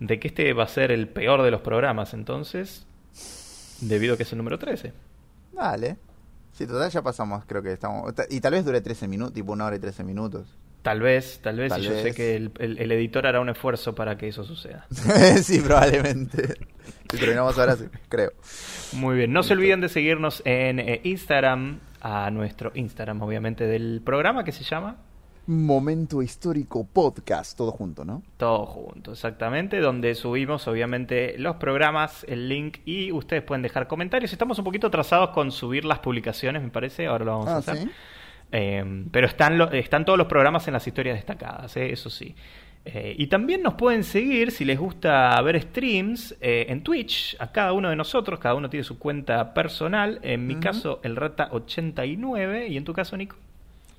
de 0.00 0.18
que 0.18 0.28
este 0.28 0.52
va 0.52 0.64
a 0.64 0.68
ser 0.68 0.90
el 0.90 1.08
peor 1.08 1.42
de 1.42 1.52
los 1.52 1.60
programas, 1.60 2.14
entonces, 2.14 2.86
debido 3.80 4.14
a 4.14 4.16
que 4.16 4.24
es 4.24 4.32
el 4.32 4.38
número 4.38 4.58
13. 4.58 4.92
Dale. 5.52 5.96
Sí, 6.52 6.66
total 6.66 6.90
ya 6.90 7.02
pasamos, 7.02 7.44
creo 7.46 7.62
que 7.62 7.72
estamos... 7.72 8.12
Y 8.28 8.40
tal 8.40 8.52
vez 8.52 8.64
dure 8.64 8.80
13 8.80 9.08
minutos, 9.08 9.34
tipo 9.34 9.52
una 9.52 9.66
hora 9.66 9.76
y 9.76 9.78
13 9.78 10.04
minutos. 10.04 10.58
Tal 10.82 11.00
vez, 11.00 11.40
tal 11.42 11.58
vez, 11.58 11.76
y 11.76 11.82
yo 11.82 11.90
sé 11.90 12.14
que 12.14 12.36
el, 12.36 12.92
editor 12.92 13.26
hará 13.26 13.40
un 13.40 13.50
esfuerzo 13.50 13.94
para 13.94 14.16
que 14.16 14.28
eso 14.28 14.44
suceda. 14.44 14.86
sí, 15.42 15.60
probablemente. 15.60 16.54
Si 17.10 17.18
terminamos 17.18 17.58
ahora, 17.58 17.76
sí, 17.76 17.84
creo. 18.08 18.32
Muy 18.92 19.16
bien, 19.16 19.32
no 19.32 19.42
se 19.42 19.52
olviden 19.52 19.82
de 19.82 19.90
seguirnos 19.90 20.42
en 20.46 20.78
eh, 20.78 21.00
Instagram, 21.04 21.80
a 22.00 22.30
nuestro 22.30 22.72
Instagram, 22.74 23.20
obviamente, 23.20 23.66
del 23.66 24.00
programa 24.02 24.42
que 24.42 24.52
se 24.52 24.64
llama 24.64 24.96
Momento 25.46 26.22
Histórico 26.22 26.86
Podcast, 26.86 27.56
todo 27.56 27.72
junto, 27.72 28.04
¿no? 28.04 28.22
Todo 28.36 28.66
junto, 28.66 29.12
exactamente, 29.12 29.80
donde 29.80 30.14
subimos 30.14 30.68
obviamente 30.68 31.34
los 31.38 31.56
programas, 31.56 32.24
el 32.28 32.48
link 32.48 32.78
y 32.84 33.10
ustedes 33.12 33.42
pueden 33.42 33.62
dejar 33.62 33.88
comentarios. 33.88 34.32
Estamos 34.32 34.58
un 34.58 34.64
poquito 34.64 34.88
atrasados 34.88 35.30
con 35.30 35.50
subir 35.50 35.84
las 35.84 35.98
publicaciones, 35.98 36.62
me 36.62 36.68
parece, 36.68 37.06
ahora 37.06 37.24
lo 37.24 37.32
vamos 37.32 37.48
a 37.48 37.54
ah, 37.56 37.58
hacer. 37.58 37.88
Eh, 38.52 39.04
pero 39.10 39.26
están, 39.26 39.60
están 39.74 40.04
todos 40.04 40.18
los 40.18 40.26
programas 40.26 40.66
en 40.66 40.74
las 40.74 40.86
historias 40.86 41.16
destacadas, 41.16 41.76
¿eh? 41.76 41.92
eso 41.92 42.10
sí. 42.10 42.34
Eh, 42.84 43.14
y 43.18 43.26
también 43.26 43.62
nos 43.62 43.74
pueden 43.74 44.04
seguir 44.04 44.52
si 44.52 44.64
les 44.64 44.78
gusta 44.78 45.40
ver 45.42 45.60
streams 45.60 46.36
en 46.40 46.82
Twitch, 46.82 47.36
a 47.38 47.52
cada 47.52 47.72
uno 47.72 47.90
de 47.90 47.96
nosotros, 47.96 48.38
cada 48.40 48.54
uno 48.54 48.70
tiene 48.70 48.84
su 48.84 48.98
cuenta 48.98 49.52
personal. 49.52 50.18
En 50.22 50.46
mi 50.46 50.56
caso, 50.56 51.00
el 51.02 51.16
Rata89, 51.16 52.70
y 52.70 52.76
en 52.76 52.84
tu 52.84 52.92
caso, 52.92 53.16
Nico. 53.16 53.36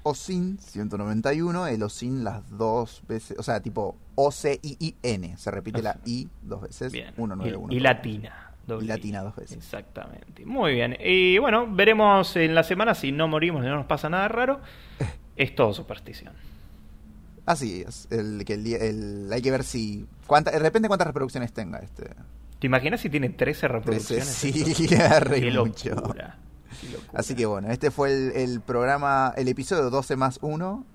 OSIN 0.04 0.58
191, 0.58 1.68
el 1.68 1.84
OSIN 1.84 2.24
las 2.24 2.50
dos 2.50 3.04
veces, 3.08 3.38
o 3.38 3.44
sea, 3.44 3.60
tipo 3.62 3.98
O-C-I-I-N, 4.16 5.38
se 5.38 5.52
repite 5.52 5.82
la 5.82 5.98
I 6.06 6.28
dos 6.42 6.62
veces, 6.62 6.92
bien. 6.92 7.14
191. 7.16 7.74
Y, 7.74 7.78
y 7.78 7.80
latina. 7.80 8.52
Y 8.68 8.86
latina 8.86 9.22
dos 9.22 9.36
veces. 9.36 9.58
Exactamente. 9.58 10.46
Muy 10.46 10.74
bien. 10.74 10.96
Y 11.04 11.38
bueno, 11.40 11.68
veremos 11.70 12.36
en 12.36 12.56
la 12.56 12.64
semana 12.64 12.96
si 12.96 13.12
no 13.12 13.28
morimos 13.28 13.64
y 13.64 13.68
no 13.68 13.76
nos 13.76 13.86
pasa 13.86 14.10
nada 14.10 14.28
raro. 14.28 14.62
es 15.36 15.56
todo 15.56 15.74
superstición. 15.74 16.34
Así 17.46 17.84
es. 17.86 18.08
El, 18.12 18.46
que 18.46 18.54
el, 18.54 19.30
hay 19.32 19.42
que 19.42 19.52
ver 19.52 19.64
si. 19.64 20.06
Cuánta, 20.28 20.52
de 20.52 20.60
repente 20.60 20.88
cuántas 20.88 21.08
reproducciones 21.08 21.52
tenga 21.52 21.80
este. 21.80 22.10
¿Te 22.60 22.68
imaginas 22.68 23.02
si 23.02 23.10
tiene 23.10 23.30
13 23.30 23.68
reproducciones? 23.68 24.28
sí, 24.28 24.52
re 25.20 25.52
mucho. 25.52 26.14
Así 27.14 27.36
que 27.36 27.46
bueno, 27.46 27.70
este 27.70 27.92
fue 27.92 28.44
el, 28.44 28.62
programa, 28.62 29.34
el 29.36 29.48
episodio 29.48 29.90
12 29.90 30.16
más 30.16 30.40
1. 30.42 30.86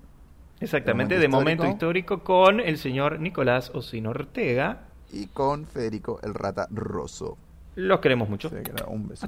Exactamente, 0.59 1.19
de 1.19 1.27
momento, 1.27 1.65
histórico 1.67 2.23
con 2.23 2.59
el 2.59 2.77
señor 2.77 3.19
Nicolás 3.19 3.71
Osino 3.73 4.09
Ortega. 4.09 4.87
Y 5.11 5.27
con 5.27 5.65
Federico 5.65 6.19
el 6.23 6.33
Rata 6.33 6.67
Rosso. 6.71 7.37
Los 7.75 7.99
queremos 7.99 8.27
mucho. 8.27 8.49
un 8.87 9.07
beso. 9.07 9.27